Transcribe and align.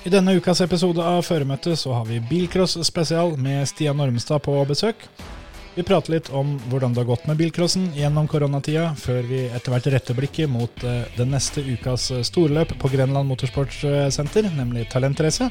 I 0.00 0.08
denne 0.08 0.32
ukas 0.32 0.62
episode 0.64 1.04
av 1.04 1.20
Føremøtet 1.26 1.76
så 1.76 1.92
har 1.92 2.06
vi 2.08 2.22
Bilcross 2.24 2.78
spesial 2.88 3.34
med 3.36 3.66
Stian 3.68 4.00
Ormstad 4.00 4.40
på 4.46 4.54
besøk. 4.64 5.02
Vi 5.74 5.84
prater 5.84 6.14
litt 6.14 6.30
om 6.32 6.54
hvordan 6.70 6.94
det 6.94 7.02
har 7.02 7.08
gått 7.10 7.26
med 7.28 7.36
bilcrossen 7.36 7.90
gjennom 7.94 8.26
koronatida, 8.28 8.94
før 8.96 9.28
vi 9.28 9.42
etter 9.52 9.74
hvert 9.74 9.88
retter 9.92 10.16
blikket 10.16 10.48
mot 10.50 10.84
eh, 10.88 11.04
den 11.18 11.30
neste 11.34 11.62
ukas 11.62 12.08
eh, 12.16 12.24
storløp 12.26 12.72
på 12.80 12.90
Grenland 12.90 13.28
Motorsportsenter, 13.28 14.48
nemlig 14.56 14.88
Talentrace. 14.90 15.50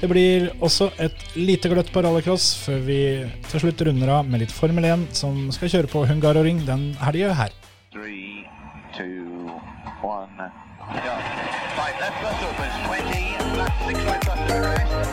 Det 0.00 0.08
blir 0.08 0.48
også 0.64 0.88
et 0.96 1.36
lite 1.36 1.68
gløtt 1.68 1.92
på 1.92 2.02
rallycross, 2.02 2.54
før 2.64 2.80
vi 2.88 3.00
til 3.50 3.66
slutt 3.66 3.84
runder 3.86 4.16
av 4.16 4.24
med 4.24 4.40
litt 4.40 4.56
Formel 4.56 4.88
1, 4.88 5.10
som 5.20 5.36
skal 5.52 5.76
kjøre 5.76 5.92
på 5.92 6.06
Hungaroring 6.08 6.64
den 6.64 6.94
helga 7.04 7.36
her. 7.44 7.52
Three, 7.92 8.48
two, 8.96 9.39
one. 10.02 10.28
Yeah. 10.38 11.76
Five 11.76 12.00
left 12.00 12.22
bus 12.22 12.42
opens, 12.42 12.74
20, 12.86 13.56
left 13.56 13.86
six 13.86 13.98
right 14.04 14.26
bus 14.26 14.38
to 14.48 14.54
rest. 14.60 15.09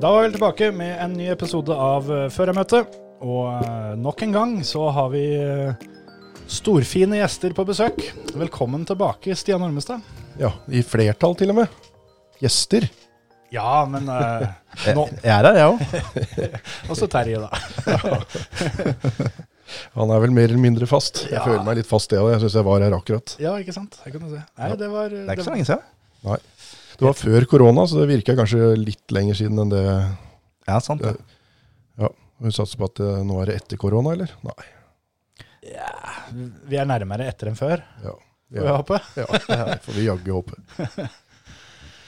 Da 0.00 0.10
var 0.12 0.22
vi 0.22 0.30
tilbake 0.32 0.72
med 0.72 0.98
en 1.04 1.12
ny 1.16 1.30
episode 1.32 1.72
av 1.72 2.10
uh, 2.12 2.26
Førermøtet. 2.32 2.96
Og 3.24 3.46
eh, 3.64 3.94
nok 3.96 4.20
en 4.26 4.32
gang 4.34 4.50
så 4.68 4.90
har 4.92 5.06
vi 5.08 5.22
eh, 5.40 5.86
storfine 6.52 7.16
gjester 7.16 7.54
på 7.56 7.64
besøk. 7.64 8.02
Velkommen 8.36 8.84
tilbake, 8.84 9.32
Stian 9.40 9.64
Ormestad. 9.64 10.04
Ja, 10.36 10.50
i 10.68 10.82
flertall 10.84 11.32
til 11.40 11.54
og 11.54 11.62
med. 11.62 11.78
Gjester. 12.44 12.84
Ja, 13.54 13.86
men 13.88 14.04
uh, 14.12 14.44
nå 14.98 15.06
Jeg 15.24 15.32
er 15.32 15.48
her, 15.48 15.56
jeg 15.62 15.72
òg. 15.72 15.80
Også 16.92 17.08
Terje, 17.08 17.40
da. 17.40 18.20
Han 19.96 20.12
er 20.12 20.20
vel 20.26 20.36
mer 20.36 20.50
eller 20.50 20.60
mindre 20.60 20.86
fast. 20.92 21.24
Jeg 21.30 21.38
Ja. 21.40 21.46
føler 21.48 21.64
meg 21.64 21.80
litt 21.80 21.88
fast, 21.88 22.12
jeg 22.12 22.20
òg. 22.20 22.34
Jeg 22.34 22.44
syns 22.44 22.60
jeg 22.60 22.68
var 22.68 22.84
her 22.84 23.00
akkurat. 23.00 23.38
Ja, 23.40 23.56
ikke 23.64 23.74
sant? 23.74 23.96
Det 24.04 24.12
si. 24.20 24.44
Nei, 24.60 24.74
det 24.76 24.92
var 24.92 25.08
Det 25.08 25.24
er 25.24 25.38
ikke 25.38 25.48
så 25.48 25.56
lenge 25.56 25.70
siden. 25.72 25.88
Nei. 26.28 26.42
Det 26.96 27.04
var 27.04 27.16
før 27.18 27.44
korona, 27.50 27.84
så 27.88 28.00
det 28.00 28.08
virka 28.10 28.36
kanskje 28.38 28.70
litt 28.80 29.12
lenger 29.12 29.36
siden 29.38 29.58
enn 29.64 29.72
det. 29.72 29.82
Ja, 30.66 30.78
sant 30.82 31.02
det. 31.04 31.12
Ja, 32.00 32.08
Vi 32.42 32.52
satser 32.54 32.80
på 32.80 32.88
at 32.88 32.96
det, 33.00 33.10
nå 33.28 33.40
er 33.42 33.50
det 33.52 33.58
etter 33.62 33.80
korona, 33.80 34.14
eller? 34.16 34.32
Nei. 34.46 34.64
Ja, 35.66 35.92
Vi 36.70 36.78
er 36.78 36.88
nærmere 36.88 37.26
etter 37.28 37.50
enn 37.50 37.58
før, 37.58 37.82
Ja, 38.04 38.14
får 38.16 38.56
vi 38.56 38.66
ja, 38.66 38.76
håpe. 38.80 39.00
ja 39.18 39.64
det 39.72 39.78
får 39.84 39.96
vi 39.98 40.08
jaggu 40.08 40.32
håpe. 40.38 40.58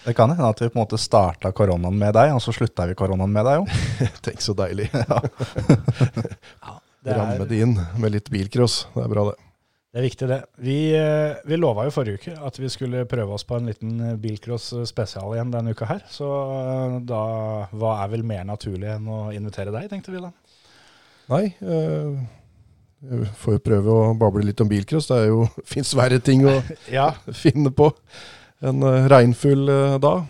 Det 0.08 0.14
kan 0.16 0.30
hende 0.30 0.46
at 0.48 0.60
vi 0.62 0.68
på 0.70 0.78
en 0.78 0.84
måte 0.86 0.96
starta 0.96 1.50
koronaen 1.52 1.98
med 2.00 2.14
deg, 2.16 2.30
og 2.32 2.38
så 2.40 2.52
slutta 2.54 2.86
vi 2.88 2.94
koronaen 2.96 3.32
med 3.34 3.44
deg 3.44 3.60
òg. 3.60 3.72
Tenk 4.24 4.40
så 4.40 4.54
deilig. 4.56 4.86
Det 7.04 7.14
Ramme 7.14 7.34
er, 7.36 7.44
det 7.50 7.58
inn 7.62 7.74
med 8.00 8.14
litt 8.14 8.30
bilcross. 8.32 8.86
Det 8.94 9.04
er 9.04 9.10
bra, 9.12 9.26
det. 9.28 9.36
Det 9.88 10.00
er 10.02 10.04
viktig, 10.04 10.26
det. 10.28 10.38
Vi, 10.60 10.78
eh, 10.92 11.38
vi 11.48 11.56
lova 11.56 11.86
jo 11.86 11.92
forrige 11.94 12.20
uke 12.20 12.34
at 12.44 12.58
vi 12.60 12.68
skulle 12.68 13.06
prøve 13.08 13.32
oss 13.38 13.46
på 13.48 13.56
en 13.56 13.70
liten 13.70 13.94
eh, 14.04 14.18
bilcross 14.20 14.70
spesial 14.88 15.32
igjen 15.32 15.52
denne 15.54 15.72
uka 15.72 15.88
her. 15.88 16.02
Så 16.12 16.28
eh, 16.28 16.98
da 17.08 17.22
hva 17.72 17.94
er 18.02 18.10
vel 18.12 18.26
mer 18.28 18.44
naturlig 18.48 18.90
enn 18.98 19.08
å 19.08 19.22
invitere 19.32 19.72
deg, 19.72 19.88
tenkte 19.88 20.12
vi 20.12 20.20
da. 20.20 20.32
Nei, 21.28 21.44
jeg 22.98 23.28
får 23.38 23.58
jo 23.58 23.62
prøve 23.64 23.94
å 23.94 24.14
bable 24.18 24.44
litt 24.44 24.60
om 24.60 24.68
bilcross. 24.68 25.08
Det 25.08 25.22
er 25.22 25.30
jo 25.30 25.46
fins 25.72 25.94
verre 25.96 26.20
ting 26.20 26.44
å 26.48 26.58
Ja, 26.98 27.12
finne 27.32 27.72
på 27.72 27.92
en 28.60 28.82
regnfull 29.08 29.68
eh, 29.72 29.98
dag. 30.02 30.26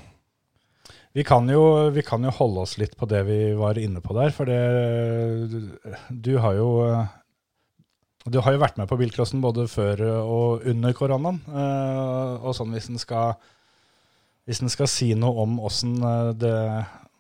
Vi 1.17 1.25
kan, 1.27 1.49
jo, 1.51 1.89
vi 1.91 2.05
kan 2.07 2.23
jo 2.23 2.31
holde 2.37 2.63
oss 2.63 2.77
litt 2.79 2.93
på 2.99 3.09
det 3.11 3.25
vi 3.27 3.39
var 3.59 3.79
inne 3.81 3.99
på 4.05 4.15
der, 4.15 4.31
for 4.31 4.47
det 4.47 4.59
Du 6.13 6.37
har 6.39 6.55
jo 6.55 6.69
Du 8.27 8.41
har 8.43 8.51
jo 8.55 8.59
vært 8.61 8.79
med 8.81 8.89
på 8.91 8.97
bilcrossen 8.99 9.41
både 9.45 9.69
før 9.71 10.01
og 10.19 10.65
under 10.69 10.93
koronaen. 10.97 11.39
eh, 11.49 12.35
Og 12.43 12.55
sånn 12.57 12.73
hvis 12.75 12.89
en 12.91 12.99
skal 12.99 13.35
skal 14.49 14.89
si 14.89 15.15
noe 15.15 15.43
om 15.45 15.61
åssen 15.61 16.03
eh, 16.03 16.33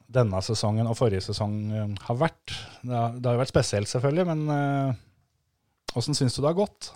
denne 0.08 0.42
sesongen 0.42 0.86
og 0.88 0.96
forrige 0.98 1.20
sesong 1.28 1.70
eh, 1.70 1.88
har 2.08 2.16
vært 2.16 2.52
Det 2.82 2.96
har, 2.96 3.12
det 3.14 3.26
har 3.26 3.34
jo 3.36 3.42
vært 3.44 3.54
spesielt, 3.54 3.88
selvfølgelig, 3.88 4.26
men 4.26 4.40
åssen 5.94 6.14
syns 6.16 6.34
du 6.34 6.40
det 6.42 6.50
har 6.50 6.62
gått? 6.64 6.92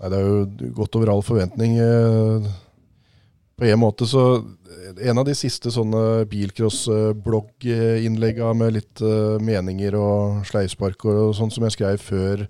Nei, 0.00 0.08
det 0.10 0.16
er 0.18 0.24
jo 0.26 0.46
gått 0.74 0.96
over 0.98 1.08
all 1.12 1.22
forventning. 1.22 1.72
På 3.56 3.64
en 3.68 3.78
måte 3.78 4.06
så 4.08 4.44
En 5.04 5.18
av 5.20 5.24
de 5.24 5.34
siste 5.36 5.70
sånne 5.70 6.24
bilcross-blogginnlegga 6.26 8.54
med 8.58 8.72
litt 8.74 9.00
meninger 9.40 9.94
og 9.94 10.46
sleivspark 10.48 11.04
og 11.06 11.34
sånn 11.38 11.50
som 11.54 11.62
jeg 11.68 11.72
skrev 11.76 11.96
før 12.02 12.48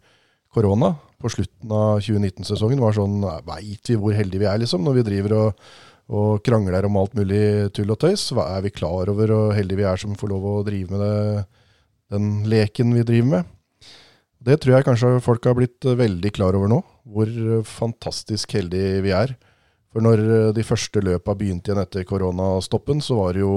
korona, 0.53 0.93
på 1.23 1.31
slutten 1.31 1.73
av 1.73 2.03
2019-sesongen, 2.03 2.83
var 2.83 2.97
sånn 2.97 3.23
Veit 3.47 3.89
vi 3.89 3.97
hvor 3.99 4.15
heldige 4.17 4.43
vi 4.43 4.51
er, 4.51 4.61
liksom, 4.63 4.85
når 4.85 4.99
vi 4.99 5.07
driver 5.07 5.37
og, 5.39 5.65
og 6.13 6.43
krangler 6.45 6.89
om 6.89 6.99
alt 7.01 7.17
mulig 7.19 7.71
tull 7.77 7.95
og 7.95 8.01
tøys? 8.03 8.29
Hva 8.35 8.49
er 8.57 8.67
vi 8.67 8.75
klar 8.75 9.12
over 9.12 9.33
hvor 9.33 9.57
heldige 9.57 9.83
vi 9.83 9.89
er 9.89 10.03
som 10.03 10.19
får 10.19 10.33
lov 10.35 10.49
å 10.51 10.57
drive 10.67 10.93
med 10.93 11.05
det, 11.05 11.45
den 12.12 12.31
leken 12.51 12.95
vi 12.97 13.07
driver 13.09 13.31
med? 13.37 13.53
Det 14.43 14.59
tror 14.59 14.75
jeg 14.75 14.87
kanskje 14.89 15.15
folk 15.23 15.45
har 15.47 15.55
blitt 15.55 15.87
veldig 15.87 16.33
klar 16.35 16.59
over 16.59 16.71
nå, 16.71 16.81
hvor 17.07 17.31
fantastisk 17.69 18.57
heldige 18.59 19.03
vi 19.05 19.12
er. 19.15 19.37
For 19.93 20.03
når 20.03 20.53
de 20.57 20.65
første 20.67 21.03
løpa 21.05 21.37
begynte 21.39 21.71
igjen 21.71 21.83
etter 21.83 22.07
koronastoppen, 22.09 23.03
så 23.05 23.21
var 23.21 23.37
det 23.37 23.45
jo 23.45 23.53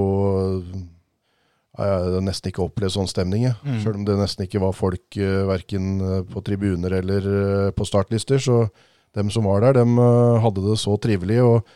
Jeg 1.76 1.92
har 1.92 2.24
nesten 2.24 2.52
ikke 2.52 2.64
opplevd 2.66 2.96
sånn 2.96 3.10
stemning, 3.12 3.48
jeg. 3.50 3.56
Mm. 3.66 3.80
Selv 3.84 4.00
om 4.00 4.06
det 4.08 4.18
nesten 4.20 4.46
ikke 4.46 4.62
var 4.64 4.76
folk 4.76 5.18
uh, 5.20 5.42
verken 5.50 5.98
på 6.32 6.44
tribuner 6.46 7.00
eller 7.02 7.28
uh, 7.28 7.72
på 7.76 7.88
startlister. 7.88 8.40
Så 8.40 8.68
dem 9.16 9.32
som 9.34 9.48
var 9.50 9.66
der, 9.66 9.82
dem 9.82 10.00
uh, 10.00 10.40
hadde 10.44 10.64
det 10.64 10.78
så 10.80 10.96
trivelig. 11.04 11.42
Og, 11.44 11.76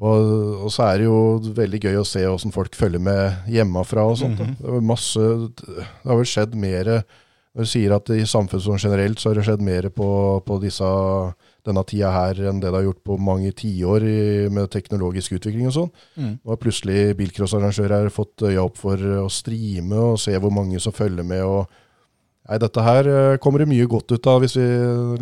og, 0.00 0.32
og 0.64 0.72
så 0.72 0.88
er 0.88 1.02
det 1.02 1.10
jo 1.10 1.20
veldig 1.56 1.82
gøy 1.84 2.00
å 2.00 2.08
se 2.08 2.24
åssen 2.28 2.54
folk 2.54 2.76
følger 2.76 3.02
med 3.02 3.52
hjemmefra 3.52 4.08
og 4.08 4.18
sånt. 4.22 4.40
Mm 4.40 4.56
-hmm. 4.56 4.74
Det 4.80 4.82
masse 4.88 5.20
Det 5.20 5.86
har 6.10 6.16
vel 6.16 6.32
skjedd 6.32 6.54
mer 6.54 6.92
når 7.56 7.64
du 7.64 7.70
sier 7.70 7.92
at 7.96 8.10
i 8.12 8.26
samfunnet 8.28 8.84
generelt 8.84 9.20
så 9.20 9.30
har 9.30 9.38
det 9.38 9.44
skjedd 9.44 9.62
mer 9.64 9.88
på, 9.88 10.08
på 10.44 10.58
disse, 10.60 10.84
denne 11.66 11.82
tida 11.88 12.12
her 12.14 12.40
enn 12.50 12.60
det 12.62 12.70
det 12.70 12.78
har 12.78 12.86
gjort 12.88 13.02
på 13.06 13.16
mange 13.20 13.50
tiår 13.56 14.06
med 14.54 14.70
teknologisk 14.72 15.36
utvikling 15.38 15.70
og 15.70 15.74
sånn. 15.76 15.90
Mm. 16.16 16.36
Nå 16.40 16.52
har 16.52 16.60
plutselig 16.62 17.16
bilcrossarrangører 17.18 18.12
fått 18.14 18.46
øya 18.46 18.64
opp 18.64 18.78
for 18.80 19.02
å 19.24 19.26
streame 19.32 19.98
og 20.12 20.20
se 20.22 20.36
hvor 20.38 20.54
mange 20.54 20.80
som 20.82 20.94
følger 20.94 21.26
med. 21.26 21.42
og 21.44 21.66
Nei, 22.46 22.58
Dette 22.62 22.82
her 22.86 23.08
eh, 23.10 23.38
kommer 23.42 23.62
det 23.62 23.70
mye 23.70 23.88
godt 23.90 24.12
ut 24.14 24.28
av 24.30 24.42
hvis 24.42 24.54
vi 24.58 24.66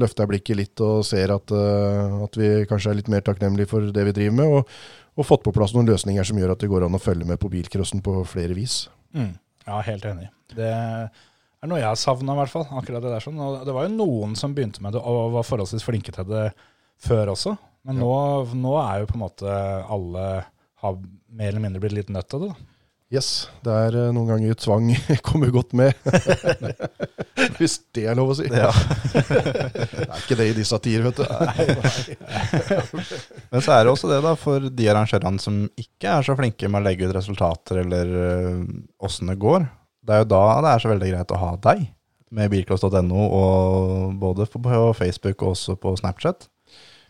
løfter 0.00 0.28
blikket 0.28 0.58
litt 0.58 0.82
og 0.84 1.04
ser 1.08 1.32
at, 1.32 1.54
eh, 1.56 2.16
at 2.26 2.36
vi 2.36 2.50
kanskje 2.68 2.92
er 2.92 2.98
litt 3.00 3.08
mer 3.12 3.24
takknemlige 3.24 3.70
for 3.70 3.94
det 3.96 4.04
vi 4.10 4.16
driver 4.18 4.36
med, 4.42 4.58
og, 4.58 4.74
og 5.16 5.28
fått 5.28 5.44
på 5.46 5.54
plass 5.56 5.72
noen 5.76 5.88
løsninger 5.88 6.26
som 6.28 6.40
gjør 6.40 6.52
at 6.52 6.64
det 6.64 6.68
går 6.72 6.84
an 6.84 6.98
å 6.98 7.00
følge 7.00 7.28
med 7.28 7.40
på 7.40 7.48
bilcrossen 7.52 8.04
på 8.04 8.18
flere 8.28 8.56
vis. 8.58 8.82
Mm. 9.16 9.32
Ja, 9.64 9.80
helt 9.86 10.04
enig. 10.04 10.28
Det 10.52 10.74
er 11.64 11.70
noe 11.70 11.80
jeg 11.80 11.88
har 11.88 12.00
savna, 12.00 12.34
i 12.34 12.40
hvert 12.42 12.52
fall. 12.52 12.66
akkurat 12.70 13.04
Det 13.04 13.14
der 13.14 13.24
sånn. 13.24 13.40
Og 13.40 13.64
det 13.64 13.74
var 13.74 13.88
jo 13.88 13.96
noen 13.96 14.36
som 14.38 14.54
begynte 14.56 14.84
med 14.84 14.96
det 14.96 15.00
og 15.00 15.32
var 15.38 15.48
forholdsvis 15.48 15.86
flinke 15.86 16.12
til 16.14 16.28
det 16.28 16.46
før 17.04 17.32
også. 17.34 17.56
Men 17.88 17.94
nå, 18.00 18.12
nå 18.56 18.76
er 18.80 19.02
jo 19.02 19.10
på 19.10 19.18
en 19.18 19.26
måte 19.26 19.56
alle 19.96 20.28
har 20.84 21.02
mer 21.34 21.50
eller 21.50 21.64
mindre 21.64 21.82
blitt 21.82 21.96
litt 21.96 22.12
nødt 22.12 22.28
til 22.30 22.46
det. 22.46 22.52
da. 22.52 22.70
Yes, 23.14 23.46
det 23.62 23.70
er 23.70 23.94
eh, 24.00 24.08
noen 24.16 24.30
ganger 24.32 24.56
tvang 24.58 24.88
kommer 25.28 25.52
godt 25.54 25.72
med. 25.76 25.92
Hvis 27.60 27.76
det 27.94 28.08
er 28.10 28.16
lov 28.18 28.32
å 28.32 28.36
si. 28.38 28.46
Ja. 28.48 28.72
Det 29.12 30.08
er 30.08 30.18
ikke 30.18 30.38
det 30.40 30.46
i 30.50 30.56
disse 30.56 30.78
tider, 30.82 31.04
vet 31.06 31.18
du. 31.20 31.24
Men 33.52 33.60
så 33.62 33.70
er 33.76 33.80
det 33.84 33.92
også 33.92 34.10
det, 34.10 34.18
da, 34.24 34.32
for 34.40 34.58
de 34.66 34.88
arrangørene 34.90 35.40
som 35.42 35.54
ikke 35.78 36.08
er 36.16 36.22
så 36.26 36.34
flinke 36.38 36.68
med 36.70 36.80
å 36.80 36.84
legge 36.88 37.06
ut 37.06 37.14
resultater 37.14 37.74
eller 37.84 38.06
åssen 39.04 39.30
det 39.30 39.38
går. 39.44 39.60
Det 40.04 40.14
er 40.14 40.24
jo 40.24 40.32
da 40.34 40.42
det 40.64 40.72
er 40.72 40.82
så 40.82 40.90
veldig 40.92 41.12
greit 41.14 41.32
å 41.32 41.40
ha 41.40 41.52
deg 41.64 41.86
med 42.34 42.50
bilcross.no, 42.50 43.22
og 43.38 44.18
både 44.20 44.46
på 44.50 44.60
Facebook 44.98 45.42
og 45.42 45.54
også 45.54 45.76
på 45.80 45.94
Snapchat. 46.00 46.48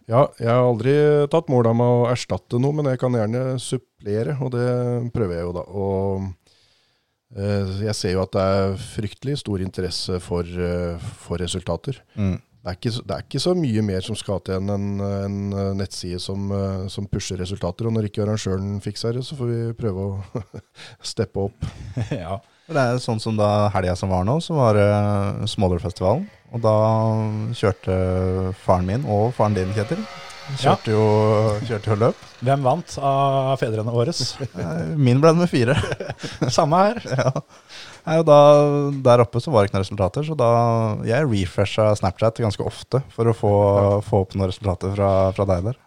Ja, 0.04 0.26
jeg 0.36 0.50
har 0.50 0.66
aldri 0.66 0.94
tatt 1.32 1.48
mål 1.48 1.70
av 1.70 1.76
meg 1.78 1.90
å 1.90 2.08
erstatte 2.10 2.60
noe, 2.60 2.76
men 2.76 2.90
jeg 2.90 3.00
kan 3.00 3.14
gjerne 3.16 3.54
supplere, 3.62 4.36
og 4.44 4.52
det 4.52 4.66
prøver 5.14 5.38
jeg 5.38 5.46
jo 5.46 5.54
da. 5.56 5.62
Og 5.64 6.26
eh, 7.38 7.70
jeg 7.86 7.96
ser 7.96 8.12
jo 8.12 8.24
at 8.26 8.34
det 8.36 8.42
er 8.56 8.74
fryktelig 8.84 9.38
stor 9.40 9.64
interesse 9.64 10.18
for, 10.20 10.44
eh, 10.44 11.06
for 11.24 11.40
resultater. 11.40 12.02
Mm. 12.20 12.36
det 12.36 12.74
er, 12.74 12.76
ikke, 12.76 12.92
det 13.00 13.16
er 13.16 13.24
ikke 13.24 13.42
så 13.46 13.54
mye 13.56 13.86
mer 13.88 14.04
som 14.04 14.18
skal 14.20 14.44
til 14.44 14.58
enn 14.58 14.74
en, 14.74 14.90
en 15.08 15.40
nettside 15.80 16.20
som, 16.20 16.52
eh, 16.52 16.84
som 16.92 17.08
pusher 17.08 17.40
resultater. 17.40 17.88
Og 17.88 17.96
når 17.96 18.10
ikke 18.10 18.26
arrangøren 18.26 18.76
fikser 18.84 19.16
det, 19.16 19.24
så 19.24 19.40
får 19.40 19.54
vi 19.54 19.62
prøve 19.80 20.04
å 20.04 20.44
steppe 21.14 21.48
opp. 21.48 21.72
ja. 22.12 22.36
Det 22.64 22.80
er 22.80 23.00
sånn 23.02 23.20
som 23.20 23.36
da 23.36 23.68
helga 23.74 23.92
som 23.98 24.08
var 24.12 24.24
nå, 24.24 24.38
så 24.40 24.56
var 24.56 24.78
det 24.78 25.48
Smålerfestivalen. 25.52 26.24
Og 26.54 26.62
da 26.62 26.76
kjørte 27.58 27.96
faren 28.64 28.86
min 28.88 29.04
og 29.10 29.34
faren 29.36 29.56
din, 29.56 29.72
Kjetil, 29.74 30.04
kjørte, 30.60 30.92
jo, 30.94 31.04
kjørte 31.66 31.90
jo 31.90 31.96
løp. 31.98 32.20
Hvem 32.46 32.62
vant 32.64 32.94
av 33.02 33.56
fedrene 33.60 33.92
våres? 33.92 34.20
Eh, 34.44 34.94
Min 34.96 35.20
ble 35.20 35.34
nummer 35.34 35.50
fire. 35.50 35.74
Samme 36.56 36.80
her. 36.86 37.02
ja. 37.18 37.32
Nei, 38.04 38.18
og 38.20 38.26
da, 38.28 38.38
der 39.10 39.24
oppe 39.24 39.42
så 39.42 39.52
var 39.52 39.64
det 39.64 39.72
ikke 39.72 39.78
noen 39.80 39.86
resultater, 39.86 40.28
så 40.28 40.36
da 40.38 40.50
jeg 41.08 41.28
refresha 41.28 41.90
Snapchat 41.98 42.40
ganske 42.44 42.64
ofte 42.64 43.02
for 43.12 43.28
å 43.28 43.36
få, 43.36 43.54
få 44.06 44.24
opp 44.24 44.36
noen 44.38 44.52
resultater 44.52 44.94
fra, 44.96 45.10
fra 45.36 45.48
deg 45.52 45.68
der. 45.72 45.80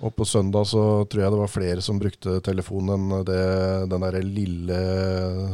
Ja, 0.00 0.06
og 0.06 0.14
på 0.16 0.24
søndag 0.24 0.64
så 0.68 1.04
tror 1.10 1.22
jeg 1.22 1.32
det 1.32 1.40
var 1.40 1.50
flere 1.50 1.82
som 1.84 1.98
brukte 2.00 2.38
telefonen 2.44 3.10
enn 3.12 3.24
den 3.90 4.04
der 4.04 4.16
lille 4.24 4.78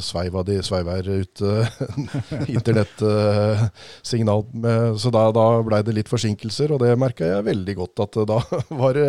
sveiva 0.03 0.43
de 0.47 0.61
sveiver 0.65 1.09
ut 1.11 1.43
eh, 1.43 1.67
internettsignal 2.57 4.45
med. 4.53 4.99
Så 5.03 5.11
da, 5.15 5.27
da 5.35 5.47
blei 5.67 5.83
det 5.87 5.97
litt 5.97 6.11
forsinkelser, 6.11 6.75
og 6.75 6.83
det 6.85 6.95
merka 6.99 7.27
jeg 7.27 7.47
veldig 7.47 7.77
godt. 7.81 8.05
At 8.07 8.21
da 8.29 8.39
var 8.83 8.95
det 8.97 9.09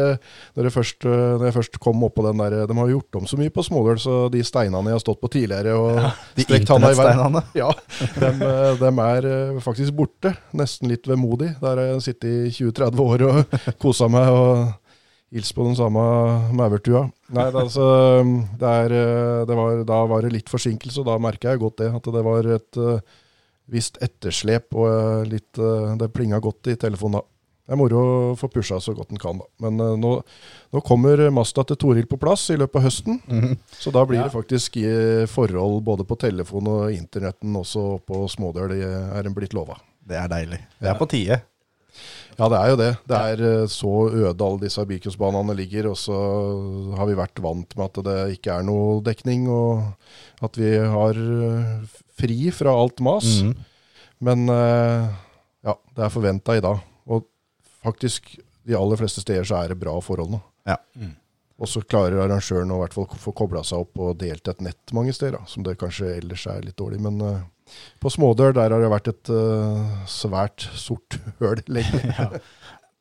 Når 0.57 0.69
jeg 0.69 0.73
først, 0.73 1.05
når 1.05 1.45
jeg 1.47 1.57
først 1.59 1.79
kom 1.83 2.03
opp 2.07 2.15
på 2.17 2.25
den 2.25 2.41
der 2.41 2.65
De 2.69 2.77
har 2.77 2.91
gjort 2.91 3.19
om 3.19 3.27
så 3.29 3.37
mye 3.39 3.53
på 3.53 3.65
Småløl, 3.65 3.99
så 4.01 4.17
de 4.33 4.41
steinene 4.45 4.89
jeg 4.89 4.97
har 4.97 5.03
stått 5.03 5.21
på 5.21 5.31
tidligere 5.33 5.75
og 5.77 6.01
De 6.37 6.43
i 6.43 6.47
været 6.47 6.63
internettsteinene. 6.63 7.43
ja, 7.61 7.69
dem, 8.17 8.41
eh, 8.47 8.73
dem 8.81 9.03
er 9.05 9.29
eh, 9.29 9.61
faktisk 9.63 9.95
borte. 9.97 10.33
Nesten 10.57 10.89
litt 10.91 11.07
vemodig. 11.07 11.53
Der 11.61 11.73
har 11.75 11.93
jeg 11.93 12.03
sittet 12.09 12.49
i 12.49 12.51
20-30 12.57 13.05
år 13.05 13.25
og 13.27 13.57
kosa 13.81 14.09
meg 14.11 14.33
og 14.33 14.86
hilst 15.33 15.55
på 15.55 15.65
den 15.67 15.75
samme 15.75 16.01
maurtua. 16.55 17.05
Nei, 17.35 17.47
det, 17.51 17.63
altså, 17.65 17.87
det 18.59 18.73
er, 18.83 18.93
eh, 18.95 19.45
det 19.47 19.55
var, 19.59 19.81
da 19.87 20.01
var 20.07 20.23
det 20.23 20.33
litt 20.35 20.51
forsinkelse, 20.51 21.01
og 21.03 21.09
da 21.09 21.17
merka 21.21 21.51
jeg 21.51 21.63
godt 21.63 21.81
det. 21.83 21.89
At 21.99 22.11
det 22.15 22.23
var 22.27 22.47
et 22.55 22.79
uh, 22.79 22.99
visst 23.67 23.99
etterslep, 24.03 24.71
og 24.77 24.87
eh, 24.87 25.25
litt, 25.33 25.49
uh, 25.59 25.97
det 25.99 26.13
plinga 26.15 26.39
godt 26.43 26.71
i 26.71 26.77
telefonen 26.79 27.19
da. 27.19 27.25
Det 27.67 27.75
er 27.75 27.79
moro 27.81 27.99
å 27.99 28.35
få 28.39 28.47
pusha 28.47 28.77
så 28.79 28.93
godt 28.95 29.09
en 29.11 29.19
kan, 29.19 29.41
da. 29.41 29.49
Men 29.65 29.81
uh, 29.83 29.97
nå, 29.99 30.13
nå 30.71 30.83
kommer 30.87 31.25
Masta 31.35 31.65
til 31.67 31.79
Toril 31.81 32.07
på 32.07 32.19
plass 32.21 32.45
i 32.55 32.55
løpet 32.55 32.79
av 32.79 32.87
høsten. 32.87 33.19
Så 33.75 33.91
da 33.91 34.05
blir 34.07 34.21
Ja. 34.21 34.29
det 34.29 34.37
faktisk 34.37 34.79
i 34.79 34.87
forhold 35.27 35.83
både 35.83 36.07
på 36.07 36.15
telefon 36.23 36.71
og 36.71 36.95
internetten 36.95 37.59
også 37.59 37.99
på 38.07 38.23
Smådøl, 38.31 38.77
er 38.79 39.27
en 39.27 39.35
blitt 39.35 39.57
lova. 39.57 39.75
Det 40.07 40.15
er 40.15 40.31
deilig. 40.31 40.63
Det 40.79 40.87
er 40.87 40.95
på 40.95 41.11
tide. 41.11 41.41
Ja, 42.37 42.47
det 42.53 42.57
er 42.57 42.69
jo 42.69 42.77
det. 42.77 42.89
Det 43.09 43.19
er 43.31 43.43
eh, 43.47 43.69
så 43.71 43.91
øde 44.11 44.45
alle 44.45 44.61
disse 44.61 44.83
bilcrossbanene 44.85 45.55
ligger, 45.57 45.89
og 45.91 45.97
så 45.97 46.17
har 46.99 47.09
vi 47.09 47.17
vært 47.17 47.41
vant 47.41 47.77
med 47.79 47.87
at 47.87 48.01
det 48.05 48.17
ikke 48.37 48.59
er 48.59 48.67
noe 48.67 48.99
dekning, 49.05 49.47
og 49.49 50.45
at 50.45 50.59
vi 50.59 50.75
har 50.77 51.17
eh, 51.17 51.95
fri 52.19 52.51
fra 52.53 52.75
alt 52.77 53.01
mas. 53.01 53.39
Mm. 53.41 53.55
Men 54.27 54.45
eh, 54.53 55.07
ja, 55.65 55.77
det 55.97 56.05
er 56.05 56.13
forventa 56.13 56.57
i 56.57 56.61
dag. 56.63 56.83
Og 57.09 57.25
faktisk, 57.85 58.35
de 58.67 58.77
aller 58.77 59.01
fleste 59.01 59.23
steder 59.25 59.47
så 59.47 59.63
er 59.63 59.73
det 59.73 59.81
bra 59.81 59.97
forhold 60.03 60.35
nå. 60.35 60.43
Ja. 60.69 60.77
Og 61.57 61.69
så 61.69 61.81
klarer 61.81 62.21
arrangøren 62.21 62.71
å 62.71 62.77
i 62.77 62.83
hvert 62.83 62.95
fall 62.97 63.07
få 63.17 63.33
kobla 63.37 63.63
seg 63.65 63.81
opp 63.85 64.01
og 64.03 64.17
delt 64.21 64.49
et 64.51 64.59
nett 64.61 64.93
mange 64.93 65.13
steder, 65.15 65.41
som 65.49 65.65
det 65.65 65.77
kanskje 65.81 66.17
ellers 66.19 66.45
er 66.51 66.61
litt 66.65 66.77
dårlig. 66.77 66.99
Men 67.01 67.17
uh, 67.23 67.45
på 68.01 68.11
Smådør 68.13 68.53
der 68.59 68.75
har 68.75 68.83
det 68.83 68.91
vært 68.93 69.09
et 69.09 69.31
uh, 69.33 70.03
svært 70.09 70.67
sort 70.77 71.17
høl 71.41 71.63
lenge. 71.65 72.03
Ja. 72.13 72.29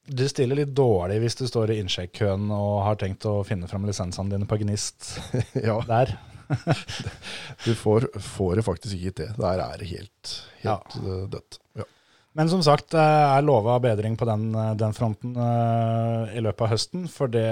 Du 0.06 0.22
stiller 0.30 0.60
litt 0.60 0.72
dårlig 0.78 1.18
hvis 1.24 1.36
du 1.36 1.44
står 1.50 1.74
i 1.74 1.80
innsjekk-køen 1.82 2.46
og 2.54 2.84
har 2.86 2.98
tenkt 3.00 3.26
å 3.26 3.40
finne 3.44 3.66
fram 3.68 3.88
lisensene 3.88 4.30
dine 4.32 4.48
på 4.48 4.60
Gnist 4.62 5.16
ja, 5.68 5.80
der. 5.88 6.14
du 7.66 7.72
får, 7.74 8.06
får 8.22 8.56
det 8.56 8.64
faktisk 8.64 8.96
ikke 8.96 9.16
til. 9.20 9.32
Der 9.42 9.62
er 9.66 9.82
det 9.82 9.90
helt, 9.90 10.36
helt 10.62 10.96
ja. 11.02 11.20
dødt. 11.32 11.60
Ja. 11.76 11.88
Men 12.36 12.50
som 12.52 12.60
sagt, 12.60 12.92
er 12.92 13.44
lova 13.46 13.78
bedring 13.80 14.16
på 14.20 14.26
den, 14.28 14.50
den 14.76 14.92
fronten 14.92 15.32
uh, 15.40 16.28
i 16.36 16.42
løpet 16.44 16.66
av 16.66 16.72
høsten. 16.74 17.06
For 17.08 17.32
det, 17.32 17.46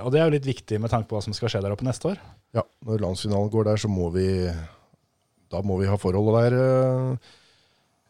og 0.00 0.08
det 0.14 0.22
er 0.22 0.30
jo 0.30 0.36
litt 0.38 0.48
viktig 0.48 0.78
med 0.80 0.88
tanke 0.92 1.10
på 1.10 1.18
hva 1.18 1.24
som 1.26 1.36
skal 1.36 1.52
skje 1.52 1.60
der 1.66 1.74
oppe 1.74 1.84
neste 1.84 2.14
år. 2.14 2.22
ja, 2.56 2.64
når 2.88 3.04
landsfinalen 3.04 3.52
går 3.52 3.68
der, 3.68 3.76
så 3.84 3.92
må 3.92 4.08
vi 4.14 4.26
Da 5.52 5.60
må 5.60 5.76
vi 5.82 5.86
ha 5.90 5.98
forholdet 6.00 6.52
der. 6.52 6.58
eh. 6.62 7.38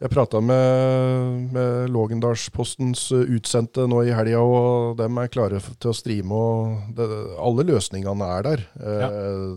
Jeg 0.03 0.11
prata 0.11 0.39
med, 0.43 1.51
med 1.55 1.89
Lågendalspostens 1.93 3.05
eh, 3.15 3.27
utsendte 3.37 3.85
nå 3.87 4.01
i 4.03 4.11
helga, 4.15 4.39
og 4.43 4.97
dem 4.99 5.19
er 5.21 5.29
klare 5.31 5.59
til 5.79 5.91
å 5.91 5.95
streame. 5.95 6.33
og 6.33 6.95
det, 6.97 7.07
Alle 7.39 7.63
løsningene 7.67 8.31
er 8.39 8.47
der. 8.47 8.65
Eh, 8.79 8.99
Ja. 9.03 9.09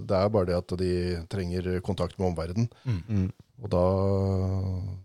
Det 0.07 0.19
er 0.21 0.29
bare 0.35 0.47
det 0.51 0.59
at 0.59 0.77
de 0.83 0.93
trenger 1.31 1.81
kontakt 1.81 2.19
med 2.19 2.29
omverdenen. 2.33 2.69
Mm. 2.85 3.31
Og 3.65 3.71
da, 3.73 3.83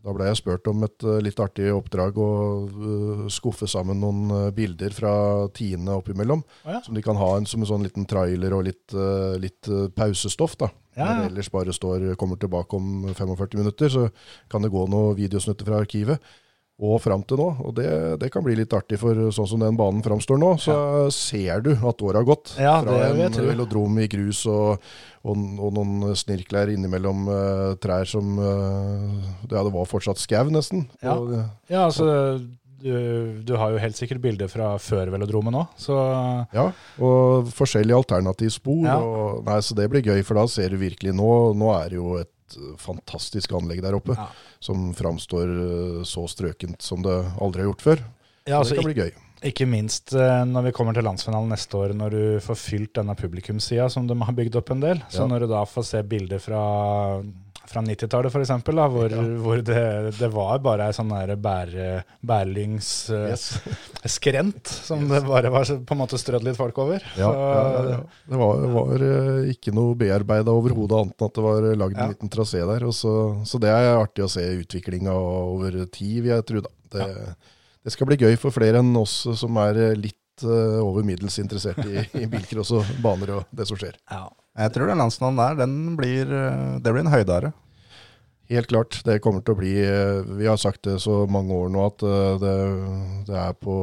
da 0.04 0.14
ble 0.16 0.28
jeg 0.28 0.42
spurt 0.42 0.68
om 0.68 0.84
et 0.84 1.06
eh, 1.08 1.22
litt 1.24 1.40
artig 1.40 1.70
oppdrag 1.72 2.18
å 2.20 2.28
eh, 2.68 3.24
skuffe 3.32 3.70
sammen 3.70 4.02
noen 4.04 4.34
eh, 4.36 4.50
bilder 4.56 4.92
fra 4.96 5.14
tiende 5.56 5.96
oppimellom. 5.96 6.44
Oh, 6.66 6.74
ja. 6.76 6.82
Som 6.84 6.98
de 6.98 7.04
kan 7.06 7.20
ha 7.20 7.30
en, 7.38 7.48
som 7.48 7.64
en 7.64 7.70
sånn 7.70 7.88
liten 7.88 8.08
trailer 8.10 8.58
og 8.58 8.66
litt, 8.68 8.98
litt 9.40 9.72
pausestoff. 9.96 10.58
da. 10.60 10.72
Ja, 10.98 11.06
Når 11.08 11.22
det 11.22 11.30
ellers 11.32 11.52
bare 11.54 11.76
står, 11.76 12.10
kommer 12.20 12.40
tilbake 12.40 12.76
om 12.76 13.08
45 13.16 13.62
minutter, 13.62 13.92
så 13.94 14.08
kan 14.52 14.66
det 14.66 14.74
gå 14.74 14.84
noen 14.92 15.16
videosnutter 15.16 15.70
fra 15.70 15.80
arkivet. 15.86 16.32
Og 16.82 16.98
fram 17.04 17.22
til 17.30 17.38
nå. 17.38 17.48
Og 17.62 17.76
det, 17.78 17.88
det 18.22 18.32
kan 18.34 18.42
bli 18.46 18.56
litt 18.58 18.74
artig, 18.74 18.98
for 19.02 19.18
sånn 19.36 19.50
som 19.52 19.62
den 19.62 19.78
banen 19.78 20.02
framstår 20.06 20.40
nå, 20.42 20.56
så 20.62 20.76
ser 21.14 21.62
du 21.62 21.76
at 21.76 22.02
året 22.02 22.22
har 22.24 22.26
gått. 22.26 22.56
Ja, 22.58 22.80
Fra 22.82 23.12
en 23.12 23.38
velodrom 23.52 24.00
i 24.02 24.08
grus 24.10 24.40
og, 24.50 24.82
og, 25.22 25.44
og 25.62 25.76
noen 25.78 26.16
snirkler 26.18 26.74
innimellom 26.74 27.30
uh, 27.30 27.68
trær 27.82 28.10
som 28.10 28.34
uh, 28.42 29.22
Ja, 29.52 29.62
det 29.62 29.76
var 29.76 29.86
fortsatt 29.90 30.22
skau, 30.24 30.50
nesten. 30.54 30.88
Ja. 31.06 31.20
Og, 31.20 31.36
Ja, 31.70 31.86
altså, 31.86 32.10
du, 32.82 33.42
du 33.46 33.54
har 33.62 33.76
jo 33.76 33.82
helt 33.82 33.98
sikkert 34.00 34.24
bilder 34.24 34.50
fra 34.50 34.74
før 34.82 35.14
velodromen 35.14 35.62
òg, 35.62 35.78
så 35.78 36.02
Ja, 36.56 36.72
og 36.98 37.52
forskjellige 37.54 38.02
alternativspor. 38.02 38.86
Ja. 38.90 38.98
Og, 38.98 39.44
nei, 39.46 39.60
så 39.62 39.78
det 39.78 39.86
blir 39.94 40.02
gøy, 40.02 40.24
for 40.26 40.42
da 40.42 40.50
ser 40.50 40.74
du 40.74 40.82
virkelig 40.82 41.14
Nå, 41.14 41.30
nå 41.62 41.74
er 41.78 41.94
det 41.94 42.02
jo 42.02 42.16
et 42.24 42.58
fantastisk 42.82 43.54
anlegg 43.56 43.84
der 43.86 43.96
oppe, 43.96 44.18
Ja. 44.18 44.32
Som 44.62 44.92
framstår 44.94 45.52
eh, 45.58 46.00
så 46.08 46.24
strøkent 46.30 46.82
som 46.86 47.02
det 47.06 47.18
aldri 47.42 47.64
har 47.66 47.72
gjort 47.74 47.86
før. 47.90 48.04
ja, 48.46 48.60
altså, 48.62 48.76
det 48.76 48.82
kan 48.84 48.92
bli 48.92 49.02
gøy. 49.04 49.12
Ikke 49.50 49.66
minst 49.66 50.14
eh, 50.14 50.44
når 50.46 50.68
vi 50.68 50.72
kommer 50.78 50.94
til 50.94 51.04
landsfinalen 51.08 51.50
neste 51.50 51.74
år, 51.80 51.96
når 51.98 52.14
du 52.14 52.24
får 52.46 52.60
fylt 52.62 52.92
denne 53.00 53.16
publikumssida 53.18 53.88
som 53.90 54.06
de 54.06 54.14
har 54.22 54.36
bygd 54.38 54.60
opp 54.62 54.70
en 54.76 54.84
del. 54.84 55.02
Så 55.10 55.24
Ja. 55.26 55.30
når 55.32 55.40
du 55.48 55.48
da 55.50 55.64
får 55.66 55.88
se 55.90 56.04
bilder 56.06 56.38
fra, 56.44 56.62
fra 57.72 57.82
90-tallet 57.86 58.34
f.eks., 58.36 58.52
hvor, 58.68 59.10
Ja. 59.16 59.22
hvor 59.44 59.62
det, 59.66 59.82
det 60.20 60.30
var 60.34 60.60
bare 60.64 60.90
ei 60.90 60.96
sånn 60.96 61.12
bære, 61.42 61.88
bærlingsskrent 62.22 64.72
Yes. 64.72 64.82
som 64.88 65.08
det 65.10 65.22
bare 65.28 65.50
var 65.54 65.66
på 65.66 65.96
en 65.96 66.02
måte 66.02 66.18
strødd 66.20 66.44
litt 66.46 66.58
folk 66.60 66.78
over. 66.84 67.04
Ja, 67.20 67.30
Så, 67.32 67.38
ja. 67.92 68.00
Det 68.32 68.40
var, 68.42 68.66
var 68.76 69.06
eh, 69.08 69.50
ikke 69.54 69.74
noe 69.76 69.96
bearbeida 70.00 70.54
overhodet, 70.54 70.98
annet 71.00 71.22
enn 71.22 71.30
at 71.32 71.38
det 71.40 71.46
var 71.46 71.70
lagd 71.84 71.98
en 72.02 72.14
liten 72.14 72.32
trasé 72.34 72.62
der. 72.68 72.88
Så, 72.96 73.14
så 73.48 73.56
det 73.62 73.72
er 73.74 73.92
artig 73.98 74.26
å 74.26 74.32
se 74.32 74.44
utviklinga 74.62 75.14
over 75.16 75.82
tid, 75.92 76.22
vil 76.26 76.34
jeg 76.36 76.48
tro. 76.52 76.64
Det, 76.92 77.08
det 77.86 77.94
skal 77.96 78.10
bli 78.10 78.20
gøy 78.20 78.36
for 78.40 78.52
flere 78.56 78.82
enn 78.84 78.94
oss 79.00 79.22
som 79.40 79.58
er 79.64 79.80
eh, 79.90 79.96
litt 79.98 80.44
eh, 80.46 80.80
over 80.84 81.06
middels 81.08 81.38
interessert 81.42 81.82
i, 81.88 82.04
i 82.22 82.28
bilcross 82.32 82.72
og 82.78 82.84
baner 83.04 83.30
og 83.40 83.44
det 83.56 83.66
som 83.70 83.78
skjer. 83.80 83.96
ja. 84.12 84.26
Jeg 84.60 84.74
tror 84.76 84.92
den 84.92 85.00
landsfinalen 85.00 85.40
der, 85.40 85.60
den 85.64 85.76
blir, 86.00 86.28
eh, 86.28 86.80
det 86.84 86.92
blir 86.92 87.06
en 87.06 87.14
høydare. 87.14 87.54
Helt 88.52 88.68
klart. 88.68 88.98
Det 89.08 89.22
kommer 89.24 89.44
til 89.46 89.56
å 89.56 89.60
bli 89.62 89.72
eh, 89.80 90.28
Vi 90.42 90.50
har 90.50 90.60
sagt 90.60 90.84
det 90.84 90.98
så 91.00 91.22
mange 91.32 91.56
år 91.56 91.70
nå 91.72 91.86
at 91.88 92.04
eh, 92.04 92.34
det, 92.42 92.56
det 93.30 93.38
er 93.40 93.56
på 93.56 93.76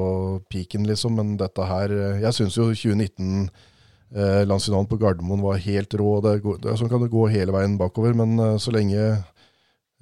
peaken, 0.53 0.85
liksom. 0.91 1.17
Men 1.17 1.39
dette 1.41 1.65
her 1.65 1.95
Jeg 2.21 2.37
syns 2.37 2.59
jo 2.59 2.69
2019 2.75 3.49
eh, 4.13 4.43
landsfinalen 4.45 4.91
på 4.91 5.01
Gardermoen 5.01 5.45
var 5.47 5.63
helt 5.65 5.97
rå. 5.97 6.19
Det, 6.25 6.37
det, 6.65 6.77
sånn 6.77 6.93
kan 6.93 7.01
det 7.05 7.13
gå 7.15 7.25
hele 7.33 7.55
veien 7.57 7.79
bakover. 7.81 8.13
Men 8.19 8.61
så 8.61 8.75
lenge 8.77 9.23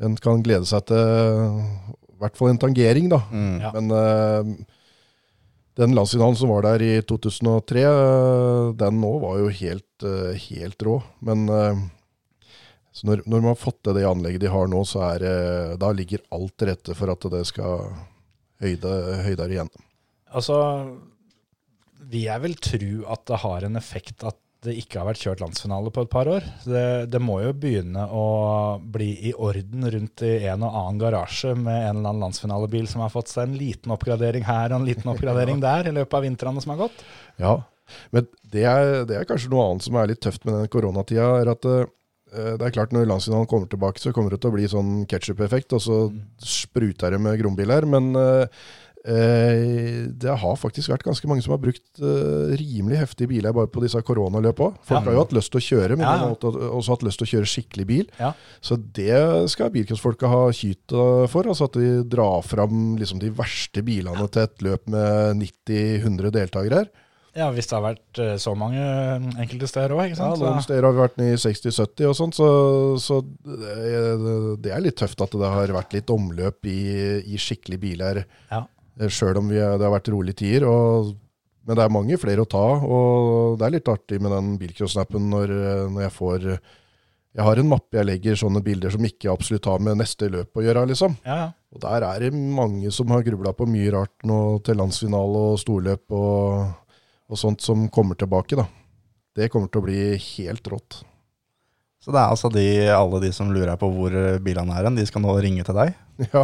en 0.03 0.19
kan 0.21 0.43
glede 0.45 0.67
seg 0.69 0.89
til 0.91 1.95
i 2.17 2.21
hvert 2.25 2.39
fall 2.39 2.55
en 2.55 2.61
tangering, 2.61 3.11
da. 3.13 3.21
Mm. 3.29 3.57
Ja. 3.61 3.71
Men 3.77 3.93
eh, 3.93 4.53
den 5.77 5.95
landsfinalen 5.95 6.37
som 6.37 6.49
var 6.49 6.65
der 6.65 6.83
i 6.83 6.93
2003, 7.05 7.83
eh, 7.85 8.71
den 8.81 9.01
nå 9.03 9.13
var 9.21 9.41
jo 9.43 9.53
helt, 9.53 10.05
eh, 10.09 10.39
helt 10.49 10.83
rå. 10.83 10.97
Men 11.21 11.49
eh, 11.53 11.83
når, 13.05 13.27
når 13.27 13.43
man 13.43 13.51
har 13.53 13.61
fått 13.61 13.83
til 13.85 13.99
det 13.99 14.07
anlegget 14.09 14.47
de 14.47 14.53
har 14.55 14.71
nå, 14.73 14.81
så 14.89 15.05
er 15.11 15.27
da 15.77 15.91
ligger 15.93 16.25
alt 16.33 16.55
til 16.57 16.71
rette 16.73 16.97
for 16.97 17.13
at 17.13 17.29
det 17.35 17.43
skal 17.51 17.91
høyde, 18.65 18.95
høydere 19.27 19.53
igjen. 19.53 19.73
Altså, 20.33 20.57
vil 22.09 22.25
jeg 22.25 22.45
vel 22.47 22.57
tro 22.57 22.91
at 23.13 23.27
det 23.29 23.43
har 23.45 23.69
en 23.69 23.77
effekt 23.77 24.25
at 24.25 24.41
det 24.65 24.75
ikke 24.81 25.01
har 25.01 25.09
vært 25.11 25.23
kjørt 25.23 25.43
landsfinale 25.45 25.93
på 25.95 26.05
et 26.07 26.11
par 26.11 26.29
år. 26.31 26.47
Det, 26.65 26.87
det 27.13 27.21
må 27.23 27.39
jo 27.45 27.53
begynne 27.57 28.07
å 28.09 28.27
bli 28.81 29.11
i 29.29 29.33
orden 29.33 29.87
rundt 29.93 30.25
i 30.27 30.33
en 30.49 30.65
og 30.67 30.79
annen 30.81 31.01
garasje 31.03 31.53
med 31.55 31.77
en 31.77 31.99
eller 31.99 32.11
annen 32.11 32.25
landsfinalebil 32.27 32.89
som 32.91 33.05
har 33.05 33.13
fått 33.13 33.31
seg 33.33 33.47
en 33.47 33.59
liten 33.61 33.95
oppgradering 33.95 34.47
her 34.49 34.73
og 34.73 34.81
en 34.81 34.89
liten 34.89 35.13
oppgradering 35.13 35.61
der 35.67 35.91
i 35.91 35.95
løpet 35.97 36.19
av 36.19 36.27
vintrene 36.27 36.65
som 36.65 36.75
har 36.75 36.87
gått. 36.87 37.05
Ja, 37.43 37.59
men 38.15 38.27
det 38.53 38.65
er, 38.67 39.05
det 39.07 39.21
er 39.21 39.29
kanskje 39.29 39.53
noe 39.53 39.69
annet 39.69 39.87
som 39.87 40.01
er 40.01 40.11
litt 40.11 40.25
tøft 40.25 40.47
med 40.49 40.59
den 40.59 40.73
koronatida. 40.73 41.29
er 41.43 41.53
at 41.53 41.69
eh, 41.71 41.87
det 42.57 42.67
er 42.67 42.75
klart 42.75 42.93
Når 42.93 43.07
landsfinalen 43.13 43.47
kommer 43.51 43.71
tilbake, 43.71 44.03
så 44.03 44.13
kommer 44.17 44.35
det 44.35 44.41
til 44.43 44.51
å 44.51 44.57
bli 44.57 44.67
sånn 44.71 44.97
ketsjup-effekt, 45.11 45.77
og 45.77 45.85
så 45.85 46.01
spruter 46.43 47.15
det 47.15 47.23
med 47.23 47.39
grombiler. 47.41 47.87
Men 47.87 48.11
eh, 48.19 48.67
det 49.07 50.35
har 50.43 50.57
faktisk 50.59 50.91
vært 50.91 51.05
ganske 51.07 51.29
mange 51.31 51.45
som 51.45 51.53
har 51.55 51.61
brukt 51.63 52.01
eh, 52.03 52.57
rimelig 52.59 52.99
heftige 52.99 53.31
biler 53.31 53.55
bare 53.57 53.71
på 53.71 53.83
disse 53.85 54.01
koronaløpa. 54.03 54.73
Folk 54.83 54.99
Ja. 54.99 55.05
har 55.05 55.13
jo 55.13 55.23
hatt 55.25 55.33
lyst 55.37 55.53
til 55.55 55.61
å 55.61 55.67
kjøre, 55.69 55.97
men 55.97 56.07
Ja, 56.07 56.17
de 56.17 56.25
har 56.27 56.37
også- 56.73 56.91
hatt 56.97 57.07
lyst 57.07 57.19
til 57.23 57.27
å 57.27 57.33
kjøre 57.35 57.53
skikkelig 57.53 57.87
bil. 57.87 58.07
Ja. 58.19 58.33
Så 58.61 58.77
det 58.93 59.51
skal 59.51 59.71
bilcrossfolka 59.71 60.27
ha 60.29 60.51
kyt 60.51 60.93
eh, 60.93 61.27
for. 61.29 61.45
altså 61.45 61.65
At 61.65 61.73
de 61.73 62.03
drar 62.05 62.43
fram 62.43 62.97
liksom 62.99 63.19
de 63.21 63.31
verste 63.31 63.83
bilene 63.85 64.29
til 64.31 64.43
et 64.43 64.59
løp 64.59 64.87
med 64.89 65.37
90-100 65.39 66.31
deltakere 66.33 66.73
her. 66.85 66.89
Ja, 67.37 67.51
hvis 67.53 67.67
det 67.69 67.77
har 67.77 67.83
vært 67.95 68.19
eh, 68.19 68.37
så 68.41 68.57
mange 68.57 68.81
enkelte 69.37 69.69
steder 69.69 69.91
òg, 69.93 70.17
Ja, 70.17 70.31
noen 70.35 70.63
steder 70.65 70.83
har 70.89 70.93
vi 70.93 71.03
vært 71.05 71.19
ned 71.19 71.35
i 71.35 71.37
60-70 71.37 72.09
og 72.09 72.17
sånt, 72.17 72.35
så, 72.35 72.47
så 72.99 73.19
det, 73.45 74.63
det 74.63 74.73
er 74.73 74.81
litt 74.81 74.97
tøft 74.97 75.21
at 75.21 75.31
det 75.37 75.45
har 75.53 75.69
vært 75.69 75.93
litt 75.93 76.07
omløp 76.09 76.65
i, 76.65 77.21
i 77.29 77.37
skikkelige 77.37 77.81
biler, 77.83 78.25
Ja. 78.51 78.65
Sjøl 79.13 79.39
om 79.41 79.51
vi, 79.53 79.61
det 79.61 79.85
har 79.85 79.93
vært 79.93 80.11
rolige 80.13 80.41
tider. 80.43 80.67
Og, 80.71 81.13
men 81.67 81.79
det 81.79 81.85
er 81.85 81.95
mange 81.95 82.19
flere 82.23 82.45
å 82.45 82.49
ta, 82.49 82.65
og 82.87 83.59
det 83.59 83.67
er 83.67 83.77
litt 83.77 83.91
artig 83.91 84.21
med 84.23 84.33
den 84.33 84.53
bilcross-snappen 84.61 85.31
når, 85.33 85.55
når 85.93 86.05
jeg 86.07 86.15
får 86.15 86.45
Jeg 87.37 87.45
har 87.45 87.59
en 87.61 87.69
mappe 87.69 87.99
jeg 87.99 88.07
legger 88.07 88.39
sånne 88.39 88.63
bilder 88.65 88.95
som 88.95 89.05
ikke 89.05 89.33
absolutt 89.33 89.67
har 89.69 89.83
med 89.83 89.99
neste 90.01 90.31
løp 90.33 90.57
å 90.57 90.63
gjøre, 90.65 90.87
liksom. 90.89 91.19
Ja, 91.27 91.37
ja. 91.43 91.49
Og 91.75 91.83
der 91.83 92.07
er 92.07 92.23
det 92.23 92.31
mange 92.33 92.89
som 92.95 93.11
har 93.13 93.27
grubla 93.27 93.53
på 93.53 93.67
mye 93.69 93.91
rart 93.93 94.25
nå 94.25 94.39
til 94.65 94.79
landsfinale 94.81 95.43
og 95.51 95.59
storløp 95.61 96.15
og, 96.17 96.71
og 97.29 97.41
sånt 97.41 97.61
som 97.67 97.91
kommer 97.93 98.17
tilbake, 98.17 98.57
da. 98.57 98.65
Det 99.37 99.51
kommer 99.53 99.69
til 99.69 99.83
å 99.83 99.85
bli 99.85 100.01
helt 100.17 100.73
rått. 100.73 101.03
Så 102.07 102.13
det 102.15 102.21
er 102.23 102.31
altså 102.31 102.47
de, 102.55 102.65
alle 102.95 103.19
de 103.25 103.33
som 103.35 103.49
lurer 103.51 103.75
på 103.81 103.89
hvor 103.91 104.13
bilene 104.45 104.75
er 104.79 104.87
hen, 104.87 104.95
de 104.95 105.03
skal 105.09 105.25
nå 105.25 105.33
ringe 105.43 105.65
til 105.67 105.75
deg? 105.75 105.95
Ja, 106.33 106.41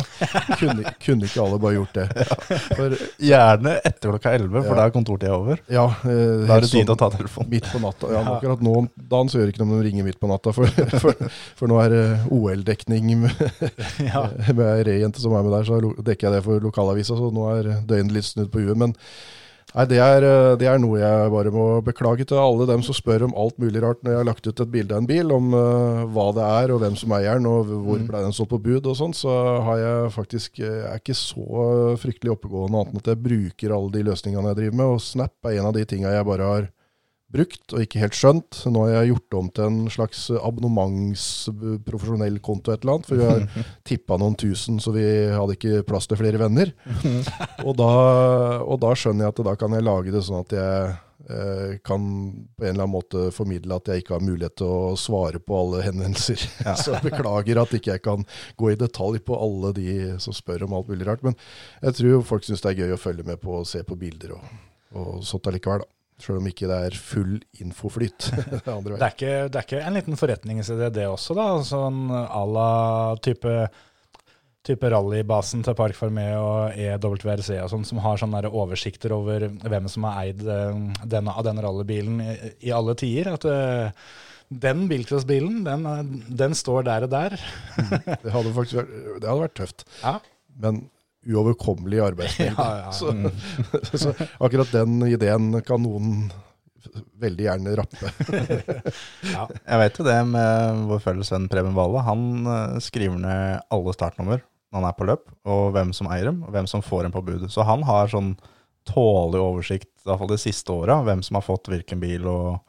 kunne, 0.60 0.90
kunne 1.00 1.24
ikke 1.24 1.40
alle 1.40 1.56
bare 1.62 1.76
gjort 1.78 1.94
det? 1.96 2.02
For, 2.76 2.92
Gjerne 3.24 3.70
etter 3.80 4.10
klokka 4.10 4.32
11, 4.36 4.50
for 4.66 4.68
Ja. 4.68 4.74
da 4.76 4.84
er 4.84 4.92
kontortida 4.92 5.32
over. 5.38 5.62
ja, 5.72 5.86
eh, 6.02 6.42
Da 6.44 6.58
er 6.58 6.66
det 6.66 6.68
tid 6.68 6.82
sånn 6.82 6.92
å 6.92 6.96
ta 7.00 7.08
telefonen. 7.14 7.48
Midt 7.54 7.70
på 7.72 7.80
natta. 7.80 8.10
Ja, 8.12 8.20
akkurat 8.34 8.60
nå 8.66 8.74
dagen 8.98 9.30
så 9.32 9.40
gjør 9.40 9.52
ikke 9.54 9.62
noe 9.62 9.70
om 9.70 9.78
de 9.80 9.86
ringer 9.86 10.04
midt 10.10 10.18
på 10.20 10.28
natta, 10.28 10.52
for, 10.52 10.68
for, 11.06 11.24
for 11.56 11.72
nå 11.72 11.78
er 11.86 11.94
det 11.94 12.04
OL-dekning 12.36 13.14
med, 13.22 13.46
ja. 14.10 14.26
med 14.50 14.66
ei 14.66 14.82
rejente 14.90 15.24
som 15.24 15.38
er 15.38 15.46
med 15.46 15.54
der, 15.56 15.70
så 15.70 15.80
dekker 16.04 16.28
jeg 16.28 16.36
det 16.36 16.44
for 16.50 16.66
lokalavisa, 16.68 17.16
så 17.16 17.30
nå 17.32 17.48
er 17.54 17.70
døgnet 17.88 18.18
litt 18.18 18.28
snudd 18.28 18.52
på 18.52 18.66
huet. 18.66 18.76
Men 18.82 18.92
nei, 19.76 19.84
det 19.90 19.98
er, 20.02 20.26
eh, 20.26 20.54
det 20.60 20.68
er 20.68 20.80
noe 20.82 21.00
jeg 21.00 21.30
bare 21.32 21.52
må 21.54 21.66
beklage 21.84 22.26
til 22.28 22.40
alle 22.40 22.66
dem 22.68 22.84
som 22.86 22.96
spør 22.96 23.26
om 23.28 23.36
alt 23.38 23.58
mulig 23.62 23.82
rart 23.84 24.02
når 24.02 24.12
jeg 24.12 24.20
har 24.20 24.28
lagt 24.28 24.48
ut 24.48 24.62
et 24.64 24.72
bilde 24.72 24.96
av 24.96 25.02
en 25.02 25.08
bil, 25.08 25.32
om 25.34 25.54
uh, 25.56 26.02
hva 26.12 26.28
det 26.36 26.44
er 26.48 26.74
og 26.74 26.82
hvem 26.82 26.98
som 26.98 27.14
eier 27.16 27.40
den, 27.40 27.48
og 27.50 27.72
hvor 27.86 28.04
ble 28.08 28.22
den 28.26 28.36
stått 28.36 28.52
på 28.52 28.60
bud 28.62 28.90
og 28.90 28.98
sånn, 28.98 29.16
så 29.16 29.32
har 29.68 29.80
jeg 29.82 30.12
faktisk 30.18 30.62
eh, 30.62 30.78
jeg 30.82 30.90
er 30.90 31.02
ikke 31.02 31.18
så 31.18 31.66
fryktelig 32.02 32.36
oppegående 32.36 32.82
annet 32.82 32.92
enn 32.92 33.02
at 33.02 33.10
jeg 33.12 33.24
bruker 33.24 33.74
alle 33.76 33.92
de 33.94 34.06
løsningene 34.10 34.52
jeg 34.52 34.60
driver 34.60 34.78
med, 34.82 34.94
og 34.94 35.04
Snap 35.04 35.50
er 35.50 35.58
en 35.58 35.70
av 35.70 35.76
de 35.76 35.86
tinga 35.88 36.14
jeg 36.14 36.28
bare 36.28 36.52
har 36.52 36.70
brukt 37.32 37.72
og 37.72 37.84
ikke 37.84 38.00
helt 38.02 38.16
skjønt. 38.16 38.62
Nå 38.72 38.86
har 38.86 38.92
jeg 38.96 39.12
gjort 39.12 39.36
om 39.38 39.46
til 39.54 39.68
en 39.68 39.78
slags 39.92 40.24
abonnementsprofesjonell 40.36 42.40
konto 42.44 42.74
et 42.74 42.82
eller 42.82 42.98
annet, 42.98 43.08
for 43.08 43.20
vi 43.20 43.28
har 43.28 43.46
tippa 43.88 44.18
noen 44.20 44.36
tusen, 44.38 44.80
så 44.82 44.88
vi 44.94 45.06
hadde 45.32 45.56
ikke 45.56 45.86
plass 45.88 46.06
til 46.10 46.20
flere 46.20 46.42
venner. 46.42 46.68
og, 47.66 47.72
da, 47.78 47.92
og 48.60 48.76
da 48.82 48.90
skjønner 48.98 49.26
jeg 49.26 49.34
at 49.34 49.46
da 49.48 49.54
kan 49.60 49.76
jeg 49.76 49.88
lage 49.88 50.14
det 50.14 50.24
sånn 50.26 50.44
at 50.44 50.52
jeg 50.56 50.74
eh, 51.32 51.70
kan 51.86 52.00
på 52.56 52.66
en 52.66 52.74
eller 52.74 52.84
annen 52.84 52.96
måte 52.96 53.20
formidle 53.34 53.78
at 53.78 53.88
jeg 53.88 54.02
ikke 54.02 54.16
har 54.18 54.26
mulighet 54.26 54.56
til 54.60 54.68
å 54.68 54.98
svare 55.00 55.40
på 55.40 55.52
alle 55.56 55.78
henvendelser. 55.86 56.40
så 56.82 56.88
jeg 56.98 57.06
beklager 57.08 57.56
at 57.62 57.76
ikke 57.78 57.94
jeg 57.96 58.04
kan 58.04 58.20
gå 58.60 58.66
i 58.74 58.80
detalj 58.80 59.18
på 59.24 59.38
alle 59.38 59.68
de 59.78 59.88
som 60.22 60.36
spør 60.36 60.66
om 60.68 60.76
alt 60.76 60.88
mulig 60.92 61.08
rart. 61.08 61.24
Men 61.24 61.34
jeg 61.80 61.92
tror 62.02 62.28
folk 62.34 62.44
syns 62.46 62.62
det 62.64 62.70
er 62.74 62.80
gøy 62.84 62.90
å 62.98 63.00
følge 63.00 63.24
med 63.28 63.38
på 63.42 63.50
og 63.62 63.68
se 63.68 63.80
på 63.86 63.98
bilder 63.98 64.30
og, 64.36 64.42
og 65.00 65.10
sånt 65.26 65.48
allikevel, 65.48 65.86
da. 65.86 65.90
Sjøl 66.22 66.38
om 66.38 66.46
ikke 66.46 66.68
det 66.70 66.80
er 66.86 66.98
full 66.98 67.38
infoflyt. 67.64 68.28
det 68.52 68.60
Det 68.62 68.98
er, 68.98 69.08
ikke, 69.08 69.32
det 69.50 69.58
er 69.58 69.64
ikke 69.66 69.80
en 69.82 69.96
liten 69.98 70.18
forretningsidé, 70.18 70.90
det 70.94 71.08
også, 71.10 71.34
da? 71.38 71.46
Sånn 71.66 72.04
à 72.12 72.42
la 72.46 72.68
type, 73.24 73.54
type 74.62 74.92
rallybasen 74.94 75.64
til 75.66 75.76
Park 75.78 75.98
Fermé 75.98 76.28
og 76.38 76.78
EWRC 76.78 77.56
og 77.64 77.72
sånn, 77.72 77.86
som 77.88 78.02
har 78.04 78.20
sånne 78.22 78.44
oversikter 78.50 79.16
over 79.16 79.48
hvem 79.50 79.90
som 79.90 80.06
har 80.06 80.28
eid 80.28 80.44
eh, 80.46 80.84
denne, 81.02 81.34
av 81.34 81.48
denne 81.48 81.66
rallybilen 81.66 82.22
i, 82.22 82.36
i 82.68 82.74
alle 82.74 82.94
tider. 82.98 83.34
At 83.34 83.48
eh, 83.50 84.06
den 84.62 84.86
bilcrossbilen, 84.90 85.62
den, 85.66 85.86
eh, 85.90 86.02
den 86.44 86.54
står 86.58 86.86
der 86.86 87.08
og 87.08 87.14
der. 87.18 87.38
Det 88.22 88.30
hadde 88.30 88.54
faktisk 88.54 88.78
vært, 88.78 88.98
det 89.18 89.26
hadde 89.26 89.40
vært 89.48 89.58
tøft. 89.58 89.86
Ja. 90.04 90.20
Men 90.62 90.84
uoverkommelig 91.26 92.00
arbeidsmengde. 92.02 92.56
Ja, 92.62 92.78
ja. 92.78 92.92
Så, 92.92 93.12
så 94.04 94.14
akkurat 94.38 94.72
den 94.72 95.02
ideen 95.06 95.52
kan 95.66 95.82
noen 95.84 96.30
veldig 97.22 97.44
gjerne 97.46 97.74
rappe. 97.78 98.12
Ja. 99.32 99.46
Jeg 99.48 99.80
vet 99.80 99.98
jo 99.98 100.06
det 100.06 100.16
med 100.28 100.80
vår 100.90 101.02
felles 101.04 101.30
venn 101.32 101.46
Preben 101.50 101.76
Valle. 101.76 102.02
Han 102.06 102.24
eh, 102.46 102.80
skriver 102.82 103.20
ned 103.22 103.62
alle 103.72 103.94
startnummer 103.96 104.42
når 104.72 104.80
han 104.80 104.88
er 104.88 104.96
på 104.96 105.04
løp, 105.04 105.24
og 105.52 105.74
hvem 105.74 105.90
som 105.92 106.08
eier 106.08 106.30
dem, 106.30 106.38
og 106.46 106.54
hvem 106.54 106.66
som 106.70 106.82
får 106.84 107.04
dem 107.04 107.12
på 107.12 107.20
bud. 107.26 107.42
Så 107.52 107.64
han 107.68 107.82
har 107.84 108.08
sånn 108.08 108.30
tålelig 108.88 109.42
oversikt, 109.44 109.90
i 110.00 110.08
hvert 110.08 110.22
fall 110.22 110.30
de 110.32 110.38
siste 110.40 110.72
åra, 110.72 111.02
hvem 111.04 111.20
som 111.22 111.36
har 111.36 111.44
fått 111.44 111.68
hvilken 111.68 112.00
bil 112.00 112.24
og, 112.30 112.62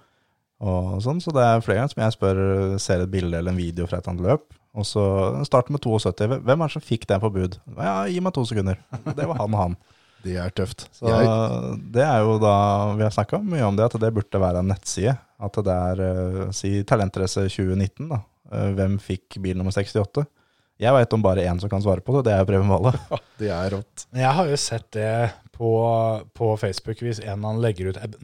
og 0.60 0.98
sånn. 1.06 1.22
Så 1.24 1.32
det 1.32 1.46
er 1.48 1.64
flere 1.64 1.80
ganger 1.80 1.94
som 1.94 2.04
jeg 2.04 2.16
spør, 2.18 2.42
ser 2.84 3.06
et 3.06 3.14
bilde 3.14 3.40
eller 3.40 3.56
en 3.56 3.62
video 3.62 3.88
fra 3.88 4.02
et 4.02 4.10
annet 4.12 4.28
løp, 4.28 4.44
og 4.74 4.86
så 4.90 5.04
starter 5.46 5.76
med 5.76 5.84
72. 5.86 6.40
Hvem 6.42 6.62
er 6.64 6.70
det 6.72 6.74
som 6.76 6.84
fikk 6.84 7.06
den 7.10 7.22
på 7.22 7.30
bud? 7.34 7.60
Ja, 7.78 8.00
gi 8.10 8.22
meg 8.26 8.34
to 8.34 8.46
sekunder. 8.50 8.80
Det 9.06 9.28
var 9.30 9.38
han 9.44 9.54
og 9.54 9.62
han. 9.68 9.76
Det 10.24 10.38
er 10.40 10.54
tøft. 10.56 10.86
Så 10.96 11.10
Jeg, 11.12 11.32
det 11.92 12.04
er 12.06 12.22
jo 12.24 12.38
da, 12.40 12.54
vi 12.96 13.04
har 13.04 13.12
snakka 13.12 13.42
mye 13.44 13.66
om 13.68 13.76
det, 13.76 13.90
at 13.90 13.98
det 14.00 14.12
burde 14.16 14.40
være 14.40 14.62
en 14.64 14.70
nettside. 14.72 15.18
At 15.44 15.58
det 15.68 15.74
er, 15.74 16.02
eh, 16.06 16.54
si 16.56 16.72
Talentrace 16.88 17.44
2019, 17.52 18.08
da. 18.08 18.22
Eh, 18.48 18.70
Hvem 18.78 18.96
fikk 19.04 19.36
bil 19.44 19.58
nummer 19.60 19.76
68? 19.76 20.24
Jeg 20.80 20.96
veit 20.96 21.14
om 21.18 21.26
bare 21.26 21.44
én 21.44 21.60
som 21.60 21.68
kan 21.70 21.84
svare 21.84 22.00
på 22.00 22.16
det, 22.16 22.30
det 22.30 22.38
er 22.38 22.48
Preben 22.48 22.72
Valle. 22.72 22.94
det 23.42 23.52
er 23.52 23.76
rått. 23.76 24.06
Jeg 24.16 24.32
har 24.40 24.48
jo 24.48 24.62
sett 24.64 24.88
det 24.96 25.10
på, 25.54 25.72
på 26.34 26.48
Facebook 26.58 27.02
hvis 27.06 27.22
en 27.22 27.44
av 27.46 27.54
dem 27.54 27.62
legger 27.62 27.92
ut 27.92 28.00
et, 28.02 28.16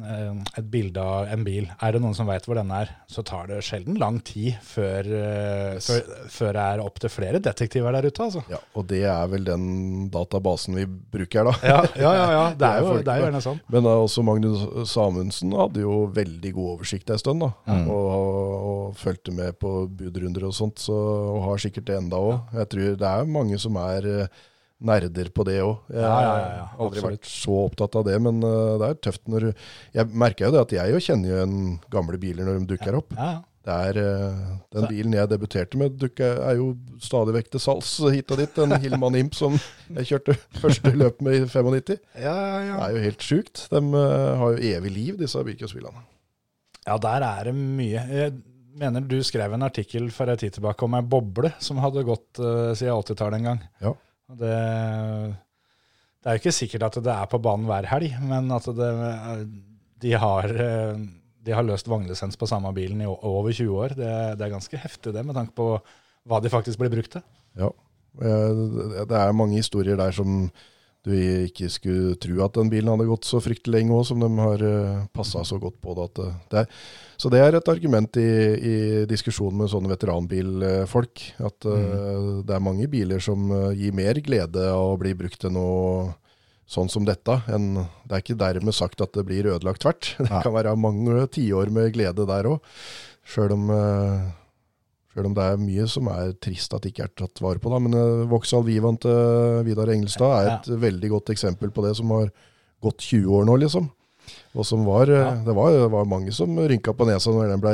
et 0.57 0.69
bilde 0.71 1.03
av 1.03 1.29
en 1.29 1.43
bil. 1.45 1.67
Er 1.77 1.93
det 1.93 2.01
noen 2.01 2.17
som 2.17 2.29
veit 2.29 2.47
hvor 2.47 2.57
den 2.57 2.71
er, 2.73 2.89
så 3.11 3.23
tar 3.25 3.49
det 3.51 3.61
sjelden 3.65 3.99
lang 4.01 4.17
tid 4.25 4.57
før, 4.65 5.05
yes. 5.05 5.89
før, 5.89 6.09
før 6.33 6.57
det 6.57 6.65
er 6.65 6.83
opp 6.83 6.97
til 7.03 7.13
flere 7.13 7.41
detektiver 7.43 7.93
der 7.95 8.09
ute, 8.09 8.25
altså. 8.25 8.43
Ja, 8.49 8.61
og 8.73 8.87
det 8.89 9.03
er 9.09 9.29
vel 9.29 9.45
den 9.45 10.09
databasen 10.13 10.79
vi 10.79 10.87
bruker, 10.89 11.51
da. 11.51 11.55
Ja, 11.61 11.79
ja, 11.93 12.13
ja. 12.17 12.27
ja. 12.33 12.43
Det, 12.57 12.69
er 12.73 12.83
jo, 12.83 12.97
det 12.97 13.13
er 13.13 13.21
jo 13.21 13.27
gjerne 13.29 13.45
sånn. 13.45 13.63
Men 13.75 13.91
også 13.93 14.25
Magnus 14.25 14.65
Samundsen 14.89 15.53
hadde 15.59 15.85
jo 15.85 16.01
veldig 16.15 16.53
god 16.57 16.73
oversikt 16.75 17.13
en 17.13 17.21
stund, 17.21 17.45
da. 17.45 17.79
Og, 17.89 18.09
og 18.09 18.99
fulgte 18.99 19.35
med 19.35 19.57
på 19.61 19.83
budrunder 20.01 20.49
og 20.49 20.55
sånt, 20.57 20.81
så, 20.81 20.97
og 21.35 21.43
har 21.45 21.61
sikkert 21.61 21.89
det 21.91 21.99
enda 22.01 22.19
òg. 22.19 22.55
Jeg 22.57 22.73
tror 22.73 23.01
det 23.03 23.11
er 23.13 23.33
mange 23.37 23.59
som 23.61 23.77
er 23.81 24.09
eh, 24.09 24.39
nerder 24.79 25.29
på 25.35 25.43
det 25.47 25.59
òg. 25.63 25.81
Jeg 25.91 26.01
Ja, 26.05 26.15
ja, 26.23 26.33
ja, 26.39 26.65
har 26.71 26.85
aldri 26.85 27.03
vært 27.03 27.27
så 27.27 27.65
opptatt 27.65 27.97
av 27.99 28.05
det, 28.07 28.15
men 28.23 28.41
eh, 28.45 28.73
det 28.79 28.89
er 28.89 28.99
tøft 29.09 29.27
når 29.27 29.49
du 29.49 29.53
Jeg 29.97 30.07
merker 30.13 30.47
jo 30.47 30.55
det 30.55 30.65
at 30.65 30.75
jeg 30.77 30.93
jo 30.93 31.03
kjenner 31.03 31.33
jo 31.33 31.43
en 31.43 31.55
gamle 31.91 32.19
biler 32.21 32.47
når 32.47 32.61
de 32.61 32.69
dukker 32.73 32.99
opp. 33.01 33.15
Det 33.69 33.75
er, 33.75 33.97
eh, 33.99 34.43
Den 34.71 34.87
bilen 34.87 35.13
jeg 35.13 35.29
debuterte 35.29 35.77
med, 35.77 35.97
dukker, 35.99 36.39
er 36.47 36.55
jo 36.57 36.71
stadig 37.03 37.35
vekk 37.35 37.49
til 37.51 37.63
salgs 37.63 37.91
hit 38.13 38.31
og 38.31 38.39
dit. 38.39 38.61
En 38.63 38.77
Hillman 38.79 39.17
Imp 39.19 39.35
som 39.35 39.57
jeg 39.97 40.07
kjørte 40.13 40.37
første 40.63 40.93
løp 40.95 41.19
med 41.21 41.41
i 41.41 41.43
95. 41.45 41.99
Ja, 42.15 42.37
ja, 42.63 42.77
Det 42.77 42.85
er 42.87 42.95
jo 42.95 43.03
helt 43.03 43.25
sjukt. 43.25 43.65
De 43.73 43.83
eh, 43.83 44.37
har 44.41 44.55
jo 44.55 44.63
evig 44.71 44.93
liv, 44.95 45.17
disse 45.19 45.43
bilcrossbilene. 45.43 46.05
ja, 46.87 46.97
der 46.97 47.25
er 47.27 47.51
det 47.51 47.55
mye. 47.55 48.05
Jeg 48.09 48.37
mener 48.79 49.03
du 49.03 49.19
skrev 49.27 49.53
en 49.53 49.67
artikkel 49.67 50.07
for 50.15 50.31
en 50.31 50.39
tid 50.39 50.55
tilbake 50.55 50.85
om 50.87 50.95
ei 50.95 51.03
boble 51.03 51.51
som 51.59 51.81
hadde 51.83 52.05
gått 52.07 52.39
uh, 52.39 52.71
siden 52.77 52.95
80-tallet 52.95 53.41
en 53.41 53.49
gang. 53.51 53.59
Ja. 53.83 53.91
Det, 54.29 54.57
det 56.19 56.29
er 56.29 56.35
jo 56.35 56.41
ikke 56.43 56.53
sikkert 56.53 56.85
at 56.89 56.99
det 57.01 57.13
er 57.15 57.31
på 57.31 57.39
banen 57.41 57.65
hver 57.69 57.87
helg, 57.89 58.13
men 58.29 58.51
at 58.53 58.67
det, 58.77 58.89
de, 60.05 60.13
har, 60.21 60.51
de 61.45 61.55
har 61.55 61.65
løst 61.65 61.89
vognlisens 61.89 62.37
på 62.37 62.49
samme 62.49 62.71
bilen 62.77 63.01
i 63.01 63.09
over 63.09 63.49
20 63.49 63.83
år. 63.85 63.95
Det, 63.97 64.11
det 64.37 64.45
er 64.45 64.53
ganske 64.53 64.81
heftig 64.81 65.15
det, 65.15 65.25
med 65.25 65.37
tanke 65.37 65.55
på 65.57 65.71
hva 66.29 66.41
de 66.43 66.51
faktisk 66.53 66.81
blir 66.81 66.93
brukt 66.93 67.15
til. 67.17 67.25
Ja. 67.57 67.71
Eh, 68.21 69.05
det 69.09 69.17
er 69.17 69.35
mange 69.35 69.59
historier 69.59 69.97
der 69.99 70.13
som 70.15 70.49
du 71.07 71.13
ikke 71.15 71.69
skulle 71.71 72.17
tro 72.19 72.41
at 72.43 72.57
den 72.57 72.69
bilen 72.71 72.91
hadde 72.91 73.07
gått 73.07 73.27
så 73.27 73.39
fryktelig 73.43 73.77
lenge 73.77 73.95
òg, 73.95 74.03
som 74.09 74.19
de 74.19 74.29
har 74.35 74.63
uh, 74.63 75.05
passa 75.15 75.45
så 75.47 75.59
godt 75.61 75.77
på 75.79 75.95
det. 75.95 76.07
At 76.09 76.19
det, 76.19 76.31
det 76.51 76.65
så 77.19 77.31
det 77.31 77.39
er 77.43 77.55
et 77.55 77.71
argument 77.71 78.19
i, 78.19 78.29
i 78.55 78.75
diskusjonen 79.07 79.63
med 79.63 79.71
sånne 79.71 79.91
veteranbilfolk. 79.91 81.23
At 81.39 81.67
uh, 81.67 82.41
det 82.43 82.55
er 82.55 82.65
mange 82.65 82.89
biler 82.91 83.23
som 83.23 83.47
gir 83.75 83.95
mer 83.95 84.19
glede 84.25 84.67
av 84.71 84.95
å 84.95 84.99
bli 84.99 85.15
brukt 85.19 85.39
til 85.43 85.55
noe 85.55 86.09
sånn 86.69 86.91
som 86.91 87.07
dette. 87.07 87.39
En, 87.49 87.71
det 88.05 88.15
er 88.15 88.23
ikke 88.23 88.39
dermed 88.39 88.75
sagt 88.77 89.01
at 89.01 89.15
det 89.15 89.25
blir 89.27 89.49
ødelagt 89.49 89.83
tvert. 89.85 90.13
Det 90.19 90.43
kan 90.45 90.55
være 90.55 90.75
mange 90.77 91.25
tiår 91.33 91.71
med 91.73 91.93
glede 91.95 92.27
der 92.29 92.51
òg. 92.51 92.75
Sjøl 93.29 93.55
om, 93.55 93.71
selv 95.19 95.31
om 95.33 95.35
det 95.35 95.45
er 95.45 95.59
mye 95.59 95.87
som 95.91 96.07
er 96.13 96.33
trist 96.39 96.73
at 96.75 96.85
det 96.85 96.93
ikke 96.93 97.07
er 97.09 97.15
tatt 97.25 97.43
vare 97.43 97.59
på. 97.59 97.71
Da. 97.73 97.81
Men 97.83 97.97
uh, 97.97 98.27
Vauxhall 98.31 98.63
Vivan 98.67 98.99
til 99.03 99.63
Vidar 99.67 99.91
Engelstad 99.91 100.35
er 100.39 100.51
et 100.55 100.69
veldig 100.79 101.15
godt 101.17 101.33
eksempel 101.35 101.73
på 101.75 101.83
det, 101.85 101.97
som 101.99 102.11
har 102.15 102.31
gått 102.79 103.03
20 103.11 103.27
år 103.35 103.49
nå, 103.49 103.59
liksom. 103.65 103.89
Og 104.55 104.65
som 104.65 104.85
var, 104.85 105.09
ja. 105.09 105.33
det, 105.43 105.53
var, 105.57 105.73
det 105.73 105.89
var 105.91 106.07
mange 106.07 106.31
som 106.33 106.53
rynka 106.55 106.93
på 106.95 107.07
nesa 107.09 107.33
når 107.33 107.49
den 107.51 107.61
ble 107.63 107.73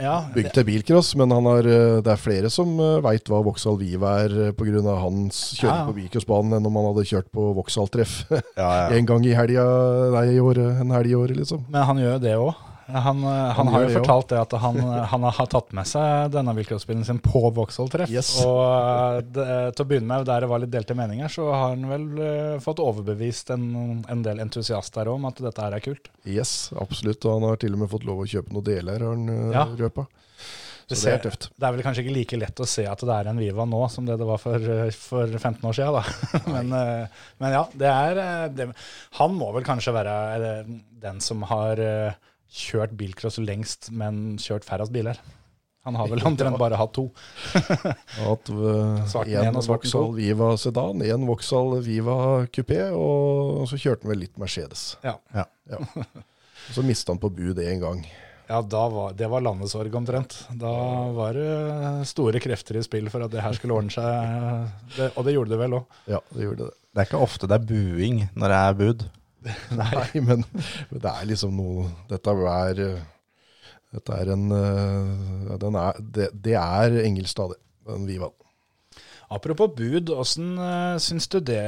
Ja, 0.00 0.14
bygd 0.32 0.52
til 0.54 0.64
bilcross, 0.68 1.10
men 1.18 1.34
han 1.34 1.46
har, 1.50 1.66
det 2.00 2.12
er 2.12 2.20
flere 2.20 2.48
som 2.54 2.70
veit 3.04 3.26
hva 3.28 3.42
Vauxhall 3.44 3.76
Viva 3.80 4.14
er 4.22 4.54
pga. 4.56 4.94
hans 5.02 5.40
kjøring 5.58 5.74
Ja, 5.74 5.82
ja. 5.82 5.88
på 5.90 5.96
bilcrossbanen, 5.98 6.56
enn 6.56 6.70
om 6.70 6.78
han 6.80 6.88
hadde 6.92 7.04
kjørt 7.10 7.28
på 7.34 7.50
Vauxhall-treff 7.58 8.14
Ja, 8.30 8.40
ja. 8.62 8.86
en 8.96 9.10
gang 9.10 9.26
i 9.26 9.34
helga, 9.36 9.66
nei, 10.14 10.24
i 10.38 10.40
år, 10.40 10.62
en 10.70 10.94
helg 10.96 11.12
i 11.12 11.18
året, 11.18 11.42
liksom. 11.42 11.66
Men 11.68 11.90
han 11.90 12.02
gjør 12.02 12.16
jo 12.16 12.24
det 12.24 12.38
òg. 12.46 12.65
Han, 12.86 13.24
eh, 13.24 13.28
han, 13.30 13.52
Han 13.58 13.68
har 13.74 13.82
jo 13.82 13.94
fortalt 13.98 14.28
det 14.30 14.38
at 14.38 14.52
han, 14.62 14.76
eh, 14.78 15.06
han 15.10 15.24
har 15.26 15.48
tatt 15.50 15.72
med 15.74 15.88
seg 15.90 16.30
denne 16.34 16.52
bilcrossbilen 16.54 17.02
sin 17.08 17.18
på 17.22 17.40
Vauxhall-treff. 17.56 18.10
Yes. 18.12 18.28
Og 18.46 18.60
eh, 18.62 19.22
det, 19.34 19.46
til 19.74 19.82
å 19.82 19.88
begynne 19.90 20.10
med, 20.12 20.26
der 20.28 20.44
det 20.46 20.50
var 20.52 20.62
litt 20.62 20.70
delte 20.70 20.94
meninger, 20.98 21.32
så 21.32 21.48
har 21.50 21.72
han 21.72 21.88
vel 21.90 22.60
fått 22.62 22.82
overbevist 22.84 23.50
en, 23.56 24.04
en 24.06 24.22
del 24.22 24.38
entusiaster 24.44 25.10
om 25.10 25.26
at 25.26 25.42
dette 25.42 25.64
her 25.66 25.74
er 25.74 25.82
kult. 25.82 26.12
Yes, 26.28 26.70
absolutt. 26.78 27.26
Og 27.26 27.40
han 27.40 27.48
har 27.50 27.58
til 27.64 27.74
og 27.74 27.82
med 27.82 27.90
fått 27.90 28.06
lov 28.06 28.22
å 28.22 28.28
kjøpe 28.30 28.54
noen 28.54 28.68
deler, 28.70 29.02
har 29.02 29.16
han 29.16 29.26
uh, 29.34 29.50
Ja. 29.56 29.66
røpa. 29.82 30.06
Det, 30.86 30.94
Så 30.94 31.08
det 31.08 31.14
er 31.16 31.22
tøft. 31.24 31.48
det 31.58 31.66
er 31.66 31.72
vel 31.74 31.82
kanskje 31.82 32.02
ikke 32.04 32.14
like 32.14 32.38
lett 32.38 32.60
å 32.62 32.66
se 32.70 32.84
at 32.86 33.00
det 33.02 33.14
er 33.16 33.26
en 33.32 33.40
Viva 33.42 33.64
nå 33.66 33.80
som 33.90 34.06
det 34.06 34.14
det 34.20 34.28
var 34.28 34.38
for, 34.38 34.62
for 34.94 35.26
15 35.34 35.66
år 35.66 35.74
siden. 35.74 35.96
Da. 35.98 36.44
Men, 36.54 36.70
men 37.42 37.56
ja, 37.56 37.64
det 37.74 37.90
er 37.90 38.20
det, 38.54 38.68
Han 39.18 39.34
må 39.34 39.48
vel 39.56 39.66
kanskje 39.66 39.96
være 39.96 40.52
den 41.02 41.18
som 41.24 41.42
har 41.50 41.82
kjørt 42.52 42.94
bilcross 42.98 43.40
lengst, 43.42 43.90
men 43.90 44.36
kjørt 44.42 44.66
færrest 44.66 44.94
biler. 44.94 45.18
Han 45.86 45.94
har 45.94 46.08
vel 46.12 46.24
omtrent 46.26 46.58
bare 46.58 46.78
hatt 46.78 46.94
to. 46.96 47.08
At 48.32 48.50
én 48.50 49.36
en 49.46 49.60
Vauxhall. 49.60 50.12
Viva 50.16 50.52
sedan, 50.60 51.02
en 51.06 51.26
Vauxhall 51.28 51.78
Viva 51.86 52.18
kupé, 52.50 52.88
og 52.90 53.66
så 53.70 53.78
kjørte 53.78 54.06
han 54.06 54.14
vel 54.14 54.24
litt 54.26 54.40
Mercedes. 54.40 54.94
Ja. 55.06 55.18
Ja. 55.34 55.46
Så 56.74 56.82
mista 56.82 57.12
han 57.12 57.20
på 57.22 57.28
bud 57.30 57.60
én 57.62 57.78
gang. 57.78 58.00
Ja, 58.48 58.58
da 58.62 58.80
var, 58.90 59.12
det 59.14 59.26
var 59.30 59.42
landesorg 59.42 59.94
omtrent. 59.94 60.34
Da 60.58 60.72
var 61.14 61.36
det 61.38 62.08
store 62.10 62.40
krefter 62.42 62.78
i 62.78 62.82
spill 62.82 63.06
for 63.10 63.22
at 63.22 63.30
det 63.30 63.42
her 63.42 63.54
skulle 63.54 63.76
ordne 63.76 63.94
seg. 63.94 64.66
Det, 64.96 65.08
og 65.12 65.26
det 65.26 65.36
gjorde 65.36 65.52
det 65.54 65.60
vel 65.60 65.76
òg. 65.78 66.00
Ja, 66.10 66.20
det 66.34 66.48
gjorde 66.48 66.66
det. 66.68 66.74
Det 66.90 67.02
er 67.02 67.08
ikke 67.10 67.22
ofte 67.22 67.46
det 67.50 67.58
er 67.58 67.68
buing 67.68 68.20
når 68.34 68.54
det 68.54 68.58
er 68.58 68.76
bud. 68.80 69.06
Nei, 69.80 70.22
men, 70.24 70.42
men 70.90 71.02
det 71.02 71.12
er 71.12 71.28
liksom 71.28 71.54
noe 71.54 71.86
Dette 72.10 72.32
er 72.50 72.80
Dette 73.94 74.18
er 74.18 74.32
en 74.34 74.50
eh, 74.52 75.54
er, 75.54 76.00
det, 76.00 76.30
det 76.34 76.56
er 76.58 76.98
Engelstad, 77.04 77.54
stadig, 77.54 77.62
Den 77.86 78.06
Vivaen. 78.08 78.34
Apropos 79.32 79.72
bud, 79.74 80.12
åssen 80.14 80.52
uh, 80.58 80.98
syns 81.02 81.26
du 81.32 81.40
det 81.42 81.62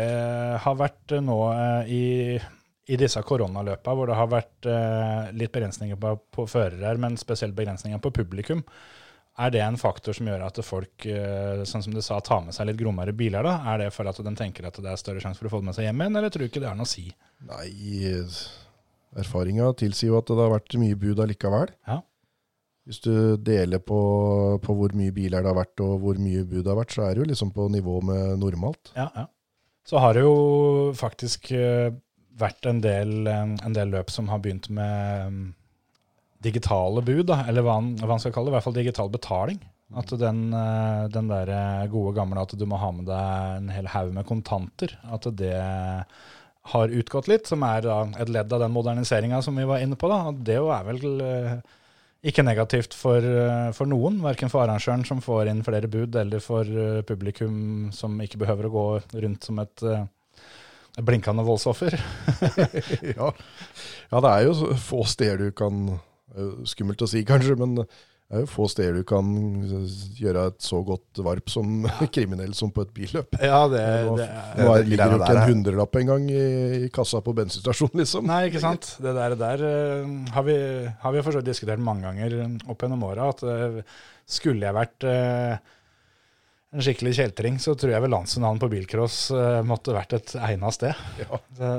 har 0.62 0.76
vært 0.78 1.16
eh, 1.16 1.25
nå 1.25 1.38
i, 1.90 2.37
i 2.87 2.99
disse 3.00 3.23
koronaløpa, 3.26 3.94
hvor 3.94 4.11
det 4.11 4.18
har 4.18 4.30
vært 4.30 4.68
litt 5.35 5.54
begrensninger 5.54 5.99
på, 5.99 6.14
på 6.35 6.47
førere, 6.50 6.94
men 7.00 7.18
spesielt 7.20 7.56
begrensninger 7.58 8.00
på 8.02 8.14
publikum? 8.14 8.62
Er 9.38 9.52
det 9.54 9.61
en 9.62 9.78
faktor 9.78 10.16
som 10.16 10.26
gjør 10.26 10.42
at 10.49 10.59
folk, 10.66 11.07
eh, 11.07 11.62
sånn 11.68 11.85
som 11.85 11.95
du 11.95 12.00
sa, 12.02 12.18
tar 12.25 12.42
med 12.42 12.57
seg 12.57 12.66
litt 12.66 12.80
grommere 12.80 13.14
biler? 13.14 13.47
da? 13.47 13.54
Er 13.73 13.85
det 13.85 13.92
for 13.95 14.09
at 14.11 14.18
de 14.18 14.35
tenker 14.35 14.66
at 14.66 14.80
det 14.83 14.90
er 14.90 14.99
større 14.99 15.23
sjanse 15.23 15.38
for 15.38 15.47
å 15.47 15.52
få 15.52 15.61
det 15.62 15.71
med 15.71 15.78
seg 15.78 15.87
hjem 15.87 16.02
igjen, 16.02 16.18
eller 16.18 16.33
tror 16.35 16.42
du 16.42 16.50
ikke 16.50 16.62
det 16.64 16.71
er 16.73 16.78
noe 16.78 16.88
å 16.88 16.90
si? 16.90 17.07
Nei, 17.47 17.68
erfaringa 19.18 19.71
tilsier 19.78 20.11
jo 20.11 20.18
at 20.18 20.30
det 20.30 20.42
har 20.42 20.54
vært 20.57 20.78
mye 20.83 20.99
bud 20.99 21.23
allikevel. 21.23 21.71
Ja. 21.87 22.00
Hvis 22.88 23.02
du 23.04 23.37
deler 23.45 23.83
på, 23.85 24.00
på 24.64 24.75
hvor 24.75 24.95
mye 24.97 25.12
biler 25.12 25.45
det 25.45 25.50
har 25.50 25.59
vært 25.59 25.83
og 25.85 25.99
hvor 26.02 26.18
mye 26.18 26.42
bud 26.49 26.62
det 26.62 26.73
har 26.73 26.80
vært, 26.80 26.95
så 26.97 27.04
er 27.04 27.14
det 27.14 27.23
jo 27.23 27.30
liksom 27.30 27.50
på 27.54 27.68
nivå 27.75 27.99
med 28.09 28.38
normalt. 28.40 28.95
Ja, 28.97 29.11
ja. 29.14 29.28
Så 29.88 30.00
har 30.02 30.16
det 30.16 30.25
jo 30.25 30.93
faktisk 30.97 31.50
eh, 31.56 31.93
vært 32.41 32.67
en 32.69 32.80
del, 32.84 33.12
eh, 33.28 33.54
en 33.65 33.76
del 33.76 33.93
løp 33.93 34.10
som 34.12 34.28
har 34.32 34.41
begynt 34.45 34.71
med 34.73 35.32
mm, 35.32 35.45
digitale 36.44 37.02
bud, 37.02 37.26
da, 37.30 37.42
eller 37.50 37.66
hva 37.66 37.78
han 37.80 38.22
skal 38.22 38.34
kalle 38.34 38.48
det, 38.48 38.52
i 38.52 38.56
hvert 38.56 38.66
fall 38.68 38.78
digital 38.78 39.12
betaling. 39.12 39.60
At 39.96 40.10
den, 40.20 40.42
eh, 40.52 41.04
den 41.12 41.30
der 41.30 41.52
gode 41.92 42.12
gamle 42.18 42.42
at 42.44 42.52
du 42.58 42.66
må 42.68 42.80
ha 42.80 42.90
med 42.92 43.08
deg 43.08 43.54
en 43.56 43.72
hel 43.72 43.88
haug 43.94 44.12
med 44.16 44.28
kontanter, 44.28 44.94
at 45.08 45.30
det 45.38 45.56
har 46.68 46.92
utgått 47.00 47.30
litt, 47.30 47.48
som 47.48 47.64
er 47.64 47.86
et 48.20 48.28
ledd 48.28 48.52
av 48.52 48.60
den 48.60 48.74
moderniseringa 48.74 49.40
som 49.44 49.56
vi 49.56 49.64
var 49.68 49.80
inne 49.80 49.96
på. 49.96 50.10
da, 50.12 50.32
Det 50.32 50.58
er 50.60 50.88
vel 50.90 51.22
eh, 51.24 51.54
ikke 52.26 52.42
negativt 52.42 52.96
for, 52.98 53.22
eh, 53.22 53.70
for 53.76 53.86
noen, 53.86 54.18
verken 54.24 54.50
for 54.50 54.64
arrangøren 54.64 55.04
som 55.06 55.22
får 55.22 55.52
inn 55.52 55.62
flere 55.66 55.90
bud, 55.90 56.16
eller 56.18 56.42
for 56.42 56.66
eh, 56.66 57.02
publikum 57.06 57.90
som 57.94 58.18
ikke 58.20 58.40
behøver 58.42 58.66
å 58.66 58.74
gå 58.74 58.86
rundt 59.22 59.46
som 59.46 59.60
et 59.62 59.84
eh, 59.86 60.04
blinkende 60.98 61.44
voldsoffer. 61.46 61.94
ja. 63.16 63.30
ja, 64.10 64.20
det 64.20 64.32
er 64.32 64.48
jo 64.48 64.74
få 64.82 65.04
steder 65.06 65.46
du 65.46 65.54
kan 65.54 65.98
Skummelt 66.69 67.02
å 67.04 67.10
si, 67.10 67.25
kanskje, 67.28 67.56
men 67.58 67.78
det 68.28 68.36
er 68.36 68.43
jo 68.43 68.49
få 68.52 68.67
steder 68.69 68.99
du 69.00 69.04
kan 69.08 69.28
gjøre 70.19 70.43
et 70.50 70.58
så 70.60 70.82
godt 70.84 71.21
varp 71.25 71.49
som 71.49 71.86
kriminell 72.14 72.52
som 72.56 72.69
på 72.75 72.84
et 72.84 72.91
billøp. 72.93 73.38
Ja, 73.41 73.62
det, 73.73 73.84
Nå, 74.04 74.19
det 74.21 74.26
nå 74.28 74.67
er, 74.69 74.82
det 74.82 74.91
ligger 74.91 75.14
jo 75.14 75.21
ikke 75.23 75.30
en 75.32 75.49
hundrelapp 75.54 75.97
engang 76.02 76.26
i, 76.28 76.43
i 76.76 76.91
kassa 76.93 77.23
på 77.25 77.32
bensinstasjonen, 77.38 77.97
liksom. 78.02 78.28
Nei, 78.28 78.43
ikke 78.50 78.60
sant. 78.60 78.91
Det 79.00 79.14
der, 79.17 79.36
der 79.41 79.64
eh, 79.71 80.12
har 80.34 80.45
vi, 80.45 80.58
har 81.00 81.17
vi 81.17 81.25
for 81.25 81.32
så 81.32 81.41
vidt 81.41 81.49
diskutert 81.54 81.80
mange 81.80 82.04
ganger 82.04 82.36
opp 82.69 82.84
gjennom 82.84 83.08
åra, 83.08 83.30
at 83.32 83.47
eh, 83.49 83.80
skulle 84.28 84.69
jeg 84.69 84.76
vært 84.76 85.08
eh, 85.08 85.73
en 86.76 86.84
skikkelig 86.84 87.14
kjeltring, 87.17 87.56
så 87.64 87.73
tror 87.80 87.95
jeg 87.95 88.04
vel 88.04 88.12
landsfinalen 88.12 88.60
på 88.60 88.69
bilcross 88.76 89.23
eh, 89.32 89.62
måtte 89.64 89.97
vært 89.97 90.19
et 90.19 90.36
egna 90.50 90.69
sted. 90.75 91.00
Ja. 91.23 91.41
Så, 91.56 91.73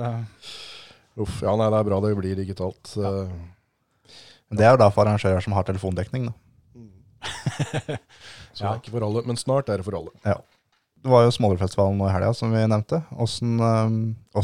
Uff, 1.20 1.42
ja, 1.44 1.54
nei, 1.60 1.68
det 1.70 1.78
er 1.78 1.88
bra 1.92 2.02
det 2.02 2.16
blir 2.18 2.38
digitalt. 2.40 2.96
Eh, 2.98 3.32
Det 4.50 4.66
er 4.66 4.74
jo 4.74 4.82
da 4.82 4.90
for 4.94 5.06
arrangører 5.06 5.44
som 5.46 5.54
har 5.54 5.68
telefondekning. 5.68 6.30
Da. 6.30 6.36
Så 8.56 8.64
det 8.64 8.70
er 8.70 8.80
ikke 8.80 8.96
for 8.96 9.06
alle, 9.06 9.24
men 9.28 9.38
snart 9.40 9.70
er 9.70 9.80
det 9.80 9.88
for 9.88 10.00
alle. 10.00 10.14
Ja. 10.26 10.40
Det 11.00 11.12
var 11.14 11.24
jo 11.24 11.32
Smålerfestivalen 11.32 12.00
nå 12.00 12.10
i 12.10 12.12
helga, 12.12 12.34
som 12.36 12.52
vi 12.52 12.62
nevnte. 12.68 13.04
Åssen 13.24 13.60
øhm, 13.64 14.00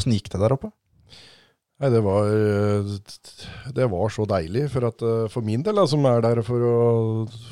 gikk 0.08 0.30
det 0.32 0.40
der 0.40 0.54
oppe? 0.56 0.70
Nei, 1.76 1.90
det 1.92 2.00
var, 2.00 2.30
eh, 2.32 2.92
det 3.76 3.88
var 3.92 4.12
så 4.12 4.24
deilig. 4.30 4.64
For, 4.72 4.86
at, 4.88 5.02
eh, 5.04 5.26
for 5.32 5.44
min 5.44 5.64
del, 5.66 5.76
da, 5.76 5.84
som 5.90 6.06
er 6.08 6.22
der 6.24 6.40
for 6.46 6.64
å 6.64 6.76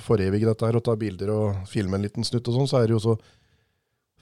forevige 0.06 0.48
dette 0.48 0.64
her 0.64 0.78
og 0.78 0.86
ta 0.86 0.94
bilder 0.96 1.32
og 1.34 1.66
filme 1.68 1.98
en 1.98 2.06
liten 2.06 2.24
snutt 2.24 2.48
og 2.48 2.56
sånn, 2.56 2.70
så 2.70 2.80
er 2.80 2.88
det 2.88 2.96
jo 2.96 3.02
så 3.10 3.18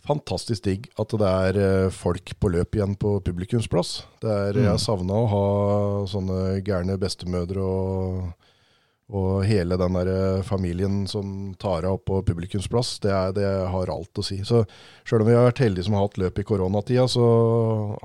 fantastisk 0.06 0.64
digg 0.66 0.88
at 1.00 1.12
det 1.18 1.32
er 1.46 1.58
eh, 1.62 1.90
folk 1.94 2.34
på 2.40 2.50
løp 2.52 2.76
igjen 2.76 2.96
på 2.98 3.16
publikumsplass. 3.24 4.02
Det 4.22 4.30
er, 4.30 4.52
Mm. 4.52 4.64
Jeg 4.66 4.82
savna 4.82 5.18
å 5.22 5.28
ha 5.30 5.44
sånne 6.10 6.62
gærne 6.66 6.98
bestemødre 7.00 7.62
og, 7.62 8.32
og 9.12 9.44
hele 9.46 9.78
den 9.78 9.98
der 9.98 10.10
eh, 10.12 10.42
familien 10.46 11.06
som 11.10 11.54
tar 11.58 11.86
av 11.88 12.00
på 12.06 12.22
publikumsplass. 12.26 12.98
Det, 13.04 13.12
er, 13.12 13.32
det 13.36 13.48
har 13.70 13.94
alt 13.94 14.18
å 14.18 14.26
si. 14.26 14.40
Så 14.44 14.64
sjøl 15.04 15.22
om 15.22 15.30
vi 15.30 15.38
har 15.38 15.48
vært 15.50 15.62
heldige 15.64 15.86
som 15.86 15.98
har 15.98 16.08
hatt 16.08 16.18
løp 16.18 16.38
i 16.42 16.46
koronatida, 16.48 17.06
så 17.10 17.26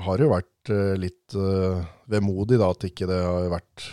har 0.06 0.18
det 0.18 0.28
jo 0.28 0.36
vært 0.36 0.74
eh, 0.74 0.96
litt 1.02 1.38
uh, 1.38 1.82
vemodig 2.12 2.62
da, 2.62 2.72
at 2.72 2.88
ikke 2.88 3.10
det 3.10 3.22
har 3.24 3.50
vært 3.58 3.90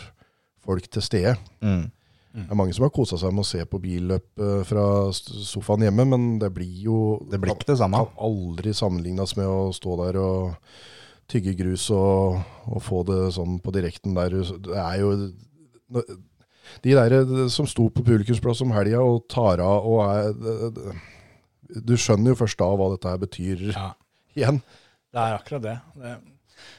folk 0.65 0.87
til 0.89 1.05
stede. 1.05 1.37
Mm. 1.61 1.89
Det 2.35 2.51
er 2.51 2.57
mange 2.59 2.75
som 2.75 2.83
har 2.83 2.91
kosa 2.91 3.17
seg 3.19 3.31
med 3.31 3.45
å 3.45 3.47
se 3.47 3.61
på 3.69 3.79
billøp 3.79 4.43
eh, 4.43 4.61
fra 4.67 4.85
sofaen 5.15 5.85
hjemme, 5.87 6.05
men 6.11 6.27
det 6.41 6.49
blir 6.55 6.81
jo 6.83 6.99
Det 7.31 7.39
blir 7.39 7.55
ikke 7.55 7.69
det 7.71 7.79
samme. 7.79 8.01
kan 8.03 8.27
aldri 8.27 8.73
sammenlignes 8.75 9.35
med 9.39 9.47
å 9.47 9.71
stå 9.75 9.95
der 10.03 10.19
og 10.19 10.75
tygge 11.31 11.55
grus 11.57 11.87
og, 11.95 12.41
og 12.67 12.83
få 12.83 13.01
det 13.07 13.19
sånn 13.37 13.57
på 13.63 13.73
direkten 13.73 14.17
der. 14.17 14.35
Det 14.35 14.75
er 14.81 14.99
jo 15.01 15.15
De 16.83 16.93
der 16.97 17.47
som 17.53 17.69
sto 17.69 17.87
på 17.89 18.03
publikumsplass 18.03 18.65
om 18.65 18.75
helga 18.75 18.99
og 19.05 19.23
tar 19.31 19.63
av 19.63 19.87
og 19.87 20.03
er 20.03 20.93
Du 21.87 21.95
skjønner 21.97 22.33
jo 22.33 22.41
først 22.43 22.59
da 22.59 22.67
hva 22.67 22.91
dette 22.93 23.09
her 23.09 23.21
betyr 23.21 23.67
ja. 23.71 23.89
igjen. 24.35 24.59
Det 25.15 25.23
er 25.23 25.39
akkurat 25.39 25.63
det. 25.63 25.79
det. 25.95 26.17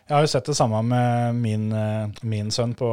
Jeg 0.07 0.15
har 0.15 0.23
jo 0.23 0.31
sett 0.31 0.47
det 0.47 0.57
samme 0.57 0.83
med 0.87 1.41
min, 1.41 1.67
eh, 1.73 2.23
min 2.23 2.53
sønn 2.55 2.75
på, 2.79 2.91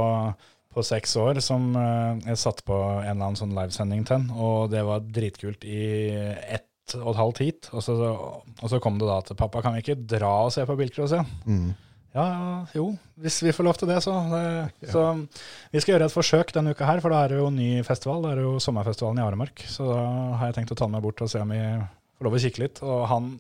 på 0.74 0.84
seks 0.86 1.16
år, 1.22 1.40
som 1.44 1.72
eh, 1.80 2.30
jeg 2.32 2.42
satte 2.42 2.66
på 2.68 2.76
en 2.76 3.08
eller 3.14 3.30
annen 3.30 3.40
sånn 3.40 3.56
livesending 3.56 4.06
til 4.10 4.30
og 4.34 4.72
det 4.74 4.84
var 4.88 5.06
dritkult 5.06 5.66
i 5.68 5.84
ett 6.12 6.70
og 7.00 7.14
et 7.14 7.20
halvt 7.20 7.42
hit. 7.44 7.70
Og 7.72 7.84
så, 7.86 7.96
og 7.96 8.68
så 8.70 8.80
kom 8.84 9.00
det 9.00 9.08
da 9.08 9.22
til 9.26 9.40
pappa, 9.40 9.64
kan 9.64 9.76
vi 9.76 9.84
ikke 9.84 10.02
dra 10.16 10.34
og 10.46 10.54
se 10.56 10.66
på 10.68 10.78
bilcross 10.80 11.16
igjen? 11.16 11.30
Mm. 11.48 11.74
Ja, 12.14 12.26
jo, 12.76 12.92
hvis 13.18 13.40
vi 13.42 13.54
får 13.56 13.66
lov 13.66 13.78
til 13.80 13.90
det, 13.90 13.98
så. 14.06 14.14
Det, 14.30 14.90
så 14.92 15.06
vi 15.74 15.82
skal 15.82 15.96
gjøre 15.96 16.10
et 16.12 16.14
forsøk 16.14 16.54
denne 16.54 16.76
uka 16.76 16.86
her, 16.86 17.02
for 17.02 17.14
da 17.14 17.24
er 17.24 17.34
det 17.34 17.40
jo 17.40 17.48
ny 17.54 17.70
festival. 17.88 18.22
Det 18.22 18.36
er 18.36 18.44
jo 18.46 18.60
sommerfestivalen 18.62 19.22
i 19.22 19.26
Aremark. 19.26 19.64
Så 19.66 19.88
da 19.90 20.04
har 20.38 20.52
jeg 20.52 20.60
tenkt 20.60 20.76
å 20.76 20.78
ta 20.78 20.86
den 20.86 20.94
med 20.94 21.06
bort 21.06 21.24
og 21.26 21.32
se 21.34 21.42
om 21.42 21.54
vi 21.56 21.62
får 21.64 22.28
lov 22.28 22.38
å 22.38 22.44
kikke 22.44 22.62
litt. 22.62 22.84
Og 22.86 23.08
han 23.10 23.32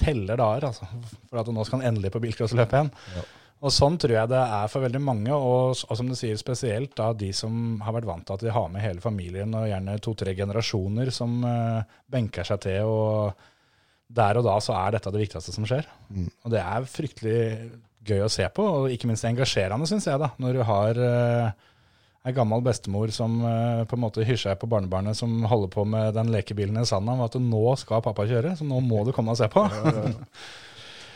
teller 0.00 0.40
dager, 0.40 0.68
altså. 0.68 0.88
For 1.30 1.40
at 1.40 1.48
nå 1.48 1.64
skal 1.64 1.80
han 1.80 1.94
endelig 1.94 2.12
på 2.12 2.20
bilcrossløpet 2.26 2.76
igjen. 2.76 2.92
Og 3.60 3.72
sånn 3.76 3.98
tror 4.00 4.14
jeg 4.14 4.30
det 4.32 4.40
er 4.40 4.70
for 4.72 4.86
veldig 4.86 5.02
mange, 5.04 5.36
og, 5.36 5.76
og 5.84 5.96
som 5.98 6.08
du 6.08 6.16
sier 6.16 6.38
spesielt 6.40 6.94
da 6.96 7.10
de 7.12 7.28
som 7.36 7.76
har 7.84 7.92
vært 7.98 8.08
vant 8.08 8.24
til 8.24 8.38
at 8.38 8.44
de 8.46 8.54
har 8.56 8.70
med 8.72 8.80
hele 8.80 9.04
familien, 9.04 9.52
og 9.52 9.68
gjerne 9.68 9.98
to-tre 10.00 10.32
generasjoner 10.38 11.12
som 11.12 11.42
uh, 11.44 11.82
benker 12.08 12.48
seg 12.48 12.62
til. 12.64 12.88
og 12.88 13.48
der 14.10 14.40
og 14.40 14.46
da 14.46 14.56
så 14.62 14.74
er 14.74 14.96
dette 14.96 15.12
det 15.14 15.22
viktigste 15.22 15.52
som 15.54 15.66
skjer. 15.68 15.86
Og 16.10 16.52
det 16.52 16.60
er 16.60 16.88
fryktelig 16.90 17.42
gøy 18.06 18.24
å 18.24 18.30
se 18.32 18.46
på, 18.54 18.64
og 18.64 18.94
ikke 18.94 19.10
minst 19.10 19.26
engasjerende, 19.28 19.86
syns 19.86 20.08
jeg, 20.08 20.18
da. 20.18 20.32
Når 20.40 20.56
du 20.56 20.62
har 20.66 20.98
uh, 20.98 21.68
ei 22.26 22.34
gammel 22.36 22.64
bestemor 22.64 23.12
som 23.14 23.38
uh, 23.44 23.84
på 23.88 23.96
en 23.96 24.04
måte 24.06 24.26
hysjer 24.26 24.58
på 24.58 24.68
barnebarnet 24.72 25.18
som 25.18 25.44
holder 25.50 25.70
på 25.76 25.84
med 25.88 26.16
den 26.16 26.32
lekebilen 26.34 26.80
i 26.80 26.88
sanda, 26.88 27.14
og 27.14 27.28
at 27.28 27.38
nå 27.44 27.62
skal 27.80 28.02
pappa 28.04 28.26
kjøre, 28.28 28.56
så 28.58 28.66
nå 28.66 28.82
må 28.84 29.04
du 29.06 29.14
komme 29.16 29.36
og 29.36 29.40
se 29.40 29.50
på. 29.52 29.66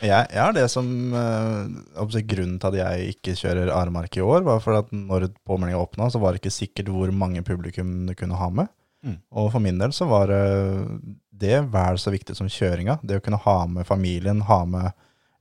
Jeg, 0.05 0.29
jeg 0.31 0.41
har 0.41 0.55
det 0.57 0.67
som 0.73 0.87
øh, 1.17 2.19
grunnen 2.29 2.59
til 2.61 2.71
at 2.71 2.79
jeg 2.79 3.15
ikke 3.15 3.37
kjører 3.41 3.73
Aremark 3.73 4.17
i 4.19 4.25
år, 4.25 4.45
var 4.47 4.61
for 4.61 4.79
at 4.79 4.93
når 4.93 5.31
påmeldinga 5.49 5.81
åpna, 5.81 6.11
så 6.13 6.21
var 6.21 6.33
det 6.33 6.43
ikke 6.43 6.55
sikkert 6.55 6.93
hvor 6.93 7.13
mange 7.13 7.43
publikum 7.43 8.05
du 8.09 8.15
kunne 8.19 8.37
ha 8.39 8.51
med. 8.51 8.69
Mm. 9.05 9.19
Og 9.37 9.51
for 9.53 9.65
min 9.65 9.81
del 9.81 9.93
så 9.97 10.09
var 10.09 10.29
det 10.29 11.57
vel 11.73 11.99
så 12.01 12.13
viktig 12.13 12.37
som 12.37 12.49
kjøringa. 12.49 12.99
Det 13.03 13.19
å 13.19 13.25
kunne 13.25 13.41
ha 13.45 13.57
med 13.69 13.89
familien, 13.89 14.45
ha 14.49 14.63
med 14.69 14.93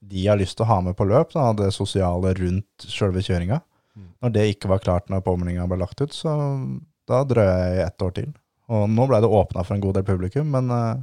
de 0.04 0.26
jeg 0.26 0.34
har 0.34 0.40
lyst 0.40 0.58
til 0.60 0.66
å 0.66 0.72
ha 0.72 0.80
med 0.84 0.98
på 1.00 1.08
løp, 1.08 1.32
da, 1.36 1.52
det 1.56 1.70
sosiale 1.76 2.34
rundt 2.36 2.88
sjølve 2.92 3.24
kjøringa. 3.24 3.62
Når 4.24 4.34
det 4.34 4.46
ikke 4.54 4.72
var 4.72 4.82
klart 4.84 5.12
når 5.12 5.24
påmeldinga 5.26 5.68
ble 5.70 5.80
lagt 5.82 6.02
ut, 6.02 6.16
så 6.16 6.34
da 7.10 7.22
drøy 7.28 7.46
jeg 7.46 7.84
ett 7.86 8.06
år 8.06 8.14
til. 8.16 8.30
Og 8.74 8.88
nå 8.90 9.06
ble 9.10 9.20
det 9.22 9.30
åpna 9.30 9.66
for 9.66 9.76
en 9.76 9.84
god 9.84 10.00
del 10.00 10.08
publikum, 10.08 10.50
men 10.54 10.72
eh, 10.74 11.02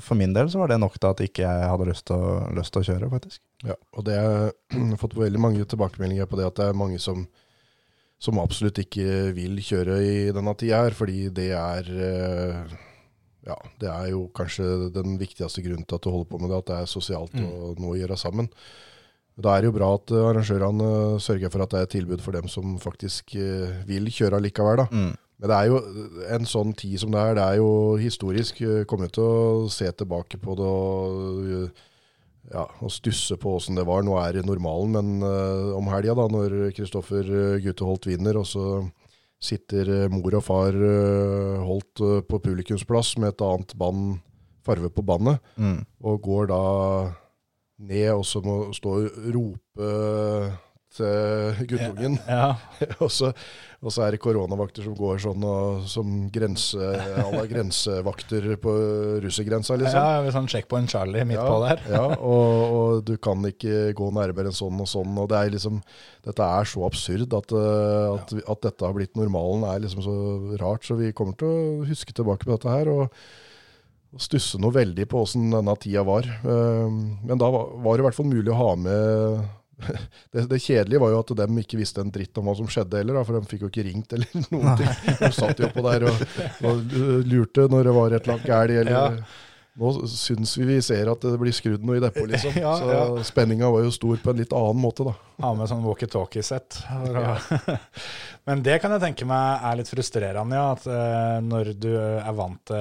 for 0.00 0.16
min 0.16 0.32
del 0.32 0.48
så 0.48 0.62
var 0.62 0.70
det 0.70 0.78
nok 0.80 0.94
til 0.96 1.10
at 1.10 1.22
ikke 1.24 1.44
jeg 1.44 1.68
hadde 1.68 1.88
lyst 1.90 2.06
til 2.08 2.16
å, 2.16 2.34
lyst 2.56 2.72
til 2.72 2.80
å 2.80 2.88
kjøre, 2.88 3.10
faktisk. 3.12 3.42
Ja, 3.68 3.76
og 3.92 4.06
det 4.08 4.16
jeg 4.20 4.52
har 4.80 5.00
fått 5.00 5.16
veldig 5.18 5.42
mange 5.42 5.66
tilbakemeldinger 5.68 6.28
på 6.30 6.40
det 6.40 6.46
at 6.48 6.60
det 6.60 6.68
er 6.70 6.78
mange 6.80 7.00
som, 7.02 7.26
som 8.22 8.40
absolutt 8.40 8.80
ikke 8.80 9.34
vil 9.36 9.60
kjøre 9.64 9.98
i 10.04 10.14
denne 10.36 10.54
tida 10.56 10.84
her, 10.86 10.96
fordi 10.96 11.26
det 11.36 11.50
er 11.56 11.90
eh, 12.10 12.78
ja, 13.48 13.56
det 13.80 13.88
er 13.90 14.12
jo 14.12 14.26
kanskje 14.36 14.92
den 14.94 15.16
viktigste 15.20 15.64
grunnen 15.64 15.86
til 15.88 15.96
at 15.96 16.06
du 16.06 16.12
holder 16.12 16.30
på 16.30 16.40
med 16.40 16.52
det, 16.52 16.60
at 16.60 16.70
det 16.70 16.78
er 16.80 16.94
sosialt 16.94 17.36
og 17.40 17.80
noe 17.80 17.94
å 17.94 18.00
gjøre 18.00 18.18
sammen. 18.20 18.50
Da 19.40 19.54
er 19.54 19.62
det 19.62 19.70
jo 19.70 19.76
bra 19.78 19.94
at 19.96 20.12
eh, 20.12 20.28
arrangørene 20.30 20.90
eh, 21.14 21.18
sørger 21.22 21.52
for 21.52 21.64
at 21.64 21.72
det 21.72 21.80
er 21.80 21.88
et 21.88 21.94
tilbud 21.96 22.22
for 22.24 22.36
dem 22.36 22.48
som 22.52 22.76
faktisk 22.82 23.36
eh, 23.40 23.80
vil 23.88 24.10
kjøre 24.12 24.40
likevel. 24.44 24.82
da. 24.82 24.88
Mm. 24.92 25.12
Men 25.40 25.48
det 25.48 25.56
er 25.56 25.70
jo 25.70 25.78
en 26.36 26.48
sånn 26.48 26.74
tid 26.76 26.98
som 27.00 27.14
det 27.14 27.20
er, 27.20 27.38
det 27.38 27.44
er 27.46 27.60
jo 27.62 27.70
historisk. 28.00 28.60
Jeg 28.60 28.86
Kommer 28.90 29.08
til 29.08 29.24
å 29.24 29.68
se 29.72 29.88
tilbake 29.96 30.36
på 30.42 30.56
det 30.58 30.66
og, 30.68 31.70
ja, 32.50 32.66
og 32.82 32.92
stusse 32.92 33.38
på 33.40 33.54
åssen 33.56 33.78
det 33.78 33.86
var. 33.88 34.04
Nå 34.04 34.18
er 34.20 34.36
det 34.36 34.44
normalen, 34.44 34.92
men 34.98 35.24
uh, 35.24 35.72
om 35.78 35.88
helga, 35.92 36.16
da, 36.18 36.26
når 36.28 36.74
Kristoffer 36.76 37.24
Gutteholt 37.64 38.10
vinner, 38.10 38.36
og 38.40 38.48
så 38.50 38.66
sitter 39.40 39.88
eh, 39.88 40.10
mor 40.12 40.34
og 40.36 40.42
far 40.44 40.76
uh, 40.76 41.62
Holt 41.64 42.02
uh, 42.04 42.18
på 42.28 42.42
publikumsplass 42.44 43.14
med 43.22 43.32
et 43.32 43.44
annet 43.46 43.72
band, 43.80 44.18
farve 44.66 44.90
på 44.92 45.00
bandet, 45.08 45.40
Mm. 45.56 45.86
og 46.04 46.20
går 46.20 46.50
da 46.50 46.60
ned 47.80 48.10
og 48.12 48.26
så 48.28 48.42
må 48.44 48.58
stå 48.76 48.98
og 48.98 49.30
rope 49.32 49.88
til 50.92 51.64
guttungen. 51.70 52.18
Ja, 52.28 52.54
og, 53.02 53.08
så, 53.10 53.32
og 53.80 53.92
så 53.94 54.02
er 54.04 54.12
det 54.12 54.20
koronavakter 54.20 54.84
som 54.84 54.92
går 54.98 55.20
sånn 55.22 55.44
og, 55.48 55.84
som 55.88 56.08
grense, 56.32 56.90
grensevakter 57.48 58.50
på 58.60 58.74
russergrensa, 59.24 59.78
liksom. 59.80 59.96
ja 59.96 60.20
med 60.24 60.34
sånn 60.34 60.48
checkpoint 60.52 60.92
Charlie 60.92 61.24
midt 61.24 61.40
på 61.40 61.58
der. 61.64 61.80
ja, 61.88 62.02
og, 62.18 62.74
og 62.76 63.04
du 63.08 63.14
kan 63.22 63.40
ikke 63.48 63.94
gå 63.96 64.10
nærmere 64.16 64.50
enn 64.52 64.56
sånn 64.58 64.80
og 64.84 64.88
sånn. 64.90 65.16
Og 65.22 65.30
det 65.32 65.38
er 65.40 65.54
liksom, 65.56 65.80
dette 66.26 66.48
er 66.60 66.68
så 66.68 66.84
absurd 66.84 67.36
at, 67.38 67.54
eh, 67.56 68.08
at, 68.18 68.34
at 68.54 68.66
dette 68.68 68.84
har 68.84 68.96
blitt 68.96 69.16
normalen, 69.16 69.64
er 69.70 69.80
liksom 69.86 70.04
så 70.04 70.16
rart. 70.60 70.84
Så 70.84 70.98
vi 71.00 71.14
kommer 71.16 71.38
til 71.40 71.48
å 71.48 71.86
huske 71.88 72.12
tilbake 72.16 72.44
på 72.44 72.56
dette 72.58 72.74
her. 72.76 72.90
og 72.92 73.08
stusse 74.18 74.58
noe 74.58 74.74
veldig 74.74 75.04
på 75.06 75.20
åssen 75.22 75.52
denne 75.54 75.74
tida 75.78 76.02
var. 76.02 76.26
Eh, 76.26 76.86
Men 77.24 77.38
da 77.38 77.48
var 77.54 77.70
var 77.78 77.96
det 77.96 78.02
i 78.02 78.06
hvert 78.08 78.16
fall 78.18 78.26
mulig 78.28 78.50
å 78.52 78.58
ha 78.58 78.70
med 78.76 79.48
det, 80.32 80.46
det 80.50 80.60
kjedelige 80.62 81.02
var 81.02 81.14
jo 81.14 81.20
at 81.24 81.34
de 81.42 81.46
ikke 81.64 81.80
visste 81.80 82.04
en 82.04 82.12
dritt 82.14 82.40
om 82.40 82.48
hva 82.50 82.56
som 82.58 82.70
skjedde 82.70 83.00
heller, 83.02 83.20
da, 83.20 83.26
for 83.28 83.38
de 83.40 83.50
fikk 83.50 83.66
jo 83.66 83.70
ikke 83.72 83.86
ringt 83.90 84.16
eller 84.16 84.40
noen 84.54 84.80
ting. 84.80 84.90
De 85.20 85.30
satt 85.36 85.62
jo 85.62 85.70
på 85.74 85.84
der 85.90 86.08
og, 86.10 86.26
og 86.66 86.98
lurte 87.28 87.68
når 87.70 87.88
det 87.90 87.94
var 88.00 88.16
et 88.18 88.26
eller 88.26 88.36
annet 88.38 88.50
galt. 88.50 88.76
Eller, 88.82 88.98
Ja. 88.98 89.46
Nå 89.80 89.90
syns 90.10 90.50
vi 90.58 90.64
vi 90.66 90.76
ser 90.82 91.08
at 91.08 91.22
det 91.22 91.38
blir 91.40 91.54
skrudd 91.54 91.84
noe 91.86 91.96
i 91.96 92.02
depotet, 92.02 92.32
liksom. 92.34 92.56
Ja, 92.64 92.72
Så 92.76 92.88
ja. 92.90 93.02
spenninga 93.24 93.68
var 93.70 93.84
jo 93.86 93.92
stor 93.94 94.18
på 94.20 94.32
en 94.32 94.40
litt 94.42 94.52
annen 94.52 94.80
måte, 94.82 95.06
da. 95.06 95.14
Ha 95.40 95.52
med 95.56 95.70
sånn 95.70 95.84
walkietalkie-sett. 95.86 96.80
Men 98.50 98.64
det 98.66 98.76
kan 98.82 98.92
jeg 98.96 99.02
tenke 99.04 99.28
meg 99.30 99.64
er 99.70 99.78
litt 99.80 99.90
frustrerende, 99.92 100.58
ja. 100.58 100.72
At 100.74 100.86
eh, 100.90 101.36
når 101.46 101.72
du 101.80 101.90
er 101.96 102.32
vant 102.36 102.60
til 102.68 102.76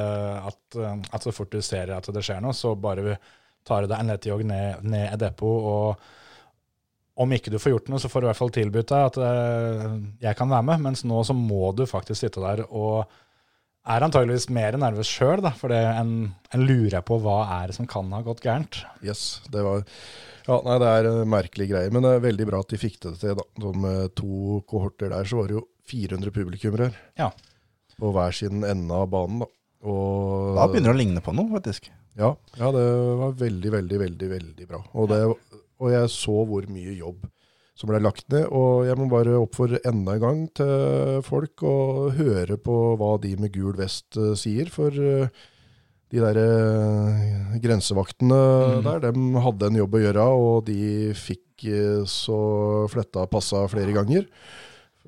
at, 0.49 0.59
eh, 0.81 0.95
at 1.15 1.27
så 1.27 1.33
fort 1.35 1.53
du 1.53 1.61
ser 1.63 1.93
at 1.95 2.09
det 2.15 2.25
skjer 2.25 2.41
noe, 2.43 2.57
så 2.57 2.73
bare 2.75 3.15
tar 3.67 3.85
du 3.85 3.91
deg 3.91 3.99
en 4.01 4.11
lettjogg 4.13 4.43
ned, 4.49 4.83
ned 4.89 5.13
i 5.13 5.19
depot, 5.21 5.69
og 5.69 6.09
om 7.19 7.33
ikke 7.35 7.51
du 7.51 7.57
får 7.59 7.73
gjort 7.73 7.89
noe, 7.91 7.99
så 8.01 8.09
får 8.11 8.21
du 8.23 8.27
i 8.27 8.29
hvert 8.31 8.39
fall 8.39 8.53
tilbudt 8.55 8.91
deg 8.93 9.07
at 9.09 9.17
uh, 9.19 9.97
jeg 10.23 10.37
kan 10.39 10.51
være 10.51 10.67
med, 10.69 10.85
mens 10.87 11.03
nå 11.07 11.19
så 11.27 11.35
må 11.35 11.73
du 11.75 11.83
faktisk 11.89 12.21
sitte 12.23 12.43
der 12.43 12.63
og 12.69 13.09
er 13.89 14.05
antageligvis 14.05 14.49
mer 14.53 14.75
nervøs 14.79 15.09
sjøl, 15.09 15.41
for 15.57 15.71
det 15.73 15.79
en, 15.81 16.13
en 16.53 16.63
lurer 16.67 17.01
på 17.05 17.17
hva 17.23 17.41
er 17.59 17.71
det 17.71 17.77
som 17.79 17.87
kan 17.89 18.11
ha 18.13 18.19
gått 18.25 18.43
gærent. 18.45 18.81
Yes, 19.05 19.41
det 19.51 19.63
var 19.65 19.83
Ja, 20.49 20.57
nei, 20.65 20.77
det 20.81 20.89
er 20.89 21.09
en 21.09 21.29
merkelig 21.31 21.69
greie, 21.71 21.91
men 21.93 22.05
det 22.05 22.11
er 22.15 22.23
veldig 22.27 22.47
bra 22.49 22.61
at 22.63 22.71
de 22.71 22.79
fikk 22.81 22.99
det 23.05 23.15
til, 23.21 23.35
da. 23.39 23.45
Så 23.61 23.73
med 23.77 24.15
to 24.19 24.59
kohorter 24.69 25.11
der, 25.13 25.27
så 25.29 25.39
var 25.41 25.49
det 25.49 25.57
jo 25.59 25.63
400 25.89 26.33
publikummere 26.35 26.91
Ja. 27.19 27.31
på 27.99 28.11
hver 28.15 28.35
sin 28.35 28.63
ende 28.67 28.93
av 28.95 29.09
banen, 29.11 29.43
da. 29.43 29.49
Og 29.89 30.57
Da 30.59 30.67
begynner 30.67 30.91
det 30.91 30.97
å 30.97 31.01
ligne 31.03 31.23
på 31.23 31.33
noe, 31.35 31.49
faktisk. 31.55 31.89
Ja, 32.19 32.33
ja, 32.59 32.71
det 32.75 32.83
var 33.21 33.35
veldig, 33.39 33.69
veldig, 33.77 33.99
veldig 34.01 34.29
veldig 34.33 34.65
bra. 34.67 34.81
Og, 34.91 35.07
det, 35.11 35.19
og 35.79 35.93
jeg 35.93 36.11
så 36.13 36.41
hvor 36.45 36.67
mye 36.71 36.95
jobb 36.99 37.27
som 37.79 37.91
ble 37.91 38.01
lagt 38.03 38.27
ned. 38.33 38.49
Og 38.51 38.83
jeg 38.87 38.99
må 38.99 39.07
bare 39.11 39.39
oppfordre 39.39 39.81
enda 39.87 40.17
en 40.17 40.25
gang 40.25 40.41
til 40.59 41.23
folk 41.27 41.63
å 41.63 42.09
høre 42.15 42.59
på 42.61 42.75
hva 42.99 43.15
de 43.23 43.35
med 43.39 43.53
gul 43.55 43.77
vest 43.79 44.19
uh, 44.19 44.35
sier. 44.39 44.71
For 44.73 44.91
uh, 44.91 45.29
de 46.09 46.23
der 46.23 46.39
uh, 46.41 47.59
grensevaktene 47.63 48.39
der, 48.85 49.05
de 49.07 49.43
hadde 49.45 49.69
en 49.69 49.83
jobb 49.83 49.95
å 49.95 50.01
gjøre, 50.07 50.31
og 50.39 50.65
de 50.69 50.79
fikk 51.17 51.45
så 52.07 52.35
fletta 52.87 53.25
passa 53.27 53.65
flere 53.67 53.91
ganger. 53.91 54.27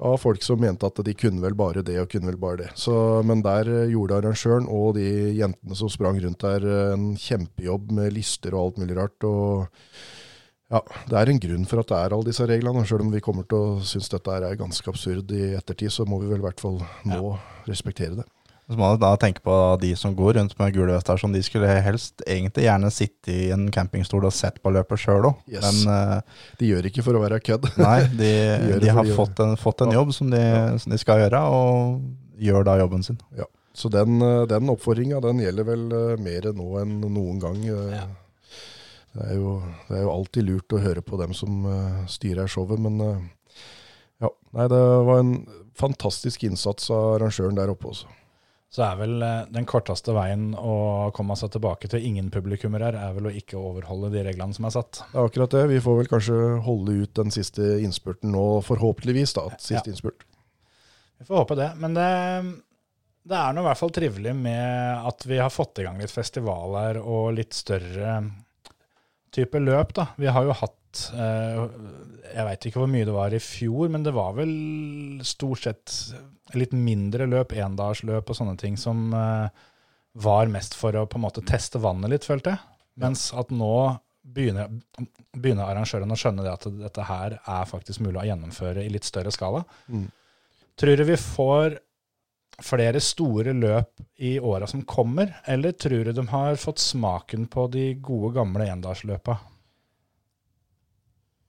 Av 0.03 0.17
folk 0.19 0.41
som 0.43 0.59
mente 0.59 0.87
at 0.87 0.97
de 1.05 1.13
kunne 1.15 1.39
vel 1.43 1.55
bare 1.55 1.83
det 1.85 1.95
og 2.01 2.09
kunne 2.11 2.27
vel 2.27 2.39
bare 2.41 2.59
det. 2.63 2.69
Så, 2.79 2.93
men 3.27 3.43
der 3.45 3.69
gjorde 3.91 4.17
arrangøren 4.17 4.67
og 4.71 4.97
de 4.97 5.07
jentene 5.37 5.77
som 5.77 5.91
sprang 5.91 6.19
rundt 6.19 6.43
der, 6.43 6.65
en 6.95 7.13
kjempejobb 7.19 7.93
med 7.95 8.17
lister 8.17 8.55
og 8.55 8.65
alt 8.65 8.81
mulig 8.83 8.97
rart. 8.99 9.27
og 9.27 10.20
ja, 10.71 10.81
Det 11.09 11.17
er 11.19 11.31
en 11.33 11.41
grunn 11.43 11.65
for 11.67 11.83
at 11.83 11.89
det 11.91 11.97
er 11.99 12.13
alle 12.15 12.29
disse 12.29 12.45
reglene. 12.47 12.83
Selv 12.87 13.03
om 13.05 13.11
vi 13.13 13.23
kommer 13.23 13.47
til 13.49 13.57
å 13.59 13.79
synes 13.85 14.11
dette 14.11 14.35
er 14.37 14.59
ganske 14.59 14.91
absurd 14.91 15.31
i 15.35 15.51
ettertid, 15.57 15.91
så 15.91 16.05
må 16.07 16.21
vi 16.21 16.29
vel 16.31 16.39
i 16.39 16.45
hvert 16.45 16.63
fall 16.63 16.79
nå 17.07 17.33
respektere 17.67 18.21
det. 18.21 18.27
Så 18.71 18.77
må 18.79 18.87
du 18.93 19.01
da 19.01 19.09
tenke 19.19 19.41
på 19.43 19.53
de 19.81 19.89
som 19.99 20.13
går 20.15 20.37
rundt 20.37 20.53
med 20.55 20.71
gule 20.71 20.93
vester, 20.93 21.19
som 21.19 21.33
de 21.35 21.41
skulle 21.43 21.67
helst 21.83 22.23
egentlig 22.23 22.63
gjerne 22.69 22.91
sitte 22.93 23.33
i 23.33 23.49
en 23.51 23.65
campingstol 23.73 24.23
og 24.29 24.31
sett 24.31 24.61
på 24.63 24.71
løpet 24.71 25.01
sjøl 25.01 25.27
òg. 25.27 25.41
Yes. 25.51 25.65
Men 25.83 25.91
uh, 25.91 26.43
De 26.61 26.69
gjør 26.69 26.87
ikke 26.87 27.03
for 27.03 27.19
å 27.19 27.23
være 27.25 27.41
kødd. 27.43 27.67
nei, 27.81 27.97
de, 28.15 28.31
de, 28.63 28.77
de 28.85 28.93
har 28.95 29.11
fått 29.17 29.43
en, 29.43 29.57
fått 29.59 29.83
en 29.83 29.91
jobb 29.97 30.15
som 30.15 30.31
de, 30.31 30.39
som 30.79 30.95
de 30.95 31.01
skal 31.01 31.25
gjøre, 31.25 31.43
og 31.51 32.39
gjør 32.39 32.69
da 32.69 32.77
jobben 32.79 33.03
sin. 33.03 33.19
Ja. 33.35 33.49
Så 33.75 33.91
den, 33.91 34.21
eh, 34.23 34.45
den 34.51 34.71
oppfordringa 34.71 35.19
den 35.23 35.43
gjelder 35.43 35.67
vel 35.67 35.83
eh, 35.95 36.15
mer 36.19 36.47
nå 36.55 36.71
enn 36.81 36.97
noen 37.11 37.43
gang. 37.43 37.59
eh. 37.67 38.01
Det, 39.11 39.27
er 39.27 39.35
jo, 39.39 39.57
det 39.89 39.97
er 39.97 40.05
jo 40.05 40.13
alltid 40.13 40.47
lurt 40.47 40.75
å 40.75 40.81
høre 40.81 41.03
på 41.03 41.19
dem 41.19 41.33
som 41.35 41.65
uh, 41.67 42.01
styrer 42.07 42.47
showet, 42.51 42.79
men 42.79 43.01
uh, 43.03 43.29
ja. 44.21 44.29
Nei, 44.55 44.67
det 44.71 44.81
var 45.07 45.19
en 45.19 45.35
fantastisk 45.77 46.43
innsats 46.47 46.91
av 46.93 47.17
arrangøren 47.17 47.57
der 47.57 47.71
oppe 47.73 47.89
også. 47.91 48.09
Så 48.71 48.85
er 48.85 48.95
vel 49.01 49.17
eh, 49.25 49.47
den 49.51 49.65
korteste 49.67 50.13
veien 50.15 50.53
å 50.55 51.09
komme 51.15 51.35
seg 51.35 51.51
tilbake 51.51 51.89
til 51.91 52.05
ingen 52.07 52.29
publikummer 52.31 52.85
her, 52.85 52.95
er 52.95 53.15
vel 53.17 53.27
å 53.27 53.33
ikke 53.35 53.59
overholde 53.59 54.13
de 54.13 54.21
reglene 54.23 54.55
som 54.55 54.67
er 54.69 54.75
satt. 54.77 55.01
Det 55.11 55.17
er 55.17 55.27
akkurat 55.27 55.55
det. 55.57 55.63
Vi 55.73 55.81
får 55.83 55.97
vel 55.97 56.09
kanskje 56.13 56.37
holde 56.63 56.95
ut 57.01 57.11
den 57.19 57.33
siste 57.35 57.67
innspurten 57.83 58.31
nå, 58.31 58.45
forhåpentligvis. 58.63 59.33
da, 59.35 59.49
siste 59.57 59.89
Ja. 59.89 59.91
innspurt. 59.91 60.23
Vi 61.19 61.27
får 61.27 61.41
håpe 61.41 61.57
det. 61.59 61.67
Men 61.83 61.97
det, 61.99 62.07
det 63.27 63.41
er 63.41 63.51
nå 63.51 63.65
i 63.65 63.67
hvert 63.67 63.81
fall 63.81 63.91
trivelig 63.91 64.35
med 64.39 65.03
at 65.11 65.27
vi 65.27 65.41
har 65.43 65.51
fått 65.51 65.83
i 65.83 65.89
gang 65.89 65.99
litt 65.99 66.15
festivaler 66.15 67.01
og 67.03 67.33
litt 67.35 67.53
større 67.57 68.21
type 69.35 69.61
løp, 69.63 69.93
da. 69.97 70.09
Vi 70.19 70.29
har 70.31 70.45
jo 70.47 70.55
hatt 70.59 71.01
eh, 71.15 71.61
Jeg 72.33 72.47
veit 72.47 72.67
ikke 72.67 72.81
hvor 72.81 72.91
mye 72.91 73.07
det 73.07 73.15
var 73.15 73.33
i 73.35 73.41
fjor, 73.43 73.89
men 73.93 74.05
det 74.05 74.13
var 74.15 74.35
vel 74.37 74.53
stort 75.27 75.65
sett 75.65 75.95
litt 76.57 76.75
mindre 76.75 77.27
løp, 77.31 77.55
endagsløp 77.55 78.31
og 78.31 78.37
sånne 78.37 78.57
ting, 78.59 78.77
som 78.79 79.11
eh, 79.15 79.67
var 80.21 80.51
mest 80.51 80.75
for 80.75 80.95
å 80.99 81.07
på 81.07 81.19
en 81.19 81.25
måte 81.27 81.43
teste 81.47 81.79
vannet 81.81 82.11
litt, 82.11 82.27
følte 82.27 82.55
jeg. 82.55 82.65
Mens 83.01 83.29
at 83.37 83.53
nå 83.55 83.73
begynner, 84.21 84.71
begynner 85.33 85.69
arrangørene 85.69 86.15
å 86.15 86.19
skjønne 86.19 86.43
det 86.45 86.51
at 86.53 86.67
dette 86.81 87.05
her 87.07 87.37
er 87.39 87.69
faktisk 87.69 88.03
mulig 88.03 88.19
å 88.21 88.27
gjennomføre 88.27 88.83
i 88.83 88.91
litt 88.91 89.07
større 89.07 89.31
skala. 89.33 89.63
Mm. 89.87 90.09
Tror 90.79 90.99
du 90.99 91.05
vi 91.07 91.17
får 91.19 91.79
flere 92.65 93.01
store 93.03 93.53
løp 93.57 94.01
i 94.21 94.35
åra 94.39 94.67
som 94.69 94.83
kommer, 94.87 95.33
eller 95.49 95.75
tror 95.77 96.07
du 96.07 96.13
de 96.17 96.25
har 96.31 96.59
fått 96.61 96.81
smaken 96.81 97.47
på 97.51 97.67
de 97.73 97.85
gode, 98.03 98.33
gamle 98.37 98.67
endagsløpa? 98.71 99.37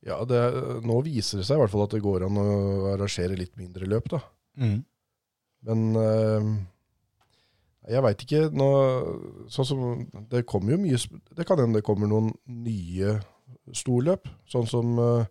Ja, 0.02 0.18
det, 0.26 0.40
nå 0.82 0.98
viser 1.06 1.38
det 1.40 1.46
seg 1.46 1.58
i 1.58 1.62
hvert 1.62 1.72
fall 1.72 1.84
at 1.86 1.94
det 1.94 2.02
går 2.02 2.26
an 2.26 2.40
å 2.42 2.48
arrangere 2.96 3.38
litt 3.38 3.54
mindre 3.60 3.86
løp, 3.86 4.08
da. 4.10 4.22
Men 5.62 5.84
øh, 5.94 6.48
jeg 7.90 8.02
veit 8.04 8.24
ikke 8.24 8.40
nå, 8.54 8.68
Sånn 9.50 9.66
som 9.66 9.84
Det 10.30 10.44
kommer 10.48 10.74
jo 10.74 10.80
mye 10.82 10.98
Det 11.34 11.46
kan 11.46 11.60
hende 11.62 11.80
det 11.80 11.86
kommer 11.86 12.10
noen 12.10 12.32
nye 12.46 13.16
storløp. 13.74 14.26
Sånn 14.50 14.66
som 14.66 14.98
uh, 14.98 15.28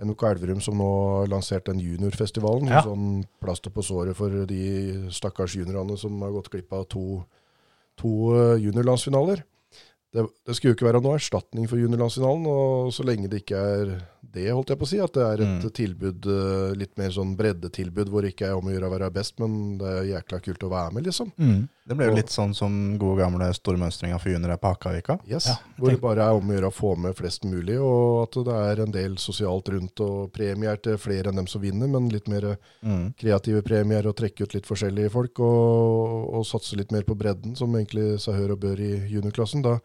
NOK 0.00 0.22
Elverum, 0.24 0.60
som 0.64 0.78
nå 0.80 0.90
lanserte 1.30 1.72
den 1.72 1.82
juniorfestivalen. 1.84 2.70
Ja. 2.72 2.82
Sånn 2.86 3.22
plaster 3.42 3.72
på 3.74 3.84
såret 3.84 4.16
for 4.18 4.44
de 4.48 4.62
stakkars 5.12 5.56
juniorene 5.58 5.98
som 6.00 6.16
har 6.24 6.32
gått 6.34 6.50
glipp 6.52 6.72
av 6.72 6.86
to, 6.92 7.22
to 8.00 8.12
eh, 8.38 8.62
juniorlandsfinaler. 8.64 9.44
Det, 10.12 10.26
det 10.44 10.54
skulle 10.58 10.74
jo 10.74 10.76
ikke 10.76 10.90
være 10.92 11.00
noe 11.00 11.16
erstatning 11.16 11.64
for 11.70 11.80
juniorlandsfinalen, 11.80 12.44
og 12.46 12.90
så 12.92 13.04
lenge 13.08 13.30
det 13.32 13.42
ikke 13.46 13.56
er 13.56 13.92
det, 14.32 14.44
holdt 14.52 14.68
jeg 14.72 14.78
på 14.80 14.84
å 14.84 14.88
si, 14.88 14.98
at 15.00 15.12
det 15.16 15.22
er 15.24 15.40
et 15.42 15.48
Mm. 15.64 15.70
tilbud, 15.72 16.26
eh, 16.28 16.74
litt 16.76 16.92
mer 17.00 17.08
sånn 17.10 17.34
breddetilbud, 17.36 18.08
hvor 18.12 18.22
det 18.22 18.34
ikke 18.34 18.46
er 18.48 18.54
om 18.56 18.64
å 18.68 18.72
gjøre 18.72 18.88
å 18.88 18.92
være 18.92 19.08
best, 19.12 19.40
men 19.40 19.78
det 19.80 19.88
er 19.88 20.04
jækla 20.12 20.40
kult 20.44 20.62
å 20.64 20.70
være 20.70 20.92
med, 20.92 21.04
liksom. 21.04 21.32
Det 21.88 21.96
ble 21.96 22.06
jo 22.06 22.12
Og- 22.12 22.16
litt 22.16 22.28
sånn 22.30 22.54
som 22.54 22.98
gode 22.98 23.18
gamle 23.24 23.48
stormønstringa 23.56 24.20
for 24.20 24.28
juniorer 24.30 24.56
på 24.60 24.70
Hakavika. 24.76 25.18
Yes, 25.26 25.46
Ja, 25.48 25.56
hvor 25.78 25.90
det 25.90 26.00
bare 26.00 26.18
er 26.28 26.36
om 26.36 26.46
å 26.48 26.54
gjøre 26.60 26.70
å 26.70 26.76
få 26.76 26.96
med 26.96 27.16
flest 27.16 27.44
mulig, 27.44 27.80
og 27.80 28.22
at 28.28 28.44
det 28.44 28.54
er 28.54 28.82
en 28.84 28.92
del 28.92 29.16
sosialt 29.16 29.64
rundt, 29.68 29.98
og 30.00 30.32
premier 30.32 30.76
til 30.80 30.96
flere 30.98 31.28
enn 31.28 31.36
dem 31.36 31.46
som 31.46 31.60
vinner, 31.60 31.88
men 31.88 32.08
litt 32.10 32.28
mer 32.28 32.58
Mm. 32.84 33.14
kreative 33.18 33.62
premier, 33.64 34.06
og 34.06 34.16
trekke 34.16 34.42
ut 34.42 34.54
litt 34.54 34.66
forskjellige 34.66 35.10
folk, 35.10 35.40
og, 35.40 36.34
og 36.34 36.44
satse 36.44 36.76
litt 36.76 36.92
mer 36.92 37.02
på 37.02 37.16
bredden, 37.16 37.56
som 37.56 37.72
egentlig 37.74 38.20
seg 38.20 38.34
hør 38.36 38.52
og 38.52 38.60
bør 38.60 38.78
i 38.78 39.08
juniorklassen. 39.10 39.62
Da, 39.62 39.78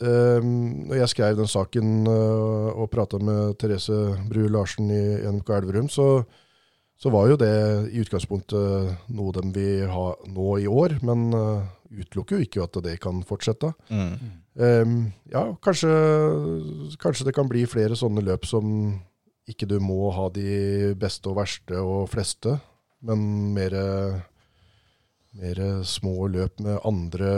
når 0.00 0.98
jeg 1.00 1.12
skrev 1.12 1.38
den 1.38 1.50
saken 1.50 2.08
uh, 2.08 2.72
og 2.74 2.90
prata 2.92 3.20
med 3.22 3.56
Therese 3.60 4.16
Bru 4.30 4.46
Larsen 4.50 4.90
i 4.90 5.02
NMK 5.22 5.52
Elverum, 5.58 5.88
så, 5.92 6.24
så 6.98 7.12
var 7.14 7.30
jo 7.30 7.38
det 7.40 7.54
i 7.92 8.02
utgangspunktet 8.02 9.10
noe 9.14 9.36
de 9.36 9.44
vil 9.54 9.90
ha 9.92 10.08
nå 10.32 10.58
i 10.62 10.66
år, 10.70 10.98
men 11.06 11.28
uh, 11.34 11.64
utelukker 11.90 12.38
jo 12.38 12.46
ikke 12.46 12.64
at 12.66 12.80
det 12.84 12.98
kan 13.02 13.22
fortsette. 13.26 13.72
Mm. 13.90 14.16
Ehm, 14.56 14.96
ja, 15.32 15.44
kanskje, 15.62 15.92
kanskje 17.02 17.28
det 17.28 17.34
kan 17.36 17.48
bli 17.50 17.66
flere 17.68 17.98
sånne 17.98 18.24
løp 18.24 18.46
som 18.48 18.96
ikke 19.46 19.68
du 19.70 19.76
må 19.82 20.10
ha 20.14 20.28
de 20.34 20.94
beste 20.98 21.30
og 21.30 21.38
verste 21.38 21.78
og 21.82 22.08
fleste, 22.10 22.56
men 23.06 23.20
mer, 23.54 23.76
mer 25.36 25.60
små 25.86 26.28
løp 26.32 26.60
med 26.64 26.78
andre 26.86 27.30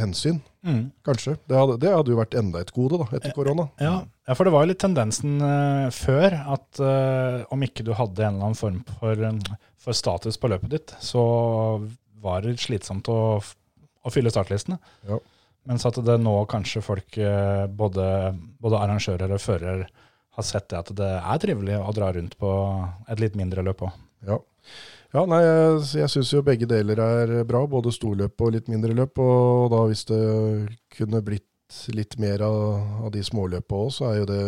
hensyn. 0.00 0.40
Mm. 0.66 0.90
Kanskje. 1.06 1.36
Det 1.46 1.56
hadde, 1.56 1.76
det 1.82 1.92
hadde 1.94 2.12
jo 2.12 2.18
vært 2.18 2.34
enda 2.38 2.62
et 2.62 2.72
gode 2.74 2.98
da, 3.02 3.06
etter 3.16 3.34
korona. 3.36 3.68
Ja, 3.82 4.00
ja, 4.26 4.34
for 4.34 4.48
det 4.48 4.54
var 4.54 4.64
jo 4.64 4.72
litt 4.72 4.82
tendensen 4.82 5.38
uh, 5.38 5.86
før 5.94 6.34
at 6.56 6.80
uh, 6.82 7.44
om 7.54 7.62
ikke 7.62 7.86
du 7.86 7.92
hadde 7.94 8.24
en 8.26 8.34
eller 8.34 8.48
annen 8.48 8.58
form 8.58 8.80
for, 8.98 9.14
eh, 9.14 9.68
for 9.82 9.96
status 9.96 10.40
på 10.42 10.50
løpet 10.50 10.72
ditt, 10.72 10.96
så 11.02 11.22
var 12.22 12.42
det 12.42 12.56
slitsomt 12.62 13.06
å, 13.12 13.20
å 13.38 14.12
fylle 14.12 14.32
startlistene. 14.34 14.80
Ja. 15.06 15.20
Mens 15.70 15.86
at 15.86 15.98
det 16.06 16.18
nå 16.22 16.34
kanskje 16.50 16.82
folk, 16.82 17.16
både, 17.74 18.04
både 18.62 18.78
arrangører 18.78 19.32
og 19.34 19.42
fører, 19.42 19.80
har 20.36 20.44
sett 20.46 20.68
det 20.70 20.78
at 20.78 20.92
det 20.94 21.08
er 21.16 21.40
trivelig 21.42 21.78
å 21.80 21.94
dra 21.96 22.12
rundt 22.14 22.36
på 22.38 22.50
et 23.10 23.22
litt 23.22 23.34
mindre 23.38 23.64
løp 23.66 23.82
òg. 23.88 23.96
Ja. 24.28 24.38
Ja, 25.14 25.22
nei, 25.28 25.40
jeg, 25.44 25.82
jeg 26.02 26.12
syns 26.12 26.32
jo 26.34 26.42
begge 26.46 26.68
deler 26.68 27.00
er 27.02 27.36
bra, 27.48 27.62
både 27.70 27.92
storløp 27.94 28.42
og 28.42 28.56
litt 28.56 28.70
mindre 28.72 28.96
løp. 28.96 29.20
Og 29.22 29.70
da 29.72 29.84
hvis 29.88 30.04
det 30.10 30.22
kunne 30.96 31.22
blitt 31.24 31.46
litt 31.94 32.18
mer 32.22 32.44
av, 32.46 32.58
av 33.06 33.10
de 33.14 33.22
småløpa 33.26 33.78
òg, 33.86 33.90
så 33.94 34.10
er 34.10 34.20
jo 34.20 34.28
det 34.30 34.42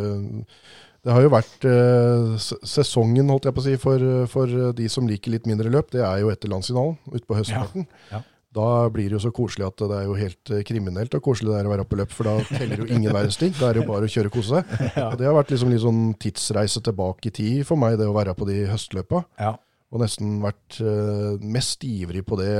Det 1.06 1.14
har 1.14 1.22
jo 1.22 1.30
vært 1.30 1.64
eh, 1.70 2.48
sesongen, 2.66 3.30
holdt 3.30 3.46
jeg 3.48 3.54
på 3.54 3.62
å 3.62 3.64
si, 3.64 3.76
for, 3.80 4.02
for 4.30 4.72
de 4.76 4.88
som 4.90 5.06
liker 5.08 5.32
litt 5.32 5.46
mindre 5.46 5.70
løp. 5.70 5.92
Det 5.94 6.02
er 6.02 6.24
jo 6.24 6.32
etter 6.32 6.50
landsfinalen 6.50 6.98
utpå 7.14 7.38
høstparten. 7.38 7.86
Ja, 8.10 8.18
ja. 8.18 8.24
Da 8.58 8.88
blir 8.88 9.10
det 9.10 9.18
jo 9.18 9.20
så 9.20 9.30
koselig 9.34 9.66
at 9.66 9.82
det 9.84 9.94
er 9.94 10.06
jo 10.08 10.16
helt 10.18 10.50
eh, 10.56 10.64
kriminelt 10.66 11.12
og 11.14 11.22
koselig 11.22 11.52
det 11.52 11.58
er 11.60 11.68
å 11.68 11.72
være 11.74 11.84
oppe 11.84 11.94
på 11.94 12.00
løp, 12.00 12.12
for 12.16 12.28
da 12.30 12.34
teller 12.48 12.80
jo 12.82 12.88
ingen 12.88 13.12
verdens 13.14 13.38
ting. 13.40 13.52
Da 13.58 13.68
er 13.68 13.76
det 13.76 13.84
jo 13.84 13.90
bare 13.90 14.08
å 14.08 14.12
kjøre 14.12 14.32
og 14.32 14.36
kose 14.38 14.58
seg. 14.58 14.92
Og 15.04 15.16
det 15.20 15.28
har 15.28 15.36
vært 15.36 15.52
liksom 15.54 15.72
litt 15.72 15.84
sånn 15.84 16.02
tidsreise 16.18 16.82
tilbake 16.84 17.30
i 17.30 17.34
tid 17.38 17.64
for 17.68 17.80
meg, 17.80 17.98
det 18.00 18.08
å 18.08 18.16
være 18.16 18.34
på 18.38 18.48
de 18.48 18.62
høstløpa. 18.70 19.22
Ja. 19.38 19.54
Og 19.88 20.02
nesten 20.02 20.34
vært 20.42 20.76
eh, 20.84 21.38
mest 21.48 21.80
ivrig 21.88 22.20
på 22.28 22.36
det 22.36 22.50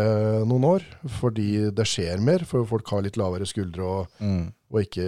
noen 0.49 0.64
år, 0.64 0.85
fordi 1.19 1.69
det 1.77 1.85
skjer 1.85 2.23
mer. 2.25 2.41
For 2.49 2.64
folk 2.64 2.88
har 2.88 3.03
litt 3.05 3.19
lavere 3.21 3.45
skuldre 3.45 3.85
og, 3.85 4.14
Mm. 4.25 4.47
og 4.73 4.79
ikke 4.81 5.05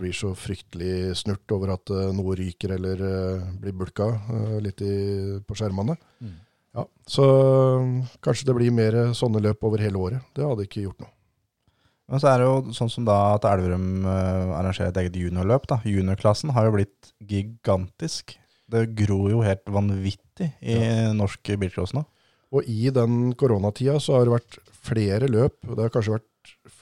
blir 0.00 0.12
så 0.12 0.32
fryktelig 0.34 1.14
snurt 1.22 1.54
over 1.54 1.74
at 1.76 1.90
eh, 1.94 2.10
noe 2.16 2.34
ryker 2.34 2.74
eller 2.74 3.04
eh, 3.06 3.44
blir 3.62 3.72
bulka 3.78 4.08
litt 4.60 4.82
i, 4.82 5.38
på 5.46 5.54
skjermene. 5.54 5.94
Mm. 6.20 6.34
Ja, 6.74 6.86
så 7.06 7.24
kanskje 8.24 8.46
det 8.48 8.54
blir 8.56 8.72
mer 8.74 8.94
sånne 9.14 9.42
løp 9.44 9.62
over 9.68 9.78
hele 9.78 10.00
året. 10.02 10.22
Det 10.34 10.42
hadde 10.42 10.64
ikke 10.66 10.82
gjort 10.88 11.02
noe. 11.04 11.12
Men 12.10 12.18
så 12.20 12.32
er 12.32 12.38
det 12.42 12.46
jo 12.48 12.72
sånn 12.74 12.90
som 12.90 13.04
da 13.06 13.34
at 13.36 13.44
Elverum 13.46 14.02
arrangerer 14.08 14.88
et 14.90 14.98
eget 15.04 15.14
juniorløp. 15.20 15.68
da. 15.70 15.78
Juniorklassen 15.86 16.50
har 16.56 16.66
jo 16.66 16.72
blitt 16.74 17.12
gigantisk. 17.22 18.34
Det 18.72 18.86
gror 18.96 19.30
jo 19.30 19.42
helt 19.44 19.64
vanvittig 19.68 20.18
i 20.60 20.76
norsk 21.16 21.54
bilcross 21.60 21.94
nå. 21.96 22.04
Og 22.52 22.68
i 22.68 22.90
den 22.92 23.32
koronatida 23.38 23.96
så 24.02 24.18
har 24.18 24.28
det 24.28 24.34
vært 24.34 24.58
flere 24.82 25.28
løp, 25.30 25.56
og 25.68 25.76
det 25.76 25.86
har 25.86 25.94
kanskje 25.94 26.16
vært 26.18 26.28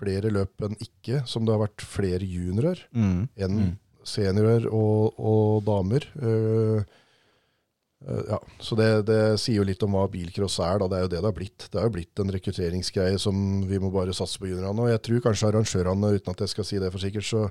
flere 0.00 0.32
løp 0.32 0.64
enn 0.64 0.78
ikke, 0.80 1.22
som 1.28 1.44
det 1.44 1.54
har 1.54 1.62
vært 1.62 1.84
flere 1.84 2.26
juniorer. 2.26 2.80
Mm. 2.96 3.28
enn 3.36 3.60
Mm. 3.60 3.76
seniorer 4.06 4.66
og, 4.72 5.18
og 5.20 5.60
damer. 5.66 6.06
Uh, 6.16 6.80
uh, 8.08 8.22
ja, 8.32 8.38
så 8.64 8.78
det, 8.78 8.88
det 9.10 9.20
sier 9.42 9.60
jo 9.60 9.66
litt 9.68 9.84
om 9.84 9.94
hva 9.98 10.06
bilcross 10.10 10.58
er. 10.64 10.80
Da. 10.80 10.88
Det 10.88 10.98
er 10.98 11.04
jo 11.04 11.12
det 11.12 11.20
det 11.20 11.28
har 11.28 11.36
blitt. 11.36 11.68
Det 11.68 11.80
har 11.80 11.90
jo 11.90 11.94
blitt 11.98 12.24
en 12.24 12.34
rekrutteringsgreie 12.34 13.20
som 13.20 13.60
vi 13.68 13.78
må 13.82 13.92
bare 13.94 14.16
satse 14.16 14.40
på 14.40 14.48
juniorene. 14.50 14.88
Og 14.88 14.94
jeg 14.94 15.04
tror 15.06 15.24
kanskje 15.28 15.52
arrangørene, 15.52 16.14
uten 16.16 16.34
at 16.34 16.44
jeg 16.46 16.54
skal 16.54 16.68
si 16.70 16.80
det 16.82 16.90
for 16.94 17.04
sikkert, 17.04 17.28
så 17.28 17.46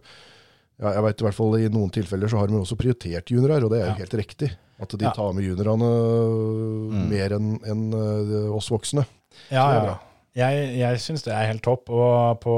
ja, 0.80 0.94
jeg 0.96 1.04
vet 1.04 1.22
i 1.22 1.26
hvert 1.28 1.36
fall 1.38 1.56
i 1.60 1.70
noen 1.70 1.92
tilfeller 1.92 2.32
så 2.32 2.40
har 2.40 2.48
de 2.48 2.60
også 2.60 2.78
prioritert 2.80 3.32
juniorer, 3.34 3.64
og 3.66 3.72
det 3.74 3.82
er 3.82 3.86
jo 3.90 3.96
Ja. 3.96 4.02
helt 4.04 4.14
riktig. 4.22 4.52
At 4.80 4.90
de 4.96 5.04
Ja. 5.06 5.12
tar 5.12 5.34
med 5.34 5.44
juniorene 5.44 7.10
mer 7.10 7.34
enn 7.36 7.60
en, 7.68 7.82
eh, 7.94 8.52
oss 8.56 8.70
voksne. 8.72 9.06
Ja, 9.52 9.66
Så 9.66 9.68
det 9.68 9.74
er 9.74 9.74
ja. 9.76 9.82
bra. 9.90 9.98
Jeg, 10.40 10.78
jeg 10.78 11.00
syns 11.04 11.24
det 11.26 11.34
er 11.34 11.48
helt 11.50 11.64
topp. 11.66 11.90
Og 11.90 12.40
på, 12.40 12.54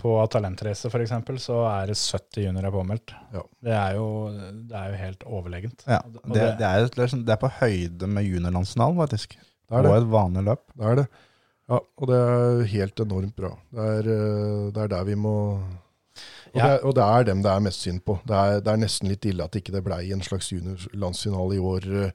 på 0.00 0.14
Talentrace 0.32 0.88
f.eks. 0.90 1.12
så 1.44 1.58
er 1.68 1.86
det 1.92 1.96
70 2.00 2.42
juniorer 2.48 2.72
påmeldt. 2.74 3.12
Ja. 3.32 3.42
Det, 3.62 3.72
er 3.76 3.94
jo, 4.00 4.06
det 4.66 4.74
er 4.80 4.88
jo 4.90 4.96
helt 5.04 5.22
overlegent. 5.28 5.84
Ja, 5.86 6.00
det, 6.02 6.22
det, 6.32 6.48
det, 6.58 6.66
er, 6.70 6.88
liksom- 6.88 7.24
det 7.24 7.36
er 7.36 7.42
på 7.44 7.52
høyde 7.60 8.08
med 8.08 8.24
juniorlandsfinalen, 8.26 8.96
faktisk. 8.98 9.36
Det 9.38 9.78
er 9.78 9.82
det. 9.82 9.90
Og 9.92 9.96
et 10.02 10.10
vanlig 10.10 10.44
løp. 10.48 10.64
Det 10.74 10.86
er 10.90 10.96
det. 11.02 11.06
Ja, 11.70 11.78
og 11.78 12.08
det 12.10 12.16
er 12.20 12.64
helt 12.74 13.00
enormt 13.06 13.36
bra. 13.36 13.52
Det 13.72 13.84
er, 13.94 14.10
eh, 14.10 14.70
det 14.74 14.82
er 14.82 14.88
der 14.96 15.04
vi 15.04 15.14
må 15.14 15.36
og, 16.54 16.60
Ja. 16.60 16.64
det 16.66 16.72
er, 16.78 16.86
og 16.86 16.94
det 16.94 17.04
er 17.04 17.24
dem 17.28 17.42
det 17.42 17.50
er 17.52 17.60
mest 17.66 17.80
synd 17.84 18.00
på. 18.06 18.18
Det 18.24 18.34
er, 18.38 18.60
det 18.64 18.72
er 18.72 18.80
nesten 18.84 19.08
litt 19.10 19.26
ille 19.26 19.44
at 19.44 19.56
ikke 19.58 19.72
det 19.74 19.84
blei 19.84 20.12
en 20.14 20.22
slags 20.24 20.52
juniorlandsfinale 20.54 21.56
i 21.58 21.62
år. 21.62 21.88
eh, 22.06 22.10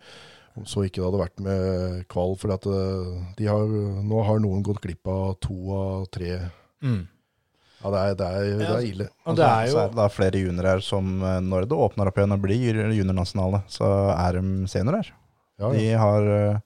Om 0.58 0.66
så 0.66 0.82
ikke 0.84 0.98
det 1.00 1.06
hadde 1.06 1.20
vært 1.22 1.40
med 1.46 2.08
kval. 2.10 2.34
For 2.42 2.52
at 2.56 2.66
eh, 2.66 3.12
de 3.38 3.46
har, 3.48 3.68
nå 4.04 4.24
har 4.26 4.40
noen 4.44 4.64
gått 4.66 4.82
glipp 4.82 5.08
av 5.08 5.36
to 5.46 5.56
av 5.76 6.08
tre. 6.12 6.40
Mm. 6.84 7.04
Ja, 7.80 7.92
det 7.94 8.00
er, 8.00 8.16
det 8.20 8.26
er, 8.28 8.48
det 8.60 8.66
er 8.74 8.88
ille. 8.90 9.06
Og 9.30 9.38
det 9.40 9.46
er 9.46 9.70
så 9.72 9.84
er 9.86 9.92
det 9.94 9.96
da 10.02 10.08
flere 10.12 10.42
juniorer 10.42 10.82
som, 10.84 11.14
eh, 11.24 11.38
når 11.46 11.68
det 11.70 11.78
åpner 11.80 12.10
opp 12.12 12.18
igjen 12.20 12.36
og 12.36 12.42
blir 12.44 12.82
juniornasjonale, 12.98 13.62
så 13.72 13.88
er 14.18 14.40
de 14.42 14.68
seniorer. 14.68 15.14
Ja, 15.60 15.70
De 15.76 15.86
har 16.02 16.28
eh, 16.34 16.60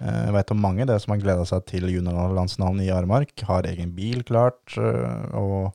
Jeg 0.00 0.32
vet 0.34 0.50
om 0.54 0.60
mange 0.62 0.86
det 0.86 0.96
som 1.02 1.10
har 1.14 1.18
gleda 1.22 1.44
seg 1.46 1.64
til 1.66 1.86
juniorlandsfinalen 1.90 2.82
i 2.86 2.90
Aremark, 2.94 3.32
har 3.46 3.66
egen 3.66 3.90
bil 3.94 4.22
klart, 4.26 4.76
og 4.78 5.72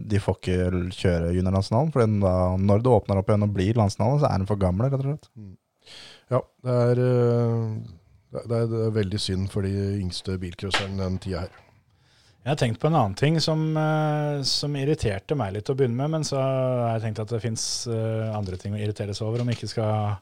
de 0.00 0.20
får 0.22 0.38
ikke 0.38 0.80
kjøre 0.96 1.34
juniorlandsfinalen, 1.36 1.92
for 1.92 2.16
når 2.62 2.82
det 2.82 2.92
åpner 2.92 3.20
opp 3.20 3.28
igjen 3.30 3.44
og 3.44 3.54
blir 3.56 3.76
landsfinale, 3.76 4.22
så 4.22 4.30
er 4.30 4.40
den 4.40 4.48
for 4.48 4.60
gamle, 4.60 4.88
rett 4.88 5.02
og 5.02 5.10
slett. 5.10 5.30
Ja, 6.32 6.40
det 6.66 6.76
er, 6.86 7.02
eh, 7.04 7.68
Det, 8.32 8.42
det, 8.50 8.56
er, 8.56 8.66
det 8.72 8.80
er 8.88 8.96
veldig 8.96 9.20
synd 9.22 9.46
for 9.52 9.62
de 9.62 9.72
yngste 10.00 10.34
bilcrosserne 10.42 10.98
den 10.98 11.18
tida 11.22 11.44
her. 11.44 11.60
Jeg 12.42 12.50
har 12.50 12.58
tenkt 12.58 12.80
på 12.82 12.88
en 12.90 12.96
annen 12.98 13.14
ting 13.18 13.38
som, 13.42 13.62
eh, 13.78 14.40
som 14.46 14.74
irriterte 14.78 15.36
meg 15.38 15.54
litt 15.54 15.70
å 15.70 15.76
begynne 15.78 15.98
med, 16.00 16.10
men 16.16 16.26
så 16.26 16.40
har 16.40 16.96
jeg 16.96 17.04
tenkt 17.06 17.22
at 17.22 17.32
det 17.34 17.42
fins 17.44 17.86
andre 17.90 18.58
ting 18.60 18.74
å 18.74 18.80
irritere 18.80 19.14
seg 19.14 19.28
over, 19.28 19.42
om 19.42 19.50
vi 19.50 19.56
ikke 19.58 19.70
skal 19.70 20.18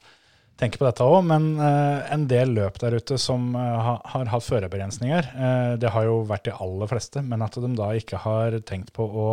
tenke 0.60 0.78
på 0.80 0.86
dette 0.86 1.06
òg. 1.06 1.20
Men 1.28 1.52
eh, 1.58 2.12
en 2.14 2.26
del 2.30 2.54
løp 2.56 2.78
der 2.82 2.98
ute 2.98 3.18
som 3.20 3.52
eh, 3.58 3.92
har 4.12 4.32
hatt 4.32 4.46
førerbegrensninger, 4.46 5.30
eh, 5.34 5.70
det 5.80 5.92
har 5.94 6.08
jo 6.08 6.22
vært 6.28 6.48
de 6.48 6.56
aller 6.66 6.90
fleste, 6.90 7.22
men 7.26 7.44
at 7.46 7.58
de 7.60 7.72
da 7.78 7.92
ikke 7.98 8.22
har 8.24 8.58
tenkt 8.66 8.92
på 8.96 9.06
å 9.06 9.28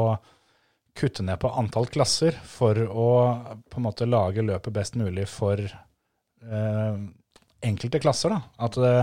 kutte 0.97 1.23
ned 1.23 1.39
på 1.39 1.51
antall 1.55 1.87
klasser 1.87 2.35
for 2.43 2.75
å 2.75 3.09
på 3.71 3.79
en 3.79 3.85
måte 3.85 4.09
lage 4.09 4.43
løpet 4.43 4.75
best 4.75 4.97
mulig 4.99 5.27
for 5.31 5.61
eh, 5.61 6.95
enkelte 7.61 8.01
klasser. 8.03 8.33
da. 8.33 8.41
At 8.67 8.79
det, 8.81 8.95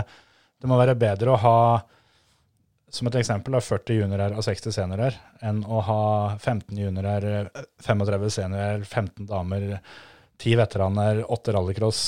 det 0.61 0.69
må 0.69 0.77
være 0.79 0.99
bedre 0.99 1.33
å 1.33 1.41
ha 1.41 1.57
som 2.89 3.09
et 3.09 3.19
eksempel 3.19 3.53
da, 3.53 3.61
40 3.61 3.99
juniorer 4.01 4.33
og 4.33 4.45
60 4.45 4.73
seniorer 4.73 5.17
enn 5.45 5.61
å 5.61 5.81
ha 5.85 6.03
15 6.39 6.77
juniorer, 6.77 7.49
35 7.85 8.31
seniorer, 8.33 8.85
15 8.85 9.27
damer, 9.29 9.67
10 10.39 10.55
veteraner, 10.59 11.21
åtte 11.31 11.51
rallycross, 11.55 12.01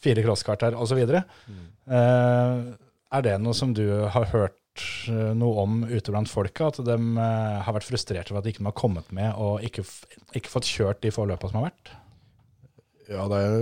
fire 0.00 0.22
crosskart 0.22 0.62
her 0.68 0.76
osv. 0.78 1.00
Mm. 1.02 1.64
Eh, 1.90 2.56
er 3.10 3.26
det 3.26 3.38
noe 3.42 3.56
som 3.56 3.72
du 3.74 3.84
har 4.14 4.28
hørt 4.30 4.84
eh, 5.10 5.32
noe 5.36 5.64
om 5.64 5.80
ute 5.88 6.12
blant 6.12 6.30
folka? 6.30 6.70
At 6.70 6.82
de 6.86 6.96
eh, 6.96 7.56
har 7.64 7.76
vært 7.76 7.88
frustrerte 7.88 8.32
over 8.32 8.42
at 8.42 8.46
de 8.46 8.54
ikke 8.54 8.66
har 8.68 8.76
kommet 8.78 9.10
med 9.16 9.34
og 9.34 9.64
ikke, 9.66 9.84
ikke 10.38 10.52
fått 10.52 10.70
kjørt 10.70 11.02
de 11.02 11.12
få 11.14 11.26
løpa 11.28 11.50
som 11.50 11.60
har 11.60 11.70
vært? 11.70 11.94
Ja, 13.10 13.24
det 13.26 13.38
er, 13.42 13.54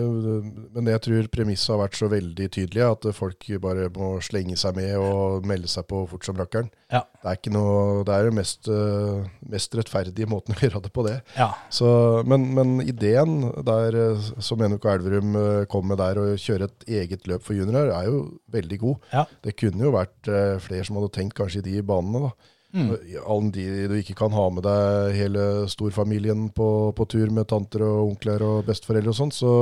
men 0.76 0.88
jeg 0.90 1.00
tror 1.06 1.28
premisset 1.32 1.70
har 1.72 1.80
vært 1.80 1.96
så 1.96 2.08
veldig 2.12 2.48
tydelig 2.52 2.82
at 2.84 3.06
folk 3.16 3.46
bare 3.64 3.87
må 3.94 4.11
slenge 4.24 4.58
seg 4.61 4.76
med 4.76 4.92
og 5.00 5.46
melde 5.48 5.70
seg 5.72 5.87
på 5.88 6.02
fort 6.11 6.28
som 6.28 6.37
rakkeren. 6.37 6.68
Ja. 6.92 7.00
Det 7.22 7.30
er 7.30 7.38
ikke 7.38 7.52
noe, 7.54 8.02
det 8.04 8.12
er 8.12 8.28
den 8.28 8.37
mest, 8.37 8.68
eh, 8.68 9.24
mest 9.48 9.78
rettferdige 9.78 10.28
måten 10.28 10.52
å 10.52 10.61
gjøre 10.66 10.82
det 10.84 10.92
på, 10.92 11.06
det. 11.08 11.16
Ja. 11.38 11.48
Så, 11.72 11.88
men, 12.28 12.44
men 12.58 12.76
ideen 12.84 13.40
der, 13.64 13.96
eh, 14.02 14.28
som 14.44 14.61
Enok 14.64 14.84
Elverum 14.92 15.40
eh, 15.40 15.64
kom 15.72 15.88
med 15.88 16.00
der, 16.02 16.20
å 16.20 16.37
kjøre 16.37 16.68
et 16.68 16.88
eget 17.00 17.24
løp 17.30 17.48
for 17.48 17.56
juniorer, 17.56 17.94
er 17.96 18.12
jo 18.12 18.22
veldig 18.52 18.80
god. 18.84 19.11
Ja. 19.16 19.24
Det 19.48 19.56
kunne 19.56 19.88
jo 19.88 19.96
vært 19.96 20.28
flere 20.61 20.84
som 20.84 21.00
hadde 21.00 21.14
tenkt 21.16 21.38
kanskje 21.40 21.64
i 21.64 21.70
de 21.70 21.88
banene. 21.88 22.28
da. 22.28 22.54
Mm. 22.74 22.90
Alle 23.24 23.50
de 23.54 23.62
du 23.88 23.94
ikke 23.96 24.14
kan 24.18 24.31
ha 24.37 24.48
med 24.52 24.62
deg 24.66 25.14
hele 25.16 25.44
storfamilien 25.72 26.50
på, 26.52 26.66
på 26.94 27.07
tur 27.09 27.31
med 27.33 27.46
tanter 27.48 27.81
og 27.87 28.11
onkler 28.11 28.42
og 28.44 28.66
besteforeldre 28.66 29.09
og 29.14 29.16
sånn, 29.16 29.33
så 29.33 29.52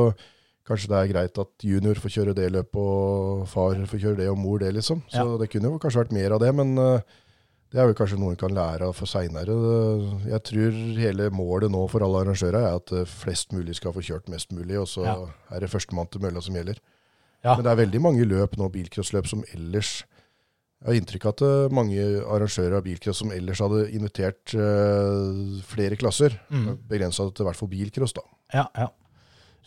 kanskje 0.66 0.88
det 0.90 0.98
er 0.98 1.12
greit 1.12 1.38
at 1.38 1.62
junior 1.62 1.94
får 2.02 2.10
kjøre 2.16 2.34
det 2.34 2.48
løpet, 2.50 2.80
og 2.82 3.44
far 3.46 3.78
får 3.86 4.02
kjøre 4.02 4.18
det, 4.24 4.26
og 4.32 4.40
mor 4.42 4.58
det, 4.58 4.72
liksom. 4.74 5.04
Så 5.06 5.22
Ja. 5.22 5.36
det 5.38 5.46
kunne 5.52 5.70
jo 5.70 5.78
kanskje 5.78 6.02
vært 6.02 6.16
mer 6.18 6.32
av 6.34 6.40
det, 6.42 6.50
men 6.58 6.72
eh, 6.82 7.00
det 7.70 7.78
er 7.78 7.86
jo 7.86 7.94
kanskje 7.94 8.18
noe 8.18 8.30
en 8.34 8.36
kan 8.42 8.50
lære 8.56 8.82
av 8.88 8.92
for 8.98 9.06
seinere. 9.06 9.54
Jeg 10.26 10.42
tror 10.50 10.72
hele 10.98 11.30
målet 11.30 11.70
nå 11.70 11.84
for 11.88 12.02
alle 12.02 12.24
arrangører 12.24 12.58
er 12.58 12.74
at 12.80 12.90
eh, 12.92 13.04
flest 13.06 13.52
mulig 13.54 13.76
skal 13.78 13.94
få 13.94 14.02
kjørt 14.02 14.26
mest 14.28 14.50
mulig, 14.50 14.80
og 14.82 14.88
så 14.90 15.04
Ja. 15.06 15.16
er 15.54 15.60
det 15.60 15.70
førstemann 15.70 16.10
til 16.10 16.20
mølla 16.26 16.42
som 16.42 16.54
gjelder. 16.58 16.82
Ja. 17.44 17.54
Men 17.54 17.62
det 17.62 17.70
er 17.70 17.82
veldig 17.86 18.00
mange 18.02 18.26
løp 18.26 18.56
nå, 18.58 18.66
bilcrossløp, 18.74 19.28
som 19.30 19.44
ellers 19.54 20.02
Jeg 20.82 20.90
har 20.90 20.98
inntrykk 21.00 21.24
av 21.24 21.32
at 21.32 21.42
eh, 21.46 21.72
mange 21.74 22.04
arrangører 22.28 22.76
av 22.78 22.84
bilcross 22.84 23.22
som 23.22 23.32
ellers 23.32 23.62
hadde 23.64 23.86
invitert 23.96 24.52
uh, 24.54 25.56
flere 25.66 25.96
klasser, 25.96 26.36
Mm. 26.52 26.76
begrensa 26.88 27.24
til 27.30 27.46
i 27.46 27.48
hvert 27.48 27.58
fall 27.58 27.72
bilcross, 27.72 28.12
da. 28.16 28.22
Ja, 28.52 28.66
ja. 28.76 28.90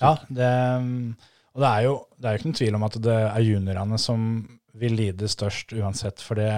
ja 0.04 0.14
det, 0.30 0.52
og 1.56 1.64
det 1.66 1.72
er, 1.72 1.82
jo, 1.88 1.96
det 2.16 2.30
er 2.30 2.36
jo 2.36 2.40
ikke 2.40 2.50
noen 2.52 2.60
tvil 2.62 2.78
om 2.78 2.88
at 2.88 3.02
det 3.10 3.18
er 3.26 3.48
juniorene 3.48 4.00
som 4.00 4.30
vil 4.80 4.96
lide 4.96 5.28
størst 5.28 5.74
uansett, 5.74 6.22
for 6.22 6.40
det, 6.40 6.52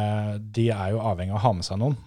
de 0.54 0.68
er 0.76 0.94
jo 0.94 1.02
avhengig 1.10 1.34
av 1.34 1.40
å 1.40 1.46
ha 1.48 1.54
med 1.58 1.66
seg 1.66 1.80
noen. 1.82 1.98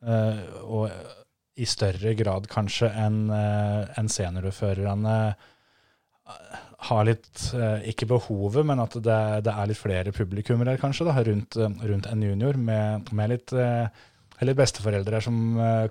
Uh, 0.00 0.40
og 0.64 1.60
i 1.60 1.68
større 1.68 2.14
grad 2.16 2.48
kanskje 2.48 2.88
enn 2.96 3.26
uh, 3.28 3.84
en 4.00 4.08
seniorførerne 4.08 5.16
har 6.80 7.04
litt, 7.04 7.40
eh, 7.54 7.88
ikke 7.92 8.08
behovet, 8.08 8.64
men 8.66 8.80
at 8.80 8.94
det, 9.04 9.18
det 9.44 9.52
er 9.52 9.68
litt 9.68 9.80
flere 9.80 10.14
publikummere 10.16 10.78
kanskje 10.80 11.06
da, 11.10 11.16
rundt, 11.26 11.58
eh, 11.60 11.82
rundt 11.90 12.08
en 12.08 12.22
junior, 12.24 12.56
med, 12.56 13.10
med 13.16 13.34
litt 13.34 13.52
eh, 13.52 13.84
eller 14.40 14.56
besteforeldre 14.56 15.18
som 15.20 15.34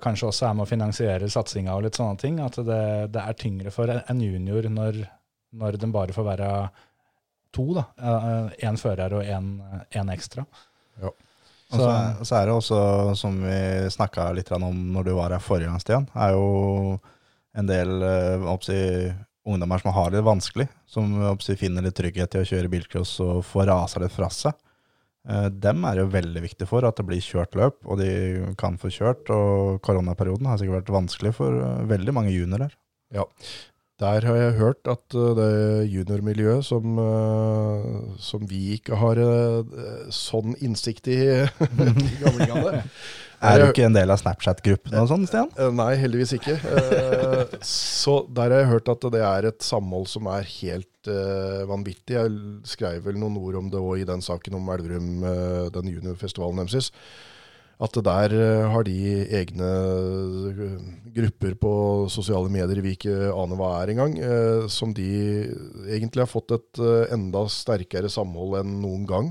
kanskje 0.02 0.26
også 0.26 0.48
er 0.48 0.54
med 0.58 0.64
å 0.64 0.66
finansiere 0.66 1.28
satsinga 1.30 1.76
og 1.76 1.84
litt 1.84 1.94
sånne 1.94 2.18
ting. 2.18 2.40
At 2.42 2.56
det, 2.66 2.80
det 3.14 3.22
er 3.22 3.36
tyngre 3.38 3.70
for 3.70 3.92
en 3.94 4.22
junior 4.24 4.66
når, 4.66 4.98
når 5.54 5.78
den 5.78 5.92
bare 5.94 6.16
får 6.16 6.26
være 6.26 6.48
to, 7.54 7.68
da. 7.76 7.84
Én 8.66 8.80
fører 8.82 9.14
og 9.14 9.22
én 9.22 10.10
ekstra. 10.16 10.42
Og 10.98 11.14
så, 11.70 11.86
så 12.26 12.40
er 12.40 12.50
det 12.50 12.56
også, 12.56 12.80
som 13.22 13.38
vi 13.38 13.60
snakka 13.94 14.26
litt 14.34 14.50
om 14.58 14.82
når 14.96 15.06
du 15.06 15.14
var 15.20 15.30
her 15.30 15.46
forrige 15.46 15.70
gang, 15.70 15.84
Stian, 15.86 16.10
er 16.18 16.34
jo 16.34 16.98
en 17.54 17.70
del 17.70 18.02
oppsi, 18.50 18.80
ungdommer 19.48 19.80
som 19.80 19.94
har 19.96 20.10
det 20.12 20.20
vanskelig, 20.26 20.68
som 20.86 21.14
finner 21.38 21.84
litt 21.86 21.96
trygghet 21.96 22.34
i 22.36 22.42
å 22.42 22.48
kjøre 22.48 22.70
bilcross 22.72 23.14
og 23.24 23.40
få 23.48 23.64
rasa 23.68 24.02
litt 24.02 24.12
fra 24.14 24.28
seg. 24.32 24.56
Eh, 25.28 25.48
Dem 25.52 25.84
er 25.88 26.00
jo 26.00 26.10
veldig 26.12 26.42
viktig 26.44 26.68
for 26.68 26.86
at 26.88 26.96
det 27.00 27.06
blir 27.08 27.24
kjørt 27.24 27.56
løp, 27.58 27.80
og 27.84 28.00
de 28.00 28.54
kan 28.60 28.78
få 28.80 28.92
kjørt. 28.92 29.28
Og 29.32 29.80
koronaperioden 29.84 30.48
har 30.48 30.60
sikkert 30.60 30.82
vært 30.82 30.94
vanskelig 31.00 31.34
for 31.36 31.56
eh, 31.60 31.82
veldig 31.90 32.16
mange 32.16 32.34
juniorer. 32.36 32.72
Ja, 33.14 33.26
Der 34.00 34.24
har 34.24 34.36
jeg 34.38 34.58
hørt 34.60 34.88
at 34.88 35.16
eh, 35.16 35.32
det 35.36 35.50
juniormiljøet 35.92 36.64
som, 36.64 37.00
som 38.18 38.46
vi 38.48 38.76
ikke 38.78 38.96
har 39.00 39.20
sånn 40.14 40.56
innsikt 40.60 41.10
i 41.12 41.20
dager 42.22 42.80
Er 43.40 43.62
du 43.62 43.70
ikke 43.70 43.86
en 43.88 43.94
del 43.96 44.10
av 44.12 44.18
Snapchat-gruppen 44.20 44.96
og 45.00 45.06
sånn, 45.08 45.22
Stian? 45.28 45.48
Eh, 45.56 45.70
Nei, 45.72 45.94
heldigvis 45.96 46.34
ikke. 46.36 46.58
Eh, 46.60 47.56
Så 47.64 48.18
der 48.28 48.52
har 48.52 48.60
jeg 48.64 48.70
hørt 48.74 48.90
at 48.92 49.06
det 49.14 49.22
er 49.24 49.48
et 49.48 49.64
samhold 49.64 50.06
som 50.12 50.28
er 50.28 50.44
helt 50.44 51.08
eh, 51.08 51.64
vanvittig. 51.70 52.18
Jeg 52.18 52.34
skrev 52.68 53.00
vel 53.08 53.16
noen 53.20 53.38
ord 53.40 53.56
om 53.62 53.72
det 53.72 53.80
òg 53.80 54.02
i 54.02 54.08
den 54.08 54.20
saken 54.24 54.58
om 54.60 54.68
Elverum, 54.76 55.10
eh, 55.24 55.66
den 55.72 55.88
juniorfestivalen 55.94 56.60
deres. 56.66 56.90
At 57.80 57.96
der 58.04 58.34
eh, 58.36 58.66
har 58.68 58.84
de 58.84 58.96
egne 59.40 59.68
eh, 60.52 60.80
grupper 61.16 61.54
på 61.62 61.72
sosiale 62.12 62.52
medier 62.52 62.82
vi 62.84 62.92
ikke 62.98 63.30
aner 63.32 63.56
hva 63.56 63.70
er 63.80 63.94
engang, 63.94 64.18
eh, 64.20 64.66
som 64.68 64.92
de 64.92 65.06
egentlig 65.88 66.26
har 66.26 66.28
fått 66.28 66.52
et 66.58 66.82
eh, 66.84 67.14
enda 67.16 67.46
sterkere 67.48 68.12
samhold 68.12 68.58
enn 68.60 68.82
noen 68.84 69.06
gang. 69.08 69.30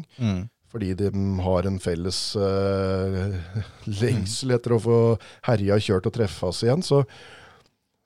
Fordi 0.69 0.93
de 0.93 1.09
har 1.41 1.65
en 1.65 1.79
felles 1.81 2.19
uh, 2.37 3.33
lengsel 4.01 4.53
etter 4.53 4.75
å 4.75 4.83
få 4.83 5.01
herja, 5.47 5.79
kjørt 5.81 6.09
og 6.09 6.13
treffes 6.13 6.61
igjen. 6.65 6.83
Så, 6.85 7.01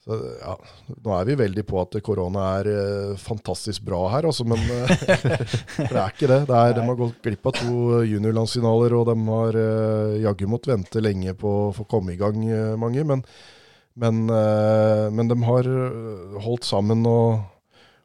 så 0.04 0.20
ja, 0.40 0.56
nå 1.04 1.16
er 1.18 1.28
vi 1.28 1.38
veldig 1.44 1.66
på 1.68 1.82
at 1.82 2.00
korona 2.06 2.46
er 2.62 2.70
uh, 2.72 3.20
fantastisk 3.20 3.84
bra 3.88 4.06
her, 4.16 4.30
altså, 4.32 4.48
men 4.48 4.64
uh, 4.64 4.94
det 5.92 5.92
er 5.92 6.08
ikke 6.08 6.32
det. 6.32 6.40
det 6.48 6.62
er, 6.62 6.78
de 6.80 6.88
har 6.88 7.00
gått 7.04 7.20
glipp 7.28 7.52
av 7.52 7.60
to 7.60 8.04
juniorlandsfinaler, 8.08 8.96
og 8.96 9.12
de 9.12 9.18
har 9.28 9.60
uh, 9.60 10.16
jaggu 10.24 10.48
måttet 10.52 10.78
vente 10.78 11.04
lenge 11.04 11.36
på 11.36 11.56
å 11.66 11.74
få 11.76 11.88
komme 11.92 12.16
i 12.16 12.20
gang, 12.22 12.48
mange. 12.80 13.04
Men, 13.04 13.28
men, 14.00 14.24
men 15.14 15.28
de 15.30 15.36
har 15.46 15.68
holdt 16.42 16.66
sammen 16.66 17.04
og 17.06 17.44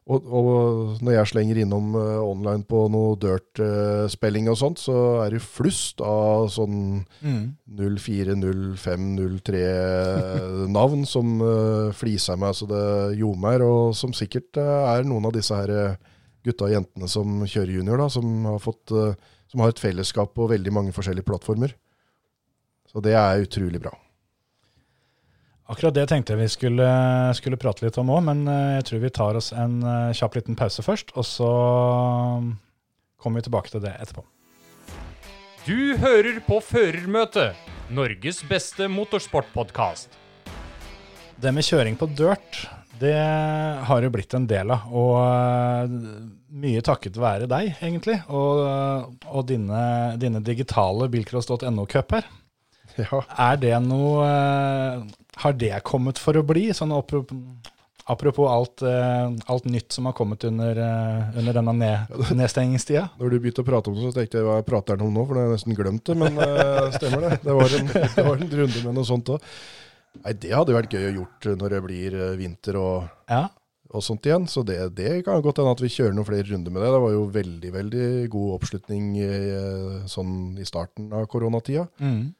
og, 0.09 0.29
og 0.33 1.01
når 1.05 1.15
jeg 1.15 1.31
slenger 1.31 1.61
innom 1.61 1.93
uh, 1.93 2.19
online 2.25 2.65
på 2.69 2.85
noe 2.91 3.13
dirt-spilling 3.21 4.49
og 4.49 4.57
sånt, 4.57 4.81
så 4.81 4.95
er 5.23 5.35
det 5.35 5.43
flust 5.45 6.01
av 6.01 6.49
sånn 6.53 7.03
04, 7.21 8.35
05, 8.39 9.09
03 9.39 9.63
navn 10.73 11.05
som 11.13 11.37
uh, 11.43 11.93
fliser 11.95 12.39
meg 12.41 12.57
så 12.57 12.67
det 12.69 12.85
ljomer, 13.19 13.63
og 13.65 13.95
som 13.97 14.13
sikkert 14.15 14.59
eh, 14.59 14.87
er 14.93 15.07
noen 15.07 15.29
av 15.29 15.35
disse 15.35 15.55
her 15.55 15.73
eh, 15.73 16.15
gutta 16.45 16.67
og 16.67 16.75
jentene 16.75 17.09
som 17.11 17.43
kjører 17.45 17.79
junior, 17.79 18.01
da, 18.01 18.09
som 18.11 18.47
har, 18.47 18.59
fått, 18.63 18.93
eh, 18.95 19.15
som 19.51 19.63
har 19.63 19.73
et 19.73 19.81
fellesskap 19.81 20.33
på 20.37 20.49
veldig 20.51 20.75
mange 20.75 20.95
forskjellige 20.95 21.27
plattformer. 21.27 21.75
Så 22.89 23.03
det 23.05 23.15
er 23.17 23.45
utrolig 23.45 23.81
bra. 23.83 23.93
Akkurat 25.69 25.93
det 25.93 26.07
tenkte 26.09 26.33
jeg 26.33 26.41
vi 26.41 26.49
skulle, 26.49 26.85
skulle 27.37 27.57
prate 27.61 27.85
litt 27.85 27.97
om 28.01 28.09
òg, 28.09 28.23
men 28.25 28.41
eh, 28.49 28.79
jeg 28.79 28.87
tror 28.87 29.03
vi 29.03 29.11
tar 29.13 29.37
oss 29.37 29.51
en 29.53 29.77
eh, 29.85 30.15
kjapp 30.17 30.39
liten 30.39 30.57
pause 30.57 30.81
først, 30.81 31.13
og 31.13 31.27
så 31.27 31.49
um, 32.39 32.55
kommer 33.21 33.37
vi 33.37 33.45
tilbake 33.45 33.69
til 33.69 33.83
det 33.83 33.93
etterpå. 34.01 34.25
Du 35.67 35.93
hører 36.01 36.39
på 36.47 36.57
Førermøtet, 36.65 37.69
Norges 37.93 38.41
beste 38.49 38.89
motorsportpodkast. 38.89 40.17
Det 41.37 41.53
med 41.53 41.67
kjøring 41.67 41.99
på 42.01 42.09
dirt, 42.17 42.63
det 42.99 43.13
har 43.85 44.01
jo 44.01 44.11
blitt 44.11 44.33
en 44.33 44.49
del 44.49 44.73
av. 44.73 44.89
Og 44.89 45.13
eh, 45.21 45.95
mye 46.65 46.81
takket 46.81 47.21
være 47.21 47.45
deg, 47.51 47.75
egentlig, 47.77 48.17
og, 48.25 49.13
og 49.29 49.45
dine, 49.53 49.85
dine 50.17 50.41
digitale 50.41 51.13
bilcross.no-cuper. 51.13 52.25
Ja. 52.99 53.23
Er 53.49 53.57
det 53.61 53.73
noe 53.85 54.23
eh, 54.27 55.03
Har 55.43 55.53
det 55.59 55.73
kommet 55.87 56.19
for 56.21 56.35
å 56.39 56.43
bli? 56.45 56.67
Sånn 56.75 56.91
apropos 58.09 58.49
alt, 58.49 58.81
eh, 58.81 59.27
alt 59.53 59.65
nytt 59.69 59.93
som 59.93 60.05
har 60.09 60.13
kommet 60.17 60.43
under, 60.43 60.71
eh, 60.81 61.37
under 61.37 61.53
denne 61.53 61.73
ned, 61.77 62.15
nedstengingstida. 62.33 63.09
Når 63.19 63.29
du 63.29 63.39
begynte 63.39 63.61
å 63.63 63.67
prate 63.67 63.91
om 63.91 63.95
det, 63.95 64.07
så 64.07 64.15
tenkte 64.17 64.39
jeg 64.41 64.47
hva 64.47 64.57
prater 64.65 64.97
han 64.97 65.05
om 65.05 65.13
nå, 65.13 65.25
for 65.27 65.37
nå 65.37 65.43
har 65.43 65.51
jeg 65.51 65.59
nesten 65.59 65.77
glemt 65.77 66.03
det. 66.09 66.17
Men 66.17 66.39
stemmer 66.97 67.27
det. 67.27 67.37
Det 67.45 67.53
var, 67.59 67.77
en, 67.79 67.87
det 68.15 68.25
var 68.25 68.41
en 68.41 68.57
runde 68.63 68.83
med 68.87 68.97
noe 68.97 69.05
sånt 69.07 69.29
òg. 69.35 69.45
Nei, 70.23 70.33
det 70.41 70.51
hadde 70.57 70.73
vært 70.73 70.95
gøy 70.97 71.05
å 71.11 71.15
gjort 71.19 71.49
når 71.61 71.75
det 71.75 71.81
blir 71.85 72.15
vinter 72.39 72.79
og, 72.81 73.09
Ja. 73.29 73.43
og 73.93 74.01
sånt 74.03 74.25
igjen. 74.25 74.47
Så 74.49 74.65
det, 74.65 74.79
det 74.97 75.19
kan 75.27 75.39
godt 75.45 75.61
hende 75.61 75.75
at 75.77 75.83
vi 75.85 75.91
kjører 75.93 76.17
noen 76.17 76.25
flere 76.27 76.49
runder 76.49 76.73
med 76.73 76.81
det. 76.81 76.89
Det 76.95 77.03
var 77.05 77.13
jo 77.13 77.23
veldig, 77.37 77.71
veldig 77.77 78.07
god 78.33 78.55
oppslutning 78.57 79.05
sånn 80.09 80.33
i 80.57 80.65
starten 80.65 81.13
av 81.13 81.29
koronatida. 81.29 81.85
Mm. 82.01 82.33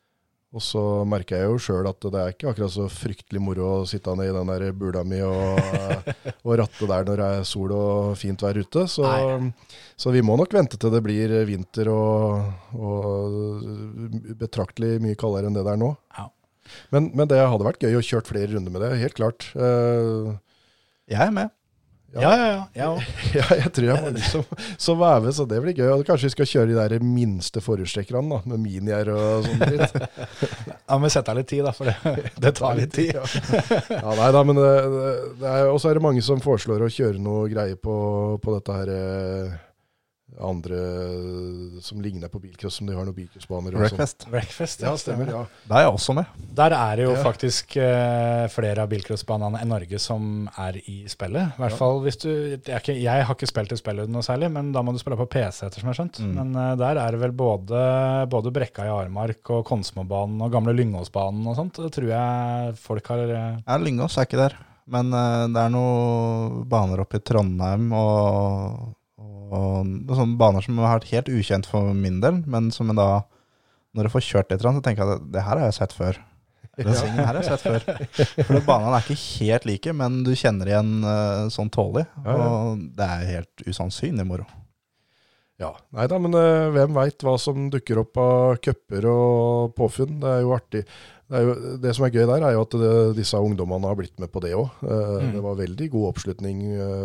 Og 0.49 0.63
så 0.65 0.81
merker 1.05 1.43
jeg 1.43 1.45
jo 1.51 1.57
sjøl 1.61 1.87
at 1.91 2.05
det 2.09 2.17
er 2.17 2.31
ikke 2.33 2.47
akkurat 2.49 2.73
så 2.73 2.87
fryktelig 2.89 3.41
moro 3.43 3.67
å 3.67 3.83
sitte 3.89 4.15
ned 4.17 4.31
i 4.31 4.33
den 4.33 4.49
der 4.49 4.71
bula 4.73 5.03
mi 5.05 5.19
og, 5.21 5.59
og 6.47 6.55
ratte 6.57 6.87
der 6.89 7.05
når 7.05 7.21
det 7.21 7.27
er 7.35 7.45
sol 7.45 7.73
og 7.75 8.15
fint 8.17 8.41
vær 8.41 8.57
ute. 8.57 8.87
Så, 8.89 9.05
så 9.93 10.13
vi 10.15 10.23
må 10.25 10.39
nok 10.39 10.55
vente 10.57 10.79
til 10.81 10.93
det 10.95 11.03
blir 11.05 11.35
vinter 11.45 11.91
og, 11.93 12.49
og 12.73 14.33
betraktelig 14.41 14.97
mye 15.05 15.19
kaldere 15.21 15.51
enn 15.51 15.59
det 15.59 15.67
det 15.67 15.75
er 15.75 15.83
nå. 15.83 15.93
Ja. 16.17 16.25
Men, 16.93 17.11
men 17.17 17.29
det 17.29 17.37
hadde 17.41 17.65
vært 17.65 17.85
gøy 17.85 17.99
å 17.99 18.05
kjøre 18.05 18.29
flere 18.29 18.53
runder 18.55 18.73
med 18.73 18.83
det, 18.85 18.91
helt 19.03 19.17
klart. 19.17 19.51
Uh, 19.53 20.33
Jeg 21.09 21.29
er 21.29 21.33
med. 21.33 21.53
Ja, 22.13 22.21
ja, 22.21 22.45
ja. 22.47 22.67
ja. 22.73 22.89
ja, 23.37 23.45
jeg 23.59 23.71
tror 23.73 23.85
jeg 23.85 23.93
er 23.93 24.05
mange 24.07 24.23
som, 24.25 24.45
med, 24.97 25.29
så 25.35 25.45
det 25.49 25.59
blir 25.61 25.77
gøy. 25.77 25.89
Og 25.93 26.05
kanskje 26.07 26.29
vi 26.29 26.33
skal 26.33 26.49
kjøre 26.51 26.71
de 26.71 26.77
der 26.79 27.05
minste 27.05 27.61
forhjulstrekkerne, 27.61 28.41
med 28.49 28.63
minier 28.63 29.11
og 29.13 29.45
sånn 29.45 29.61
dritt. 29.61 29.97
ja, 30.89 30.97
men 30.97 31.13
sett 31.13 31.29
av 31.29 31.37
litt 31.37 31.49
tid, 31.51 31.63
da, 31.67 31.73
for 31.75 31.89
det, 31.89 32.33
det 32.43 32.53
tar 32.57 32.77
litt 32.79 32.93
tid. 32.97 33.13
Ja, 33.13 34.15
nei 34.17 34.29
da, 34.35 34.43
men 34.47 34.57
det, 34.57 34.73
det 35.41 35.53
er, 35.53 35.69
også 35.69 35.91
er 35.91 35.99
det 35.99 36.05
mange 36.09 36.25
som 36.25 36.41
foreslår 36.43 36.85
å 36.85 36.91
kjøre 36.93 37.21
noe 37.21 37.45
greie 37.51 37.77
på, 37.77 37.95
på 38.41 38.57
dette 38.57 38.79
her 38.81 38.93
eh, 38.95 39.57
andre 40.39 40.79
som 41.81 42.01
ligner 42.01 42.29
på 42.31 42.39
bilcross, 42.39 42.77
som 42.79 42.87
de 42.87 42.93
har 42.95 43.05
noen 43.07 43.15
bilcrossbaner 43.15 43.73
sånn. 43.73 43.81
Breakfast. 43.81 44.25
Breakfast, 44.31 44.81
Ja, 44.85 44.93
stemmer. 44.97 45.27
ja. 45.31 45.41
Der 45.67 45.75
er 45.79 45.85
jeg 45.87 45.93
også 45.93 46.15
med. 46.15 46.25
Der 46.55 46.75
er 46.75 46.95
det 46.95 47.03
jo 47.07 47.13
Ja. 47.15 47.23
faktisk 47.23 47.75
uh, 47.77 48.47
flere 48.53 48.83
av 48.85 48.89
bilcrossbanene 48.89 49.59
enn 49.61 49.67
Norge 49.73 49.99
som 49.99 50.49
er 50.57 50.77
i 50.85 51.05
spillet. 51.07 51.55
I 51.57 51.61
hvert 51.63 51.77
fall 51.77 51.99
hvis 52.05 52.19
du 52.21 52.29
jeg, 52.29 52.61
er 52.67 52.79
ikke, 52.79 52.95
jeg 53.01 53.25
har 53.25 53.35
ikke 53.35 53.47
spilt 53.51 53.71
i 53.73 53.79
spillet 53.81 54.09
noe 54.09 54.21
særlig, 54.21 54.51
men 54.51 54.71
da 54.71 54.81
må 54.81 54.93
du 54.93 54.99
spille 55.01 55.17
på 55.19 55.27
PC, 55.29 55.65
ettersom 55.67 55.89
jeg 55.89 55.95
har 55.95 55.99
skjønt. 56.03 56.19
Mm. 56.23 56.33
Men 56.35 56.55
uh, 56.55 56.75
der 56.79 57.01
er 57.03 57.11
det 57.11 57.19
vel 57.25 57.31
både, 57.35 57.83
både 58.29 58.51
Brekka 58.55 58.85
i 58.87 58.93
Armark 58.93 59.49
og 59.49 59.65
Konsmobanen 59.65 60.41
og 60.41 60.51
gamle 60.51 60.73
Lyngåsbanen 60.77 61.45
og 61.47 61.55
sånt. 61.59 61.73
Det 61.83 61.91
tror 61.95 62.09
jeg 62.13 62.75
folk 62.79 63.07
har 63.07 63.25
uh, 63.29 63.59
Ja, 63.65 63.77
Lyngås 63.77 64.17
er 64.17 64.27
ikke 64.29 64.43
der. 64.45 64.57
Men 64.89 65.11
det 65.11 65.61
er 65.61 65.69
noen 65.69 66.63
baner 66.65 67.03
oppe 67.03 67.19
i 67.19 67.21
Trondheim 67.21 67.91
og, 67.93 68.95
og 69.49 70.15
sånne 70.15 70.39
baner 70.39 70.65
som 70.65 70.79
har 70.81 70.99
vært 70.99 71.11
helt 71.13 71.29
ukjent 71.33 71.69
for 71.69 71.93
min 71.97 72.19
del, 72.23 72.41
men 72.49 72.69
som 72.73 72.91
da, 72.95 73.23
når 73.97 74.07
jeg 74.07 74.15
får 74.15 74.25
kjørt 74.27 74.53
litt, 74.53 74.63
så 74.65 74.73
tenker 74.85 75.03
jeg 75.03 75.19
at 75.19 75.29
det 75.33 75.45
her 75.45 75.57
har 75.57 75.69
jeg 75.69 75.79
sett 75.79 75.95
før. 75.97 76.21
Den 76.79 76.95
svingen 76.95 77.19
her 77.19 77.33
har 77.33 77.41
jeg 77.43 77.57
sett 77.57 77.65
før. 77.65 78.45
For 78.47 78.61
banene 78.63 78.95
er 78.99 79.03
ikke 79.03 79.19
helt 79.43 79.67
like, 79.67 79.93
men 79.99 80.21
du 80.23 80.31
kjenner 80.37 80.71
igjen 80.71 80.93
uh, 81.03 81.49
sånn 81.51 81.71
tålelig. 81.73 82.05
Og 82.23 82.87
det 82.95 83.09
er 83.17 83.29
helt 83.33 83.67
usannsynlig 83.67 84.27
moro. 84.29 84.47
Ja, 85.59 85.73
nei 85.91 86.05
da, 86.07 86.15
men 86.23 86.37
uh, 86.37 86.69
hvem 86.71 86.95
veit 86.95 87.19
hva 87.25 87.33
som 87.41 87.67
dukker 87.73 87.99
opp 88.05 88.19
av 88.23 88.61
cuper 88.63 89.09
og 89.11 89.73
påfunn. 89.75 90.21
Det 90.21 90.31
er 90.31 90.45
jo 90.45 90.53
artig. 90.55 90.85
Det, 91.29 91.41
jo, 91.43 91.55
det 91.83 91.91
som 91.97 92.07
er 92.07 92.15
gøy 92.15 92.23
der, 92.23 92.45
er 92.47 92.55
jo 92.55 92.63
at 92.63 92.77
det, 92.79 92.93
disse 93.19 93.43
ungdommene 93.43 93.91
har 93.91 93.99
blitt 93.99 94.15
med 94.23 94.31
på 94.31 94.41
det 94.45 94.55
òg. 94.55 94.79
Mm. 94.81 95.33
Det 95.35 95.43
var 95.43 95.59
veldig 95.59 95.89
god 95.93 96.07
oppslutning 96.13 96.63
eh, 96.71 97.03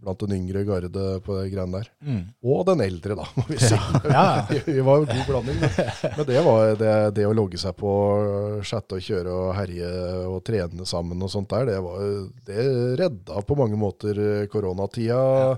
blant 0.00 0.22
den 0.24 0.36
yngre 0.38 0.64
garde 0.68 1.04
på 1.24 1.36
de 1.36 1.50
greiene 1.52 1.80
der. 1.80 1.90
mm. 2.00 2.22
Og 2.46 2.64
den 2.68 2.82
eldre, 2.84 3.16
da, 3.18 3.26
må 3.36 3.44
vi 3.50 3.58
si. 3.60 3.76
Ja. 4.08 4.24
Vi 4.66 4.80
var 4.86 5.02
jo 5.02 5.06
god 5.10 5.22
blanding. 5.28 5.60
Men, 5.60 6.16
men 6.16 6.28
det 6.30 6.42
var 6.46 6.74
det, 6.80 6.94
det 7.18 7.28
å 7.28 7.36
logge 7.36 7.60
seg 7.60 7.76
på, 7.78 7.92
chatte 8.66 8.98
og 8.98 9.04
kjøre 9.04 9.36
og 9.36 9.54
herje 9.58 9.92
og 10.30 10.40
trene 10.46 10.88
sammen 10.88 11.20
og 11.24 11.32
sånt 11.32 11.52
der, 11.52 11.68
det, 11.70 11.78
var, 11.84 12.02
det 12.48 12.66
redda 13.00 13.44
på 13.46 13.58
mange 13.58 13.78
måter 13.80 14.20
eh, 14.24 14.44
koronatida. 14.52 15.20
Ja. 15.20 15.54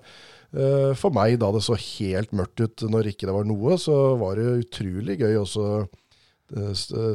For 1.01 1.09
meg, 1.17 1.39
da 1.41 1.49
det 1.55 1.63
så 1.65 1.79
helt 1.81 2.35
mørkt 2.37 2.61
ut 2.61 2.83
når 2.93 3.07
ikke 3.15 3.25
det 3.25 3.33
var 3.33 3.47
noe, 3.49 3.79
så 3.81 4.19
var 4.21 4.37
det 4.37 4.67
utrolig 4.67 5.17
gøy 5.23 5.39
også 5.41 5.69
eh, 5.79 5.87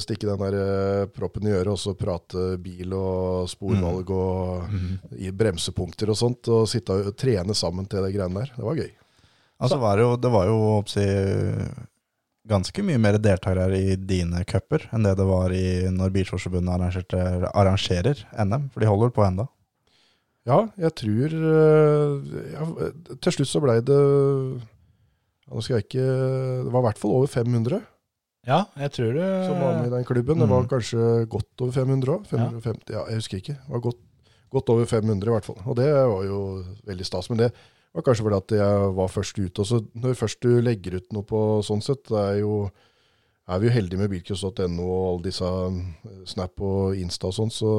stikke 0.02 0.28
den 0.28 0.40
der 0.42 0.56
eh, 0.60 1.10
proppen 1.14 1.48
i 1.48 1.54
øret 1.54 1.74
og 1.74 1.82
så 1.82 1.94
prate 1.98 2.56
bil 2.62 2.94
og 2.98 3.50
sporvalg 3.52 4.10
og 4.14 5.12
i 5.18 5.32
bremsepunkter 5.32 6.10
og 6.14 6.18
sånt, 6.18 6.50
og 6.54 6.66
sitte 6.70 6.96
og 6.96 7.12
trene 7.18 7.56
sammen 7.58 7.86
til 7.90 8.06
de 8.06 8.14
greiene 8.16 8.42
der. 8.44 8.56
Det 8.56 8.66
var 8.66 8.80
gøy. 8.80 8.90
Altså 9.58 9.78
var 9.82 9.98
det, 9.98 10.06
jo, 10.06 10.16
det 10.22 10.32
var 10.34 10.50
jo 10.50 10.58
oppsi, 10.78 11.06
ganske 12.48 12.84
mye 12.86 13.02
mer 13.02 13.18
deltakere 13.20 13.78
i 13.78 13.96
dine 13.98 14.44
cuper 14.48 14.86
enn 14.94 15.06
det 15.06 15.18
det 15.20 15.26
var 15.28 15.54
i 15.54 15.90
når 15.92 16.14
Bilsportsforbundet 16.16 17.52
arrangerer 17.52 18.24
NM, 18.46 18.70
for 18.74 18.84
de 18.84 18.90
holder 18.90 19.14
på 19.16 19.26
enda. 19.26 19.48
Ja, 20.48 20.62
jeg 20.80 20.94
tror 20.96 21.34
eh, 21.36 22.36
ja, 22.54 22.66
Til 23.20 23.34
slutt 23.36 23.50
så 23.52 23.60
blei 23.60 23.82
det 23.84 23.98
Nå 23.98 25.60
skal 25.60 25.76
jeg 25.76 25.88
ikke 25.90 26.06
Det 26.08 26.72
var 26.72 26.80
i 26.80 26.86
hvert 26.86 27.02
fall 27.02 27.16
over 27.18 27.28
500 27.28 27.82
Ja, 28.48 28.62
jeg 28.80 28.92
tror 28.96 29.14
det 29.18 29.30
som 29.46 29.60
var 29.60 29.74
med 29.82 29.88
i 29.90 29.96
den 29.98 30.06
klubben. 30.08 30.40
Det 30.40 30.48
var 30.50 30.62
Mm. 30.64 30.70
kanskje 30.72 31.28
godt 31.30 31.62
over 31.62 31.72
500 31.76 32.14
òg. 32.16 32.28
550, 32.32 32.94
ja, 32.94 33.02
jeg 33.10 33.16
husker 33.20 33.38
ikke. 33.42 33.58
Det 33.60 33.70
var 33.74 33.80
godt, 33.84 33.98
godt 34.52 34.70
over 34.70 34.86
500 34.86 35.28
i 35.28 35.34
hvert 35.36 35.46
fall. 35.46 35.58
Og 35.68 35.76
det 35.76 35.90
var 35.94 36.24
jo 36.24 36.64
veldig 36.88 37.06
stas. 37.06 37.30
Men 37.30 37.38
det 37.44 37.52
var 37.94 38.04
kanskje 38.08 38.24
fordi 38.24 38.38
at 38.38 38.56
jeg 38.60 38.96
var 38.96 39.08
først 39.12 39.40
ute. 39.40 39.60
Også 39.62 39.82
når 39.96 40.16
først 40.16 40.40
du 40.42 40.62
legger 40.62 40.96
ut 40.96 41.12
noe 41.14 41.24
på 41.24 41.42
sånn 41.64 41.84
sett, 41.84 42.04
det 42.08 42.18
er 42.24 42.40
jo 42.40 42.70
er 43.50 43.60
vi 43.60 43.68
jo 43.68 43.72
heldige 43.74 44.00
med 44.00 44.10
bilcross.no 44.12 44.84
og 44.84 45.06
alle 45.14 45.24
disse 45.24 45.44
eh, 45.44 46.24
Snap 46.26 46.60
og 46.60 46.96
Insta 47.00 47.28
og 47.28 47.34
sånn, 47.34 47.52
så 47.52 47.70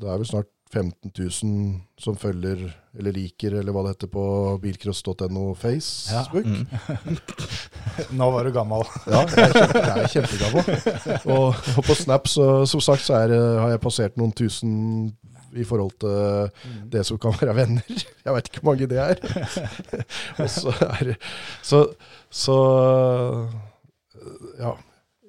det 0.00 0.08
er 0.10 0.16
vel 0.18 0.26
snart 0.26 0.48
15 0.68 1.12
000 1.16 2.00
som 2.00 2.16
følger 2.18 2.66
eller 2.98 3.14
liker, 3.14 3.54
eller 3.60 3.72
hva 3.74 3.84
det 3.86 3.94
heter 3.94 4.10
på 4.12 4.24
bilcross.no 4.62 5.44
Facebook. 5.58 6.44
Mm. 6.44 6.66
Nå 8.18 8.28
var 8.34 8.44
du 8.44 8.52
gammel. 8.54 8.84
Ja, 9.06 9.22
jeg 9.22 9.48
er, 9.48 9.54
kjempe, 9.54 9.84
jeg 9.84 10.02
er 10.02 10.12
kjempegammel. 10.14 11.22
Og, 11.32 11.62
og 11.76 11.86
på 11.86 11.96
Snap, 11.98 12.28
så, 12.30 12.48
som 12.68 12.82
sagt, 12.84 13.06
så 13.06 13.20
er, 13.22 13.34
har 13.62 13.72
jeg 13.74 13.82
passert 13.84 14.20
noen 14.20 14.34
tusen 14.36 14.76
i 15.56 15.64
forhold 15.64 15.94
til 16.02 16.84
det 16.92 17.04
som 17.06 17.18
kan 17.20 17.36
være 17.40 17.54
venner. 17.56 18.02
Jeg 18.24 18.34
vet 18.34 18.50
ikke 18.50 18.60
hvor 18.60 18.74
mange 18.74 18.88
det 18.90 18.98
er. 19.00 19.16
Og 20.42 20.50
så 20.52 20.74
er 20.90 21.14
Så, 21.62 21.84
så 22.30 22.58
ja. 24.58 24.74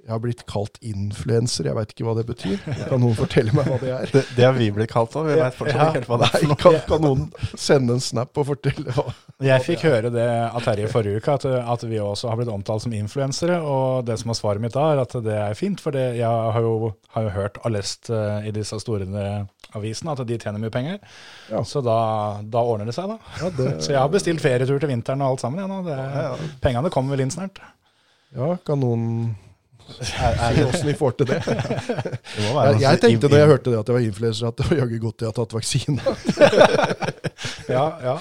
Jeg 0.09 0.15
har 0.15 0.21
blitt 0.23 0.39
kalt 0.49 0.79
influenser. 0.81 1.67
Jeg 1.69 1.77
veit 1.77 1.91
ikke 1.93 2.05
hva 2.07 2.15
det 2.17 2.23
betyr. 2.25 2.55
Kan 2.89 3.03
noen 3.03 3.13
fortelle 3.13 3.53
meg 3.53 3.67
hva 3.69 3.75
det 3.77 3.89
er? 3.93 4.09
Det, 4.09 4.23
det 4.33 4.45
har 4.47 4.55
vi 4.57 4.71
blitt 4.73 4.89
kalt 4.89 5.13
òg, 5.19 5.27
vi 5.27 5.35
vet 5.37 5.53
fortsatt 5.53 5.83
ikke 5.83 5.99
helt 5.99 6.07
hva 6.09 6.17
det 6.17 6.29
er. 6.29 6.45
Nei, 6.49 6.55
kan, 6.63 6.77
kan 6.87 7.03
noen 7.05 7.27
sende 7.53 7.93
en 7.93 8.01
snap 8.01 8.39
og 8.41 8.47
fortelle 8.47 8.95
hva 8.95 9.03
Jeg 9.45 9.65
fikk 9.67 9.83
høre 9.85 10.09
det 10.09 10.25
av 10.47 10.65
Terje 10.65 10.87
i 10.87 10.89
forrige 10.89 11.21
uke, 11.21 11.35
at, 11.37 11.45
at 11.45 11.85
vi 11.85 11.99
også 12.01 12.31
har 12.31 12.39
blitt 12.39 12.49
omtalt 12.49 12.87
som 12.87 12.95
influensere. 12.97 13.59
Og 13.61 14.07
det 14.07 14.17
som 14.23 14.33
er 14.33 14.39
svaret 14.39 14.63
mitt 14.63 14.73
da, 14.73 14.87
er 14.95 15.01
at 15.03 15.13
det 15.27 15.35
er 15.37 15.59
fint, 15.59 15.83
for 15.83 15.93
jeg 15.93 16.25
har 16.25 16.65
jo, 16.65 16.89
har 17.13 17.27
jo 17.27 17.33
hørt 17.35 17.59
og 17.61 17.75
lest 17.75 18.09
eh, 18.09 18.47
i 18.49 18.53
disse 18.55 18.79
store 18.81 19.05
avisene 19.77 20.15
at 20.15 20.23
de 20.25 20.37
tjener 20.41 20.63
mye 20.63 20.73
penger. 20.73 20.97
Ja. 21.51 21.61
Så 21.61 21.83
da, 21.85 21.99
da 22.41 22.63
ordner 22.65 22.89
det 22.89 22.97
seg, 22.97 23.13
da. 23.13 23.35
Ja, 23.43 23.51
det, 23.53 23.75
Så 23.85 23.93
jeg 23.93 24.01
har 24.01 24.09
bestilt 24.09 24.41
ferietur 24.41 24.81
til 24.81 24.89
vinteren 24.89 25.21
og 25.21 25.35
alt 25.35 25.45
sammen. 25.45 25.61
Ja, 25.61 25.69
nå. 25.69 25.83
Det, 25.85 26.57
Pengene 26.65 26.89
kommer 26.93 27.13
vel 27.13 27.27
inn 27.27 27.35
snart. 27.37 27.61
ja 28.33 28.55
kan 28.65 28.81
noen 28.81 29.05
si 29.99 30.63
åssen 30.65 30.87
vi 30.87 30.95
får 30.97 31.17
til 31.19 31.29
det? 31.31 31.39
Det 31.49 32.51
være 32.53 32.73
Jeg, 32.73 32.81
jeg 32.85 33.01
tenkte 33.03 33.31
da 33.31 33.41
jeg 33.41 33.51
hørte 33.51 33.73
det 33.73 33.79
at 33.79 33.89
jeg 33.89 33.97
var 33.97 34.05
influenser, 34.07 34.51
at 34.51 34.59
det 34.59 34.67
var 34.69 34.81
jaggu 34.83 34.99
godt 35.03 35.25
jeg 35.25 35.31
har 35.31 35.37
tatt 35.39 35.57
vaksine. 35.59 36.01
Ja, 37.69 37.83
ja. 38.03 38.15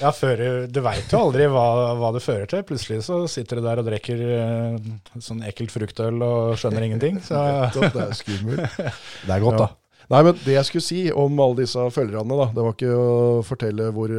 ja 0.00 0.10
før, 0.12 0.40
du 0.66 0.80
veit 0.82 1.12
jo 1.14 1.20
aldri 1.22 1.46
hva, 1.48 1.66
hva 2.00 2.10
det 2.16 2.22
fører 2.24 2.48
til. 2.50 2.64
Plutselig 2.66 3.04
så 3.06 3.20
sitter 3.30 3.60
du 3.60 3.64
der 3.68 3.80
og 3.80 3.86
drikker 3.86 4.24
eh, 4.34 4.88
sånn 5.22 5.44
ekkelt 5.46 5.72
fruktøl 5.74 6.18
og 6.26 6.58
skjønner 6.60 6.88
ingenting. 6.88 7.20
Så 7.24 7.38
Det 7.76 7.92
er 7.94 8.16
skummelt. 8.18 8.66
Det 9.28 9.36
er 9.36 9.44
godt, 9.44 9.62
da. 9.62 9.68
Nei, 10.10 10.22
men 10.26 10.34
Det 10.42 10.56
jeg 10.56 10.66
skulle 10.66 10.82
si 10.82 11.00
om 11.14 11.38
alle 11.38 11.60
disse 11.62 11.84
følgerne, 11.94 12.34
da, 12.40 12.46
det 12.54 12.62
var 12.66 12.72
ikke 12.74 12.94
å 12.98 13.42
fortelle 13.46 13.90
hvor 13.94 14.10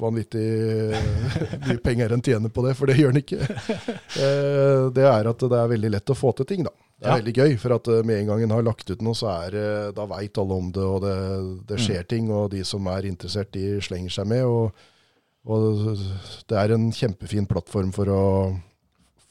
vanvittig 0.00 0.46
mye 1.68 1.76
penger 1.86 2.16
en 2.16 2.24
tjener 2.26 2.50
på 2.50 2.64
det, 2.66 2.72
for 2.78 2.90
det 2.90 2.96
gjør 2.98 3.14
en 3.14 3.20
ikke. 3.22 3.38
Eh, 4.18 4.88
Det 4.96 5.06
er 5.06 5.30
at 5.30 5.44
det 5.46 5.60
er 5.60 5.70
veldig 5.70 5.92
lett 5.94 6.10
å 6.12 6.18
få 6.18 6.32
til 6.40 6.48
ting, 6.50 6.66
da. 6.66 6.74
Det 6.96 7.06
er 7.06 7.12
Ja. 7.12 7.16
veldig 7.20 7.34
gøy, 7.36 7.54
for 7.60 7.76
at 7.76 7.88
eh, 7.92 8.02
med 8.08 8.18
en 8.24 8.26
gang 8.32 8.42
en 8.42 8.54
har 8.56 8.62
lagt 8.66 8.90
ut 8.90 9.02
noe, 9.06 9.14
så 9.14 9.28
er 9.46 9.50
det, 9.54 9.94
da 9.94 10.06
veit 10.10 10.38
alle 10.42 10.58
om 10.58 10.72
det, 10.72 10.82
og 10.82 11.00
det, 11.04 11.16
det 11.70 11.78
skjer 11.84 12.06
ting, 12.08 12.30
og 12.32 12.50
de 12.50 12.64
som 12.64 12.86
er 12.90 13.06
interessert, 13.06 13.52
de 13.54 13.76
slenger 13.84 14.10
seg 14.18 14.26
med. 14.34 14.44
og 14.44 14.72
og 15.46 15.94
det 16.50 16.56
er 16.58 16.72
en 16.74 16.88
kjempefin 16.90 17.44
plattform 17.46 17.92
for 17.94 18.08
å, 18.10 18.22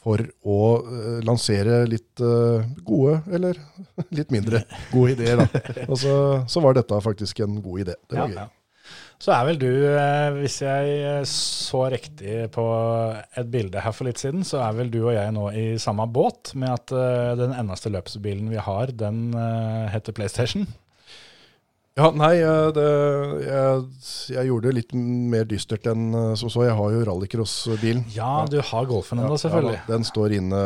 for 0.06 0.22
å 0.46 0.60
eh, 0.82 1.24
lansere 1.26 1.82
litt 1.90 2.22
eh, 2.22 2.68
gode, 2.86 3.18
eller 3.34 3.58
litt 4.18 4.34
mindre 4.34 4.66
gode 4.92 5.16
ideer. 5.16 5.42
Da. 5.42 5.64
Og 5.90 5.98
så, 6.02 6.14
så 6.52 6.62
var 6.64 6.78
dette 6.78 7.02
faktisk 7.02 7.42
en 7.46 7.58
god 7.64 7.88
idé. 7.88 7.98
Det 8.06 8.20
var 8.20 8.36
ja, 8.36 8.46
gøy. 8.46 8.94
så 9.26 9.34
er 9.34 9.50
vel 9.50 9.60
du, 9.64 9.70
eh, 9.90 10.30
hvis 10.38 10.60
jeg 10.62 11.26
så 11.32 11.84
riktig 11.96 12.38
på 12.54 12.68
et 13.42 13.52
bilde 13.52 13.82
her 13.82 13.98
for 13.98 14.10
litt 14.10 14.22
siden, 14.22 14.46
så 14.46 14.62
er 14.68 14.78
vel 14.78 14.94
du 14.94 15.02
og 15.08 15.16
jeg 15.18 15.34
nå 15.36 15.50
i 15.58 15.68
samme 15.82 16.06
båt 16.06 16.54
med 16.54 16.76
at 16.76 16.96
den 17.42 17.56
eneste 17.58 17.94
løpsbilen 17.94 18.54
vi 18.54 18.62
har, 18.62 18.94
den 18.94 19.32
heter 19.90 20.16
PlayStation. 20.16 20.70
Ja, 21.96 22.10
nei, 22.12 22.34
eh, 22.44 22.66
det, 22.76 22.86
jeg, 23.46 23.84
jeg 24.36 24.50
gjorde 24.50 24.68
det 24.68 24.76
litt 24.82 24.90
mer 25.32 25.46
dystert 25.48 25.86
enn 25.88 26.10
eh, 26.12 26.34
som 26.36 26.52
så. 26.52 26.66
Jeg 26.68 26.76
har 26.76 26.92
jo 26.92 27.04
rallycross-bilen. 27.08 28.02
Ja, 28.12 28.42
du 28.52 28.58
har 28.60 28.90
Golfen 28.90 29.22
ennå, 29.24 29.38
selvfølgelig. 29.40 29.78
Ja, 29.80 29.86
den 29.94 30.04
står 30.04 30.36
inne 30.36 30.60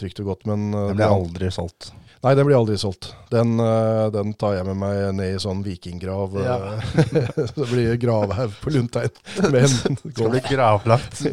trygt 0.00 0.22
og 0.24 0.30
godt, 0.30 0.46
men 0.48 0.70
eh, 0.72 0.86
Den 0.94 0.96
ble 1.02 1.10
aldri 1.18 1.50
solgt. 1.52 1.90
Nei, 2.22 2.36
den 2.38 2.46
blir 2.46 2.54
aldri 2.54 2.76
solgt. 2.78 3.08
Den, 3.32 3.56
eh, 3.58 4.04
den 4.14 4.30
tar 4.38 4.52
jeg 4.54 4.66
med 4.68 4.76
meg 4.78 4.98
ned 5.18 5.32
i 5.34 5.40
sånn 5.42 5.64
vikinggrav. 5.66 6.36
Ja. 6.38 6.56
eh, 6.78 7.40
det 7.56 7.66
blir 7.66 7.96
gravhaug 7.98 8.52
på 8.62 8.70
Lundtein. 8.70 9.10
Men, 9.50 9.66
det 9.66 10.12
Skal 10.14 10.30
bli 10.30 10.42
gravlagt 10.46 11.24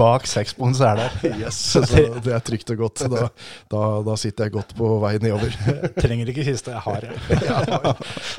bak 0.00 0.26
seks 0.26 0.56
på 0.58 0.66
en 0.66 0.74
sele. 0.74 1.06
Yes, 1.30 1.60
så 1.76 1.84
det 1.86 2.32
er 2.34 2.42
trygt 2.42 2.72
og 2.74 2.82
godt. 2.82 3.04
Da, 3.12 3.28
da, 3.70 3.82
da 4.08 4.16
sitter 4.18 4.48
jeg 4.48 4.56
godt 4.56 4.74
på 4.78 4.90
vei 5.04 5.12
nedover. 5.22 5.54
Trenger 6.02 6.34
ikke 6.34 6.48
kiste, 6.50 6.74
jeg 6.74 6.82
har 6.88 7.06
det. 7.06 7.14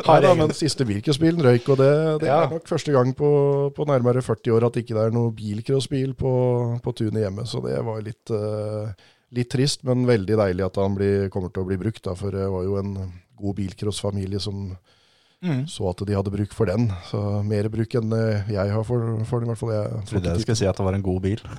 Nei, 0.10 0.20
da, 0.28 0.34
men 0.44 0.52
siste 0.58 0.84
bilcrossbilen 0.90 1.40
røyk, 1.46 1.72
og 1.72 1.80
det, 1.86 1.92
det 2.26 2.32
Ja. 2.34 2.42
er 2.50 2.56
nok 2.58 2.68
første 2.68 2.92
gang 2.92 3.16
på, 3.16 3.32
på 3.80 3.88
nærmere 3.88 4.22
40 4.26 4.58
år 4.58 4.68
at 4.68 4.84
ikke 4.84 4.98
det 5.00 5.08
er 5.08 5.16
noe 5.16 5.32
bilcrossbil 5.40 6.18
på, 6.20 6.36
på 6.84 6.98
tunet 7.00 7.24
hjemme. 7.24 7.48
Så 7.48 7.64
det 7.64 7.80
var 7.88 8.04
litt, 8.04 8.34
eh, 8.36 8.92
litt 9.34 9.50
trist, 9.54 9.84
men 9.88 10.06
veldig 10.10 10.38
deilig 10.40 10.66
at 10.66 10.80
han 10.82 10.98
blir, 10.98 11.30
kommer 11.34 11.50
til 11.54 11.64
å 11.64 11.70
bli 11.70 11.78
brukt. 11.82 12.04
Da, 12.06 12.14
for 12.18 12.36
det 12.36 12.46
var 12.54 12.66
jo 12.68 12.78
en 12.82 12.96
god 13.40 13.56
bilcrossfamilie 13.62 14.42
som 14.44 14.76
Mm. 15.44 15.66
så 15.68 15.90
at 15.90 16.00
de 16.08 16.16
hadde 16.16 16.32
bruk 16.32 16.54
for 16.56 16.70
den. 16.72 16.86
Så 17.10 17.20
mer 17.44 17.68
bruk 17.68 17.92
enn 18.00 18.14
eh, 18.16 18.46
jeg 18.54 18.72
har 18.72 18.86
for, 18.88 19.18
for 19.28 19.44
den, 19.44 19.50
i 19.50 19.52
hvert 19.52 19.60
fall. 19.60 19.74
Jeg, 19.76 20.04
Trodde 20.08 20.30
jeg 20.32 20.46
skulle 20.46 20.56
si 20.62 20.70
at 20.70 20.78
det 20.80 20.86
var 20.88 20.96
en 20.96 21.04
god 21.04 21.20
bil. 21.26 21.44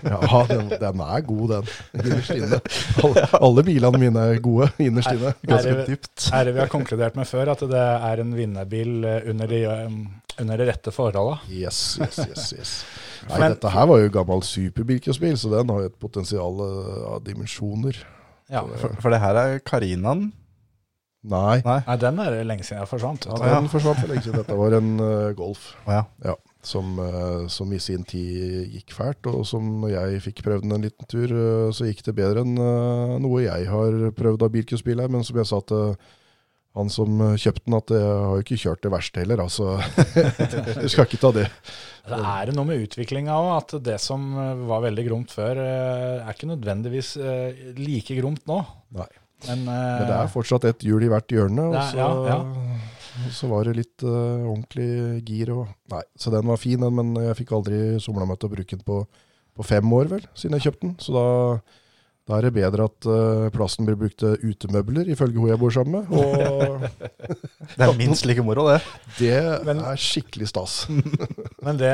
Ja, 0.00 0.44
den, 0.48 0.68
den 0.80 1.00
er 1.00 1.20
god, 1.24 1.50
den. 1.50 1.66
Innerst 1.96 2.30
inne. 2.34 2.60
Alle, 3.04 3.24
alle 3.40 3.64
bilene 3.66 4.00
mine 4.00 4.24
er 4.32 4.40
gode 4.44 4.70
innerst 4.80 5.12
inne. 5.12 5.32
Er 5.56 5.82
dypt 5.88 6.28
er 6.32 6.48
det 6.48 6.54
vi 6.56 6.62
har 6.62 6.70
konkludert 6.72 7.18
med 7.18 7.28
før, 7.28 7.52
at 7.54 7.64
det 7.68 7.84
er 8.10 8.22
en 8.22 8.34
vinnerbil 8.36 9.04
eh, 9.08 9.28
under 9.32 9.50
de, 9.50 9.60
um, 9.68 10.00
under 10.40 10.60
de 10.60 10.68
rette 10.70 10.94
forholda? 10.94 11.40
Yes, 11.50 11.98
yes, 12.00 12.20
yes. 12.28 12.52
yes. 12.56 12.74
Nei, 13.28 13.38
Men- 13.38 13.54
dette 13.54 13.70
her 13.74 13.86
var 13.86 14.00
jo 14.00 14.10
gammel 14.14 14.42
superbilcrossbil, 14.46 15.36
så 15.38 15.50
den 15.52 15.68
har 15.68 15.80
jo 15.84 15.90
et 15.90 15.98
potensial 16.00 16.60
eh, 16.64 17.06
av 17.14 17.24
dimensjoner. 17.24 17.96
Ja. 18.50 18.64
For, 18.80 18.94
for 19.02 19.10
det 19.14 19.20
her 19.22 19.36
er 19.38 19.58
Carinaen. 19.60 20.32
Nei, 21.22 21.60
Nei. 21.66 21.80
Nei, 21.84 21.96
den 22.00 22.18
er 22.18 22.30
det 22.32 22.46
lenge 22.48 22.64
siden 22.64 22.80
jeg 22.80 22.88
forsvant. 22.88 23.26
ja, 23.28 23.36
den 23.60 23.68
forsvant 23.68 23.98
for 24.00 24.08
lenge 24.08 24.22
siden. 24.24 24.38
Dette 24.40 24.56
var 24.56 24.72
en 24.78 24.94
uh, 25.04 25.32
Golf 25.36 25.74
ja. 25.84 26.06
ja, 26.24 26.32
som, 26.64 26.94
eh, 26.96 27.42
som 27.52 27.72
i 27.76 27.78
sin 27.78 28.06
tid 28.08 28.72
gikk 28.72 28.94
fælt, 28.96 29.28
og 29.28 29.44
som 29.44 29.66
når 29.82 29.92
jeg 29.92 30.22
fikk 30.30 30.40
prøvd 30.46 30.64
den 30.64 30.72
en 30.78 30.86
liten 30.88 31.10
tur, 31.12 31.34
så 31.76 31.90
gikk 31.90 32.00
det 32.06 32.16
bedre 32.16 32.40
enn 32.46 32.56
noe 33.20 33.42
jeg 33.44 33.68
har 33.68 34.00
prøvd 34.16 34.46
av 34.48 34.54
bilcrossbil 34.56 35.04
her. 35.04 35.12
Men 35.12 35.26
som 35.28 35.36
jeg 35.36 35.50
sa 35.52 35.60
til 35.68 35.92
han 36.78 36.90
som 36.92 37.22
eh, 37.24 37.38
kjøpte 37.40 37.64
den, 37.66 37.76
at 37.80 37.92
jeg 37.94 38.10
har 38.10 38.36
jo 38.36 38.44
ikke 38.44 38.58
kjørt 38.62 38.84
det 38.84 38.92
verste 38.94 39.22
heller, 39.24 39.42
altså. 39.42 39.72
du 40.82 40.86
skal 40.90 41.08
ikke 41.08 41.18
ta 41.22 41.32
det. 41.34 41.48
Det 42.06 42.20
er 42.32 42.52
noe 42.54 42.68
med 42.68 42.84
utviklinga 42.84 43.34
òg, 43.34 43.50
at 43.56 43.74
det 43.88 43.96
som 44.02 44.28
eh, 44.38 44.62
var 44.70 44.84
veldig 44.86 45.06
gromt 45.08 45.34
før, 45.34 45.58
eh, 45.64 46.20
er 46.22 46.36
ikke 46.36 46.52
nødvendigvis 46.52 47.16
eh, 47.18 47.64
like 47.80 48.18
gromt 48.20 48.46
nå. 48.50 48.60
Nei. 49.00 49.10
Men, 49.48 49.64
eh, 49.64 49.90
Men 49.98 50.06
det 50.06 50.16
er 50.20 50.32
fortsatt 50.32 50.68
et 50.68 50.86
hjul 50.86 51.06
i 51.06 51.10
hvert 51.10 51.32
hjørne, 51.32 51.70
og 51.72 51.76
så, 51.80 51.98
Ja, 51.98 52.08
ja, 52.28 52.38
og 53.20 53.34
så 53.34 53.50
var 53.50 53.66
det 53.66 53.76
litt 53.76 54.04
uh, 54.06 54.46
ordentlig 54.48 55.24
gir. 55.28 55.50
Og, 55.56 55.68
nei, 55.92 56.02
så 56.16 56.32
den 56.32 56.46
var 56.48 56.60
fin, 56.60 56.84
men 56.94 57.12
jeg 57.18 57.38
fikk 57.42 57.54
aldri 57.56 57.80
somla 58.00 58.28
meg 58.28 58.38
til 58.40 58.48
å 58.48 58.54
bruke 58.54 58.76
den 58.76 58.86
på, 58.86 59.02
på 59.58 59.66
fem 59.66 59.96
år, 59.96 60.12
vel, 60.12 60.26
siden 60.38 60.56
jeg 60.56 60.68
kjøpte 60.68 60.86
den. 60.86 60.94
Så 61.02 61.16
da, 61.16 61.24
da 62.30 62.36
er 62.38 62.46
det 62.46 62.52
bedre 62.54 62.84
at 62.86 63.06
uh, 63.10 63.48
plassen 63.50 63.86
blir 63.88 63.96
brukt 63.98 64.20
til 64.22 64.36
utemøbler, 64.52 65.08
ifølge 65.10 65.40
hun 65.42 65.50
jeg 65.50 65.58
bor 65.58 65.72
sammen 65.74 66.04
med. 66.04 66.12
Og 66.14 66.84
Det 67.76 67.86
er 67.86 67.94
minst 67.98 68.26
like 68.28 68.42
moro, 68.46 68.68
det. 68.70 68.78
det 69.18 69.32
Men- 69.66 69.82
er 69.82 69.98
skikkelig 69.98 70.46
stas. 70.52 70.76
Men 71.66 71.80
det, 71.80 71.90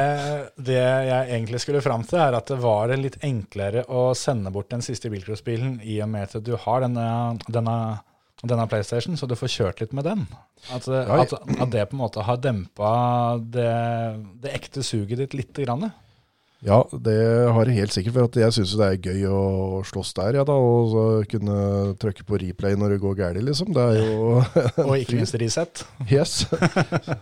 det 0.60 0.76
jeg 0.76 1.30
egentlig 1.38 1.62
skulle 1.64 1.80
fram 1.84 2.04
til, 2.06 2.20
er 2.20 2.36
at 2.36 2.52
det 2.52 2.58
var 2.62 2.92
litt 3.00 3.16
enklere 3.24 3.86
å 3.88 4.10
sende 4.16 4.52
bort 4.52 4.68
den 4.72 4.84
siste 4.84 5.08
bilcrossbilen 5.12 5.78
i 5.84 5.98
og 6.04 6.12
med 6.12 6.28
at 6.28 6.44
du 6.44 6.52
har 6.66 6.84
denne, 6.84 7.08
denne, 7.48 7.76
denne 8.44 8.68
PlayStation, 8.70 9.16
så 9.16 9.26
du 9.28 9.34
får 9.40 9.54
kjørt 9.56 9.80
litt 9.84 9.96
med 9.96 10.04
den. 10.06 10.26
At, 10.72 10.86
at, 10.88 11.32
at 11.32 11.70
det 11.72 11.88
på 11.90 11.96
en 11.96 12.02
måte 12.04 12.24
har 12.28 12.38
dempa 12.44 12.92
det, 13.40 13.70
det 14.44 14.52
ekte 14.60 14.84
suget 14.84 15.24
ditt 15.24 15.36
lite 15.40 15.64
grann. 15.64 15.88
Ja, 16.64 16.78
det 16.88 17.16
har 17.52 17.68
jeg 17.68 17.76
helt 17.76 17.92
sikkert, 17.92 18.14
for 18.16 18.28
at 18.30 18.36
jeg 18.40 18.54
syns 18.56 18.72
det 18.80 18.86
er 18.86 19.10
gøy 19.10 19.26
å 19.28 19.40
slåss 19.84 20.14
der, 20.16 20.38
ja 20.38 20.44
da. 20.48 20.54
Og 20.56 20.88
så 20.92 21.02
kunne 21.28 21.56
trykke 22.00 22.24
på 22.24 22.38
replay 22.40 22.78
når 22.80 22.94
det 22.94 23.00
går 23.02 23.16
galt, 23.18 23.42
liksom. 23.44 23.74
Det 23.76 23.82
er 23.82 23.98
jo 24.00 24.40
Og 24.86 24.94
ikke 24.96 25.16
minst 25.20 25.36
Resett. 25.36 25.82
Yes. 26.08 26.46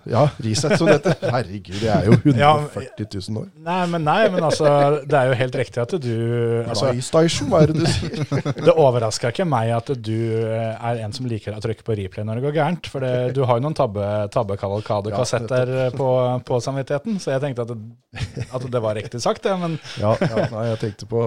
Ja, 0.07 0.29
Reset 0.45 0.77
som 0.79 0.87
det 0.87 1.01
heter. 1.01 1.19
Herregud, 1.35 1.81
det 1.83 1.91
er 1.91 2.07
jo 2.07 2.19
140 2.31 3.09
000 3.11 3.41
år. 3.43 3.49
Nei, 3.67 3.81
men, 3.91 4.07
nei, 4.07 4.21
men 4.31 4.47
altså, 4.47 4.71
det 5.03 5.19
er 5.19 5.33
jo 5.33 5.41
helt 5.43 5.59
riktig 5.65 5.83
at 5.83 5.97
du 5.99 6.15
altså, 6.63 6.93
PlayStation, 6.93 7.51
hva 7.51 7.65
er 7.65 7.73
det 7.75 7.83
du 7.83 7.91
sier? 7.91 8.23
Det 8.61 8.77
overraska 8.77 9.35
ikke 9.35 9.49
meg 9.51 9.75
at 9.75 9.91
du 9.99 10.15
eh, 10.15 10.71
er 10.79 11.03
en 11.03 11.17
som 11.17 11.27
liker 11.29 11.59
å 11.59 11.63
trykke 11.65 11.83
på 11.87 11.99
replay 11.99 12.27
når 12.27 12.39
det 12.39 12.47
går 12.47 12.57
gærent. 12.61 12.91
For 12.93 13.03
det, 13.03 13.35
du 13.35 13.43
har 13.49 13.59
jo 13.59 13.67
noen 13.67 13.77
tabbe, 13.77 14.07
tabbekavalkade-kassetter 14.35 15.75
på, 15.99 16.09
på 16.47 16.63
samvittigheten, 16.63 17.19
så 17.23 17.35
jeg 17.35 17.43
tenkte 17.49 17.67
at 17.67 17.75
det, 17.75 18.47
at 18.55 18.71
det 18.71 18.83
var 18.85 18.95
riktig 18.99 19.25
sagt, 19.25 19.34
det. 19.43 19.55
Men 19.59 19.79
Ja, 20.03 20.15
ja, 20.21 20.47
nei, 20.53 20.65
jeg 20.71 20.81
tenkte 20.83 21.09
på, 21.11 21.23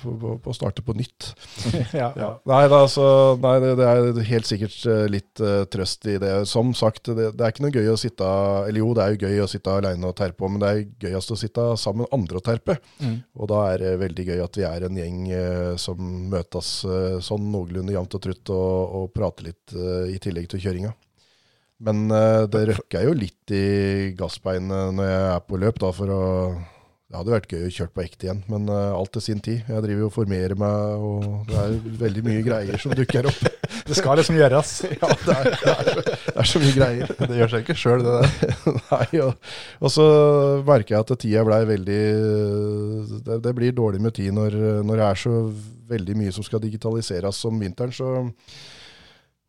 på, 0.00 0.14
på, 0.20 0.32
på 0.42 0.52
å 0.52 0.56
starte 0.56 0.84
på 0.84 0.94
nytt. 0.96 1.30
ja. 2.00 2.10
Nei, 2.48 2.62
da, 2.70 2.80
altså, 2.82 3.06
nei 3.42 3.56
det, 3.62 3.72
det 3.80 3.86
er 3.88 4.20
helt 4.30 4.48
sikkert 4.48 4.76
eh, 4.90 5.04
litt 5.10 5.42
uh, 5.42 5.64
trøst 5.70 6.06
i 6.10 6.16
det. 6.22 6.32
Som 6.50 6.72
sagt, 6.76 7.10
det, 7.16 7.32
det 7.36 7.46
er 7.46 7.54
ikke 7.54 7.66
noe 7.66 7.74
gøy 7.74 7.92
å 7.92 7.98
sitte 8.00 8.26
Eller 8.66 8.82
jo, 8.82 8.92
det 8.96 9.04
er 9.04 9.14
jo 9.14 9.30
gøy 9.30 9.44
å 9.44 9.50
sitte 9.50 9.76
alene 9.78 10.10
og 10.10 10.16
terpe, 10.18 10.50
men 10.50 10.62
det 10.62 10.72
er 10.72 10.84
gøyest 11.06 11.34
å 11.34 11.40
sitte 11.40 11.66
sammen 11.80 12.04
med 12.04 12.14
andre 12.16 12.40
og 12.40 12.46
terpe. 12.46 12.78
Mm. 13.00 13.16
Og 13.36 13.50
da 13.52 13.62
er 13.72 13.82
det 13.84 13.96
veldig 14.02 14.28
gøy 14.30 14.44
at 14.44 14.60
vi 14.60 14.68
er 14.68 14.86
en 14.86 15.00
gjeng 15.00 15.24
uh, 15.32 15.72
som 15.80 16.12
møtes 16.32 16.70
uh, 16.88 17.18
sånn 17.24 17.50
noenlunde 17.52 17.96
jevnt 17.96 18.18
og 18.18 18.24
trutt 18.26 18.54
og, 18.54 18.96
og 19.00 19.10
prater 19.16 19.50
litt 19.50 19.74
i 19.76 20.16
tillegg 20.22 20.48
til 20.50 20.60
kjøringa. 20.62 20.92
Men 21.86 22.06
det 22.48 22.62
røkker 22.70 23.04
jo 23.04 23.12
litt 23.18 23.52
i 23.52 24.12
gassbeinet 24.16 24.94
når 24.96 25.10
jeg 25.10 25.26
er 25.34 25.42
på 25.44 25.58
løp, 25.60 25.80
da, 25.82 25.90
for 25.92 26.12
å 26.14 26.22
Det 27.06 27.14
hadde 27.14 27.30
vært 27.30 27.52
gøy 27.54 27.60
å 27.68 27.70
kjøre 27.70 27.92
på 27.94 28.02
ekte 28.02 28.26
igjen, 28.26 28.38
men 28.50 28.64
eh, 28.66 28.94
alt 28.96 29.12
til 29.14 29.22
sin 29.22 29.38
tid. 29.38 29.60
Jeg 29.70 29.82
driver 29.84 30.00
jo 30.02 30.08
og 30.08 30.14
formerer 30.16 30.58
meg, 30.58 31.04
og 31.06 31.44
det 31.46 31.60
er 31.60 31.76
veldig 32.00 32.24
mye 32.26 32.40
greier 32.42 32.82
som 32.82 32.94
dukker 32.98 33.28
opp. 33.30 33.44
Det 33.86 33.94
skal 33.94 34.18
liksom 34.18 34.38
gjøres. 34.40 34.72
Ja, 34.98 35.08
det 35.22 35.34
er, 35.36 35.46
det 35.46 35.70
er, 35.70 35.86
så, 35.86 36.02
det 36.02 36.34
er 36.42 36.48
så 36.50 36.60
mye 36.62 36.74
greier. 36.74 37.12
Det 37.20 37.38
gjør 37.38 37.52
seg 37.52 37.62
ikke 37.62 37.76
sjøl, 37.78 38.02
det 38.02 38.14
der. 38.16 38.56
Nei, 38.90 39.20
og, 39.22 39.52
og 39.78 39.92
så 39.94 40.06
merker 40.66 40.96
jeg 40.96 41.04
at 41.04 41.12
tida 41.22 41.44
blei 41.46 41.60
veldig 41.68 42.00
det, 43.26 43.38
det 43.44 43.52
blir 43.58 43.76
dårlig 43.76 44.02
med 44.02 44.16
tid 44.16 44.34
når, 44.34 44.56
når 44.86 45.02
det 45.02 45.06
er 45.06 45.20
så 45.22 45.34
veldig 45.92 46.16
mye 46.18 46.34
som 46.34 46.46
skal 46.46 46.62
digitaliseres 46.64 47.44
om 47.46 47.62
vinteren. 47.62 47.94
Så 47.94 48.10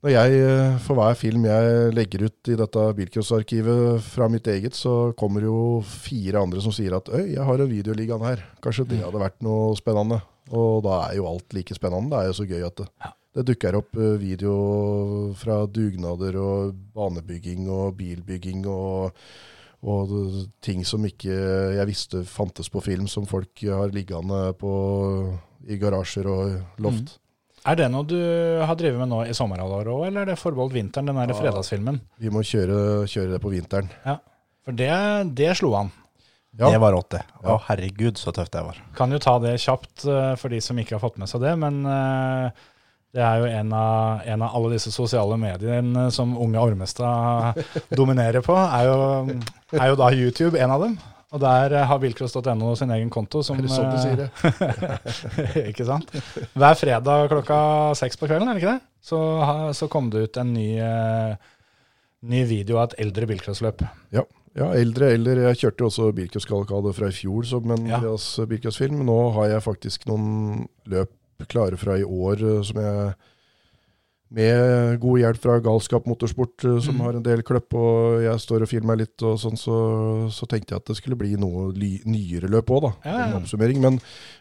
når 0.05 0.13
jeg, 0.13 0.41
eh, 0.45 0.75
for 0.85 0.99
hver 0.99 1.15
film 1.17 1.45
jeg 1.47 1.93
legger 1.97 2.27
ut 2.27 2.49
i 2.53 2.57
dette 2.59 2.81
bilcrossarkivet 2.99 4.03
fra 4.05 4.27
mitt 4.29 4.45
eget, 4.47 4.77
så 4.77 5.11
kommer 5.17 5.41
jo 5.47 5.81
fire 5.81 6.43
andre 6.45 6.61
som 6.61 6.75
sier 6.75 6.93
at 6.99 7.09
øy, 7.09 7.33
jeg 7.33 7.45
har 7.47 7.63
en 7.63 7.71
video 7.71 7.95
liggende 7.97 8.29
her. 8.29 8.43
Kanskje 8.61 8.85
det 8.91 9.01
hadde 9.01 9.23
vært 9.23 9.41
noe 9.41 9.73
spennende. 9.79 10.21
Og 10.53 10.83
da 10.85 11.01
er 11.07 11.17
jo 11.17 11.25
alt 11.27 11.57
like 11.57 11.75
spennende. 11.75 12.13
Det 12.13 12.19
er 12.19 12.29
jo 12.29 12.37
så 12.37 12.45
gøy 12.47 12.67
at 12.69 12.77
det, 12.77 12.87
det 13.39 13.47
dukker 13.49 13.81
opp 13.81 13.97
eh, 13.97 14.15
video 14.21 14.55
fra 15.41 15.63
dugnader 15.65 16.37
og 16.45 16.77
banebygging 16.93 17.65
og 17.65 17.97
bilbygging 17.97 18.69
og, 18.69 19.17
og 19.81 20.17
ting 20.61 20.85
som 20.85 21.09
ikke 21.09 21.41
jeg 21.73 21.89
visste 21.89 22.21
fantes 22.29 22.69
på 22.69 22.85
film, 22.85 23.09
som 23.09 23.25
folk 23.25 23.65
har 23.65 23.89
liggende 23.97 24.51
på, 24.61 24.75
i 25.65 25.81
garasjer 25.81 26.29
og 26.29 26.85
loft. 26.85 27.17
Er 27.68 27.76
det 27.76 27.88
noe 27.91 28.07
du 28.07 28.18
har 28.63 28.78
drevet 28.80 29.01
med 29.01 29.09
nå 29.11 29.22
i 29.28 29.36
sommerhalvåret 29.36 29.91
òg, 29.91 30.03
eller 30.07 30.24
er 30.24 30.32
det 30.32 30.39
forbeholdt 30.39 30.76
vinteren, 30.78 31.09
den 31.09 31.18
der 31.20 31.36
fredagsfilmen? 31.36 31.99
Vi 32.22 32.32
må 32.32 32.43
kjøre, 32.47 33.03
kjøre 33.11 33.34
det 33.36 33.41
på 33.43 33.51
vinteren. 33.51 33.89
Ja, 34.05 34.22
For 34.63 34.78
det, 34.78 34.91
det 35.36 35.51
slo 35.59 35.74
han. 35.76 35.91
Ja. 36.57 36.72
Det 36.72 36.80
var 36.82 36.95
rått, 36.95 37.11
det. 37.13 37.22
Å, 37.43 37.57
herregud, 37.68 38.18
så 38.18 38.32
tøft 38.34 38.55
det 38.55 38.63
var. 38.65 38.80
Kan 38.97 39.11
jo 39.13 39.20
ta 39.22 39.36
det 39.43 39.57
kjapt 39.61 40.07
eh, 40.09 40.32
for 40.39 40.53
de 40.53 40.61
som 40.63 40.80
ikke 40.80 40.95
har 40.95 41.03
fått 41.03 41.20
med 41.22 41.30
seg 41.30 41.43
det, 41.43 41.51
men 41.59 41.84
eh, 41.91 42.63
det 43.13 43.22
er 43.22 43.43
jo 43.43 43.51
en 43.59 43.76
av, 43.78 44.24
en 44.26 44.45
av 44.47 44.55
alle 44.57 44.72
disse 44.74 44.93
sosiale 44.95 45.38
mediene 45.41 46.07
som 46.13 46.34
unge 46.39 46.63
Ormestad 46.63 47.59
dominerer 47.99 48.41
på, 48.45 48.55
er 48.57 48.89
jo, 48.89 48.97
er 49.76 49.91
jo 49.91 49.99
da 49.99 50.09
YouTube 50.15 50.57
en 50.57 50.74
av 50.74 50.88
dem. 50.88 50.97
Og 51.36 51.41
der 51.43 51.73
eh, 51.75 51.86
har 51.89 51.99
bilcross.no 51.99 52.69
sin 52.80 52.91
egen 52.95 53.09
konto. 53.11 53.41
Som, 53.43 53.57
Er 53.59 53.65
det 53.67 53.73
sånn 53.73 53.89
du 53.91 53.97
sier 53.99 54.15
det? 54.21 54.30
eh, 55.43 55.67
ikke 55.73 55.86
sant? 55.88 56.13
Hver 56.55 56.78
fredag 56.80 57.28
klokka 57.34 57.57
seks 57.99 58.15
på 58.19 58.30
kvelden, 58.30 58.47
er 58.47 58.55
det 58.55 58.63
ikke 58.63 58.75
det? 58.78 58.86
Så, 59.03 59.19
så 59.75 59.89
kom 59.91 60.07
det 60.13 60.23
ut 60.30 60.39
en 60.39 60.53
ny, 60.55 60.69
eh, 60.80 61.36
ny 62.32 62.43
video 62.47 62.80
av 62.80 62.89
et 62.93 62.97
eldre 63.07 63.28
bilcrossløp. 63.30 63.84
Ja, 64.15 64.23
ja, 64.57 64.71
eldre 64.73 65.11
eller 65.13 65.43
Jeg 65.49 65.59
kjørte 65.65 65.84
jo 65.84 65.89
også 65.91 66.07
bilcrosskalkade 66.17 66.95
fra 66.97 67.11
i 67.11 67.15
fjor 67.19 67.45
som 67.45 67.75
en 67.75 67.91
Ja. 67.91 67.99
Bilcrossfilm. 68.01 69.03
Nå 69.05 69.17
har 69.36 69.51
jeg 69.57 69.65
faktisk 69.67 70.07
noen 70.09 70.63
løp 70.89 71.11
klare 71.51 71.78
fra 71.78 71.99
i 71.99 72.07
år 72.07 72.39
eh, 72.41 72.61
som 72.65 72.80
jeg 72.82 73.11
med 74.30 74.99
god 74.99 75.19
hjelp 75.21 75.38
fra 75.39 75.59
Galskap 75.63 76.05
Motorsport, 76.05 76.63
eh, 76.67 76.80
som 76.84 76.95
Mm. 76.97 77.01
har 77.01 77.13
en 77.15 77.23
del 77.23 77.41
kløpp, 77.43 77.73
og 77.73 78.21
jeg 78.23 78.39
står 78.43 78.61
og 78.65 78.67
filmer 78.67 78.97
litt, 78.97 79.21
og 79.23 79.38
sånn, 79.39 79.55
så, 79.57 79.78
så 80.30 80.45
tenkte 80.47 80.73
jeg 80.75 80.82
at 80.82 80.86
det 80.86 80.97
skulle 80.97 81.15
bli 81.17 81.36
noe 81.39 81.71
nyere 81.73 82.49
løp 82.51 82.67
òg, 82.75 82.82
da. 82.82 82.91
Ja, 83.05 83.17
ja. 83.17 83.25
En 83.32 83.41
oppsummering. 83.41 83.80
Men, 83.80 83.99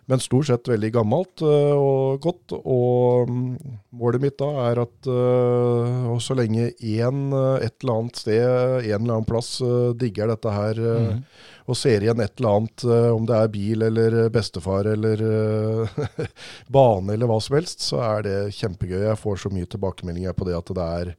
men 0.08 0.18
stort 0.18 0.46
sett 0.46 0.64
veldig 0.66 0.90
gammelt 0.92 1.40
eh, 1.40 1.74
og 1.76 2.20
godt. 2.20 2.52
Og 2.64 3.28
mm, 3.30 3.58
målet 3.94 4.20
mitt 4.20 4.38
da 4.38 4.50
er 4.72 4.82
at 4.82 5.06
eh, 5.06 6.06
og 6.10 6.18
så 6.20 6.34
lenge 6.34 6.72
én 6.82 7.30
et 7.62 7.74
eller 7.82 7.94
annet 8.00 8.16
sted, 8.16 8.42
en 8.42 9.02
eller 9.02 9.14
annen 9.20 9.24
plass, 9.28 9.58
digger 9.96 10.26
dette 10.34 10.50
her 10.50 10.74
Mhm. 10.76 11.22
Og 11.66 11.74
ser 11.78 12.04
igjen 12.04 12.20
et 12.22 12.38
eller 12.38 12.56
annet, 12.60 12.84
eh, 12.84 13.08
om 13.14 13.24
det 13.26 13.36
er 13.36 13.48
bil 13.50 13.82
eller 13.82 14.14
eh, 14.24 14.28
bestefar 14.30 14.86
eller 14.92 15.22
eh, 15.26 15.96
bane 16.76 17.12
eller 17.16 17.26
hva 17.30 17.40
som 17.42 17.56
helst, 17.58 17.80
så 17.82 17.98
er 18.06 18.22
det 18.26 18.36
kjempegøy. 18.54 19.00
Jeg 19.08 19.18
får 19.18 19.40
så 19.42 19.50
mye 19.54 19.66
tilbakemeldinger 19.72 20.36
på 20.38 20.46
det 20.46 20.54
at 20.60 20.70
det 20.78 20.86
er 21.00 21.16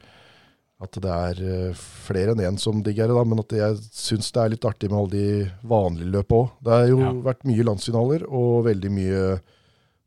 at 0.77 0.93
det 1.01 1.09
er 1.09 1.73
flere 1.73 2.35
enn 2.35 2.41
én 2.51 2.57
som 2.61 2.83
digger 2.85 3.07
det, 3.09 3.15
da, 3.17 3.23
men 3.25 3.39
at 3.41 3.53
jeg 3.57 3.77
syns 3.97 4.27
det 4.31 4.41
er 4.43 4.51
litt 4.53 4.65
artig 4.69 4.91
med 4.91 4.99
alle 4.99 5.09
de 5.09 5.47
vanlige 5.65 6.11
løpene 6.13 6.43
òg. 6.43 6.51
Det 6.61 6.75
har 6.75 6.83
jo 6.91 6.99
Ja. 7.01 7.13
vært 7.25 7.47
mye 7.49 7.65
landsfinaler 7.65 8.25
og 8.29 8.51
veldig 8.67 8.91
mye 8.93 9.23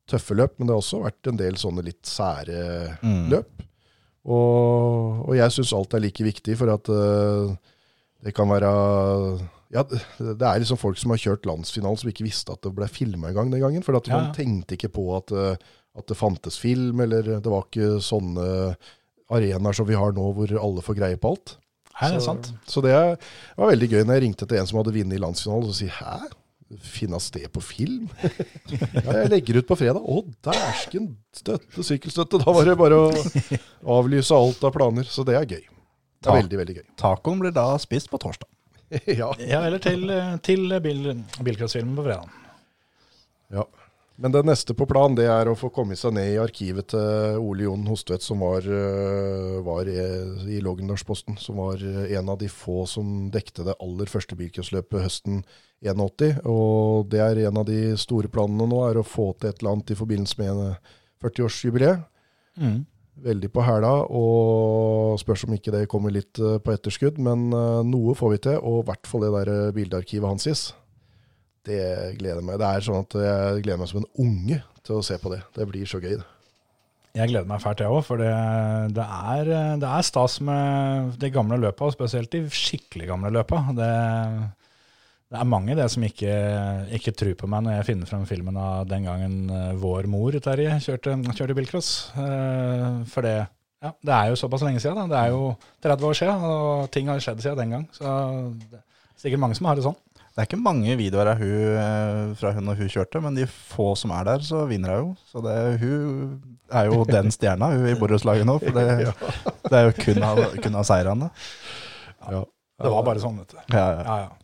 tøffe 0.07 0.37
løp, 0.39 0.55
men 0.59 0.69
det 0.69 0.77
har 0.77 0.85
også 0.85 1.01
vært 1.03 1.27
en 1.33 1.41
del 1.43 1.59
sånne 1.59 1.83
litt 1.89 2.07
sære 2.07 2.61
Mm. 3.03 3.27
løp. 3.35 3.65
Og, 4.31 5.27
og 5.27 5.35
jeg 5.35 5.51
syns 5.59 5.73
alt 5.75 5.95
er 5.99 6.05
like 6.07 6.23
viktig, 6.23 6.55
for 6.61 6.71
at 6.71 6.89
uh, 6.89 7.51
det 8.23 8.35
kan 8.37 8.47
være 8.55 8.71
ja, 9.71 9.85
det 9.87 10.43
er 10.47 10.59
liksom 10.63 10.79
folk 10.81 10.99
som 10.99 11.13
har 11.15 11.21
kjørt 11.23 11.47
landsfinalen 11.47 11.99
som 12.01 12.11
ikke 12.11 12.27
visste 12.27 12.53
at 12.55 12.63
det 12.67 12.73
ble 12.75 12.89
filma 12.91 13.29
engang 13.31 13.53
den 13.53 13.63
gangen. 13.63 13.85
For 13.87 13.97
at 13.99 14.09
Ja, 14.11 14.19
man 14.19 14.33
tenkte 14.35 14.75
ikke 14.79 14.91
på 14.97 15.05
at, 15.17 15.31
eh, 15.31 15.57
at 15.99 16.07
det 16.11 16.17
fantes 16.19 16.59
film, 16.59 17.01
eller 17.05 17.23
det 17.41 17.47
var 17.51 17.67
ikke 17.69 18.01
sånne 18.03 18.77
arenaer 19.31 19.77
som 19.79 19.87
vi 19.87 19.95
har 19.99 20.13
nå, 20.17 20.29
hvor 20.35 20.51
alle 20.59 20.83
får 20.83 20.99
greie 20.99 21.17
på 21.23 21.31
alt. 21.37 21.57
Nei, 22.01 22.09
det 22.11 22.17
er 22.17 22.21
Så- 22.21 22.27
sant. 22.27 22.53
Så 22.67 22.83
det 22.83 22.93
var 23.57 23.71
veldig 23.71 23.89
gøy 23.91 24.05
når 24.05 24.15
jeg 24.19 24.23
ringte 24.27 24.47
til 24.49 24.59
en 24.59 24.67
som 24.67 24.79
hadde 24.83 24.95
vunnet 24.97 25.15
i 25.19 25.23
landsfinalen, 25.23 25.65
og 25.69 25.71
så 25.75 25.79
sier 25.85 25.97
hæ? 26.01 26.21
Finnes 26.87 27.31
det 27.35 27.49
på 27.53 27.61
film? 27.67 28.09
ja, 28.71 29.13
jeg 29.23 29.31
legger 29.33 29.57
ut 29.59 29.67
på 29.67 29.77
fredag. 29.77 30.03
Å, 30.07 30.21
dæsken! 30.47 31.17
Støtte, 31.35 31.83
sykkelstøtte. 31.83 32.39
Da 32.45 32.53
var 32.55 32.65
det 32.69 32.77
bare 32.79 32.95
å 32.95 33.11
avlyse 33.99 34.31
alt 34.35 34.63
av 34.63 34.73
planer. 34.77 35.03
Så 35.11 35.25
det 35.27 35.35
er 35.35 35.47
gøy. 35.51 35.65
Det 36.23 36.31
er 36.31 36.39
veldig, 36.43 36.59
veldig 36.63 36.77
gøy. 36.79 36.87
Tacoen 37.01 37.41
blir 37.43 37.51
da 37.57 37.65
spist 37.83 38.11
på 38.13 38.21
torsdag. 38.23 38.47
ja. 39.21 39.31
Ja, 39.39 39.65
eller 39.65 39.79
til, 39.83 40.07
til 40.47 40.81
bil, 40.83 41.13
bilcrossfilmen 41.41 41.99
på 41.99 42.07
fredag. 42.09 42.41
Ja. 43.51 43.67
Men 44.21 44.35
det 44.35 44.43
neste 44.45 44.75
på 44.77 44.85
planen 44.85 45.15
det 45.17 45.25
er 45.33 45.49
å 45.49 45.57
få 45.57 45.71
komme 45.73 45.97
seg 45.97 46.13
ned 46.13 46.35
i 46.35 46.41
arkivet 46.43 46.91
til 46.93 47.39
Ole 47.41 47.65
Jon 47.65 47.87
Hostvedt, 47.89 48.21
som 48.21 48.43
var, 48.45 48.67
øh, 48.69 49.63
var 49.65 49.89
i 49.89 50.59
Lågendalsposten. 50.61 51.39
Som 51.41 51.57
var 51.63 51.81
øh, 51.81 52.05
en 52.05 52.29
av 52.29 52.37
de 52.43 52.51
få 52.53 52.83
som 52.85 53.31
dekte 53.33 53.65
det 53.65 53.79
aller 53.81 54.13
første 54.13 54.37
bilcrossløpet 54.37 55.07
høsten 55.07 55.41
81. 55.81 56.43
Og 56.45 57.09
det 57.09 57.23
er 57.25 57.41
en 57.47 57.63
av 57.63 57.65
de 57.71 57.95
store 57.97 58.29
planene 58.29 58.69
nå, 58.69 58.83
er 58.91 59.01
å 59.01 59.07
få 59.09 59.31
til 59.39 59.55
et 59.55 59.63
eller 59.63 59.79
annet 59.79 59.95
i 59.95 59.99
forbindelse 60.03 60.43
med 60.43 60.93
40-årsjubileet. 61.25 62.05
Mm. 62.61 62.83
Veldig 63.21 63.51
på 63.53 63.65
hæla, 63.65 63.93
og 64.17 65.19
spørs 65.21 65.45
om 65.45 65.53
ikke 65.57 65.73
det 65.75 65.89
kommer 65.93 66.13
litt 66.15 66.39
øh, 66.41 66.57
på 66.65 66.73
etterskudd. 66.73 67.21
Men 67.21 67.51
øh, 67.53 67.83
noe 67.85 68.15
får 68.17 68.35
vi 68.35 68.43
til, 68.49 68.59
og 68.61 68.83
i 68.83 68.87
hvert 68.89 69.11
fall 69.11 69.27
det 69.27 69.33
der 69.35 69.53
øh, 69.55 69.73
bildearkivet 69.77 70.29
hans. 70.29 70.61
Det 71.67 71.81
gleder 72.19 72.41
meg. 72.41 72.57
Det 72.61 72.69
er 72.69 72.85
sånn 72.87 73.05
at 73.05 73.17
jeg 73.21 73.65
gleder 73.67 73.83
meg 73.83 73.91
som 73.91 74.01
en 74.01 74.13
unge 74.25 74.61
til 74.87 74.97
å 74.97 75.05
se 75.05 75.19
på 75.21 75.33
det. 75.35 75.43
Det 75.57 75.67
blir 75.69 75.89
så 75.89 76.01
gøy. 76.01 76.17
det. 76.17 76.29
Jeg 77.19 77.33
gleder 77.33 77.49
meg 77.51 77.61
fælt, 77.61 77.83
jeg 77.83 77.91
òg, 77.91 78.05
for 78.07 78.23
det, 78.23 78.31
det, 78.95 79.05
er, 79.05 79.49
det 79.83 79.89
er 79.89 80.07
stas 80.07 80.39
med 80.47 81.17
de 81.21 81.31
gamle 81.35 81.59
løpa, 81.59 81.89
og 81.89 81.97
spesielt 81.97 82.31
de 82.33 82.45
skikkelig 82.55 83.09
gamle 83.11 83.33
løpa. 83.35 83.65
Det, 83.75 83.91
det 85.31 85.39
er 85.39 85.47
mange 85.47 85.77
det 85.79 85.87
som 85.93 86.03
ikke, 86.03 86.33
ikke 86.97 87.13
tror 87.15 87.37
på 87.39 87.49
meg 87.53 87.63
når 87.63 87.77
jeg 87.79 87.87
finner 87.93 88.09
frem 88.11 88.27
filmen 88.27 88.57
av 88.59 88.89
den 88.91 89.05
gangen 89.07 89.35
eh, 89.55 89.73
vår 89.79 90.09
mor, 90.11 90.35
Terje, 90.43 90.73
kjørte, 90.83 91.15
kjørte 91.39 91.55
bilcross. 91.55 91.91
Eh, 92.19 92.87
For 93.13 93.23
det, 93.27 93.37
ja, 93.81 93.93
det 94.03 94.17
er 94.17 94.33
jo 94.33 94.41
såpass 94.41 94.65
lenge 94.67 94.83
siden. 94.83 94.99
Da. 94.99 95.07
Det 95.13 95.21
er 95.21 95.35
jo 95.37 95.53
30 95.87 96.09
år 96.11 96.19
siden, 96.19 96.43
og 96.51 96.91
ting 96.91 97.13
har 97.13 97.23
skjedd 97.23 97.45
siden 97.45 97.63
den 97.63 97.77
gang. 97.77 97.87
Så 97.95 98.05
det 98.73 98.81
er 98.81 98.85
sikkert 99.23 99.45
mange 99.47 99.59
som 99.61 99.71
har 99.71 99.79
det 99.79 99.87
sånn. 99.87 99.99
Det 100.31 100.45
er 100.45 100.47
ikke 100.51 100.61
mange 100.63 100.95
videoer 100.99 101.33
av 101.33 101.41
hun 101.43 101.79
eh, 101.79 102.35
fra 102.39 102.53
hun 102.57 102.71
og 102.75 102.79
hun 102.83 102.91
kjørte, 102.91 103.23
men 103.23 103.39
de 103.39 103.47
få 103.51 103.93
som 103.99 104.13
er 104.19 104.27
der, 104.33 104.45
så 104.47 104.65
vinner 104.71 104.97
hun 104.99 105.01
jo. 105.13 105.17
Så 105.31 105.43
det, 105.47 105.57
hun 105.83 106.61
er 106.75 106.91
jo 106.91 107.05
den 107.07 107.31
stjerna 107.39 107.71
hun 107.77 107.87
i 107.91 107.97
borettslaget 108.03 108.51
nå. 108.51 108.59
For 108.63 108.75
det, 108.83 109.15
det 109.71 109.79
er 109.79 109.89
jo 109.89 109.97
kun 110.03 110.23
av, 110.27 110.43
kun 110.59 110.79
av 110.83 110.87
seirene. 110.91 111.31
Ja. 112.27 112.43
Det 112.81 112.89
var 112.95 113.03
bare 113.05 113.21
sånn, 113.21 113.43
vet 113.43 113.51
du. 113.53 113.59
Ja, 113.77 113.89
ja. 113.93 114.05
Ja, 114.07 114.15
ja. 114.25 114.40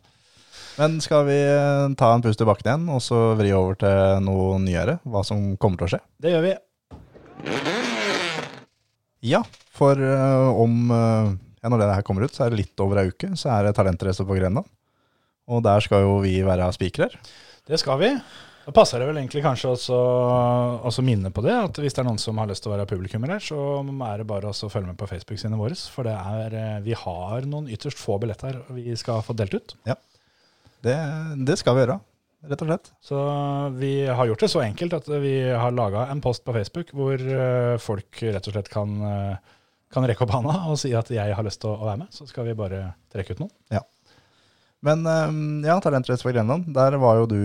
Men 0.77 0.99
skal 1.01 1.25
vi 1.25 1.37
eh, 1.41 1.87
ta 1.97 2.11
en 2.13 2.21
pust 2.21 2.41
i 2.41 2.45
bakken 2.45 2.67
igjen, 2.69 2.89
og 2.93 3.01
så 3.01 3.17
vri 3.39 3.49
over 3.57 3.79
til 3.81 4.21
noe 4.21 4.59
nyere? 4.61 4.99
Hva 5.09 5.23
som 5.25 5.55
kommer 5.57 5.81
til 5.81 5.87
å 5.87 5.91
skje? 5.95 5.99
Det 6.21 6.33
gjør 6.35 6.43
vi. 6.45 6.51
Ja, 9.25 9.41
for 9.73 9.97
eh, 9.97 10.49
om 10.53 10.91
eh, 10.93 11.31
ja, 11.63 11.71
Når 11.73 11.81
det 11.81 11.93
her 11.95 12.05
kommer 12.05 12.27
ut, 12.27 12.35
så 12.35 12.45
er 12.45 12.53
det 12.53 12.61
litt 12.61 12.83
over 12.83 13.01
ei 13.01 13.09
uke, 13.09 13.31
så 13.33 13.55
er 13.55 13.65
det 13.65 13.77
talentrace 13.77 14.21
på 14.21 14.37
Grenland. 14.37 14.69
Og 15.49 15.63
der 15.65 15.81
skal 15.81 16.03
jo 16.05 16.19
vi 16.21 16.35
være 16.45 16.69
spikere. 16.75 17.09
Det 17.65 17.79
skal 17.81 17.97
vi. 18.03 18.11
Da 18.67 18.73
passer 18.75 19.01
det 19.01 19.07
vel 19.07 19.17
egentlig 19.17 19.41
kanskje 19.45 19.71
også 19.71 19.97
også 20.85 21.01
minne 21.07 21.31
på 21.33 21.41
det, 21.41 21.55
at 21.55 21.79
hvis 21.81 21.95
det 21.95 22.03
er 22.03 22.07
noen 22.09 22.19
som 22.21 22.37
har 22.37 22.49
lyst 22.51 22.61
til 22.65 22.69
å 22.69 22.75
være 22.75 22.85
publikummer 22.89 23.31
her, 23.33 23.41
så 23.41 23.79
er 24.11 24.21
det 24.21 24.27
bare 24.29 24.51
å 24.51 24.69
følge 24.69 24.91
med 24.91 24.99
på 24.99 25.07
Facebook-sidene 25.09 25.57
våre. 25.57 25.79
For 25.95 26.05
det 26.05 26.13
er, 26.13 26.59
vi 26.85 26.93
har 26.99 27.47
noen 27.49 27.71
ytterst 27.71 27.97
få 27.97 28.19
billetter 28.21 28.59
vi 28.75 28.93
skal 28.99 29.23
få 29.25 29.33
delt 29.39 29.55
ut. 29.57 29.77
Det, 30.85 30.95
det 31.47 31.57
skal 31.59 31.75
vi 31.75 31.83
gjøre, 31.83 31.97
rett 32.47 32.63
og 32.63 32.69
slett. 32.69 32.89
Så 33.03 33.19
vi 33.79 33.91
har 34.05 34.29
gjort 34.29 34.43
det 34.45 34.51
så 34.53 34.63
enkelt 34.63 34.95
at 34.99 35.09
vi 35.23 35.35
har 35.49 35.75
laga 35.75 36.07
en 36.11 36.21
post 36.23 36.45
på 36.45 36.55
Facebook 36.55 36.93
hvor 36.95 37.17
eh, 37.17 37.75
folk 37.81 38.21
rett 38.23 38.49
og 38.49 38.55
slett 38.55 38.71
kan, 38.71 38.95
eh, 39.09 39.55
kan 39.93 40.07
rekke 40.07 40.25
opp 40.25 40.35
handa 40.35 40.55
og 40.69 40.79
si 40.81 40.93
at 40.97 41.09
jeg 41.13 41.35
har 41.35 41.47
lyst 41.47 41.63
til 41.63 41.73
å 41.73 41.87
være 41.87 42.03
med. 42.03 42.13
Så 42.13 42.29
skal 42.29 42.47
vi 42.47 42.57
bare 42.57 42.91
trekke 43.13 43.35
ut 43.35 43.45
noen. 43.45 43.53
Men 44.85 45.01
eh, 45.09 45.37
ja, 45.67 45.79
talentrace 45.81 46.21
for 46.21 46.35
Grenland, 46.35 46.69
der 46.75 46.99
var 47.01 47.23
jo 47.23 47.29
du 47.31 47.39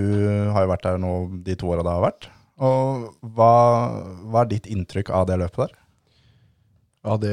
Har 0.52 0.66
jo 0.66 0.72
vært 0.74 0.84
der 0.84 1.00
nå 1.00 1.14
de 1.46 1.56
to 1.56 1.70
åra 1.72 1.84
det 1.86 1.94
har 1.94 2.04
vært. 2.04 2.28
Og 2.62 3.06
hva, 3.34 3.54
hva 4.28 4.42
er 4.44 4.52
ditt 4.52 4.68
inntrykk 4.70 5.08
av 5.16 5.24
det 5.30 5.40
løpet 5.40 5.64
der? 5.64 5.78
Ja, 7.02 7.16
det, 7.18 7.32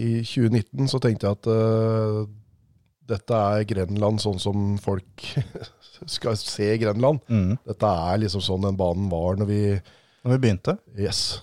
I 0.00 0.12
2019 0.24 0.88
så 0.88 1.02
tenkte 1.02 1.28
jeg 1.28 1.36
at 1.36 1.48
dette 3.10 3.38
er 3.54 3.64
Grenland 3.68 4.22
sånn 4.22 4.40
som 4.42 4.76
folk 4.82 5.24
skal 6.16 6.36
se 6.40 6.68
Grenland. 6.82 7.22
Dette 7.66 7.94
er 8.10 8.22
liksom 8.24 8.44
sånn 8.44 8.68
den 8.68 8.78
banen 8.78 9.10
var 9.12 9.40
når 9.40 9.50
vi 9.50 9.62
Når 10.22 10.36
vi 10.36 10.42
begynte. 10.44 10.76
Yes. 10.98 11.40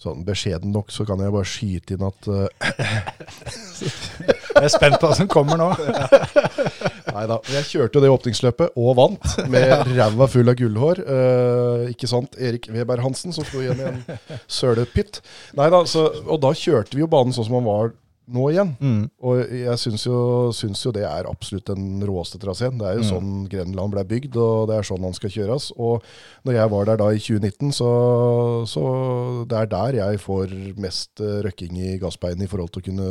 Sånn 0.00 0.24
beskjeden 0.26 0.72
nok 0.74 0.92
så 0.92 1.06
kan 1.08 1.20
jeg 1.22 1.32
bare 1.32 1.48
skyte 1.48 1.96
inn 1.96 2.04
at 2.04 2.26
uh, 2.28 2.44
Jeg 4.54 4.68
er 4.68 4.72
spent 4.72 4.98
på 5.00 5.08
hva 5.08 5.16
som 5.16 5.28
kommer 5.30 5.58
nå. 5.58 5.70
Nei 7.14 7.24
da. 7.30 7.38
Jeg 7.50 7.66
kjørte 7.68 7.98
jo 7.98 8.02
det 8.04 8.10
åpningsløpet 8.12 8.76
og 8.80 8.92
vant, 8.98 9.24
med 9.50 9.72
ræva 9.96 10.28
full 10.30 10.50
av 10.50 10.58
gullhår. 10.58 11.00
Eh, 11.02 11.82
ikke 11.94 12.08
sant? 12.10 12.38
Erik 12.38 12.68
Weber 12.74 13.02
Hansen 13.02 13.34
som 13.34 13.46
sto 13.46 13.62
igjen 13.62 13.82
i 13.82 13.88
en 13.88 13.98
sølepytt. 14.46 15.20
Nei 15.58 15.68
da, 15.74 15.82
så, 15.90 16.06
og 16.24 16.38
da 16.44 16.52
kjørte 16.58 16.94
vi 16.94 17.02
jo 17.02 17.10
banen 17.10 17.34
sånn 17.34 17.48
som 17.48 17.58
han 17.58 17.66
var 17.66 17.92
nå 18.26 18.46
igjen. 18.50 18.70
Og 19.20 19.40
jeg 19.52 19.76
syns 19.82 20.06
jo, 20.06 20.18
syns 20.56 20.80
jo 20.86 20.92
det 20.96 21.04
er 21.04 21.28
absolutt 21.28 21.66
den 21.68 22.00
råeste 22.06 22.38
traseen. 22.40 22.78
Det 22.80 22.86
er 22.88 22.96
jo 22.98 23.04
sånn 23.10 23.44
Grenland 23.52 23.92
ble 23.92 24.04
bygd, 24.08 24.38
og 24.40 24.68
det 24.70 24.78
er 24.78 24.88
sånn 24.88 25.04
han 25.04 25.16
skal 25.16 25.32
kjøres. 25.34 25.70
Og 25.76 26.04
når 26.48 26.58
jeg 26.58 26.72
var 26.72 26.88
der 26.88 27.00
da 27.02 27.10
i 27.12 27.20
2019, 27.20 27.74
så, 27.76 27.90
så 28.70 28.84
det 29.50 29.60
er 29.60 29.70
der 29.74 30.00
jeg 30.00 30.22
får 30.24 30.56
mest 30.80 31.20
eh, 31.20 31.42
røkking 31.44 31.76
i 31.76 31.94
gassbeinet 32.02 32.46
i 32.46 32.50
forhold 32.50 32.72
til 32.72 32.84
å 32.84 32.88
kunne 32.88 33.10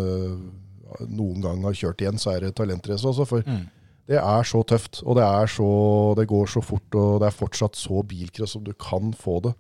noen 1.10 1.42
gang 1.42 1.64
ha 1.66 1.74
kjørt 1.74 2.02
igjen, 2.04 2.20
så 2.22 2.36
er 2.36 2.48
det 2.48 2.56
talentrace 2.58 3.08
også. 3.10 3.26
For 3.30 3.46
det 4.10 4.20
er 4.20 4.44
så 4.50 4.64
tøft, 4.68 5.00
og 5.06 5.16
det, 5.18 5.24
er 5.24 5.48
så, 5.48 5.70
det 6.20 6.28
går 6.28 6.50
så 6.52 6.62
fort, 6.62 6.90
og 7.00 7.22
det 7.24 7.30
er 7.30 7.38
fortsatt 7.38 7.78
så 7.80 8.02
bilcross 8.04 8.58
som 8.58 8.66
du 8.66 8.74
kan 8.74 9.14
få 9.16 9.40
det. 9.46 9.54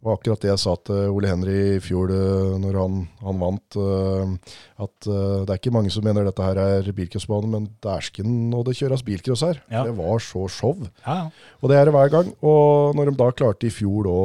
Var 0.00 0.16
akkurat 0.16 0.40
det 0.40 0.48
jeg 0.48 0.60
sa 0.62 0.72
til 0.80 1.10
Ole 1.12 1.28
Henry 1.28 1.56
i 1.74 1.80
fjor 1.84 2.08
eh, 2.14 2.54
når 2.62 2.76
han, 2.80 3.00
han 3.20 3.40
vant, 3.42 3.76
eh, 3.76 4.54
at 4.80 5.08
eh, 5.12 5.42
det 5.44 5.52
er 5.52 5.60
ikke 5.60 5.72
mange 5.74 5.92
som 5.92 6.06
mener 6.06 6.24
dette 6.24 6.46
her 6.46 6.60
er 6.62 6.88
bilcrossbane, 6.96 7.50
men 7.52 7.66
dæsken 7.84 8.54
og 8.56 8.64
det 8.68 8.78
kjøres 8.78 9.04
bilcross 9.04 9.44
her. 9.44 9.60
Ja. 9.68 9.84
Det 9.84 9.92
var 9.98 10.24
så 10.24 10.46
show. 10.48 10.72
Ja. 11.04 11.18
Og 11.60 11.72
det 11.72 11.76
er 11.76 11.84
det 11.88 11.94
hver 11.98 12.14
gang. 12.16 12.32
Og 12.40 12.96
når 12.96 13.10
de 13.10 13.16
da 13.20 13.28
klarte 13.36 13.68
i 13.68 13.74
fjor 13.74 14.08
å 14.08 14.22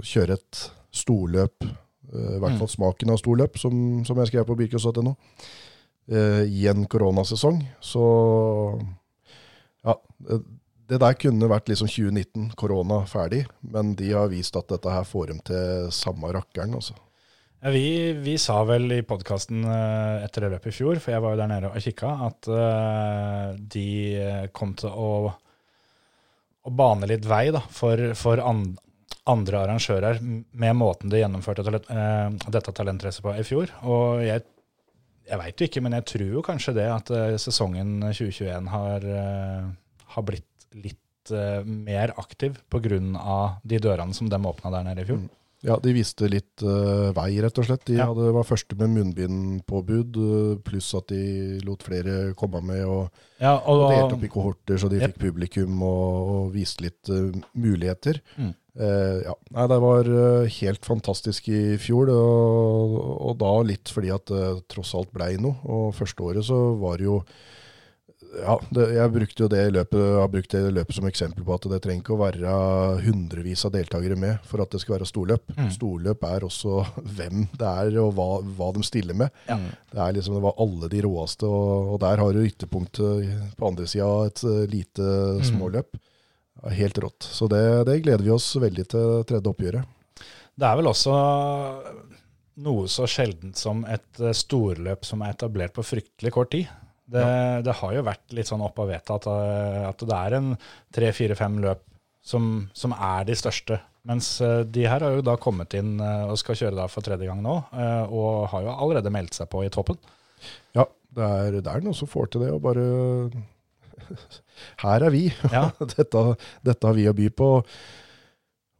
kjøre 0.00 0.38
et 0.40 0.62
storløp, 0.96 1.68
i 2.12 2.40
hvert 2.40 2.58
fall 2.60 2.68
smaken 2.68 3.12
av 3.12 3.20
storløp, 3.20 3.60
som, 3.60 3.76
som 4.04 4.18
jeg 4.20 4.32
skrev 4.32 4.48
på 4.48 4.56
bilcross.no, 4.58 5.14
i 6.12 6.66
en 6.68 6.84
koronasesong. 6.92 7.62
Så 7.84 8.02
ja, 9.84 9.94
det, 10.92 11.00
der 11.00 11.16
kunne 11.16 11.48
vært 11.50 11.72
liksom 11.72 11.88
2019, 11.88 12.50
korona 12.60 13.00
ferdig, 13.08 13.46
men 13.64 13.94
de 13.98 14.12
har 14.12 14.28
vist 14.32 14.56
at 14.60 14.68
dette 14.70 14.92
her 14.92 15.08
får 15.08 15.32
dem 15.32 15.40
til 15.48 15.88
samme 15.94 16.30
rakkeren. 16.36 16.76
Altså. 16.76 16.94
Ja, 17.62 17.72
vi, 17.72 18.12
vi 18.20 18.36
sa 18.42 18.58
vel 18.68 18.90
i 18.92 19.02
podkasten 19.06 19.64
etter 19.64 20.44
det 20.44 20.52
løpet 20.56 20.72
i 20.72 20.76
fjor, 20.76 21.00
for 21.00 21.14
jeg 21.14 21.24
var 21.24 21.34
jo 21.34 21.40
der 21.40 21.52
nede 21.52 21.70
og 21.70 21.84
kikka, 21.88 22.12
at 22.28 22.52
eh, 22.52 23.58
de 23.74 23.88
kom 24.52 24.76
til 24.78 24.92
å, 24.92 25.10
å 26.62 26.76
bane 26.82 27.08
litt 27.10 27.24
vei 27.30 27.46
da, 27.54 27.62
for, 27.72 28.10
for 28.18 28.42
an, 28.42 28.66
andre 29.30 29.60
arrangører 29.62 30.18
med 30.22 30.76
måten 30.76 31.10
de 31.12 31.20
gjennomførte 31.20 31.64
eh, 31.78 32.28
dette 32.50 32.74
talentracet 32.74 33.22
på 33.24 33.34
i 33.38 33.44
fjor. 33.46 33.70
Og 33.86 34.22
jeg, 34.24 34.42
jeg 35.28 35.40
veit 35.42 35.60
jo 35.60 35.68
ikke, 35.68 35.82
men 35.84 35.96
jeg 35.98 36.08
tror 36.12 36.32
jo 36.38 36.46
kanskje 36.46 36.74
det 36.80 36.88
at 36.90 37.12
eh, 37.14 37.36
sesongen 37.42 38.00
2021 38.08 38.72
har, 38.72 39.06
eh, 39.06 39.68
har 40.16 40.26
blitt 40.26 40.48
litt 40.74 41.32
uh, 41.34 41.62
mer 41.64 42.14
aktiv 42.20 42.58
pga. 42.72 42.98
de 43.62 43.78
dørene 43.78 44.14
som 44.14 44.28
de 44.28 44.36
åpna 44.36 44.72
der 44.74 44.90
nede 44.90 45.04
i 45.04 45.08
fjor. 45.12 45.22
Ja, 45.62 45.76
de 45.78 45.92
viste 45.94 46.26
litt 46.26 46.62
uh, 46.66 47.12
vei, 47.14 47.36
rett 47.42 47.58
og 47.62 47.68
slett. 47.68 47.84
De 47.86 47.94
Ja. 47.94 48.08
hadde, 48.10 48.32
var 48.34 48.46
første 48.46 48.74
med 48.80 48.90
munnbindpåbud, 48.96 50.16
eh, 50.18 50.56
pluss 50.66 50.90
at 50.98 51.12
de 51.14 51.60
lot 51.62 51.84
flere 51.86 52.34
komme 52.34 52.60
med 52.66 52.82
og 52.82 53.12
Ja, 53.38 53.60
og, 53.60 53.90
delte 53.90 54.16
opp 54.16 54.24
i 54.26 54.32
kohorter, 54.32 54.78
så 54.78 54.90
de 54.90 54.98
yep. 54.98 55.12
fikk 55.12 55.30
publikum 55.30 55.82
og, 55.82 56.32
og 56.34 56.52
viste 56.56 56.82
litt 56.82 57.08
uh, 57.14 57.30
muligheter. 57.54 58.18
Mm. 58.36 58.50
Uh, 58.74 59.22
ja. 59.22 59.36
Nei, 59.54 59.68
det 59.70 59.80
var 59.86 60.12
helt 60.58 60.84
fantastisk 60.84 61.48
i 61.48 61.78
fjor, 61.78 62.10
og, 62.10 62.98
og 63.30 63.38
da 63.38 63.54
litt 63.62 63.88
fordi 63.92 64.10
at 64.10 64.26
det 64.26 64.66
tross 64.66 64.96
alt 64.98 65.14
blei 65.14 65.36
noe. 65.38 65.62
Og 65.62 65.94
første 65.94 66.26
året 66.26 66.50
så 66.50 66.58
var 66.82 66.98
det 66.98 67.06
jo 67.06 67.20
ja, 68.32 68.54
det, 68.72 68.84
jeg 68.96 69.12
brukte 69.12 69.42
jo 69.44 69.48
det 69.52 69.62
løpet, 69.74 70.00
har 70.20 70.28
brukt 70.32 70.54
det 70.54 70.60
løpet 70.72 70.96
som 70.96 71.08
eksempel 71.08 71.44
på 71.44 71.54
at 71.56 71.66
det 71.72 71.80
trenger 71.84 72.00
ikke 72.04 72.14
å 72.16 72.20
være 72.22 72.54
hundrevis 73.04 73.64
av 73.68 73.74
deltakere 73.74 74.16
med 74.16 74.40
for 74.48 74.62
at 74.64 74.72
det 74.72 74.80
skal 74.82 74.96
være 74.96 75.08
storløp. 75.10 75.52
Mm. 75.58 75.68
Storløp 75.74 76.24
er 76.28 76.46
også 76.48 76.78
hvem 77.18 77.44
det 77.60 77.72
er 77.86 77.98
og 78.04 78.14
hva, 78.16 78.28
hva 78.56 78.70
de 78.76 78.84
stiller 78.88 79.18
med. 79.24 79.32
Ja. 79.50 79.58
Det 79.92 80.00
er 80.06 80.16
liksom, 80.16 80.38
det 80.38 80.44
var 80.46 80.56
alle 80.64 80.88
de 80.92 81.02
råeste, 81.04 81.50
og, 81.50 81.92
og 81.94 82.00
der 82.06 82.22
har 82.24 82.32
du 82.32 82.40
ytterpunktet 82.46 83.56
på 83.58 83.68
andre 83.68 83.88
sida 83.90 84.08
et 84.30 84.44
eh, 84.48 84.62
lite 84.72 85.10
Mm. 85.32 85.42
småløp. 85.48 85.96
Helt 86.76 86.98
rått. 87.02 87.24
Så 87.26 87.48
det, 87.50 87.60
det 87.88 87.98
gleder 88.04 88.22
vi 88.22 88.30
oss 88.30 88.52
veldig 88.60 88.84
til 88.92 89.24
tredje 89.26 89.50
oppgjøret. 89.50 89.88
Det 90.54 90.66
er 90.68 90.76
vel 90.78 90.88
også 90.90 91.14
noe 92.62 92.84
så 92.92 93.06
sjeldent 93.08 93.56
som 93.58 93.82
et 93.88 94.20
eh, 94.20 94.34
storløp 94.36 95.06
som 95.08 95.22
er 95.24 95.32
etablert 95.34 95.74
på 95.76 95.84
fryktelig 95.86 96.32
kort 96.34 96.52
tid. 96.54 96.68
Det, 97.12 97.28
det 97.66 97.76
har 97.78 97.94
jo 97.96 98.04
vært 98.06 98.34
litt 98.36 98.48
sånn 98.48 98.64
opp 98.64 98.78
av 98.82 98.90
veta 98.90 99.16
at, 99.18 99.28
eh, 99.28 99.80
at 99.90 100.04
det 100.08 100.18
er 100.18 100.36
en 100.38 100.52
tre-fire-fem 100.94 101.58
løp 101.64 101.82
som, 102.24 102.68
som 102.76 102.94
er 102.96 103.26
de 103.28 103.36
største. 103.36 103.78
Mens 104.08 104.34
eh, 104.44 104.62
de 104.64 104.86
her 104.88 105.04
har 105.04 105.18
jo 105.18 105.24
da 105.26 105.36
kommet 105.40 105.76
inn 105.78 105.98
eh, 106.00 106.24
og 106.30 106.40
skal 106.40 106.58
kjøre 106.58 106.78
da 106.78 106.88
for 106.90 107.04
tredje 107.04 107.28
gang 107.28 107.42
nå, 107.44 107.58
og 108.08 108.48
har 108.52 108.66
jo 108.66 108.74
allerede 108.74 109.12
meldt 109.14 109.36
seg 109.38 109.50
på 109.52 109.64
i 109.66 109.72
toppen. 109.72 109.98
Ja, 110.76 110.86
det 111.12 111.28
er, 111.28 111.58
det 111.60 111.70
er 111.70 111.84
noen 111.84 111.98
som 111.98 112.10
får 112.10 112.32
til 112.32 112.46
det, 112.46 112.52
og 112.54 112.62
bare 112.64 112.86
Her 114.82 115.04
er 115.08 115.12
vi. 115.14 115.26
Ja. 115.52 115.68
dette, 115.96 116.24
dette 116.64 116.88
har 116.88 116.96
vi 116.96 117.08
å 117.10 117.16
by 117.16 117.28
på. 117.36 117.52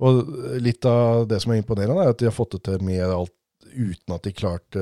Og 0.03 0.35
litt 0.63 0.85
av 0.89 1.29
det 1.31 1.39
som 1.43 1.53
er 1.53 1.61
imponerende, 1.61 2.03
er 2.03 2.15
at 2.15 2.19
de 2.19 2.27
har 2.27 2.35
fått 2.35 2.57
det 2.57 2.65
til 2.67 2.83
med 2.87 3.05
alt 3.07 3.35
uten 3.73 4.13
at 4.13 4.27
de 4.27 4.33
klarte 4.37 4.81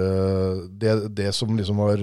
Det, 0.82 0.94
det 1.14 1.28
som 1.36 1.52
liksom 1.54 1.78
var 1.78 2.00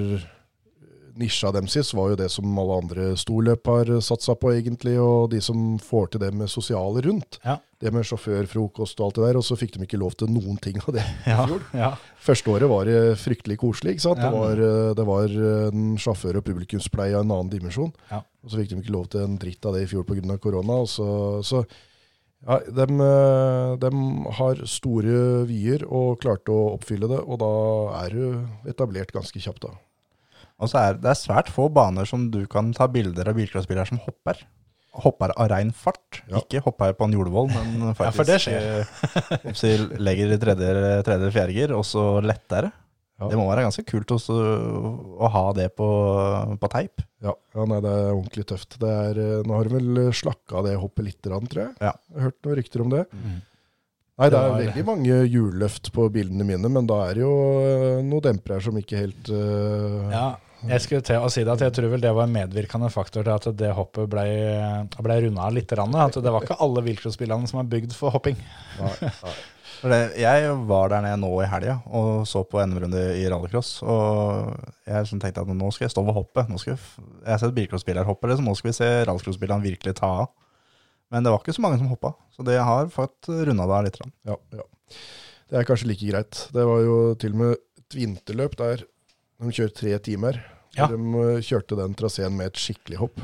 nisja 1.19 1.51
dem 1.55 1.67
sist, 1.71 1.95
var 1.97 2.11
jo 2.11 2.19
det 2.19 2.29
som 2.33 2.59
alle 2.61 2.77
andre 2.81 3.07
storløp 3.19 3.69
har 3.69 3.91
satsa 4.05 4.35
på, 4.39 4.51
egentlig. 4.55 4.97
Og 5.01 5.31
de 5.33 5.41
som 5.43 5.77
får 5.81 6.13
til 6.13 6.23
det 6.23 6.31
med 6.37 6.51
sosiale 6.51 7.03
rundt. 7.05 7.39
Ja. 7.45 7.57
Det 7.77 7.91
med 7.93 8.07
sjåførfrokost 8.09 9.01
og 9.01 9.07
alt 9.07 9.19
det 9.19 9.25
der. 9.27 9.39
Og 9.41 9.45
så 9.45 9.57
fikk 9.59 9.75
de 9.75 9.83
ikke 9.85 9.99
lov 10.01 10.15
til 10.17 10.31
noen 10.33 10.61
ting 10.61 10.79
av 10.83 10.95
det. 10.97 11.05
Ja, 11.27 11.43
ja. 11.75 11.91
Første 12.23 12.51
året 12.53 12.71
var 12.71 12.87
det 12.89 13.17
fryktelig 13.21 13.59
koselig. 13.61 13.97
ikke 13.97 14.07
sant? 14.07 14.21
Det, 14.23 14.31
var, 14.33 14.63
eh, 14.69 14.93
det 14.97 15.05
var 15.07 15.35
en 15.71 15.91
sjåfør- 16.01 16.39
og 16.39 16.47
publikumspleie 16.47 17.15
av 17.15 17.25
en 17.25 17.35
annen 17.35 17.51
dimensjon. 17.53 17.93
Ja. 18.11 18.23
Og 18.43 18.51
så 18.51 18.61
fikk 18.61 18.71
de 18.71 18.81
ikke 18.81 18.95
lov 18.95 19.11
til 19.13 19.25
en 19.25 19.37
dritt 19.41 19.65
av 19.67 19.77
det 19.77 19.85
i 19.85 19.91
fjor 19.91 20.07
pga. 20.07 20.39
korona. 20.41 20.81
og 20.85 20.89
Så, 20.89 21.07
så 21.43 21.63
ja, 22.45 22.59
de, 22.69 22.85
de, 23.81 23.89
har 24.37 24.61
store 24.69 25.45
vyer 25.49 25.83
og 25.89 26.19
klarte 26.21 26.53
å 26.53 26.75
oppfylle 26.75 27.09
det, 27.09 27.19
og 27.25 27.41
da 27.41 27.51
er 28.05 28.13
du 28.13 28.69
etablert 28.69 29.11
ganske 29.15 29.41
kjapt. 29.41 29.65
da. 29.65 29.73
Og 30.59 30.71
så 30.71 30.79
er 30.81 30.95
det 30.97 31.11
er 31.11 31.19
svært 31.19 31.51
få 31.53 31.67
baner 31.73 32.07
som 32.09 32.29
du 32.33 32.45
kan 32.49 32.71
ta 32.73 32.87
bilder 32.89 33.29
av 33.29 33.35
bilcrossbiler 33.37 33.85
som 33.89 33.99
hopper. 34.05 34.39
Hopper 34.97 35.29
av 35.37 35.51
rein 35.51 35.69
fart. 35.75 36.23
Ja. 36.25 36.39
Ikke 36.41 36.63
hopper 36.65 36.95
på 36.97 37.05
en 37.05 37.13
jordvoll, 37.13 37.51
men 37.53 37.93
faktisk 37.93 38.01
Ja, 38.07 38.15
for 38.17 38.25
det 38.25 38.39
skjer. 38.41 38.67
eh, 38.81 39.53
så 39.53 39.73
legger 40.01 40.33
i 40.33 40.39
tredje, 40.41 40.71
tredje 41.05 41.19
eller 41.21 41.35
fjerde 41.35 41.53
gir, 41.59 41.73
og 41.77 41.85
så 41.85 42.07
lettere. 42.25 42.71
Ja. 43.17 43.27
Det 43.31 43.37
må 43.39 43.45
være 43.49 43.63
ganske 43.65 43.81
kult 43.89 44.11
også, 44.13 44.33
å 45.17 45.29
ha 45.33 45.43
det 45.57 45.71
på, 45.77 45.85
på 46.61 46.69
teip. 46.73 47.01
Ja, 47.25 47.31
ja 47.57 47.63
nei, 47.69 47.79
det 47.81 47.89
er 47.93 48.09
ordentlig 48.13 48.45
tøft. 48.49 48.75
Det 48.81 48.89
er, 48.93 49.21
eh, 49.21 49.45
nå 49.45 49.55
har 49.57 49.69
de 49.69 49.77
vel 49.77 50.01
slakka 50.13 50.61
det 50.65 50.75
hoppet 50.81 51.05
litt, 51.11 51.21
tror 51.25 51.61
jeg. 51.63 51.71
Ja. 51.81 51.93
Jeg 52.09 52.17
har 52.17 52.27
hørt 52.31 52.41
noen 52.45 52.57
rykter 52.61 52.83
om 52.85 52.91
det. 52.93 53.03
Mm. 53.13 53.37
Nei, 54.17 54.27
det 54.29 54.33
Det 54.33 54.41
er 54.41 54.49
var- 54.49 54.61
veldig 54.65 54.83
mange 54.89 55.17
hjulløft 55.29 55.91
på 55.93 56.07
bildene 56.13 56.45
mine, 56.45 56.69
men 56.73 56.89
da 56.89 56.99
er 57.05 57.13
det 57.17 57.21
jo 57.25 57.33
eh, 57.61 58.01
noen 58.05 58.25
dempere 58.31 58.57
her 58.57 58.65
som 58.65 58.77
ikke 58.81 58.97
helt 59.01 59.29
uh, 59.29 60.09
Ja, 60.13 60.27
jeg 60.65 60.81
skulle 60.81 61.05
til 61.05 61.21
å 61.21 61.29
si 61.31 61.43
det 61.45 61.53
at 61.53 61.61
jeg 61.67 61.73
tror 61.75 61.91
vel 61.91 62.01
det 62.01 62.13
var 62.17 62.25
en 62.25 62.33
medvirkende 62.33 62.89
faktor 62.93 63.27
til 63.27 63.35
at 63.35 63.59
det 63.59 63.69
hoppet 63.77 64.09
ble, 64.09 64.23
ble 65.05 65.19
runda 65.27 65.51
litt. 65.53 65.73
Rann, 65.77 65.93
at 66.01 66.17
det 66.17 66.33
var 66.33 66.45
ikke 66.45 66.57
alle 66.63 66.83
bilcrossbilene 66.85 67.49
som 67.49 67.61
er 67.61 67.69
bygd 67.69 67.93
for 67.97 68.15
hopping. 68.15 68.39
nei, 68.79 68.95
nei. 69.11 69.37
Jeg 70.17 70.53
var 70.65 70.89
der 70.89 71.03
nede 71.05 71.19
nå 71.21 71.29
i 71.43 71.49
helga 71.51 71.75
og 71.93 72.23
så 72.25 72.41
på 72.49 72.63
NM-runde 72.65 73.03
i 73.19 73.27
rallycross. 73.29 73.75
Og 73.85 74.55
jeg 74.89 75.11
sånn 75.11 75.21
tenkte 75.21 75.43
at 75.45 75.53
nå 75.53 75.69
skal 75.75 75.85
jeg 75.85 75.93
stå 75.93 76.03
ved 76.07 76.17
hoppet. 76.17 76.49
Nå 76.49 76.57
skal 76.61 76.73
jeg, 76.73 76.81
jeg 77.21 77.29
har 77.35 77.43
sett 77.43 77.55
bilcrossbiler 77.59 78.09
hoppe, 78.09 78.31
så 78.33 78.41
nå 78.41 78.57
skal 78.57 78.71
vi 78.71 78.77
se 78.79 78.89
rallycrossbilene 79.05 79.67
virkelig 79.67 79.99
ta 80.01 80.09
av. 80.23 80.33
Men 81.13 81.23
det 81.23 81.31
var 81.31 81.39
ikke 81.43 81.55
så 81.55 81.63
mange 81.63 81.77
som 81.79 81.87
hoppa, 81.87 82.11
så 82.35 82.43
det 82.43 82.57
har 82.59 82.89
fått 82.91 83.29
runda 83.29 83.63
det 83.69 83.77
av 83.77 83.85
litt. 83.85 83.99
Ja, 84.27 84.35
ja. 84.57 84.65
Det 85.47 85.61
er 85.61 85.67
kanskje 85.67 85.87
like 85.87 86.09
greit. 86.09 86.41
Det 86.51 86.65
var 86.67 86.81
jo 86.83 86.97
til 87.21 87.35
og 87.37 87.39
med 87.39 87.53
et 87.55 87.95
vinterløp 87.95 88.57
der 88.59 88.83
de 89.41 89.53
kjører 89.53 89.73
tre 89.77 89.97
timer. 90.05 90.39
Ja. 90.77 90.87
De 90.91 90.97
eh, 90.97 91.41
kjørte 91.45 91.77
den 91.79 91.95
traseen 91.97 92.37
med 92.37 92.51
et 92.51 92.61
skikkelig 92.61 93.01
hopp. 93.01 93.19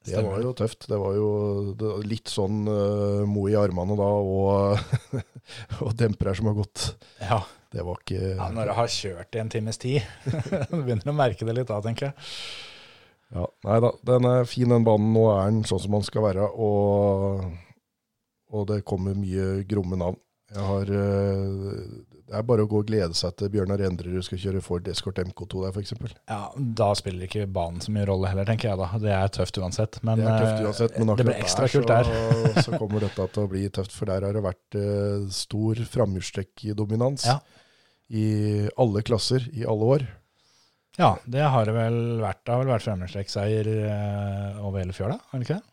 Det 0.00 0.14
Stemmer. 0.14 0.32
var 0.32 0.44
jo 0.46 0.52
tøft. 0.56 0.86
Det 0.88 0.98
var 0.98 1.16
jo 1.18 1.30
det, 1.76 1.88
var 1.92 2.06
litt 2.08 2.30
sånn 2.32 2.62
uh, 2.64 3.26
mo 3.28 3.44
i 3.50 3.56
armene 3.58 3.98
da, 3.98 4.06
og, 4.08 5.18
og 5.84 5.90
dempere 6.00 6.32
som 6.38 6.48
har 6.48 6.56
gått. 6.56 6.86
Ja, 7.20 7.42
Det 7.70 7.84
var 7.84 8.00
ikke 8.00 8.30
ja 8.32 8.48
Når 8.54 8.70
du 8.70 8.74
har 8.78 8.88
kjørt 8.94 9.36
i 9.36 9.42
en 9.42 9.52
times 9.52 9.78
tid, 9.82 10.00
du 10.70 10.80
begynner 10.80 11.12
å 11.12 11.16
merke 11.18 11.44
det 11.44 11.58
litt 11.58 11.68
da, 11.68 11.82
tenker 11.84 12.08
jeg. 12.08 12.30
Ja, 13.30 13.44
nei 13.68 13.76
da, 13.84 13.92
den 14.08 14.26
er 14.26 14.48
fin 14.48 14.72
den 14.72 14.86
banen. 14.88 15.12
Nå 15.14 15.28
er 15.34 15.52
den 15.52 15.62
sånn 15.68 15.84
som 15.84 15.94
den 15.94 16.06
skal 16.06 16.24
være, 16.24 16.48
og, 16.48 17.44
og 18.50 18.66
det 18.72 18.80
kommer 18.88 19.14
mye 19.14 19.60
gromme 19.70 20.00
navn. 20.00 20.18
Jeg 20.50 20.66
har, 20.66 20.90
eh, 20.90 21.82
det 22.30 22.36
er 22.38 22.44
bare 22.46 22.62
å 22.62 22.68
gå 22.70 22.78
og 22.78 22.86
glede 22.86 23.16
seg 23.18 23.32
til 23.40 23.48
Bjørnar 23.50 23.80
Endrerud 23.82 24.22
skal 24.22 24.38
kjøre 24.38 24.60
Ford 24.62 24.86
Escort 24.92 25.16
MK2 25.18 25.62
der, 25.64 25.72
f.eks. 25.74 25.94
Ja, 26.30 26.36
Da 26.78 26.90
spiller 26.94 27.26
ikke 27.26 27.48
banen 27.50 27.82
så 27.82 27.90
mye 27.94 28.04
rolle 28.06 28.30
heller, 28.30 28.46
tenker 28.46 28.70
jeg 28.70 28.78
da. 28.78 28.86
Det 29.02 29.10
er 29.16 29.32
tøft 29.34 29.58
uansett. 29.58 29.98
Men 30.06 30.20
Det 30.22 30.28
er 30.30 30.44
tøft 30.44 30.52
eh, 30.60 30.68
uansett, 30.68 30.98
men 31.00 31.10
det 31.18 31.26
blir 31.26 31.40
ekstra 31.42 31.66
der, 31.66 31.72
kult 31.74 31.90
der. 31.90 32.12
så, 32.54 32.62
så 32.68 32.78
kommer 32.78 33.02
dette 33.02 33.26
til 33.34 33.42
å 33.42 33.50
bli 33.50 33.64
tøft, 33.74 33.96
for 33.96 34.12
der 34.12 34.28
har 34.28 34.38
det 34.38 34.44
vært 34.46 34.78
uh, 34.78 35.26
stor 35.34 35.82
framhjulstrekkdominans 35.96 37.26
Ja. 37.32 37.40
i 38.14 38.24
alle 38.78 39.02
klasser 39.10 39.50
i 39.50 39.66
alle 39.66 39.90
år. 39.96 40.06
Ja, 41.00 41.16
det 41.26 41.42
har 41.50 41.66
det 41.66 41.74
vel 41.74 41.98
vært. 42.22 42.44
Det 42.46 42.54
har 42.54 42.62
vel 42.62 42.72
vært 42.76 42.86
fremmedstrekkseier 42.86 43.72
uh, 43.90 44.62
over 44.68 44.84
hele 44.84 44.94
fjøla, 44.94 45.18
har 45.32 45.42
det 45.42 45.48
ikke 45.48 45.58
det? 45.58 45.66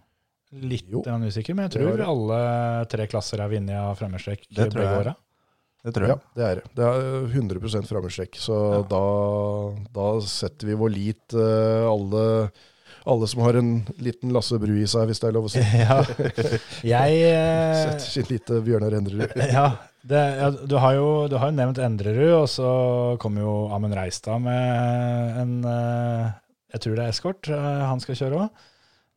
Litt 0.63 0.89
Jo, 0.89 1.01
usikker, 1.05 1.53
men 1.53 1.67
jeg 1.67 1.77
tror 1.77 1.97
det. 1.99 2.05
alle 2.07 2.41
tre 2.89 3.05
klasser 3.11 3.41
er 3.43 3.49
vunnet 3.51 3.77
av 3.77 3.97
fremmedstrekk 3.99 4.47
begge 4.57 4.89
åra. 5.03 5.13
Det 5.87 5.93
tror 5.95 6.09
Ja, 6.11 6.15
det 6.35 6.43
er 6.43 6.59
det. 6.59 6.69
Det 6.75 6.83
er 6.83 7.27
100% 7.31 7.87
framhjulstrekk, 7.87 8.39
så 8.43 8.55
Ja. 8.75 8.79
da, 8.91 9.03
da 9.95 10.07
setter 10.27 10.67
vi 10.67 10.75
vår 10.75 10.91
lit 10.91 11.35
uh, 11.37 11.87
alle, 11.87 12.23
alle 13.07 13.29
som 13.31 13.45
har 13.45 13.55
en 13.55 13.69
liten 14.03 14.33
Lasse 14.35 14.59
Bru 14.59 14.73
i 14.75 14.87
seg, 14.89 15.07
hvis 15.07 15.23
det 15.23 15.29
er 15.29 15.37
lov 15.37 15.47
å 15.47 15.53
si. 15.53 15.63
Ja. 15.85 16.01
Jeg 16.83 17.21
eh, 17.31 17.83
Setter 17.85 18.09
sin 18.11 18.27
lite 18.33 18.59
Bjørnar 18.65 18.97
Endrerud. 18.99 19.31
Ja, 19.55 19.69
det, 20.03 20.23
ja 20.41 20.51
du, 20.51 20.75
har 20.83 20.97
jo, 20.99 21.07
du 21.31 21.37
har 21.39 21.53
jo 21.53 21.59
nevnt 21.61 21.79
Endrerud, 21.79 22.33
og 22.41 22.47
så 22.51 22.71
kommer 23.23 23.47
jo 23.47 23.55
Amund 23.75 23.95
Reistad 23.95 24.43
med 24.43 25.39
en 25.43 25.55
Jeg 25.63 26.83
tror 26.83 26.99
det 26.99 27.05
er 27.05 27.15
eskort 27.15 27.47
han 27.47 28.03
skal 28.03 28.19
kjøre 28.19 28.43
òg. 28.43 28.67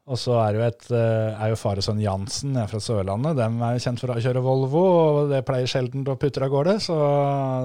Og 0.09 0.17
så 0.19 0.33
er 0.43 0.57
jo, 0.57 0.63
et, 0.65 0.87
eh, 0.91 1.37
er 1.45 1.51
jo 1.53 1.57
far 1.61 1.79
og 1.79 1.85
sønn 1.85 2.01
Jansen 2.03 2.57
fra 2.67 2.81
Sørlandet. 2.83 3.37
De 3.37 3.45
er 3.45 3.77
jo 3.77 3.83
kjent 3.85 4.01
for 4.01 4.11
å 4.11 4.17
kjøre 4.25 4.43
Volvo, 4.43 4.81
og 4.81 5.29
det 5.31 5.45
pleier 5.47 5.69
sjelden 5.71 6.03
å 6.09 6.17
putte 6.19 6.43
av 6.43 6.51
gårde. 6.51 6.79
Så 6.83 6.97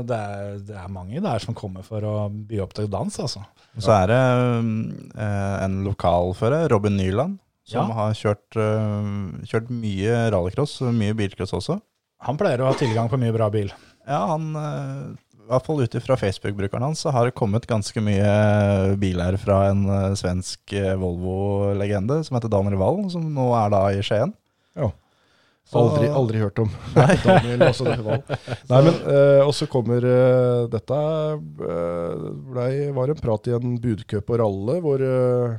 det 0.05 0.19
er, 0.19 0.59
det 0.67 0.75
er 0.77 0.91
mange 0.93 1.23
der 1.23 1.39
som 1.41 1.55
kommer 1.57 1.81
for 1.87 2.05
å 2.05 2.13
by 2.29 2.59
opp 2.61 2.75
til 2.77 2.87
dans, 2.91 3.17
altså. 3.23 3.41
Og 3.77 3.81
så 3.87 3.95
er 4.03 4.11
det 4.11 4.19
eh, 5.17 5.55
en 5.65 5.79
lokalfører, 5.87 6.67
Robin 6.69 6.97
Nyland, 6.99 7.39
som 7.65 7.89
Ja. 7.89 7.95
har 8.03 8.13
kjørt, 8.13 8.59
eh, 8.61 9.09
kjørt 9.49 9.71
mye 9.73 10.29
rallycross, 10.35 10.81
mye 10.93 11.15
bilcross 11.17 11.55
også. 11.57 11.79
Han 12.27 12.37
pleier 12.37 12.61
å 12.61 12.69
ha 12.69 12.73
tilgang 12.77 13.09
på 13.09 13.17
mye 13.17 13.33
bra 13.33 13.49
bil. 13.49 13.71
Ja, 14.05 14.27
han, 14.27 14.51
eh, 14.55 15.15
i 15.45 15.51
hvert 15.51 15.65
fall 15.67 15.81
ut 15.85 15.95
ifra 15.99 16.15
Facebook-brukeren 16.17 16.81
hans, 16.87 17.03
så 17.05 17.11
har 17.13 17.27
det 17.29 17.35
kommet 17.37 17.67
ganske 17.69 18.01
mye 18.01 18.29
biler 19.01 19.37
fra 19.37 19.59
en 19.69 19.83
eh, 19.93 20.15
svensk 20.17 20.73
eh, 20.73 20.95
Volvo-legende 20.97 22.17
som 22.25 22.37
heter 22.39 22.49
Daniel 22.49 22.79
Wall, 22.81 23.03
som 23.13 23.27
nå 23.35 23.51
er 23.59 23.69
da 23.75 23.81
i 23.93 24.01
Skien. 24.05 24.33
Ja. 24.75 24.89
Så- 25.65 25.81
Aldri, 25.81 26.09
aldri 26.13 26.41
hørt 26.43 26.59
om. 26.61 26.69
Daniel, 27.25 27.63
også 27.69 27.85
det 27.91 28.01
Wall. 28.05 28.21
Nei, 28.69 28.81
men 28.85 28.97
eh, 29.09 29.39
Og 29.45 29.53
så 29.57 29.65
kommer 29.69 30.05
eh, 30.05 30.65
Dette 30.69 30.99
eh, 30.99 32.27
ble, 32.51 32.67
var 32.97 33.09
en 33.13 33.21
prat 33.21 33.49
i 33.49 33.55
en 33.57 33.77
budcup 33.81 34.29
og 34.35 34.41
ralle 34.43 34.75
hvor 34.83 35.01
eh, 35.01 35.55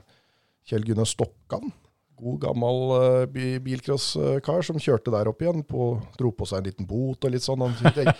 Kjell 0.66 0.86
Gunnar 0.86 1.06
Stokkan, 1.10 1.70
god 2.18 2.38
gammel 2.46 2.78
uh, 2.96 3.58
bilcrosskar 3.64 4.64
som 4.66 4.78
kjørte 4.80 5.12
der 5.14 5.28
opp 5.30 5.42
igjen, 5.44 5.62
på, 5.68 5.88
dro 6.18 6.32
på 6.36 6.46
seg 6.48 6.62
en 6.62 6.68
liten 6.70 6.88
bot 6.88 7.24
og 7.26 7.32
litt 7.34 7.44
sånn. 7.44 7.64
Jeg, 7.96 8.14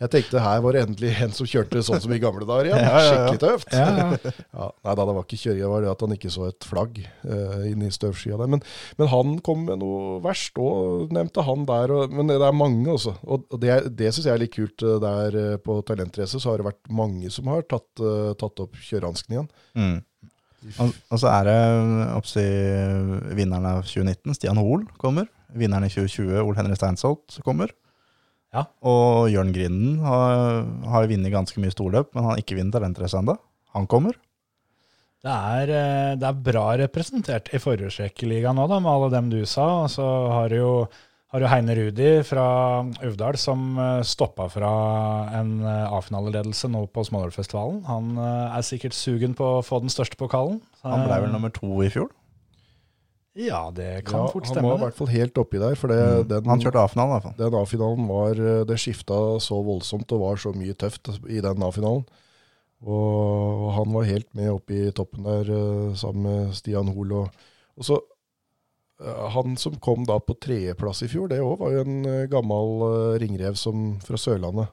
jeg 0.00 0.12
tenkte 0.12 0.42
her 0.44 0.62
var 0.64 0.76
det 0.76 0.84
endelig 0.86 1.12
en 1.24 1.34
som 1.36 1.48
kjørte 1.48 1.82
sånn 1.84 2.02
som 2.04 2.14
i 2.14 2.20
gamle 2.22 2.46
dager 2.48 2.70
igjen. 2.70 2.82
Ja, 2.84 2.90
ja, 2.94 3.04
ja. 3.04 3.10
Skikkelig 3.10 3.42
tøft. 3.44 3.74
Ja, 3.74 3.88
ja. 3.98 4.34
Ja, 4.54 4.68
nei 4.86 4.94
da, 4.98 5.04
det 5.08 5.14
var 5.16 5.24
ikke 5.26 5.40
kjøring, 5.40 5.60
det 5.64 5.70
var 5.72 5.82
det 5.84 5.90
at 5.90 6.02
han 6.04 6.14
ikke 6.16 6.30
så 6.32 6.46
et 6.48 6.66
flagg 6.68 7.00
uh, 7.26 7.64
inni 7.68 7.88
støvskya 7.94 8.38
der. 8.40 8.50
Men, 8.54 8.62
men 9.00 9.10
han 9.10 9.34
kom 9.44 9.64
med 9.68 9.80
noe 9.82 10.18
verst 10.24 10.58
òg, 10.60 11.10
nevnte 11.14 11.44
han 11.46 11.66
der. 11.68 11.94
Og, 11.96 12.14
men 12.14 12.30
det 12.30 12.38
er 12.40 12.54
mange, 12.56 12.86
også. 12.94 13.16
Og, 13.24 13.46
og 13.50 13.60
det, 13.62 13.74
det 13.98 14.12
syns 14.14 14.28
jeg 14.28 14.34
er 14.36 14.42
litt 14.44 14.54
kult. 14.54 14.84
eh, 14.84 14.98
Der 15.02 15.38
eh, 15.40 15.56
på 15.64 15.78
Talentrace 15.86 16.40
så 16.40 16.52
har 16.52 16.60
det 16.62 16.68
vært 16.70 16.92
mange 16.94 17.30
som 17.34 17.48
har 17.52 17.64
tatt, 17.68 17.88
uh, 18.02 18.32
tatt 18.38 18.62
opp 18.64 18.76
kjørehansken 18.78 19.36
igjen. 19.36 19.48
Mm. 19.78 19.96
Og, 20.80 20.92
og 21.12 21.20
så 21.20 21.30
er 21.30 21.48
det 21.48 21.56
oppsi, 22.14 22.44
vinneren 23.36 23.66
av 23.68 23.82
2019, 23.84 24.36
Stian 24.36 24.60
Hoel, 24.60 24.86
kommer. 25.00 25.28
Vinneren 25.54 25.86
i 25.86 25.92
2020, 25.92 26.38
Ole 26.42 26.58
Henry 26.58 26.78
Steinsholt, 26.78 27.38
kommer. 27.46 27.72
Ja. 28.54 28.66
Og 28.86 29.28
Jørn 29.32 29.52
Grinden 29.54 29.98
har, 30.04 30.62
har 30.92 31.08
vunnet 31.10 31.34
ganske 31.34 31.60
mye 31.62 31.74
storløp, 31.74 32.12
men 32.14 32.24
han 32.24 32.34
har 32.34 32.42
ikke 32.42 32.58
vunnet 32.58 32.76
talentrace 32.76 33.18
ennå. 33.18 33.36
Han 33.74 33.88
kommer. 33.90 34.16
Det 35.24 35.32
er, 35.32 35.70
eh, 35.72 36.12
det 36.20 36.28
er 36.28 36.44
bra 36.46 36.66
representert 36.78 37.48
i 37.56 37.60
forhjulstrekkerligaen 37.62 38.58
nå, 38.60 38.68
da, 38.68 38.78
med 38.84 38.92
alle 38.92 39.10
dem 39.14 39.30
du 39.32 39.40
sa. 39.48 39.66
Og 39.86 39.90
så 39.92 40.04
har 40.30 40.52
du 40.52 40.58
jo, 40.58 40.72
har 41.34 41.42
du 41.42 41.48
Heine 41.50 41.74
Rudi 41.74 42.10
fra 42.22 42.44
Uvdal 43.02 43.34
som 43.42 43.74
stoppa 44.06 44.46
fra 44.52 44.68
en 45.34 45.56
eh, 45.66 45.92
A-finaleledelse 45.96 46.68
nå 46.70 46.84
på 46.94 47.02
Smålålfestivalen. 47.08 47.80
Han 47.90 48.12
eh, 48.22 48.54
er 48.58 48.62
sikkert 48.66 48.94
sugen 48.94 49.34
på 49.34 49.56
å 49.56 49.64
få 49.66 49.80
den 49.82 49.90
største 49.90 50.14
pokalen. 50.20 50.60
Han 50.86 51.02
ble 51.08 51.16
vel 51.24 51.32
nummer 51.34 51.50
to 51.54 51.72
i 51.82 51.90
fjor. 51.90 52.12
Ja, 53.34 53.64
det 53.74 54.04
kan 54.06 54.20
Ja, 54.20 54.26
fort 54.30 54.46
han 54.46 54.54
stemme. 54.54 54.68
var 54.70 54.78
i 54.78 54.82
hvert 54.84 54.94
fall 55.00 55.10
helt 55.10 55.38
oppi 55.42 55.58
der. 55.58 55.74
For 55.74 55.90
det, 55.90 55.98
Mm. 56.22 56.28
den, 56.30 56.44
Han 56.52 56.60
kjørte 56.62 56.84
A-finalen 56.84 57.10
i 57.10 57.14
hvert 57.18 57.26
fall. 57.26 57.50
den 57.50 57.58
A-finalen 57.60 58.06
var 58.06 58.30
eh, 58.38 58.64
Det 58.64 58.78
skifta 58.78 59.18
så 59.42 59.58
voldsomt 59.66 60.12
og 60.14 60.20
var 60.22 60.36
så 60.38 60.52
mye 60.54 60.74
tøft 60.78 61.10
i 61.28 61.40
den 61.42 61.62
A-finalen. 61.66 62.04
Og, 62.84 63.64
og 63.66 63.72
han 63.74 63.92
var 63.92 64.04
helt 64.06 64.28
med 64.36 64.50
opp 64.52 64.70
i 64.70 64.90
toppen 64.92 65.24
der 65.26 65.50
eh, 65.50 65.94
sammen 65.98 66.22
med 66.22 66.54
Stian 66.54 66.86
Hoel. 66.94 67.12
Og, 67.12 67.28
og 67.76 67.84
så 67.84 67.98
eh, 67.98 68.13
Han 69.34 69.56
som 69.58 69.74
kom 69.82 70.04
da 70.06 70.20
på 70.22 70.36
tredjeplass 70.38 71.02
i 71.02 71.10
fjor, 71.10 71.26
det 71.32 71.40
òg 71.42 71.58
var 71.60 71.74
jo 71.74 71.82
en 71.82 71.96
eh, 72.06 72.26
gammel 72.30 72.84
eh, 72.86 73.20
ringrev 73.24 73.58
som, 73.58 73.96
fra 74.04 74.20
Sørlandet. 74.20 74.70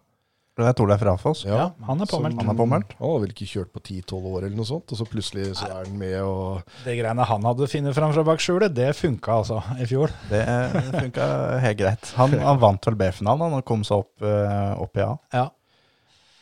Det 0.52 0.68
er 0.68 0.76
Frafoss. 0.76 1.06
Rafoss. 1.06 1.42
Ja, 1.48 1.72
han 1.88 2.02
er 2.04 2.10
påmeldt. 2.12 2.42
Han 2.44 2.52
er 2.52 2.58
påmeldt. 2.60 2.92
Han 3.00 3.10
har 3.14 3.22
vel 3.24 3.32
ikke 3.32 3.48
kjørt 3.48 3.72
på 3.72 3.80
10-12 3.80 4.26
år 4.28 4.44
eller 4.44 4.58
noe 4.60 4.68
sånt, 4.68 4.92
og 4.92 5.00
så 5.00 5.08
plutselig 5.08 5.46
så 5.58 5.70
er 5.70 5.88
han 5.88 5.96
med 5.98 6.18
og 6.28 6.74
Det 6.84 6.98
greiene 7.00 7.26
han 7.26 7.48
hadde 7.48 7.70
funnet 7.72 7.96
fram 7.96 8.12
fra 8.14 8.26
bak 8.28 8.44
skjulet, 8.44 8.76
det 8.76 8.90
funka 9.00 9.38
altså 9.42 9.62
i 9.80 9.88
fjor. 9.90 10.12
Det 10.30 10.44
funka 10.92 11.30
helt 11.64 11.80
greit. 11.80 12.12
Han, 12.20 12.36
han 12.50 12.62
vant 12.62 12.90
vel 12.92 13.00
B-finalen 13.00 13.48
han 13.48 13.58
og 13.62 13.66
kom 13.72 13.88
seg 13.88 14.04
opp, 14.04 14.28
eh, 14.28 14.74
opp 14.84 15.00
i 15.00 15.06
A. 15.08 15.16
Ja. 15.40 15.48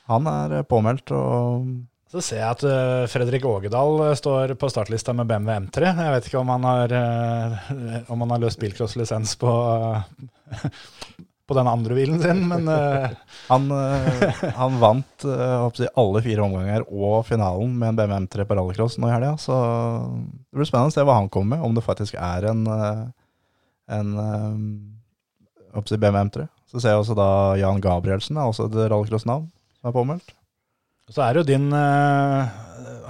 Han 0.09 0.27
er 0.33 0.57
eh, 0.57 0.67
påmeldt 0.67 1.13
og 1.13 1.69
Så 2.09 2.23
ser 2.25 2.39
jeg 2.41 2.49
at 2.49 2.63
eh, 2.65 3.07
Fredrik 3.11 3.43
Ågedal 3.45 3.99
eh, 4.07 4.15
står 4.17 4.55
på 4.57 4.69
startlista 4.71 5.13
med 5.13 5.29
BMW 5.29 5.53
M3. 5.67 5.91
Jeg 5.93 6.13
vet 6.15 6.29
ikke 6.29 6.39
om 6.41 6.49
han 6.49 6.63
har, 6.65 6.93
eh, 6.97 7.99
om 8.09 8.23
han 8.25 8.33
har 8.33 8.41
løst 8.41 8.57
bilcrosslisens 8.61 9.35
på, 9.37 9.51
på 11.49 11.57
den 11.57 11.69
andre 11.69 11.97
bilen 11.99 12.17
sin, 12.23 12.41
men 12.49 12.65
Han, 13.49 13.71
han 14.53 14.75
vant 14.77 15.23
alle 15.25 16.19
fire 16.21 16.43
omganger 16.45 16.83
og 16.85 17.23
finalen 17.25 17.71
med 17.77 17.91
en 17.91 17.97
BMW 17.97 18.17
M3 18.27 18.45
på 18.45 18.57
rallycross 18.57 18.99
nå 19.01 19.09
i 19.09 19.13
helga. 19.15 19.31
Så 19.41 19.55
det 19.57 20.59
blir 20.59 20.69
spennende 20.69 20.93
å 20.93 20.97
se 20.97 21.05
hva 21.05 21.15
han 21.17 21.31
kommer 21.33 21.57
med, 21.57 21.65
om 21.65 21.73
det 21.73 21.85
faktisk 21.85 22.17
er 22.21 22.45
en, 22.51 22.61
en 23.89 24.11
BMW 25.73 26.21
M3. 26.29 26.45
Så 26.69 26.77
ser 26.77 26.93
jeg 26.93 27.01
også 27.01 27.17
da 27.17 27.29
Jan 27.57 27.81
Gabrielsen, 27.81 28.37
er 28.37 28.49
også 28.49 28.69
et 28.69 28.77
rallycross-navn 28.85 29.49
som 29.49 29.89
er 29.89 29.97
påmeldt. 29.97 30.35
Så 31.09 31.23
er 31.25 31.33
det 31.33 31.41
jo 31.41 31.47
din 31.49 31.71
eh, 31.73 32.57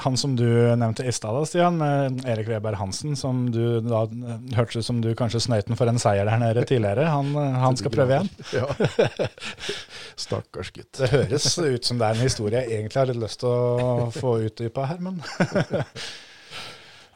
Han 0.03 0.15
som 0.17 0.35
du 0.39 0.45
nevnte 0.79 1.03
i 1.03 1.11
stad, 1.11 1.35
Stian, 1.49 1.75
med 1.81 2.21
Erik 2.29 2.47
Weber 2.47 2.77
Hansen, 2.79 3.17
som 3.19 3.47
du 3.51 3.81
da 3.83 4.05
eh, 4.07 4.37
hørtes 4.55 4.79
ut 4.79 4.87
som 4.87 5.01
du 5.03 5.11
kanskje 5.19 5.41
snøyt 5.43 5.67
den 5.67 5.79
for 5.79 5.91
en 5.91 5.99
seier 5.99 6.29
der 6.29 6.39
nede 6.39 6.63
tidligere. 6.69 7.09
Han, 7.11 7.33
eh, 7.35 7.59
han 7.65 7.79
skal 7.79 7.93
prøve 7.93 8.15
igjen. 8.15 8.31
Ja. 8.55 9.27
Stakkars 10.27 10.71
gutt. 10.75 10.93
Det 11.01 11.11
høres 11.11 11.51
ut 11.57 11.85
som 11.85 11.99
det 11.99 12.07
er 12.07 12.17
en 12.17 12.25
historie 12.27 12.63
jeg 12.63 12.79
egentlig 12.79 13.01
har 13.01 13.11
litt 13.11 13.21
lyst 13.25 13.43
til 13.43 13.51
å 13.51 14.09
få 14.15 14.39
utdypa 14.47 14.87
her, 14.93 15.03
men 15.03 15.19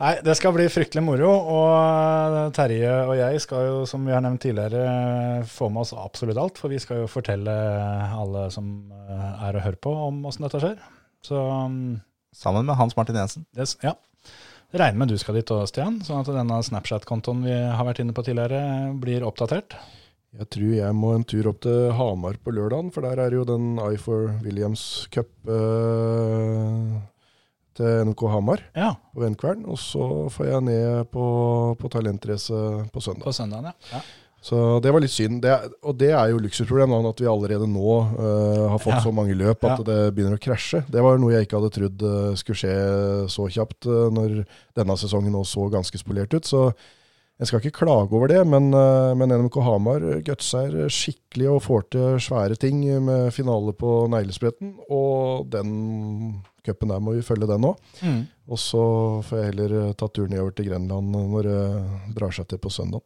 Nei, 0.03 0.17
det 0.19 0.33
skal 0.35 0.51
bli 0.51 0.65
fryktelig 0.67 0.99
moro. 1.05 1.29
Og 1.31 2.55
Terje 2.55 2.91
og 3.05 3.13
jeg 3.15 3.39
skal 3.43 3.67
jo, 3.69 3.75
som 3.87 4.03
vi 4.03 4.11
har 4.11 4.23
nevnt 4.25 4.41
tidligere, 4.43 5.45
få 5.47 5.69
med 5.71 5.85
oss 5.85 5.93
absolutt 5.95 6.39
alt. 6.41 6.59
For 6.59 6.73
vi 6.73 6.79
skal 6.83 7.03
jo 7.03 7.11
fortelle 7.11 7.53
alle 8.11 8.49
som 8.51 8.73
eh, 8.91 9.29
er 9.47 9.55
og 9.55 9.63
hører 9.63 9.79
på, 9.79 9.93
om 10.09 10.19
åssen 10.27 10.43
dette 10.43 10.59
skjer. 10.59 10.81
Så 11.23 11.39
mm, 11.39 12.01
Sammen 12.35 12.67
med 12.67 12.75
Hans 12.75 12.97
Martin 12.97 13.15
Jensen. 13.21 13.45
det, 13.55 13.69
ja. 13.85 13.95
Regner 14.73 14.99
med 15.03 15.13
du 15.13 15.19
skal 15.21 15.37
dit 15.37 15.51
òg, 15.53 15.67
Stian, 15.69 16.01
sånn 16.03 16.23
at 16.23 16.31
denne 16.33 16.57
Snapchat-kontoen 16.65 17.43
vi 17.45 17.53
har 17.53 17.85
vært 17.85 18.01
inne 18.01 18.15
på 18.17 18.25
tidligere, 18.25 18.91
blir 18.99 19.23
oppdatert. 19.23 19.77
Jeg 20.33 20.49
tror 20.49 20.71
jeg 20.73 20.97
må 20.97 21.13
en 21.13 21.23
tur 21.29 21.47
opp 21.51 21.61
til 21.63 21.93
Hamar 21.93 22.39
på 22.41 22.55
lørdagen, 22.57 22.89
for 22.91 23.05
der 23.05 23.21
er 23.21 23.37
jo 23.37 23.45
den 23.45 23.77
I 23.77 24.01
for 24.01 24.33
Williams 24.41 25.05
Cup 25.13 25.29
eh, 25.45 26.95
til 27.77 28.09
NK 28.09 28.25
Hamar 28.31 28.61
Ja, 28.75 28.93
på 29.13 29.23
Venkvern. 29.23 29.63
Og 29.69 29.79
så 29.81 30.29
får 30.33 30.49
jeg 30.51 30.65
ned 30.69 31.07
på, 31.13 31.23
på 31.79 31.89
talentrace 31.93 32.59
på 32.93 33.01
søndag. 33.03 33.25
på 33.27 33.33
søndagen, 33.35 33.71
ja. 33.71 33.97
ja. 33.97 34.01
Så 34.43 34.57
det 34.83 34.91
var 34.91 34.99
litt 34.99 35.13
synd. 35.13 35.37
Det, 35.45 35.53
og 35.87 35.95
det 35.95 36.09
er 36.11 36.33
jo 36.33 36.41
luksusproblem, 36.43 36.91
at 37.07 37.21
vi 37.23 37.29
allerede 37.31 37.63
nå 37.71 37.93
uh, 38.19 38.65
har 38.73 38.81
fått 38.83 38.97
Ja. 38.97 39.03
så 39.05 39.13
mange 39.15 39.37
løp 39.39 39.63
at 39.63 39.79
Ja. 39.79 39.85
det 39.87 39.99
begynner 40.17 40.35
å 40.35 40.41
krasje. 40.43 40.81
Det 40.91 40.99
var 41.01 41.15
noe 41.17 41.31
jeg 41.31 41.47
ikke 41.47 41.61
hadde 41.61 41.71
trodd 41.77 42.03
uh, 42.03 42.33
skulle 42.35 42.59
skje 42.59 42.73
så 43.31 43.47
kjapt 43.47 43.87
uh, 43.87 44.09
når 44.11 44.43
denne 44.75 44.97
sesongen 44.99 45.31
nå 45.31 45.45
så 45.47 45.69
ganske 45.71 45.95
spolert 46.01 46.35
ut. 46.35 46.43
Så 46.43 46.73
jeg 47.41 47.49
skal 47.49 47.59
ikke 47.59 47.79
klage 47.81 48.13
over 48.13 48.29
det, 48.29 48.41
men, 48.47 48.69
eh, 48.77 49.13
men 49.17 49.33
NMK 49.33 49.55
Hamar 49.65 50.03
gutser 50.25 50.75
skikkelig 50.93 51.49
og 51.49 51.63
får 51.65 51.87
til 51.95 52.19
svære 52.21 52.57
ting 52.61 52.83
med 53.03 53.33
finale 53.33 53.73
på 53.73 54.03
neglespretten. 54.13 54.75
Og 54.93 55.49
den 55.51 56.43
cupen 56.65 56.93
der 56.93 57.01
må 57.03 57.15
vi 57.17 57.25
følge 57.25 57.49
den 57.49 57.65
òg. 57.67 57.81
Mm. 58.03 58.21
Og 58.47 58.59
så 58.61 58.83
får 59.25 59.39
jeg 59.39 59.49
heller 59.51 59.79
eh, 59.79 59.95
ta 59.97 60.07
turen 60.07 60.35
nedover 60.35 60.53
til 60.55 60.69
Grenland 60.69 61.09
når 61.15 61.49
det 61.49 61.63
drar 62.19 62.37
seg 62.37 62.47
til 62.51 62.61
på 62.61 62.71
søndag. 62.73 63.03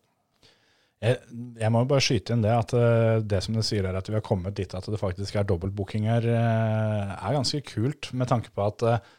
Jeg, 0.97 1.19
jeg 1.61 1.69
må 1.69 1.83
jo 1.83 1.89
bare 1.91 2.01
skyte 2.01 2.33
inn 2.33 2.41
det 2.41 2.53
at 2.55 2.73
eh, 2.73 3.19
det 3.21 3.43
som 3.45 3.57
du 3.57 3.61
sier 3.65 3.85
her, 3.85 3.97
at 3.99 4.07
vi 4.09 4.17
har 4.17 4.25
kommet 4.25 4.55
dit 4.57 4.71
at 4.73 4.85
det 4.89 4.97
faktisk 5.01 5.37
er 5.37 5.45
dobbeltbookinger, 5.45 6.25
eh, 6.33 7.11
er 7.13 7.35
ganske 7.37 7.61
kult, 7.69 8.09
med 8.17 8.29
tanke 8.31 8.49
på 8.53 8.65
at 8.65 8.85
eh, 8.85 9.11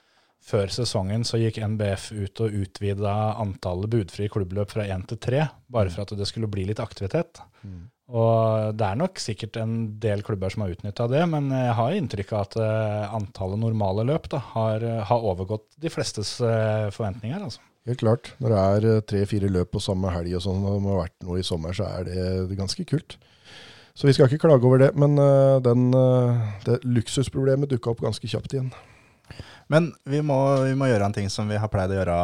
før 0.44 0.72
sesongen 0.72 1.26
så 1.28 1.40
gikk 1.40 1.60
NBF 1.74 2.10
ut 2.14 2.42
og 2.44 2.56
utvida 2.62 3.14
antallet 3.42 3.90
budfrie 3.92 4.32
klubbløp 4.32 4.72
fra 4.72 4.86
én 4.88 5.04
til 5.08 5.20
tre, 5.20 5.46
bare 5.68 5.92
for 5.92 6.06
at 6.06 6.16
det 6.16 6.28
skulle 6.30 6.50
bli 6.50 6.64
litt 6.70 6.82
aktivitet. 6.82 7.42
Og 8.08 8.72
det 8.78 8.86
er 8.86 8.96
nok 8.96 9.20
sikkert 9.20 9.58
en 9.60 9.72
del 10.00 10.22
klubber 10.24 10.52
som 10.52 10.64
har 10.64 10.72
utnytta 10.72 11.08
det, 11.12 11.26
men 11.28 11.50
jeg 11.52 11.74
har 11.76 11.96
inntrykk 11.96 12.30
av 12.32 12.44
at 12.46 12.54
eh, 12.64 13.16
antallet 13.18 13.60
normale 13.60 14.06
løp 14.08 14.30
da, 14.32 14.40
har, 14.54 14.86
har 15.10 15.26
overgått 15.28 15.66
de 15.76 15.92
flestes 15.92 16.38
eh, 16.40 16.88
forventninger. 16.94 17.42
altså. 17.50 17.60
Helt 17.88 18.00
klart. 18.00 18.32
Når 18.40 18.54
det 18.54 18.62
er 18.62 18.88
eh, 18.88 19.02
tre-fire 19.12 19.52
løp 19.52 19.74
på 19.76 19.84
samme 19.84 20.12
helg 20.14 20.38
og 20.38 20.44
sånn, 20.46 20.64
og 20.64 20.78
det 20.78 20.84
må 20.86 20.94
ha 20.94 21.02
vært 21.02 21.28
noe 21.28 21.42
i 21.42 21.44
sommer, 21.44 21.76
så 21.76 21.90
er 21.98 22.08
det 22.08 22.56
ganske 22.56 22.88
kult. 22.88 23.18
Så 23.92 24.08
vi 24.08 24.14
skal 24.16 24.30
ikke 24.30 24.46
klage 24.46 24.64
over 24.64 24.80
det, 24.80 24.92
men 24.94 25.18
den, 25.64 25.88
det 26.62 26.76
luksusproblemet 26.86 27.72
dukka 27.72 27.90
opp 27.90 28.04
ganske 28.04 28.30
kjapt 28.30 28.54
igjen. 28.54 28.68
Men 29.72 29.90
vi 30.08 30.22
må, 30.24 30.38
vi 30.64 30.76
må 30.78 30.88
gjøre 30.88 31.08
en 31.08 31.16
ting 31.16 31.28
som 31.32 31.48
vi 31.50 31.58
har 31.60 31.70
pleid 31.72 31.92
å 31.92 31.98
gjøre 31.98 32.18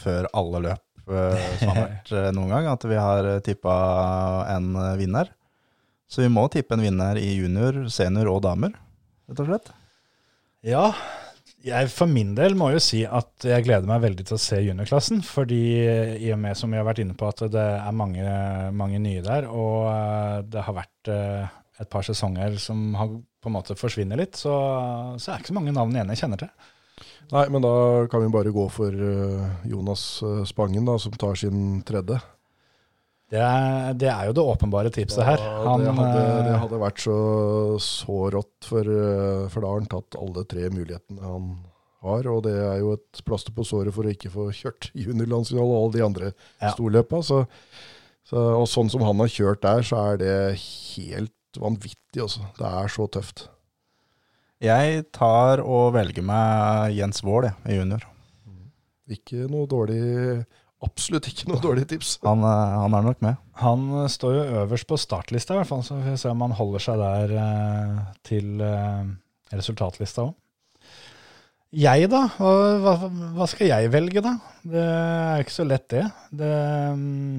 før 0.00 0.28
alle 0.38 0.62
løp 0.66 1.12
eh, 1.14 1.46
som 1.60 1.72
har 1.72 1.82
vært 1.86 2.12
eh, 2.18 2.30
noen 2.34 2.54
gang, 2.56 2.70
at 2.72 2.86
vi 2.90 2.98
har 2.98 3.30
tippa 3.46 3.76
en 4.52 4.72
eh, 4.74 4.96
vinner. 5.00 5.30
Så 6.10 6.24
vi 6.24 6.32
må 6.32 6.48
tippe 6.52 6.76
en 6.76 6.84
vinner 6.84 7.18
i 7.20 7.30
junior, 7.38 7.84
senior 7.92 8.34
og 8.34 8.42
damer, 8.44 8.74
rett 9.30 9.44
og 9.44 9.48
slett. 9.48 9.72
Ja, 10.66 10.90
jeg 11.62 11.90
for 11.94 12.10
min 12.10 12.32
del 12.34 12.56
må 12.58 12.72
jo 12.74 12.80
si 12.82 13.02
at 13.06 13.46
jeg 13.46 13.64
gleder 13.66 13.86
meg 13.86 14.02
veldig 14.02 14.24
til 14.26 14.36
å 14.36 14.42
se 14.42 14.58
juniorklassen. 14.62 15.22
Fordi 15.26 15.62
i 16.18 16.30
og 16.34 16.40
med 16.42 16.58
som 16.58 16.72
vi 16.72 16.80
har 16.80 16.86
vært 16.86 17.02
inne 17.04 17.16
på 17.18 17.28
at 17.30 17.44
det 17.52 17.66
er 17.76 17.96
mange, 17.96 18.38
mange 18.74 18.98
nye 19.02 19.22
der, 19.24 19.46
og 19.50 19.86
eh, 19.92 20.38
det 20.50 20.64
har 20.66 20.78
vært 20.78 21.12
eh, 21.12 21.60
et 21.82 21.90
par 21.92 22.06
sesonger 22.06 22.58
som 22.62 22.92
har 22.98 23.14
på 23.42 23.50
en 23.50 23.56
måte 23.56 23.74
forsvinner 23.78 24.20
litt, 24.20 24.38
så, 24.38 24.52
så 25.18 25.32
er 25.32 25.34
det 25.34 25.42
ikke 25.42 25.52
så 25.52 25.58
mange 25.58 25.74
navn 25.74 25.96
igjen 25.96 26.12
jeg 26.14 26.20
kjenner 26.22 26.40
til. 26.44 26.52
Nei, 27.32 27.46
men 27.50 27.64
da 27.64 27.72
kan 28.12 28.22
vi 28.22 28.28
bare 28.34 28.52
gå 28.54 28.66
for 28.70 28.92
eh, 28.92 29.66
Jonas 29.70 30.04
eh, 30.26 30.42
Spangen, 30.46 30.84
da, 30.86 30.94
som 31.00 31.14
tar 31.18 31.38
sin 31.40 31.80
tredje. 31.88 32.18
Det 33.32 33.40
er, 33.40 33.94
det 33.96 34.10
er 34.12 34.26
jo 34.28 34.34
det 34.36 34.42
åpenbare 34.44 34.90
tipset 34.92 35.24
her. 35.24 35.40
Han, 35.64 35.80
det, 35.80 35.94
hadde, 35.96 36.24
det 36.44 36.52
eh, 36.52 36.58
hadde 36.60 36.80
vært 36.82 37.00
så, 37.00 37.16
så 37.80 38.18
rått, 38.34 38.54
for, 38.68 38.90
for 39.54 39.64
da 39.64 39.70
har 39.72 39.80
han 39.80 39.88
tatt 39.94 40.18
alle 40.20 40.44
tre 40.50 40.68
mulighetene 40.74 41.24
han 41.24 41.46
har. 42.04 42.28
Og 42.28 42.42
det 42.44 42.52
er 42.60 42.82
jo 42.82 42.92
et 42.98 43.22
plaster 43.24 43.54
på 43.56 43.64
såret 43.64 43.94
for 43.96 44.04
å 44.04 44.12
ikke 44.12 44.30
få 44.34 44.50
kjørt 44.52 44.90
juniorlandsfinale 45.06 45.64
og 45.72 45.78
alle 45.86 45.96
de 45.96 46.06
andre 46.10 46.32
Ja. 46.60 46.74
storløpa. 46.76 47.22
Så, 47.24 47.46
så, 48.28 48.36
og 48.60 48.68
sånn 48.70 48.92
som 48.92 49.06
han 49.08 49.24
har 49.24 49.32
kjørt 49.32 49.64
der, 49.64 49.80
så 49.88 50.02
er 50.12 50.20
det 50.20 50.36
helt 50.60 51.32
vanvittig. 51.60 52.22
Altså. 52.22 52.46
Det 52.58 52.68
er 52.68 52.92
så 52.92 53.08
tøft. 53.12 53.46
Jeg 54.62 55.04
tar 55.10 55.60
og 55.66 55.92
velger 55.96 56.22
meg 56.24 56.94
Jens 56.94 57.24
Wold 57.26 57.48
jeg, 57.48 57.56
i 57.66 57.78
junior. 57.80 58.04
Ikke 59.10 59.48
noe 59.50 59.66
dårlig 59.68 60.44
Absolutt 60.82 61.28
ikke 61.30 61.46
noe 61.46 61.62
dårlig 61.62 61.84
tips. 61.92 62.16
Han, 62.26 62.42
eh, 62.42 62.76
han 62.82 62.94
er 62.98 63.04
nok 63.06 63.20
med. 63.22 63.38
Han 63.62 63.82
står 64.10 64.32
jo 64.34 64.46
øverst 64.64 64.88
på 64.90 64.98
startlista, 64.98 65.54
i 65.54 65.60
hvert 65.60 65.68
fall, 65.68 65.84
så 65.86 65.98
vi 66.00 66.08
får 66.10 66.18
se 66.24 66.32
om 66.32 66.42
han 66.42 66.56
holder 66.58 66.82
seg 66.82 66.98
der 66.98 67.34
eh, 67.38 68.00
til 68.26 68.64
eh, 68.66 69.04
resultatlista 69.54 70.26
òg. 70.26 70.32
Jeg, 71.72 72.10
da? 72.12 72.26
Hva, 72.36 72.96
hva, 73.08 73.46
skal 73.48 73.70
jeg 73.70 73.92
velge, 73.94 74.20
da? 74.20 74.34
Det 74.74 74.82
er 74.82 75.44
ikke 75.44 75.54
så 75.54 75.64
lett, 75.64 75.86
det. 75.94 76.02
det 76.36 76.56
mm, 76.98 77.38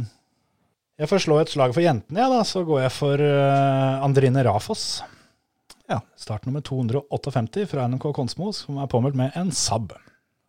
jeg 1.01 1.09
får 1.09 1.23
slå 1.25 1.39
et 1.41 1.51
slag 1.51 1.73
for 1.75 1.83
jentene, 1.83 2.21
ja, 2.21 2.29
da. 2.29 2.43
Så 2.47 2.63
går 2.67 2.83
jeg 2.85 2.93
for 2.93 3.23
uh, 3.23 4.03
Andrine 4.05 4.43
Rafoss. 4.45 5.01
Ja. 5.89 5.99
Start 6.19 6.45
nummer 6.47 6.63
258 6.65 7.65
fra 7.71 7.87
NMK 7.89 8.11
Konsmo, 8.15 8.51
som 8.55 8.77
er 8.81 8.91
påmeldt 8.91 9.17
med 9.19 9.35
en 9.39 9.51
Saab. 9.55 9.95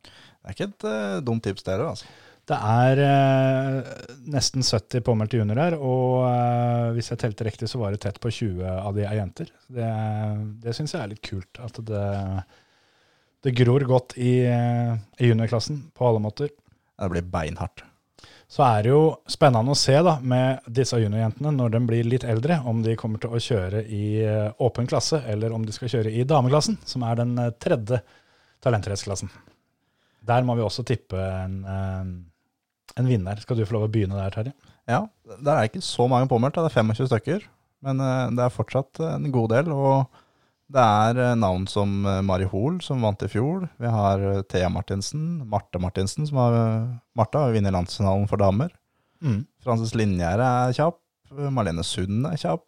Det 0.04 0.44
er 0.44 0.56
ikke 0.56 0.70
et 0.70 0.86
uh, 0.86 1.24
dumt 1.24 1.46
tips, 1.46 1.64
dere. 1.66 1.88
Altså. 1.94 2.10
Det 2.44 2.56
er 2.60 3.00
eh, 3.00 3.86
nesten 4.34 4.64
70 4.64 5.00
påmeldte 5.06 5.38
juniorer, 5.40 5.78
og 5.80 6.26
eh, 6.28 6.90
hvis 6.96 7.08
jeg 7.12 7.22
telte 7.22 7.46
riktig, 7.46 7.70
så 7.72 7.80
var 7.80 7.94
det 7.94 8.02
tett 8.04 8.20
på 8.20 8.28
20 8.28 8.60
av 8.68 8.92
de 8.96 9.06
er 9.08 9.16
jenter. 9.16 9.48
Det, 9.72 9.88
det 10.60 10.74
syns 10.76 10.92
jeg 10.92 11.00
er 11.00 11.12
litt 11.14 11.24
kult. 11.24 11.60
At 11.64 11.80
det, 11.88 12.04
det 13.48 13.54
gror 13.56 13.86
godt 13.88 14.18
i, 14.20 14.34
eh, 14.44 14.92
i 15.24 15.32
juniorklassen 15.32 15.86
på 15.96 16.10
alle 16.10 16.20
måter. 16.26 16.52
Det 16.52 17.10
blir 17.14 17.24
beinhardt. 17.32 17.86
Så 18.50 18.62
er 18.66 18.84
det 18.84 18.92
jo 18.92 19.00
spennende 19.30 19.72
å 19.72 19.78
se 19.78 19.96
da, 20.04 20.18
med 20.20 20.66
disse 20.78 20.98
juniorjentene 21.00 21.52
når 21.54 21.72
de 21.74 21.80
blir 21.88 22.06
litt 22.06 22.26
eldre, 22.28 22.60
om 22.68 22.82
de 22.84 22.96
kommer 23.00 23.22
til 23.22 23.32
å 23.34 23.40
kjøre 23.40 23.82
i 23.88 24.04
eh, 24.22 24.52
åpen 24.62 24.88
klasse, 24.90 25.22
eller 25.30 25.54
om 25.56 25.64
de 25.66 25.74
skal 25.74 25.90
kjøre 25.90 26.12
i 26.12 26.26
dameklassen, 26.28 26.78
som 26.86 27.06
er 27.08 27.18
den 27.22 27.34
eh, 27.40 27.54
tredje 27.62 28.02
talentraceklassen. 28.64 29.32
Der 30.24 30.44
må 30.46 30.56
vi 30.56 30.64
også 30.64 30.84
tippe 30.88 31.20
en, 31.20 31.58
en 32.96 33.08
vinner. 33.10 33.40
Skal 33.44 33.58
du 33.58 33.66
få 33.68 33.76
lov 33.76 33.88
å 33.88 33.90
begynne 33.92 34.16
der, 34.16 34.32
Terje? 34.32 34.54
Ja, 34.88 35.02
der 35.36 35.58
er 35.58 35.68
ikke 35.68 35.84
så 35.84 36.06
mange 36.08 36.28
påmeldt, 36.30 36.56
det 36.56 36.70
er 36.70 36.76
25 36.80 37.10
stykker. 37.10 37.44
Men 37.84 38.00
eh, 38.00 38.28
det 38.36 38.44
er 38.44 38.54
fortsatt 38.54 39.02
en 39.04 39.28
god 39.34 39.52
del. 39.52 39.72
Og 39.74 40.22
det 40.74 40.82
er 40.82 41.18
eh, 41.22 41.36
navn 41.38 41.68
som 41.70 42.02
eh, 42.08 42.22
Mari 42.26 42.46
Hoel, 42.50 42.80
som 42.82 43.02
vant 43.04 43.22
i 43.22 43.30
fjor. 43.30 43.68
Vi 43.78 43.90
har 43.90 44.22
eh, 44.22 44.42
Thea 44.50 44.70
Martinsen, 44.72 45.44
Marte 45.50 45.78
Martinsen, 45.82 46.26
som 46.26 46.40
har 46.42 46.56
Martha 47.14 47.44
har 47.44 47.54
vunnet 47.54 47.74
landsfinalen 47.74 48.26
for 48.30 48.42
damer. 48.42 48.72
Mm. 49.22 49.44
Frances 49.62 49.94
Linjære 49.94 50.48
er 50.66 50.74
kjapp. 50.76 50.98
Marlene 51.54 51.84
Sund 51.86 52.26
er 52.28 52.38
kjapp. 52.38 52.64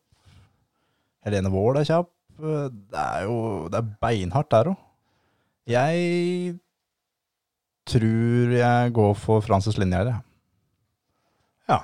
Helene 1.26 1.50
Wold 1.50 1.80
er 1.80 1.88
kjapp. 1.88 2.12
Det 2.36 3.00
er 3.00 3.26
jo 3.26 3.36
det 3.72 3.80
er 3.80 3.92
beinhardt 4.02 4.52
der 4.52 4.70
òg. 4.72 4.80
Jeg 5.66 6.56
tror 7.90 8.54
jeg 8.54 8.92
går 8.94 9.14
for 9.18 9.42
Frances 9.42 9.78
Linjære. 9.82 10.14
Ja. 11.70 11.80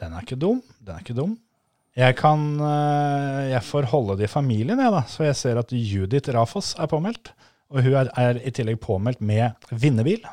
Den 0.00 0.16
er 0.16 0.26
ikke 0.26 0.40
dum. 0.40 0.60
Den 0.80 0.98
er 0.98 1.04
ikke 1.04 1.16
dum. 1.16 1.38
Jeg 1.98 2.14
kan 2.20 2.42
eh, 2.62 3.50
Jeg 3.50 3.62
får 3.66 3.88
holde 3.90 4.18
det 4.20 4.28
i 4.28 4.30
familien, 4.30 4.78
jeg, 4.78 4.92
da. 4.94 5.02
Så 5.10 5.26
jeg 5.26 5.38
ser 5.38 5.58
at 5.60 5.72
Judith 5.74 6.30
Rafoss 6.34 6.74
er 6.78 6.90
påmeldt. 6.90 7.32
Og 7.70 7.82
hun 7.86 7.96
er, 7.98 8.10
er 8.18 8.38
i 8.46 8.52
tillegg 8.54 8.80
påmeldt 8.82 9.22
med 9.22 9.70
vinnerbil, 9.70 10.24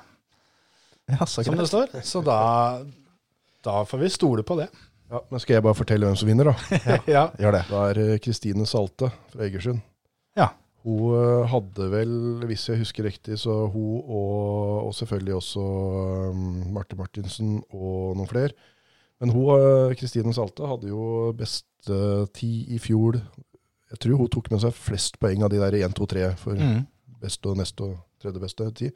Ja, 1.08 1.26
så 1.26 1.44
som 1.46 1.56
det 1.56 1.70
står. 1.70 1.94
Så 2.04 2.20
da, 2.26 2.38
da 3.64 3.82
får 3.88 4.02
vi 4.02 4.10
stole 4.12 4.44
på 4.44 4.58
det. 4.60 4.68
Ja, 5.08 5.22
men 5.32 5.40
Skal 5.40 5.58
jeg 5.58 5.64
bare 5.64 5.78
fortelle 5.78 6.08
hvem 6.10 6.18
som 6.20 6.28
vinner, 6.28 6.50
da? 6.52 6.80
ja. 7.16 7.28
Gjør 7.40 7.56
det. 7.56 7.66
Da 7.70 7.84
er 7.92 8.00
eh, 8.04 8.16
Kristine 8.24 8.68
Salte 8.68 9.12
fra 9.32 9.46
Egersund. 9.46 9.80
Ja. 10.36 10.50
Hun 10.84 11.14
eh, 11.16 11.46
hadde 11.52 11.88
vel, 11.94 12.16
hvis 12.50 12.68
jeg 12.68 12.82
husker 12.82 13.08
riktig, 13.08 13.38
så 13.40 13.56
hun 13.72 14.02
og, 14.02 14.90
og 14.90 14.98
selvfølgelig 14.98 15.38
også 15.38 15.64
um, 16.34 16.44
Marte 16.76 17.00
Martinsen 17.00 17.62
og 17.70 18.18
noen 18.18 18.30
flere. 18.30 18.52
Men 19.22 19.32
hun, 19.34 19.48
eh, 19.60 19.96
Kristine 19.98 20.34
Salte, 20.34 20.68
hadde 20.70 20.90
jo 20.92 21.32
beste 21.38 22.28
ti 22.38 22.66
i 22.76 22.78
fjor. 22.80 23.18
Jeg 23.90 24.00
tror 24.04 24.18
hun 24.20 24.28
tok 24.30 24.52
med 24.52 24.62
seg 24.62 24.74
flest 24.76 25.18
poeng 25.20 25.44
av 25.44 25.50
de 25.50 25.58
der 25.62 25.78
1, 25.80 25.94
2, 25.96 26.06
3 26.12 26.26
for 26.38 26.54
Mm. 26.56 26.86
beste 27.22 27.50
og 27.50 27.58
neste 27.58 27.82
og 27.82 27.96
tredje 28.22 28.40
beste 28.44 28.72
tid. 28.76 28.92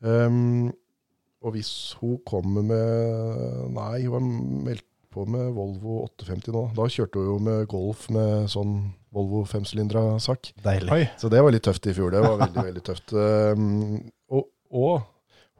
Um, 0.00 0.68
og 1.42 1.52
hvis 1.54 1.94
hun 2.00 2.18
kommer 2.26 2.62
med 2.62 3.72
Nei, 3.74 4.06
hun 4.06 4.12
har 4.14 4.64
meldt 4.68 4.84
på 5.12 5.24
med 5.26 5.52
Volvo 5.56 6.02
850 6.06 6.52
nå. 6.54 6.62
Da 6.76 6.86
kjørte 6.92 7.18
hun 7.18 7.26
jo 7.26 7.38
med 7.42 7.66
Golf 7.70 8.08
med 8.14 8.48
sånn 8.52 8.92
Volvo 9.14 9.44
femsylindra 9.48 10.18
sak. 10.20 10.52
Deilig. 10.62 10.90
Oi. 10.92 11.04
Så 11.18 11.30
det 11.32 11.40
var 11.42 11.50
litt 11.54 11.64
tøft 11.64 11.86
i 11.88 11.94
fjor. 11.96 12.10
Det 12.12 12.20
var 12.22 12.36
veldig, 12.42 12.64
veldig 12.68 12.82
tøft. 12.84 13.14
Um, 13.14 14.10
og, 14.30 14.50
og 14.70 15.06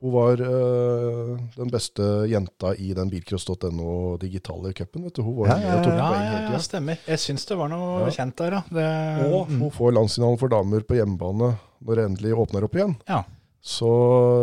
hun 0.01 0.13
var 0.15 0.41
eh, 0.45 1.31
den 1.57 1.71
beste 1.73 2.03
jenta 2.31 2.75
i 2.79 2.93
den 2.95 3.11
bilcross.no 3.11 4.17
digitale 4.23 4.73
cupen. 4.73 5.05
vet 5.09 5.15
du. 5.19 5.23
Hun 5.27 5.37
var 5.41 5.49
Ja, 5.49 5.57
med 5.59 5.79
og 5.79 5.85
tok 5.85 5.97
Ja, 5.99 6.09
poeng 6.13 6.23
ja, 6.25 6.37
hele 6.39 6.53
ja, 6.53 6.59
stemmer. 6.59 6.99
Jeg 7.09 7.19
syns 7.19 7.47
det 7.47 7.57
var 7.59 7.69
noe 7.73 8.05
Ja. 8.07 8.11
kjent 8.19 8.37
der, 8.37 8.53
ja. 8.59 8.63
Det, 8.71 9.33
Og 9.33 9.47
hun 9.51 9.71
får 9.71 9.93
landsfinalen 9.97 10.39
for 10.39 10.49
damer 10.49 10.81
på 10.87 10.95
hjemmebane 11.01 11.59
når 11.85 11.95
det 11.97 12.05
endelig 12.09 12.35
åpner 12.39 12.65
opp 12.65 12.75
igjen. 12.79 12.97
Ja. 13.09 13.25
Så 13.61 13.89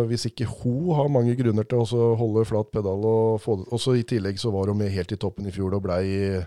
hvis 0.09 0.25
ikke 0.27 0.45
hun 0.45 0.93
har 0.95 1.07
mange 1.09 1.35
grunner 1.39 1.63
til 1.63 1.79
å 1.79 2.15
holde 2.19 2.43
flat 2.45 2.67
pedal 2.71 3.05
og 3.07 3.39
få 3.41 3.55
det 3.61 3.69
Og 3.71 3.79
så 3.79 3.95
i 3.97 4.03
tillegg 4.03 4.37
så 4.37 4.51
var 4.51 4.67
hun 4.67 4.77
med 4.77 4.91
helt 4.91 5.11
i 5.11 5.15
toppen 5.17 5.47
i 5.47 5.51
fjor 5.55 5.73
og 5.73 5.83
blei 5.87 6.43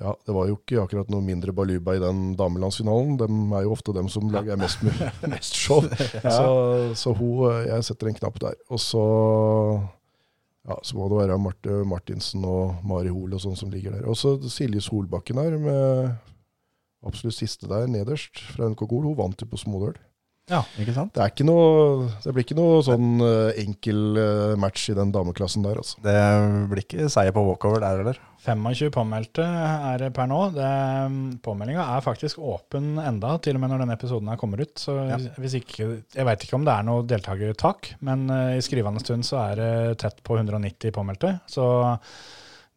Ja, 0.00 0.14
det 0.24 0.32
var 0.32 0.46
jo 0.48 0.56
ikke 0.56 0.80
akkurat 0.80 1.10
noe 1.12 1.20
mindre 1.24 1.52
baluba 1.52 1.92
i 1.96 2.00
den 2.00 2.30
damelandsfinalen. 2.38 3.18
De 3.20 3.26
er 3.28 3.66
jo 3.66 3.74
ofte 3.74 3.92
dem 3.92 4.08
som 4.12 4.30
lager 4.32 4.56
mest, 4.60 4.80
mest 5.34 5.58
show. 5.58 5.84
Så, 5.84 6.46
så 6.96 7.12
hun 7.18 7.50
eh, 7.50 7.66
Jeg 7.68 7.88
setter 7.90 8.08
en 8.08 8.16
knapp 8.16 8.38
der. 8.40 8.56
Og 8.72 8.80
så 8.80 9.02
ja, 10.62 10.78
så 10.86 10.96
må 10.96 11.08
det 11.10 11.18
være 11.24 11.38
Marte 11.42 11.82
Martinsen 11.88 12.44
og 12.46 12.84
Mari 12.86 13.10
Hoel 13.12 13.34
og 13.36 13.42
sånn 13.42 13.58
som 13.58 13.72
ligger 13.72 13.98
der. 13.98 14.06
Og 14.08 14.16
så 14.16 14.36
Silje 14.46 14.80
Solbakken 14.84 15.40
her 15.42 15.58
med 15.60 16.12
absolutt 17.02 17.36
siste 17.36 17.68
der, 17.68 17.88
nederst, 17.90 18.40
fra 18.54 18.70
NK 18.70 18.86
Gol. 18.86 19.08
Hun 19.10 19.18
vant 19.18 19.42
jo 19.42 19.50
på 19.50 19.60
Smådøl. 19.60 19.98
Ikke 20.80 20.94
sant? 20.94 21.12
Det, 21.14 21.22
er 21.22 21.30
ikke 21.32 21.46
noe, 21.46 22.08
det 22.24 22.32
blir 22.34 22.46
ikke 22.46 22.58
noe 22.58 22.80
sånn 22.86 23.22
eh, 23.24 23.60
enkel 23.62 24.18
eh, 24.18 24.54
match 24.60 24.88
i 24.90 24.96
den 24.98 25.12
dameklassen 25.14 25.66
der, 25.66 25.78
altså. 25.82 26.00
Det 26.02 26.16
blir 26.70 26.82
ikke 26.82 27.10
seier 27.12 27.34
på 27.34 27.44
walkover 27.46 27.82
der 27.82 28.02
heller. 28.02 28.22
25 28.42 28.90
påmeldte 28.90 29.44
er 29.46 30.00
det 30.02 30.08
per 30.16 30.26
nå. 30.26 30.38
Det, 30.54 30.68
påmeldinga 31.44 31.84
er 31.94 32.02
faktisk 32.02 32.40
åpen 32.42 32.96
enda, 32.98 33.36
til 33.44 33.54
og 33.54 33.62
med 33.62 33.70
når 33.70 33.84
denne 33.84 33.94
episoden 33.94 34.30
her 34.32 34.40
kommer 34.40 34.62
ut. 34.64 34.74
Så 34.82 34.96
Ja. 35.08 35.16
hvis 35.38 35.54
ikke, 35.60 36.02
Jeg 36.14 36.26
veit 36.26 36.42
ikke 36.42 36.56
om 36.58 36.64
det 36.66 36.74
er 36.74 36.82
noe 36.82 37.04
deltakertak, 37.06 37.92
men 38.02 38.28
eh, 38.30 38.56
i 38.58 38.60
skrivende 38.66 39.00
stund 39.04 39.22
så 39.24 39.38
er 39.52 39.56
det 39.56 39.98
tett 40.02 40.22
på 40.26 40.36
190 40.40 40.90
påmeldte. 40.90 41.36
Så 41.46 41.98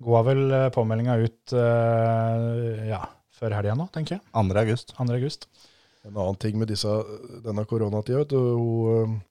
går 0.05 0.23
vel 0.29 0.51
eh, 0.51 0.69
påmeldinga 0.69 1.17
ut 1.23 1.53
eh, 1.57 2.87
ja, 2.91 3.01
før 3.33 3.57
helga 3.57 3.73
nå, 3.75 3.89
tenker 3.91 4.19
jeg. 4.19 4.21
2. 4.33 4.59
august. 4.61 4.93
2. 4.97 5.09
august. 5.17 5.47
En 6.05 6.13
annen 6.21 6.37
ting 6.37 6.59
med 6.61 6.67
disse, 6.69 6.87
denne 7.41 7.65
koronatida, 7.65 8.19
vet 8.21 8.29
du, 8.29 8.37
hun, 8.37 9.21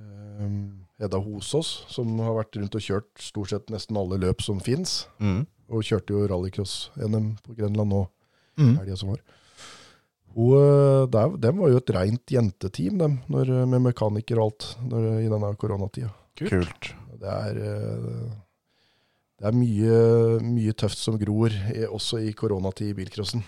eh, 0.00 0.83
Hedda 1.00 1.18
Hosås, 1.18 1.84
som 1.90 2.18
har 2.22 2.36
vært 2.38 2.54
rundt 2.60 2.74
og 2.78 2.84
kjørt 2.84 3.22
stort 3.22 3.50
sett 3.50 3.70
nesten 3.74 3.96
alle 3.98 4.18
løp 4.22 4.40
som 4.42 4.60
fins, 4.62 5.06
Mm. 5.20 5.46
og 5.70 5.82
kjørte 5.82 6.14
jo 6.14 6.26
rallycross-NM 6.30 7.32
på 7.42 7.56
Grenland 7.56 7.90
nå 7.90 8.08
Mm. 8.58 8.76
helga 8.78 8.96
som 8.96 9.08
var. 9.10 9.18
Hun, 10.34 10.54
eh, 10.54 11.06
der, 11.10 11.36
dem 11.38 11.58
var 11.58 11.68
jo 11.70 11.76
et 11.78 11.90
rent 11.94 12.26
jenteteam, 12.26 12.98
dem, 12.98 13.20
når, 13.28 13.66
med 13.66 13.82
mekaniker 13.82 14.38
og 14.38 14.44
alt, 14.52 14.76
når, 14.82 15.08
i 15.24 15.28
denne 15.30 15.56
koronatida. 15.56 16.10
Kult. 16.36 16.92
Det 17.20 17.30
er, 17.30 17.58
eh, 17.58 18.30
det 19.40 19.46
er 19.50 19.52
mye, 19.52 20.40
mye 20.42 20.72
tøft 20.74 20.98
som 20.98 21.18
gror, 21.18 21.50
eh, 21.74 21.86
også 21.86 22.18
i 22.22 22.32
koronatid 22.32 22.90
i 22.90 22.94
bilcrossen. 22.94 23.42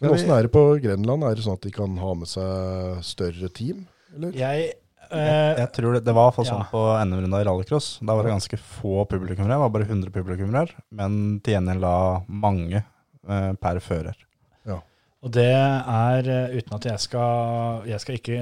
Men 0.00 0.10
åssen 0.10 0.30
er 0.34 0.42
det 0.42 0.50
på 0.52 0.80
Grenland? 0.82 1.22
Er 1.22 1.34
det 1.36 1.44
sånn 1.44 1.54
at 1.54 1.62
de 1.62 1.70
kan 1.70 1.96
ha 1.96 2.14
med 2.14 2.26
seg 2.26 3.02
større 3.06 3.48
team? 3.54 3.86
Eller? 4.14 4.32
Jeg, 4.34 4.72
Jeg, 5.14 5.30
eh, 5.30 5.62
jeg 5.62 5.72
tror 5.78 5.96
det, 5.96 6.02
det 6.06 6.14
var 6.16 6.26
i 6.26 6.30
hvert 6.30 6.38
fall 6.40 6.48
Ja. 6.48 6.56
sånn 6.56 6.70
på 6.72 6.82
NM-runda 7.04 7.40
i 7.40 7.48
rallycross. 7.48 7.88
Da 8.02 8.14
var 8.14 8.26
det 8.26 8.34
ganske 8.34 8.58
få 8.58 9.04
publikummere, 9.10 9.54
det 9.54 9.62
var 9.64 9.74
bare 9.74 9.88
100 9.88 10.10
publikummere, 10.14 10.84
men 10.90 11.40
til 11.40 11.56
gjengjeld 11.56 11.86
da 11.86 11.96
mange 12.28 12.82
eh, 12.82 13.52
per 13.60 13.82
fører. 13.84 14.18
Og 15.24 15.32
det 15.32 15.48
er, 15.48 16.26
eh, 16.28 16.56
uten 16.58 16.74
at 16.76 16.84
jeg 16.84 17.00
skal 17.00 17.86
Jeg 17.88 18.00
skal 18.02 18.18
ikke, 18.18 18.38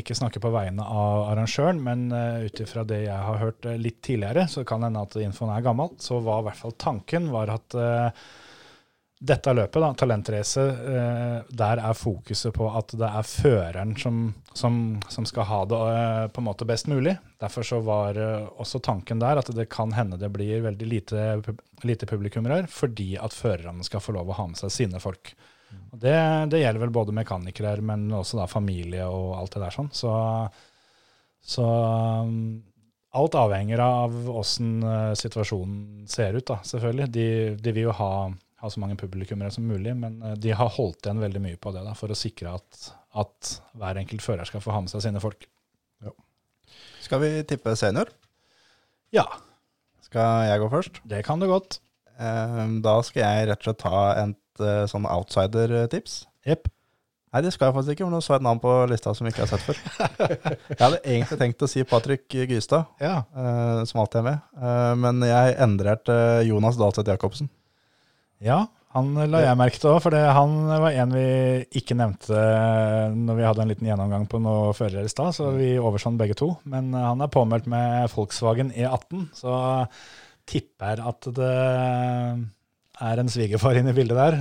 ikke 0.00 0.16
snakke 0.16 0.40
på 0.40 0.52
vegne 0.52 0.84
av 0.84 1.28
arrangøren, 1.32 1.80
men 1.82 2.06
uh, 2.12 2.44
ut 2.46 2.60
ifra 2.64 2.84
det 2.88 3.02
jeg 3.04 3.18
har 3.26 3.40
hørt 3.40 3.68
litt 3.80 4.00
tidligere, 4.04 4.46
så 4.48 4.64
kan 4.64 4.80
det 4.80 4.90
hende 4.90 5.02
at 5.04 5.16
infoen 5.20 5.52
er 5.52 5.64
gammel, 5.64 5.92
så 6.00 6.22
var 6.24 6.40
i 6.40 6.46
hvert 6.48 6.60
fall 6.60 6.74
tanken 6.80 7.28
var 7.32 7.52
at 7.52 7.76
eh, 7.76 8.24
dette 9.22 9.52
løpet, 9.54 9.78
da, 9.78 9.88
talentrace, 9.94 10.62
eh, 10.66 11.50
der 11.54 11.78
er 11.78 11.94
fokuset 11.94 12.54
på 12.56 12.66
at 12.74 12.90
det 12.98 13.06
er 13.06 13.28
føreren 13.28 13.92
som, 13.98 14.24
som, 14.50 14.80
som 15.12 15.28
skal 15.28 15.46
ha 15.46 15.60
det 15.70 15.78
eh, 15.92 16.24
på 16.34 16.42
en 16.42 16.48
måte 16.48 16.66
best 16.66 16.90
mulig. 16.90 17.14
Derfor 17.38 17.68
så 17.68 17.78
var 17.86 18.18
eh, 18.18 18.48
også 18.64 18.82
tanken 18.82 19.22
der 19.22 19.38
at 19.38 19.52
det 19.54 19.68
kan 19.70 19.94
hende 19.94 20.18
det 20.18 20.32
blir 20.34 20.66
veldig 20.66 20.90
lite, 20.90 21.28
lite 21.86 22.10
publikummere, 22.10 22.66
fordi 22.66 23.12
at 23.14 23.36
førerne 23.36 23.86
skal 23.86 24.02
få 24.02 24.16
lov 24.18 24.32
å 24.32 24.40
ha 24.40 24.48
med 24.50 24.58
seg 24.58 24.74
sine 24.74 25.02
folk. 25.02 25.36
Det, 25.70 26.18
det 26.50 26.64
gjelder 26.64 26.82
vel 26.82 26.98
både 26.98 27.14
mekanikere, 27.14 27.78
men 27.78 28.10
også 28.18 28.42
da 28.42 28.50
familie 28.50 29.06
og 29.06 29.36
alt 29.38 29.54
det 29.54 29.62
der 29.68 29.78
sånn. 29.78 29.94
Så, 29.94 30.10
så 31.46 31.72
um, 32.26 32.58
alt 33.14 33.38
avhenger 33.38 33.86
av 33.86 34.18
åssen 34.34 34.82
situasjonen 35.16 36.08
ser 36.10 36.34
ut, 36.34 36.48
da, 36.48 36.58
selvfølgelig. 36.66 37.12
De, 37.14 37.28
de 37.62 37.74
vil 37.76 37.86
jo 37.92 38.00
ha, 38.02 38.14
ha 38.62 38.70
så 38.70 38.80
mange 38.82 38.96
publikummere 39.00 39.50
som 39.54 39.66
mulig, 39.66 39.92
men 39.98 40.20
eh, 40.22 40.34
de 40.38 40.52
har 40.56 40.70
holdt 40.76 41.04
igjen 41.06 41.20
veldig 41.22 41.42
mye 41.42 41.58
på 41.60 41.72
det 41.74 41.82
da, 41.86 41.92
for 41.98 42.14
å 42.14 42.18
sikre 42.18 42.54
at, 42.56 42.84
at 43.18 43.54
hver 43.78 43.98
enkelt 44.00 44.22
fører 44.24 44.46
skal 44.48 44.62
få 44.64 44.74
ha 44.76 44.80
med 44.84 44.92
seg 44.92 45.02
sine 45.08 45.22
folk. 45.22 45.48
Skal 47.02 47.18
vi 47.20 47.30
tippe 47.50 47.74
senior? 47.76 48.08
Ja, 49.12 49.24
Skal 50.06 50.46
jeg 50.48 50.60
gå 50.62 50.68
først? 50.72 51.00
det 51.08 51.24
kan 51.26 51.40
du 51.42 51.48
godt. 51.50 51.80
Eh, 52.20 52.60
da 52.84 52.94
skal 53.04 53.24
jeg 53.24 53.48
rett 53.50 53.58
og 53.60 53.66
slett 53.66 53.80
ta 53.82 54.02
et 54.22 54.62
eh, 54.62 54.84
sånn 54.88 55.08
outsider-tips. 55.10 56.20
Jepp. 56.46 56.70
Nei, 57.32 57.40
det 57.46 57.52
skal 57.54 57.70
jeg 57.70 57.74
faktisk 57.78 57.94
ikke, 57.96 58.04
for 58.06 58.12
nå 58.12 58.20
så 58.20 58.34
jeg 58.34 58.42
et 58.42 58.44
navn 58.44 58.60
på 58.60 58.72
lista 58.92 59.14
som 59.16 59.24
jeg 59.26 59.32
ikke 59.34 59.46
har 59.46 59.50
sett 59.54 59.64
før. 59.64 59.78
jeg 60.68 60.80
hadde 60.82 60.98
egentlig 61.02 61.38
tenkt 61.40 61.64
å 61.64 61.68
si 61.74 61.84
Patrick 61.88 62.26
Gystad, 62.28 62.90
Ja. 63.00 63.22
som 63.88 64.02
alltid 64.02 64.20
er 64.20 64.26
med, 64.26 64.98
men 65.00 65.24
jeg 65.24 65.54
endrer 65.64 66.02
til 66.04 66.50
Jonas 66.50 66.76
Dahlseth 66.76 67.08
Jacobsen. 67.08 67.48
Ja, 68.42 68.64
han 68.92 69.14
la 69.30 69.40
jeg 69.40 69.56
merke 69.56 69.78
til 69.80 69.88
òg, 69.94 70.00
for 70.04 70.12
han 70.12 70.56
var 70.68 70.92
en 71.00 71.12
vi 71.16 71.22
ikke 71.80 71.94
nevnte 71.96 72.36
når 73.16 73.38
vi 73.38 73.46
hadde 73.46 73.62
en 73.64 73.70
liten 73.72 73.88
gjennomgang 73.88 74.26
på 74.28 74.40
noen 74.42 74.74
førere 74.76 75.06
i 75.08 75.12
stad, 75.12 75.30
så 75.36 75.48
vi 75.56 75.70
overså 75.80 76.12
begge 76.20 76.36
to. 76.36 76.50
Men 76.68 76.90
eh, 76.94 77.06
han 77.06 77.22
er 77.24 77.30
påmeldt 77.32 77.70
med 77.72 78.10
Volkswagen 78.12 78.72
E18, 78.74 79.28
så 79.38 79.54
tipper 80.50 81.00
at 81.08 81.28
det 81.38 81.52
er 83.02 83.22
en 83.22 83.30
svigerfar 83.32 83.78
inne 83.80 83.94
i 83.94 83.96
bildet 83.96 84.18
der. 84.18 84.40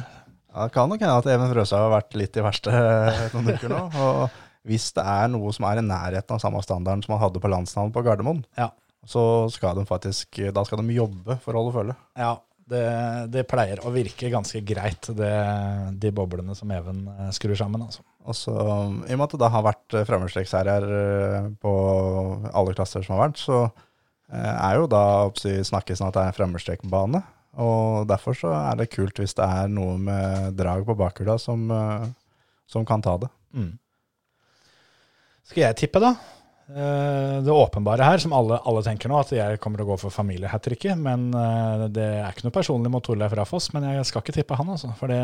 Ja, 0.52 0.66
det 0.68 0.74
kan 0.76 0.90
nok 0.92 1.00
hende 1.00 1.16
at 1.22 1.30
Even 1.32 1.52
Frøsa 1.54 1.80
har 1.86 1.94
vært 1.94 2.18
litt 2.20 2.36
i 2.36 2.44
verste 2.44 2.74
noen 3.38 3.54
uker 3.54 3.72
nå. 3.72 3.82
Og 4.04 4.40
hvis 4.68 4.90
det 4.98 5.06
er 5.08 5.30
noe 5.32 5.54
som 5.56 5.66
er 5.70 5.80
i 5.80 5.86
nærheten 5.88 6.36
av 6.36 6.42
samme 6.44 6.60
standarden 6.66 7.06
som 7.06 7.16
han 7.16 7.24
hadde 7.24 7.40
på 7.42 7.50
landsnavn 7.54 7.94
på 7.96 8.04
Gardermoen, 8.06 8.44
Ja. 8.60 8.68
så 9.08 9.24
skal 9.50 9.80
de 9.80 9.86
faktisk 9.90 10.42
Da 10.54 10.62
skal 10.68 10.84
de 10.84 10.94
jobbe 11.00 11.40
for 11.42 11.56
å 11.56 11.64
holde 11.64 11.78
følge. 11.80 11.96
Ja, 12.20 12.36
det, 12.72 12.86
det 13.34 13.44
pleier 13.50 13.82
å 13.84 13.92
virke 13.94 14.32
ganske 14.32 14.62
greit, 14.66 15.12
det, 15.18 15.34
de 16.02 16.12
boblene 16.16 16.56
som 16.58 16.72
Even 16.74 17.04
eh, 17.12 17.30
skrur 17.36 17.58
sammen. 17.60 17.84
altså. 17.86 18.04
Og 18.26 18.38
så, 18.38 18.54
I 18.54 19.16
og 19.16 19.20
med 19.20 19.26
at 19.26 19.36
det 19.36 19.42
da 19.42 19.52
har 19.54 19.66
vært 19.66 20.00
fremmedstreksherrer 20.08 20.88
eh, 20.98 21.52
på 21.62 21.76
alle 22.52 22.76
klasser 22.78 23.06
som 23.06 23.18
har 23.18 23.28
vært, 23.28 23.42
så 23.42 23.60
eh, 23.66 24.56
er 24.56 24.80
jo 24.80 24.90
da 24.92 25.04
oppsi, 25.28 25.58
snakkes 25.68 26.02
om 26.02 26.10
at 26.12 26.18
det 26.18 26.26
er 26.26 26.34
en 26.34 26.40
fremmedstrekbane. 26.40 27.24
Og 27.62 28.08
derfor 28.08 28.38
så 28.38 28.52
er 28.56 28.78
det 28.80 28.92
kult 28.94 29.20
hvis 29.20 29.36
det 29.36 29.44
er 29.44 29.72
noe 29.72 29.98
med 30.00 30.54
drag 30.60 30.86
på 30.88 30.96
bakhjula 31.00 31.36
som, 31.42 31.66
eh, 31.76 32.12
som 32.70 32.88
kan 32.88 33.04
ta 33.04 33.18
det. 33.26 33.32
Mm. 33.58 33.74
Skal 35.52 35.66
jeg 35.66 35.82
tippe, 35.82 36.00
da? 36.00 36.16
Eh, 36.72 37.44
Det 37.44 37.52
åpenbare 37.52 38.06
her, 38.06 38.18
som 38.18 38.34
alle, 38.34 38.60
alle 38.66 38.84
tenker 38.86 39.12
nå, 39.12 39.20
at 39.20 39.34
jeg 39.36 39.60
kommer 39.64 39.82
til 39.82 39.88
å 39.88 39.92
gå 39.92 39.98
for 40.06 40.14
familiehattricket. 40.16 41.00
Men 41.00 41.32
eh, 41.36 41.88
det 41.92 42.08
er 42.22 42.30
ikke 42.32 42.48
noe 42.48 42.56
personlig 42.56 42.92
mot 42.94 43.04
Torleif 43.04 43.36
Rafoss, 43.38 43.72
men 43.76 43.90
jeg 43.90 44.08
skal 44.08 44.24
ikke 44.24 44.38
tippe 44.40 44.60
han, 44.60 44.72
altså. 44.76 44.94
For 45.00 45.12
det, 45.12 45.20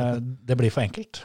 det 0.48 0.58
blir 0.60 0.74
for 0.74 0.84
enkelt. 0.84 1.22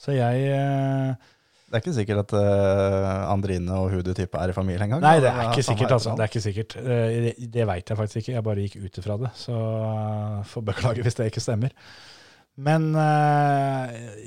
Så 0.00 0.16
jeg 0.16 0.46
eh, 0.48 1.28
Det 1.68 1.76
er 1.76 1.82
ikke 1.84 1.96
sikkert 1.98 2.22
at 2.24 2.32
uh, 2.34 3.30
Andrine 3.30 3.76
og 3.76 3.92
hun 3.92 4.06
du 4.06 4.14
tipper 4.16 4.40
er 4.40 4.54
i 4.54 4.56
familie 4.56 4.86
engang. 4.86 5.02
Nei, 5.04 5.18
det 5.22 5.28
er 5.28 5.50
ikke 5.50 5.66
sikkert, 5.68 5.92
altså. 5.98 6.16
Det 6.16 6.24
er 6.24 6.32
ikke 6.32 6.46
sikkert. 6.46 6.78
Det, 6.86 7.34
det 7.58 7.66
veit 7.68 7.92
jeg 7.92 8.00
faktisk 8.00 8.22
ikke. 8.22 8.32
Jeg 8.38 8.46
bare 8.48 8.64
gikk 8.64 8.80
ut 8.80 9.02
ifra 9.02 9.18
det. 9.20 9.34
Så 9.38 9.54
uh, 9.54 10.40
får 10.50 10.66
beklage 10.72 11.04
hvis 11.04 11.20
det 11.20 11.28
ikke 11.30 11.44
stemmer. 11.44 11.76
Men 12.60 12.90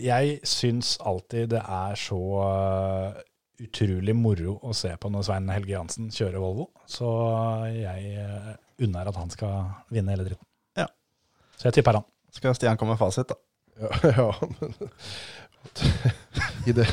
jeg 0.02 0.40
syns 0.48 0.96
alltid 1.06 1.52
det 1.52 1.60
er 1.60 2.00
så 2.00 2.22
utrolig 3.64 4.16
moro 4.18 4.58
å 4.66 4.74
se 4.78 4.92
på 5.00 5.10
når 5.14 5.26
Svein 5.28 5.50
Helge 5.54 5.76
Jansen 5.76 6.10
kjører 6.14 6.42
Volvo. 6.44 6.70
Så 6.90 7.08
jeg 7.76 8.18
uh, 8.20 8.54
unner 8.84 9.10
at 9.12 9.20
han 9.20 9.32
skal 9.34 9.70
vinne 9.94 10.14
hele 10.16 10.28
dritten. 10.28 10.48
Ja. 10.80 10.88
Så 11.58 11.70
jeg 11.70 11.80
tipper 11.80 12.00
han. 12.02 12.08
Skal 12.34 12.56
Stian 12.58 12.80
komme 12.82 12.96
med 12.96 13.02
fasit, 13.02 13.30
da? 13.30 13.40
Ja, 13.80 13.90
ja 14.18 14.30
men 14.60 14.76
I 16.68 16.74
det 16.76 16.86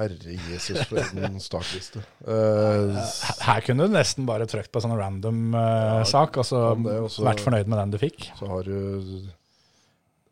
Herre 0.00 0.34
Jesus, 0.48 0.80
for 0.88 1.00
en 1.02 1.36
startliste. 1.42 2.00
Uh, 2.24 2.94
Her- 2.96 3.42
Her 3.44 3.64
kunne 3.66 3.86
du 3.88 3.92
nesten 3.92 4.24
bare 4.28 4.46
trykt 4.48 4.72
på 4.72 4.80
sånn 4.80 4.96
random 4.96 5.50
eh, 5.58 6.00
sak, 6.08 6.38
og 6.40 6.46
så 6.48 6.62
kan 6.72 6.86
det, 6.86 6.96
og 7.04 7.10
så- 7.12 7.26
vært 7.26 7.42
fornøyd 7.44 7.68
med 7.68 7.80
den 7.82 7.92
du 7.92 7.98
fikk. 8.00 8.30
så 8.38 8.48
har 8.48 8.64
du 8.64 8.78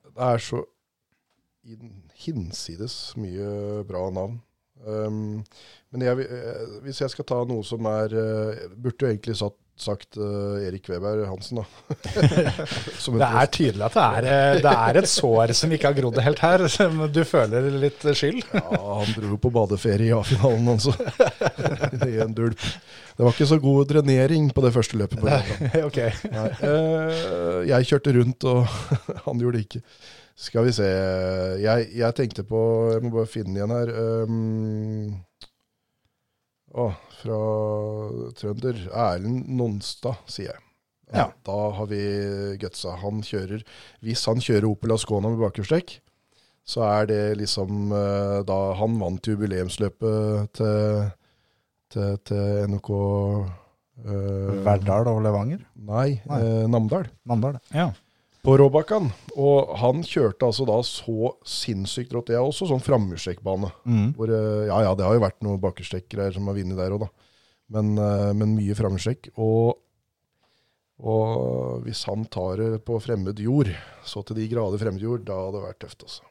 Det 0.09 0.28
er 0.30 0.39
så 0.43 0.62
hinsides 2.24 2.95
mye 3.20 3.84
bra 3.89 4.07
navn. 4.14 4.39
Um, 4.87 5.43
men 5.95 6.05
jeg, 6.05 6.26
eh, 6.29 6.66
hvis 6.85 7.01
jeg 7.01 7.14
skal 7.14 7.26
ta 7.29 7.39
noe 7.49 7.64
som 7.64 7.87
er 7.89 8.12
eh, 8.12 8.66
Burde 8.76 9.07
jo 9.07 9.09
egentlig 9.09 9.39
satt, 9.41 9.57
sagt 9.79 10.18
uh, 10.18 10.59
Erik 10.66 10.89
Weber 10.91 11.20
Hansen, 11.31 11.61
da. 11.61 11.95
Det 13.22 13.29
er 13.29 13.51
tydelig 13.55 13.85
at 13.87 13.95
det 13.95 14.07
er, 14.18 14.59
det 14.64 14.72
er 14.72 14.99
et 14.99 15.07
sår 15.07 15.53
som 15.55 15.70
ikke 15.70 15.93
har 15.93 15.95
grodd 15.95 16.18
helt 16.18 16.43
her. 16.43 16.64
som 16.76 17.05
Du 17.14 17.20
føler 17.22 17.68
litt 17.79 18.03
skyld. 18.03 18.43
Ja, 18.59 18.64
han 18.74 19.14
dro 19.14 19.39
på 19.39 19.53
badeferie 19.55 20.11
i 20.11 20.16
A-finalen 20.16 20.72
altså. 20.74 20.97
I 22.11 22.18
en 22.26 22.35
dulp. 22.35 22.59
Det 22.59 23.22
var 23.22 23.31
ikke 23.31 23.51
så 23.55 23.61
god 23.62 23.87
drenering 23.95 24.51
på 24.51 24.66
det 24.66 24.74
første 24.74 24.99
løpet. 24.99 25.22
på 25.22 25.31
Grønland. 25.31 25.79
ok. 25.87 26.03
Nei, 26.35 26.49
uh, 26.66 27.62
jeg 27.70 27.91
kjørte 27.93 28.18
rundt, 28.18 28.51
og 28.51 29.22
han 29.29 29.45
gjorde 29.47 29.61
det 29.61 29.68
ikke. 29.68 29.87
Skal 30.39 30.68
vi 30.68 30.72
se 30.76 30.86
Jeg, 31.59 31.89
jeg 31.99 32.14
tenkte 32.14 32.45
på 32.47 32.61
Jeg 32.93 33.03
må 33.03 33.11
bare 33.16 33.30
finne 33.30 33.51
den 33.51 33.59
igjen 33.59 33.74
her. 33.74 33.91
Um, 34.28 35.16
å, 36.68 36.91
fra 37.22 37.39
trønder. 38.39 38.80
Erlend 38.93 39.49
Nonstad, 39.59 40.20
sier 40.30 40.53
jeg. 40.53 40.64
Ja. 41.16 41.30
Da 41.47 41.57
har 41.78 41.86
vi 41.89 42.01
gutsa. 42.61 42.99
Han 43.03 43.22
kjører 43.24 43.64
Hvis 44.05 44.26
han 44.28 44.43
kjører 44.45 44.68
Opel 44.68 44.93
Ascona 44.93 45.30
med 45.32 45.41
bakhjulstrekk, 45.41 45.95
så 46.68 46.84
er 46.84 47.09
det 47.09 47.22
liksom 47.41 47.95
eh, 47.96 48.41
da 48.45 48.58
Han 48.76 48.99
vant 49.00 49.30
jubileumsløpet 49.30 50.50
til, 50.58 51.07
til, 51.95 52.18
til 52.29 52.75
NOK 52.75 52.91
eh, 54.04 54.58
Verdal 54.67 55.08
og 55.14 55.22
Levanger? 55.25 55.64
Nei, 55.88 56.11
Nei. 56.29 56.42
Eh, 56.45 56.67
Namdal. 56.68 57.08
Namdal. 57.33 57.57
Ja. 57.72 57.88
På 58.46 58.54
Råbakkan. 58.58 59.10
Og 59.36 59.72
han 59.80 60.04
kjørte 60.06 60.46
altså 60.46 60.66
da 60.68 60.78
så 60.86 61.32
sinnssykt 61.46 62.14
rått. 62.14 62.30
Det 62.30 62.38
er 62.38 62.44
også 62.44 62.68
sånn 62.70 62.84
framhjulstrekkbane. 62.84 63.72
Mm. 63.88 64.06
Hvor, 64.16 64.32
eh, 64.34 64.68
ja 64.70 64.78
ja, 64.86 64.94
det 64.94 65.06
har 65.06 65.18
jo 65.18 65.24
vært 65.24 65.42
noen 65.44 65.60
bakhjulstrekkgreier 65.62 66.36
som 66.36 66.48
har 66.50 66.58
vunnet 66.58 66.78
der 66.78 66.94
òg, 66.94 67.04
da. 67.06 67.10
Men, 67.74 67.92
eh, 67.98 68.30
men 68.38 68.56
mye 68.56 68.78
framhjulstrekk. 68.78 69.32
Og, 69.42 69.76
og 71.02 71.84
hvis 71.84 72.04
han 72.08 72.24
tar 72.30 72.62
det 72.62 72.82
på 72.86 72.98
fremmed 73.02 73.42
jord, 73.42 73.70
så 74.06 74.22
til 74.24 74.38
de 74.40 74.48
grader 74.50 74.80
fremmed 74.80 75.02
jord, 75.02 75.26
da 75.26 75.36
hadde 75.42 75.58
det 75.58 75.66
vært 75.66 75.80
tøft, 75.84 76.02
altså. 76.06 76.24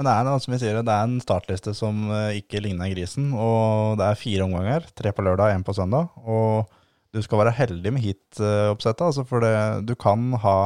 Men 0.00 0.06
det 0.06 0.12
er, 0.16 0.24
noe 0.24 0.40
som 0.40 0.54
vi 0.54 0.58
sier, 0.62 0.78
det 0.80 0.92
er 0.96 1.04
en 1.04 1.18
startliste 1.20 1.74
som 1.76 2.06
eh, 2.08 2.38
ikke 2.40 2.62
ligner 2.64 2.88
grisen. 2.94 3.34
Og 3.36 3.98
det 4.00 4.06
er 4.06 4.16
fire 4.16 4.46
omganger. 4.46 4.86
Tre 4.96 5.12
på 5.12 5.26
lørdag, 5.26 5.52
én 5.52 5.66
på 5.66 5.74
søndag. 5.76 6.08
Og 6.24 6.70
du 7.12 7.20
skal 7.20 7.42
være 7.42 7.52
heldig 7.58 7.92
med 7.92 8.06
heat-oppsettet. 8.06 9.02
Altså 9.10 9.26
for 9.28 9.44
det, 9.44 9.52
du 9.84 9.92
kan 10.00 10.30
ha 10.40 10.56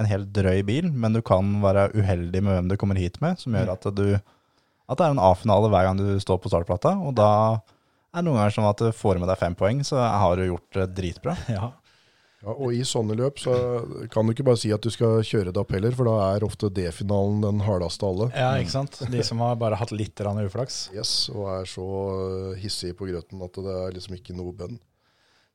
en 0.00 0.08
helt 0.10 0.32
drøy 0.34 0.62
bil, 0.66 0.88
men 0.90 1.14
du 1.14 1.20
kan 1.24 1.52
være 1.62 1.88
uheldig 1.94 2.42
med 2.42 2.56
hvem 2.56 2.72
du 2.72 2.78
kommer 2.80 2.98
hit 2.98 3.20
med, 3.22 3.38
som 3.38 3.54
gjør 3.54 3.74
at, 3.76 3.86
du, 3.94 4.06
at 4.18 4.98
det 4.98 5.06
er 5.06 5.14
en 5.14 5.22
A-finale 5.22 5.70
hver 5.70 5.86
gang 5.88 6.00
du 6.00 6.08
står 6.22 6.40
på 6.42 6.50
startplata. 6.50 6.96
Og 6.98 7.14
da 7.18 7.30
er 7.54 7.62
Det 8.14 8.20
er 8.20 8.26
noen 8.28 8.38
ganger 8.38 8.54
som 8.54 8.66
at 8.68 8.78
du 8.78 8.92
får 8.94 9.18
med 9.18 9.26
deg 9.26 9.40
fem 9.40 9.54
poeng, 9.58 9.80
så 9.86 9.98
har 9.98 10.36
du 10.38 10.44
gjort 10.46 10.76
det 10.76 10.92
dritbra. 10.98 11.38
Ja. 11.56 11.72
Ja, 12.44 12.52
og 12.60 12.74
i 12.76 12.82
sånne 12.84 13.14
løp 13.16 13.38
så 13.40 13.54
kan 14.12 14.26
du 14.26 14.34
ikke 14.34 14.44
bare 14.44 14.60
si 14.60 14.68
at 14.74 14.84
du 14.84 14.90
skal 14.92 15.22
kjøre 15.24 15.48
det 15.48 15.60
opp 15.62 15.70
heller, 15.72 15.94
for 15.96 16.04
da 16.04 16.16
er 16.34 16.44
ofte 16.44 16.68
D-finalen 16.76 17.38
den 17.40 17.62
hardeste 17.64 18.04
av 18.04 18.10
alle. 18.12 18.26
ja, 18.36 18.50
ikke 18.60 18.74
sant. 18.74 18.98
De 19.08 19.22
som 19.24 19.40
har 19.40 19.56
bare 19.56 19.78
hatt 19.80 19.94
litt 19.96 20.20
uflaks. 20.20 20.90
Yes, 20.92 21.30
og 21.32 21.48
er 21.54 21.70
så 21.70 21.86
hissige 22.60 22.98
på 22.98 23.08
grøten 23.08 23.40
at 23.46 23.56
det 23.56 23.76
er 23.86 23.96
liksom 23.96 24.18
ikke 24.18 24.36
noe 24.36 24.52
bønn. 24.52 24.76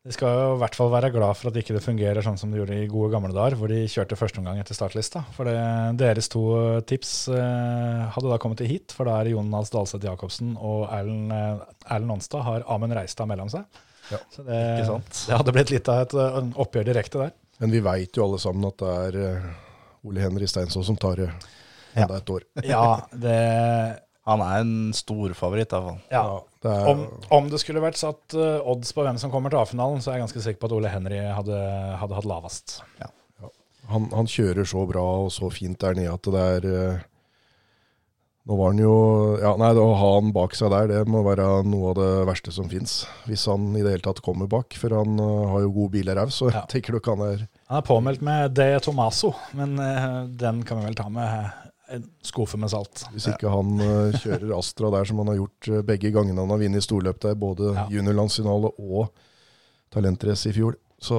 De 0.07 0.13
skal 0.15 0.31
jo 0.31 0.43
i 0.55 0.59
hvert 0.61 0.77
fall 0.79 0.89
være 0.93 1.09
glad 1.11 1.35
for 1.35 1.49
at 1.51 1.57
ikke 1.59 1.73
det 1.75 1.81
fungerer 1.83 2.23
sånn 2.23 2.37
som 2.39 2.53
det 2.53 2.61
gjorde 2.61 2.77
i 2.79 2.85
gode 2.87 3.09
gamle 3.11 3.33
dager, 3.35 3.57
hvor 3.59 3.67
de 3.67 3.81
kjørte 3.91 4.15
første 4.15 4.39
omgang 4.39 4.61
etter 4.61 4.77
startlista. 4.77 5.25
For 5.35 5.49
det, 5.49 5.57
deres 5.99 6.29
to 6.31 6.43
tips 6.87 7.11
eh, 7.35 8.05
hadde 8.15 8.31
da 8.31 8.37
kommet 8.39 8.61
til 8.61 8.71
hit, 8.71 8.95
for 8.95 9.09
da 9.09 9.17
er 9.19 9.33
Jonas 9.33 9.73
Dahlseth 9.73 10.07
Jacobsen 10.07 10.53
og 10.55 10.85
Erlend 10.95 11.35
eh, 11.35 12.15
Onstad 12.15 12.45
har 12.47 12.63
Amund 12.71 12.95
Reistad 12.95 13.27
mellom 13.27 13.51
seg. 13.51 13.67
Ja, 14.09 14.21
Så 14.33 14.47
det, 14.47 14.55
ikke 14.79 14.87
sant? 14.87 15.19
det 15.27 15.35
hadde 15.41 15.53
blitt 15.59 15.75
litt 15.75 15.91
av 15.91 16.05
et 16.07 16.15
eh, 16.23 16.39
oppgjør 16.63 16.87
direkte 16.93 17.25
der. 17.25 17.35
Men 17.59 17.75
vi 17.75 17.83
veit 17.83 18.15
jo 18.15 18.23
alle 18.29 18.39
sammen 18.39 18.69
at 18.71 18.79
det 18.79 18.95
er 19.03 19.19
eh, 19.27 19.49
Ole 20.07 20.23
Henry 20.23 20.47
Steinsvold 20.47 20.87
som 20.87 20.97
tar 21.01 21.25
det 21.25 21.29
Ja. 21.89 22.05
enda 22.05 22.21
et 22.21 22.29
år. 22.39 22.47
Ja, 22.63 22.83
det 23.11 23.35
Han 24.29 24.43
er 24.45 24.61
en 24.61 24.73
storfavoritt, 24.93 25.73
iallfall. 25.73 25.99
ja. 26.13 26.23
ja 26.23 26.39
er, 26.69 26.89
Om, 26.91 27.05
om 27.31 27.45
det 27.51 27.61
skulle 27.61 27.81
vært 27.83 27.99
satt 27.99 28.35
eh, 28.35 28.57
odds 28.67 28.91
på 28.93 29.05
hvem 29.05 29.17
som 29.21 29.31
kommer 29.31 29.53
til 29.53 29.61
A-finalen, 29.61 30.01
så 30.03 30.11
er 30.11 30.19
jeg 30.19 30.25
ganske 30.27 30.43
sikker 30.43 30.59
på 30.61 30.67
at 30.69 30.75
Ole 30.75 30.91
Henry 30.91 31.21
hadde, 31.31 31.59
hadde 32.01 32.17
hatt 32.17 32.27
lavest. 32.27 32.81
han, 33.89 34.09
han 34.11 34.27
kjører 34.29 34.67
så 34.67 34.83
bra 34.89 35.05
og 35.23 35.31
så 35.33 35.49
fint 35.53 35.79
der 35.81 35.95
nede 35.97 36.11
at 36.13 36.27
det 36.35 36.49
er 36.57 36.67
eh, 36.73 37.05
Nå 38.49 38.55
var 38.57 38.71
han 38.71 38.79
jo 38.81 38.93
ja, 39.37 39.51
Nei, 39.61 39.67
det 39.77 39.81
å 39.83 39.93
ha 39.99 40.11
han 40.15 40.31
bak 40.33 40.55
seg 40.57 40.71
der, 40.73 40.87
det 40.89 41.11
må 41.11 41.19
være 41.21 41.45
noe 41.69 41.91
av 41.91 41.99
det 41.99 42.07
verste 42.25 42.53
som 42.55 42.69
fins. 42.71 43.03
Hvis 43.27 43.43
han 43.51 43.67
i 43.77 43.83
det 43.85 43.91
hele 43.93 44.05
tatt 44.07 44.23
kommer 44.25 44.49
bak, 44.49 44.73
for 44.79 44.95
han 44.95 45.19
uh, 45.21 45.51
har 45.51 45.67
jo 45.67 45.73
god 45.75 45.91
bil 45.93 46.09
i 46.09 46.15
ræv, 46.17 46.31
så 46.33 46.49
Ja. 46.49 46.63
tenker 46.71 46.95
du 46.95 46.97
ikke 46.97 47.13
han 47.13 47.25
er 47.27 47.43
Han 47.69 47.77
er 47.77 47.85
påmeldt 47.85 48.23
med 48.25 48.55
De 48.57 48.71
Tomaso, 48.81 49.35
men 49.53 49.77
den 50.41 50.63
kan 50.65 50.81
vi 50.81 50.87
vel 50.89 50.97
ta 50.97 51.05
med 51.13 51.68
en 51.95 52.03
skuffe 52.25 52.57
med 52.61 52.69
salt. 52.71 53.03
Hvis 53.13 53.27
ikke 53.31 53.49
han 53.53 53.73
uh, 53.81 54.17
kjører 54.21 54.51
Astra 54.57 54.91
der 54.93 55.07
som 55.09 55.19
han 55.23 55.31
har 55.33 55.39
gjort 55.39 55.69
uh, 55.73 55.79
begge 55.87 56.11
gangene 56.15 56.39
han 56.43 56.53
har 56.53 56.61
vunnet 56.61 56.85
storløp 56.85 57.19
der, 57.25 57.35
både 57.39 57.73
Ja. 57.75 57.87
juniorlandsfinale 57.93 58.71
og 58.79 59.09
talentrace 59.93 60.49
i 60.51 60.55
fjor. 60.55 60.77
Så 61.01 61.15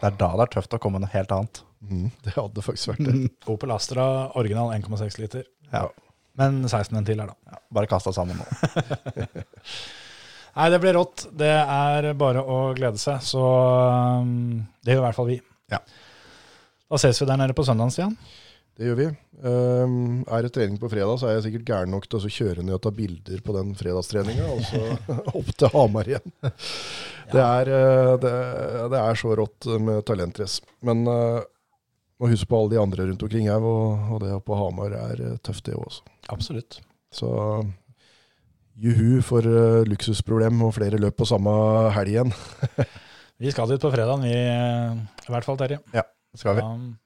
Det 0.00 0.08
er 0.08 0.16
da 0.18 0.30
det 0.36 0.46
er 0.48 0.52
tøft 0.56 0.74
å 0.74 0.80
komme 0.82 0.98
noe 1.02 1.12
helt 1.12 1.32
annet. 1.36 1.62
mm, 1.84 2.06
det 2.24 2.32
hadde 2.36 2.62
faktisk 2.64 2.92
vært 2.94 3.04
det. 3.08 3.30
Opel 3.52 3.70
Astra 3.74 4.06
original 4.40 4.70
1,6 4.74 5.18
liter. 5.20 5.44
Ja. 5.72 5.88
Men 6.38 6.62
16 6.64 6.96
ventiler, 6.96 7.28
da. 7.28 7.34
Ja, 7.52 7.58
bare 7.76 7.86
kasta 7.90 8.12
sammen 8.16 8.38
nå. 8.40 8.46
Nei, 10.56 10.68
det 10.72 10.78
blir 10.82 10.94
rått. 10.96 11.26
Det 11.32 11.48
er 11.48 12.10
bare 12.20 12.42
å 12.44 12.56
glede 12.76 13.00
seg. 13.00 13.22
Så 13.24 13.40
um, 14.20 14.62
det 14.84 14.94
gjør 14.94 15.02
i 15.02 15.06
hvert 15.06 15.16
fall 15.18 15.28
vi. 15.30 15.38
Ja. 15.72 15.78
Da 16.92 16.98
ses 17.00 17.20
vi 17.22 17.28
der 17.28 17.40
nede 17.40 17.56
på 17.56 17.64
søndag, 17.64 17.92
Stian. 17.94 18.16
Det 18.82 18.88
gjør 18.88 18.96
vi. 18.98 19.04
Um, 19.46 20.22
er 20.26 20.42
det 20.42 20.48
trening 20.56 20.78
på 20.82 20.88
fredag, 20.90 21.14
så 21.20 21.28
er 21.28 21.36
jeg 21.36 21.44
sikkert 21.44 21.68
gæren 21.68 21.92
nok 21.94 22.08
til 22.10 22.18
å 22.18 22.30
kjøre 22.34 22.64
ned 22.66 22.74
og 22.74 22.80
ta 22.82 22.90
bilder 22.94 23.42
på 23.46 23.54
den 23.54 23.68
fredagstreninga, 23.78 24.46
og 24.50 24.64
så 24.66 24.80
opp 25.38 25.52
til 25.54 25.70
Hamar 25.70 26.08
igjen. 26.10 26.32
Det, 26.42 27.44
er, 27.44 27.70
eh, 27.70 28.10
det, 28.24 28.32
det 28.90 28.98
er 28.98 29.20
så 29.20 29.36
rått 29.38 29.68
med 29.86 30.02
talentrace. 30.08 30.66
Men 30.82 31.04
uh, 31.06 31.44
må 32.18 32.30
huske 32.32 32.50
på 32.50 32.58
alle 32.58 32.72
de 32.72 32.80
andre 32.82 33.06
rundt 33.06 33.22
omkring 33.22 33.46
her, 33.52 33.62
og, 33.62 34.10
og 34.16 34.24
det 34.24 34.32
på 34.48 34.58
Hamar 34.58 34.96
er 34.98 35.22
eh, 35.28 35.38
tøft, 35.46 35.62
det 35.68 35.78
også. 35.78 36.02
Absolutt. 36.34 36.80
Så 37.14 37.30
juhu 38.82 39.22
for 39.22 39.46
uh, 39.46 39.84
luksusproblem 39.86 40.58
og 40.66 40.74
flere 40.80 40.98
løp 40.98 41.20
på 41.22 41.28
samme 41.30 41.54
helg 41.94 42.16
igjen. 42.16 42.34
Vi 43.42 43.54
skal 43.54 43.70
dit 43.70 43.86
på 43.86 43.94
fredagen, 43.94 44.26
vi. 44.26 44.34
I 44.34 45.30
hvert 45.34 45.46
fall, 45.46 45.56
Terje. 45.58 45.78
Ja, 45.94 46.02
skal 46.38 46.58
vi. 46.58 46.66
Da, 46.66 47.01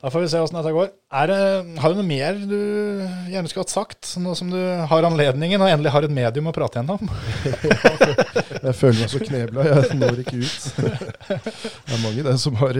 da 0.00 0.10
får 0.10 0.22
vi 0.24 0.28
se 0.32 0.38
åssen 0.40 0.56
dette 0.56 0.70
går. 0.72 0.86
Er 1.12 1.28
det, 1.28 1.40
har 1.82 1.92
du 1.92 1.98
noe 1.98 2.08
mer 2.08 2.38
du 2.48 2.56
gjerne 3.28 3.50
skulle 3.50 3.66
hatt 3.66 3.72
sagt, 3.72 4.12
nå 4.22 4.32
som 4.38 4.48
du 4.48 4.56
har 4.88 5.04
anledningen 5.04 5.60
og 5.60 5.68
endelig 5.68 5.92
har 5.92 6.06
et 6.06 6.14
medium 6.14 6.48
å 6.48 6.54
prate 6.56 6.80
gjennom? 6.80 7.10
Jeg 8.64 8.76
føler 8.76 8.98
meg 9.02 9.12
så 9.12 9.20
knebla, 9.20 9.64
jeg 9.64 9.94
når 9.96 10.18
ikke 10.20 10.40
ut. 10.40 10.64
Det 10.76 11.94
er 11.96 12.02
mange 12.02 12.24
det 12.26 12.34
som 12.42 12.56
har 12.60 12.76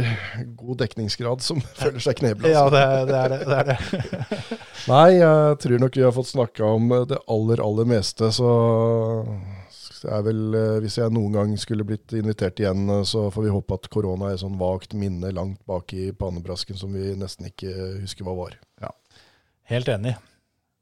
god 0.60 0.80
dekningsgrad 0.82 1.44
som 1.44 1.62
føler 1.80 2.02
seg 2.04 2.18
knebla. 2.20 2.50
Ja, 2.52 2.66
det, 2.72 2.82
det 3.08 3.16
er 3.20 3.32
det. 3.32 3.40
det, 3.48 3.60
er 3.60 3.70
det. 3.70 4.58
Nei, 4.90 5.06
jeg 5.20 5.56
tror 5.64 5.82
nok 5.84 5.96
vi 5.96 6.04
har 6.04 6.14
fått 6.16 6.32
snakka 6.34 6.74
om 6.76 6.92
det 7.08 7.20
aller, 7.32 7.64
aller 7.64 7.88
meste, 7.88 8.28
så 8.36 8.50
er 10.08 10.22
vel, 10.24 10.40
eh, 10.56 10.78
hvis 10.80 10.96
jeg 11.00 11.12
noen 11.12 11.34
gang 11.36 11.50
skulle 11.60 11.84
blitt 11.84 12.12
invitert 12.16 12.60
igjen, 12.62 12.86
eh, 12.94 13.02
så 13.08 13.26
får 13.34 13.44
vi 13.44 13.52
håpe 13.52 13.76
at 13.76 13.88
korona 13.92 14.30
er 14.30 14.38
et 14.38 14.42
sånn 14.44 14.56
vagt 14.60 14.94
minne 14.96 15.32
langt 15.36 15.60
bak 15.68 15.92
i 15.92 16.10
pannebrasken 16.16 16.78
som 16.80 16.94
vi 16.96 17.12
nesten 17.20 17.50
ikke 17.50 17.74
husker 18.00 18.24
hva 18.24 18.36
var. 18.38 18.56
Helt 19.70 19.86
enig. 19.92 20.16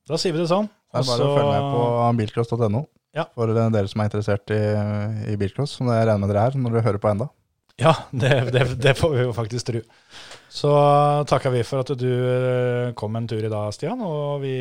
Da 0.08 0.16
sier 0.16 0.32
vi 0.32 0.40
det 0.40 0.48
sånn. 0.48 0.68
Det 0.88 1.02
er 1.02 1.08
bare 1.10 1.26
å 1.26 1.34
følge 1.36 1.50
med 1.52 1.66
på 1.74 2.12
bilcross.no 2.22 2.86
Ja. 3.18 3.26
for 3.34 3.50
eh, 3.52 3.70
dere 3.74 3.88
som 3.90 4.00
er 4.00 4.08
interessert 4.08 4.54
i, 4.54 4.62
i 5.32 5.36
bilcross, 5.36 5.74
som 5.76 5.90
jeg 5.92 6.06
regner 6.06 6.22
med 6.22 6.32
dere 6.32 6.46
er 6.48 6.56
når 6.56 6.78
dere 6.78 6.86
hører 6.86 7.02
på 7.02 7.10
enda. 7.10 7.28
Ja, 7.78 7.92
det, 8.10 8.30
det, 8.54 8.62
det 8.82 8.94
får 8.98 9.12
vi 9.14 9.26
jo 9.26 9.34
faktisk 9.36 9.68
tro. 9.68 9.82
Så 10.48 10.70
takker 11.28 11.52
vi 11.52 11.60
for 11.66 11.84
at 11.84 11.92
du 12.00 12.08
eh, 12.08 12.94
kom 12.96 13.16
en 13.18 13.28
tur 13.28 13.44
i 13.44 13.52
dag, 13.52 13.68
Stian. 13.76 14.00
Og 14.00 14.40
vi 14.42 14.54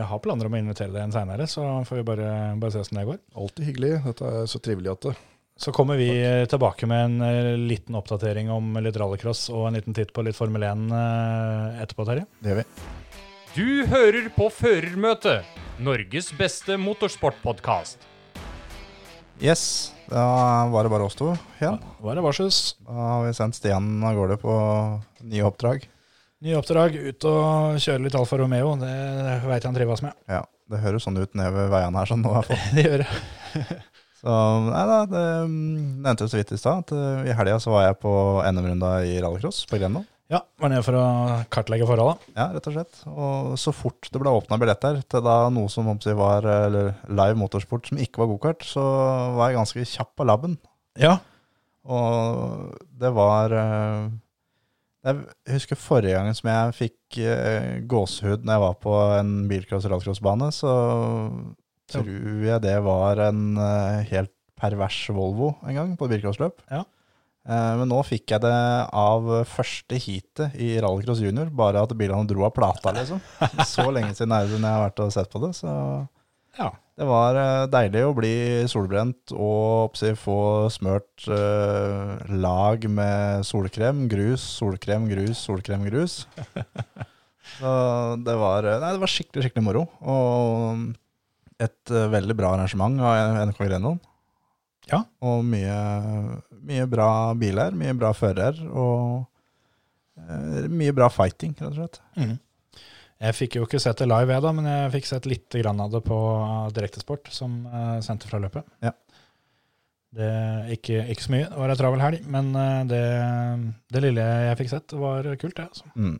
har 0.00 0.22
planer 0.24 0.48
om 0.48 0.56
å 0.56 0.60
invitere 0.60 0.90
deg 0.90 1.02
igjen 1.02 1.14
seinere, 1.14 1.46
så 1.50 1.66
får 1.84 2.00
vi 2.00 2.08
bare, 2.08 2.32
bare 2.60 2.72
se 2.72 2.80
åssen 2.80 3.00
det 3.00 3.06
går. 3.10 3.20
Alltid 3.36 3.68
hyggelig. 3.68 3.92
Dette 4.08 4.32
er 4.40 4.50
så 4.50 4.60
trivelig 4.64 4.94
at 4.94 5.08
det 5.10 5.14
Så 5.60 5.70
kommer 5.76 6.00
vi 6.00 6.08
tilbake 6.50 6.88
med 6.90 7.04
en 7.04 7.26
eh, 7.28 7.52
liten 7.60 7.94
oppdatering 8.00 8.50
om 8.50 8.72
litt 8.80 8.96
rallycross 8.98 9.46
og 9.52 9.68
en 9.68 9.78
liten 9.78 9.96
titt 9.96 10.14
på 10.16 10.24
litt 10.24 10.38
Formel 10.38 10.64
1 10.64 10.88
eh, 10.96 11.82
etterpå, 11.84 12.08
Terje. 12.08 12.26
Det 12.40 12.54
gjør 12.54 12.62
vi. 12.62 12.68
Du 13.54 13.68
hører 13.92 14.32
på 14.34 14.48
Førermøtet, 14.50 15.44
Norges 15.78 16.32
beste 16.34 16.74
motorsportpodkast. 16.80 18.08
Yes, 19.42 19.93
da 20.10 20.24
var 20.72 20.84
det 20.86 20.92
bare 20.92 21.06
oss 21.06 21.16
to 21.18 21.32
igjen. 21.58 21.78
Da 22.84 22.94
har 22.98 23.24
vi 23.26 23.34
sendt 23.36 23.58
Stian 23.58 23.88
av 24.04 24.16
gårde 24.18 24.38
på 24.42 24.54
nye 25.24 25.46
oppdrag. 25.48 25.86
Nye 26.44 26.58
oppdrag, 26.60 26.96
ut 26.98 27.24
og 27.30 27.80
kjøre 27.80 28.04
litt 28.04 28.16
Alfa 28.18 28.36
Romeo. 28.40 28.74
Det 28.80 28.92
veit 29.46 29.62
jeg 29.62 29.70
han 29.70 29.78
trives 29.78 30.04
med. 30.04 30.16
Ja, 30.28 30.42
det 30.70 30.82
høres 30.82 31.06
sånn 31.06 31.16
ut 31.16 31.32
nede 31.38 31.54
ved 31.56 31.72
veiene 31.72 32.02
her 32.02 32.10
sånn 32.10 32.24
nå 32.24 32.32
i 32.32 32.38
hvert 32.38 32.50
fall. 32.52 32.64
Det 32.76 32.86
gjør 32.86 33.04
det. 33.04 33.66
Så 34.24 34.34
nei 34.64 34.82
da, 34.88 34.98
det 35.04 35.22
mm, 35.50 35.80
nevnte 36.00 36.24
jo 36.24 36.30
så 36.32 36.38
vidt 36.38 36.52
i 36.56 36.58
stad 36.60 36.86
at 36.86 36.92
eh, 36.96 37.26
i 37.28 37.34
helga 37.36 37.58
så 37.60 37.74
var 37.74 37.82
jeg 37.84 37.98
på 38.00 38.12
NM-runda 38.48 38.92
i 39.04 39.18
rallycross 39.20 39.66
på 39.68 39.76
Grenland. 39.76 40.08
Ja, 40.32 40.40
var 40.56 40.70
nede 40.72 40.84
for 40.86 40.96
å 40.96 41.04
kartlegge 41.52 41.86
forholda. 41.88 42.16
Ja, 42.32 42.46
rett 42.54 42.66
og 42.70 42.74
slett. 42.74 43.00
Og 43.10 43.54
så 43.60 43.74
fort 43.76 44.08
det 44.08 44.20
ble 44.22 44.32
åpna 44.32 44.56
billetter 44.60 45.02
til 45.04 45.24
da 45.24 45.36
noe 45.52 45.68
som 45.72 45.90
var 46.16 46.48
eh, 46.48 46.78
live 47.12 47.36
motorsport 47.36 47.90
som 47.90 48.00
ikke 48.00 48.22
var 48.22 48.30
gokart, 48.32 48.64
så 48.64 48.84
var 49.36 49.50
jeg 49.50 49.58
ganske 49.60 49.86
kjapp 49.92 50.14
på 50.16 50.26
labben. 50.28 50.56
Ja. 51.00 51.18
Og 51.84 52.72
det 52.96 53.10
var 53.12 53.52
eh, 53.52 54.06
Jeg 55.04 55.58
husker 55.58 55.76
forrige 55.76 56.16
gangen 56.16 56.38
som 56.38 56.48
jeg 56.48 56.78
fikk 56.78 57.20
eh, 57.20 57.84
gåsehud 57.84 58.46
når 58.46 58.56
jeg 58.56 58.64
var 58.64 58.80
på 58.80 58.96
en 59.18 59.34
bilcross-rallcrossbane, 59.52 60.48
så 60.56 60.72
tror 61.92 62.48
jeg 62.48 62.64
det 62.64 62.78
var 62.80 63.20
en 63.26 63.60
helt 64.08 64.32
pervers 64.56 65.02
Volvo 65.12 65.52
en 65.68 65.76
gang 65.76 65.96
på 66.00 66.08
bilcrossløp. 66.08 66.64
Ja. 66.72 66.86
Eh, 67.44 67.72
Men 67.80 67.90
nå 67.92 68.00
fikk 68.06 68.32
jeg 68.32 68.44
det 68.44 68.54
av 68.96 69.26
første 69.50 69.98
heatet 70.00 70.56
i 70.56 70.74
Rallycross 70.80 71.20
Junior, 71.20 71.50
bare 71.52 71.82
at 71.84 71.92
bilene 71.98 72.24
dro 72.28 72.46
av 72.48 72.54
plata, 72.56 72.94
liksom. 72.96 73.20
Så 73.74 73.90
lenge 73.92 74.14
siden 74.16 74.32
det 74.32 74.46
jeg 74.48 74.64
har 74.64 74.86
vært 74.86 75.04
og 75.04 75.12
sett 75.12 75.32
på 75.32 75.42
det, 75.44 75.52
så 75.58 75.74
ja. 76.56 76.70
det 76.96 77.08
var 77.10 77.36
eh, 77.40 77.66
deilig 77.72 78.04
å 78.06 78.14
bli 78.16 78.34
solbrent 78.70 79.34
og 79.36 79.90
oppsi, 79.90 80.14
få 80.16 80.38
smørt 80.72 81.26
eh, 81.28 82.32
lag 82.32 82.88
med 82.88 83.44
solkrem, 83.44 84.06
grus, 84.08 84.44
solkrem, 84.62 85.08
grus, 85.12 85.36
solkrem, 85.44 85.84
grus. 85.90 86.22
Så 87.54 87.70
det 88.24 88.34
var, 88.40 88.64
nei, 88.80 88.94
det 88.96 89.02
var 89.02 89.10
skikkelig, 89.12 89.44
skikkelig 89.44 89.66
moro. 89.66 89.82
Og 90.00 91.60
et 91.62 91.92
veldig 91.92 92.34
bra 92.34 92.54
arrangement 92.56 92.96
av 93.04 93.36
NK 93.50 93.60
Grenland. 93.68 94.00
Ja. 94.90 95.00
Og 95.24 95.44
mye, 95.48 95.76
mye 96.64 96.88
bra 96.90 97.08
biler, 97.38 97.76
mye 97.78 97.94
bra 97.96 98.10
fører, 98.16 98.58
og 98.68 99.24
eh, 100.20 100.66
mye 100.72 100.94
bra 100.96 101.08
fighting, 101.12 101.54
rett 101.58 101.70
og 101.70 101.78
slett. 101.78 102.02
Mm. 102.20 102.34
Jeg 103.24 103.36
fikk 103.38 103.56
jo 103.56 103.64
ikke 103.64 103.80
sett 103.80 104.02
det 104.02 104.10
live, 104.10 104.34
jeg 104.34 104.44
da, 104.44 104.52
men 104.52 104.68
jeg 104.68 104.92
fikk 104.98 105.08
sett 105.08 105.28
litt 105.30 105.56
av 105.70 105.86
det 105.92 106.02
på 106.04 106.18
Direktesport, 106.76 107.30
som 107.32 107.62
uh, 107.70 107.96
sendte 108.04 108.28
fra 108.28 108.40
løpet. 108.42 108.66
Ja. 108.84 108.92
Det, 110.14 110.32
ikke, 110.74 111.06
ikke 111.10 111.24
så 111.24 111.32
mye, 111.32 111.46
det 111.48 111.58
var 111.58 111.72
ei 111.72 111.78
travel 111.78 112.02
helg, 112.04 112.26
men 112.30 112.52
eh, 112.54 112.82
det, 112.86 113.04
det 113.90 114.02
lille 114.04 114.26
jeg 114.44 114.58
fikk 114.60 114.70
sett, 114.70 114.94
var 114.98 115.26
kult, 115.40 115.56
det. 115.56 115.64
Altså. 115.72 115.88
Mm. 115.98 116.18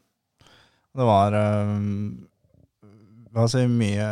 Det 0.95 1.07
var 1.11 1.37
hva 3.35 3.47
si, 3.51 3.63
mye 3.71 4.09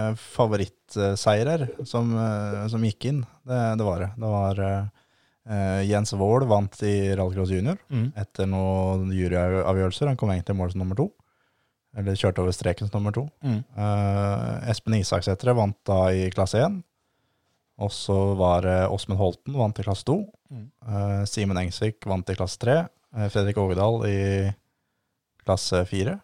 favorittseirer 0.93 1.87
som, 1.89 2.13
eh, 2.17 2.67
som 2.69 2.85
gikk 2.85 3.05
inn. 3.11 3.23
Det, 3.47 3.61
det 3.79 3.85
var 3.85 4.01
det. 4.01 4.11
Det 4.17 4.35
var 4.37 4.91
Uh, 5.43 5.83
Jens 5.83 6.13
Wold 6.15 6.47
vant 6.47 6.77
i 6.87 7.17
Rallycross 7.19 7.51
Junior 7.51 7.77
Mm. 7.91 8.13
etter 8.15 8.47
noen 8.47 9.09
juryavgjørelser. 9.11 10.07
Han 10.07 10.17
kom 10.17 10.31
egentlig 10.31 10.47
til 10.47 10.55
mål 10.55 10.71
som 10.71 10.79
nummer 10.85 10.95
to. 10.95 11.09
Eller 11.99 12.15
kjørte 12.15 12.39
over 12.45 12.53
streken 12.55 12.87
som 12.89 13.01
nummer 13.03 13.11
to. 13.13 13.25
Mm. 13.43 13.65
Uh, 13.75 14.71
Espen 14.71 14.95
Isaksetre 15.01 15.53
vant 15.53 15.75
da 15.85 16.13
i 16.15 16.31
klasse 16.31 16.63
1. 16.63 16.85
Og 17.83 17.91
så 17.91 18.37
var 18.39 18.63
det 18.63 18.77
Åsmund 18.87 19.19
Holten 19.19 19.59
vant 19.59 19.77
i 19.81 19.83
klasse 19.83 20.05
2. 20.07 20.17
Mm. 20.53 21.27
Simen 21.27 21.59
Engsvik 21.59 22.07
vant 22.07 22.31
i 22.31 22.37
klasse 22.39 22.63
3. 22.63 22.79
Eh, 23.17 23.29
Fredrik 23.29 23.59
Ågedal 23.59 24.07
i 24.07 24.55
klasse 25.43 25.83
4. 25.91 26.21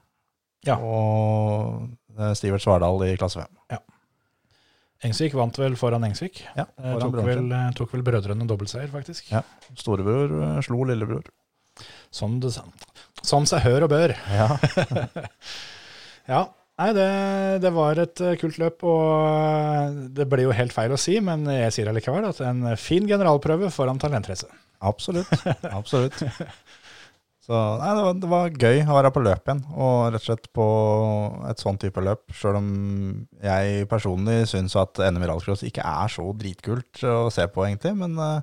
Ja. 0.64 0.76
Og 0.78 1.90
Stivert 2.38 2.62
Svardal 2.62 3.02
i 3.08 3.16
klasse 3.18 3.42
5. 3.42 3.80
Engsvik 5.06 5.34
vant 5.38 5.58
vel 5.60 5.76
foran 5.78 6.02
Engsvik. 6.08 6.40
Ja, 6.56 6.64
Eh, 6.78 6.92
foran 6.96 7.12
tok, 7.12 7.18
vel, 7.28 7.52
eh, 7.54 7.66
tok 7.78 7.92
vel 7.94 8.02
brødrene 8.06 8.46
dobbeltseier, 8.50 8.88
faktisk. 8.90 9.30
Ja. 9.30 9.44
Storebror 9.78 10.32
eh, 10.42 10.60
slo 10.66 10.82
lillebror. 10.88 11.28
Som, 12.10 12.40
det, 12.42 12.50
som 13.22 13.46
seg 13.46 13.62
hør 13.62 13.86
og 13.86 13.92
bør. 13.94 14.14
Ja. 14.34 14.48
Ja, 16.28 16.42
nei, 16.76 16.90
det, 16.92 17.04
det 17.64 17.70
var 17.72 17.96
et 18.02 18.20
kult 18.36 18.58
løp, 18.60 18.82
og 18.84 19.94
det 20.12 20.26
blir 20.28 20.44
jo 20.44 20.50
helt 20.52 20.74
feil 20.76 20.92
å 20.92 20.98
si, 21.00 21.14
men 21.24 21.46
jeg 21.48 21.72
sier 21.72 21.88
allikevel 21.88 22.26
at 22.28 22.42
en 22.44 22.74
fin 22.76 23.06
generalprøve 23.08 23.70
foran 23.72 23.96
talentrace. 24.02 24.44
Absolutt. 24.84 25.32
Absolutt. 25.72 26.20
Så 27.48 27.56
nei, 27.80 27.92
det, 27.96 28.02
var, 28.04 28.16
det 28.20 28.28
var 28.28 28.56
gøy 28.60 28.82
å 28.84 28.96
være 28.98 29.10
på 29.14 29.20
løp 29.24 29.46
igjen, 29.48 29.62
og 29.72 29.92
rett 30.12 30.20
og 30.20 30.26
slett 30.26 30.48
på 30.52 30.64
et 31.48 31.62
sånn 31.62 31.78
type 31.80 32.02
løp. 32.04 32.26
Sjøl 32.36 32.58
om 32.60 32.66
jeg 33.40 33.86
personlig 33.88 34.42
syns 34.50 34.76
at 34.76 35.00
NM 35.00 35.24
i 35.24 35.30
rallcross 35.30 35.64
ikke 35.64 35.80
er 35.80 36.12
så 36.12 36.26
dritkult 36.36 37.00
å 37.08 37.30
se 37.32 37.46
på, 37.48 37.64
egentlig. 37.64 37.94
Men 37.96 38.18
uh, 38.20 38.42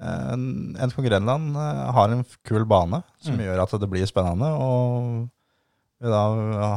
en 0.00 0.46
NFK 0.80 1.02
Grenland 1.04 1.52
eh, 1.60 1.82
har 1.92 2.14
en 2.14 2.24
kul 2.48 2.64
bane 2.64 3.02
som 3.20 3.36
Mm. 3.36 3.42
gjør 3.44 3.60
at 3.66 3.76
det 3.82 3.90
blir 3.92 4.08
spennende. 4.08 4.48
Og 4.56 5.28
vi 6.00 6.08
da 6.08 6.22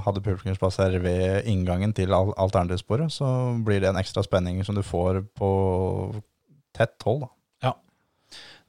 hadde 0.03 0.19
publikumsplasser 0.25 0.99
ved 0.99 1.47
inngangen 1.47 1.95
til 1.95 2.11
alternativsporet, 2.11 3.07
så 3.15 3.29
blir 3.63 3.79
det 3.79 3.93
en 3.93 4.01
ekstra 4.03 4.19
spenning 4.27 4.59
som 4.67 4.75
du 4.75 4.83
får 4.83 5.21
på 5.39 5.53
tett 6.75 6.99
hold. 7.07 7.23
da. 7.23 7.31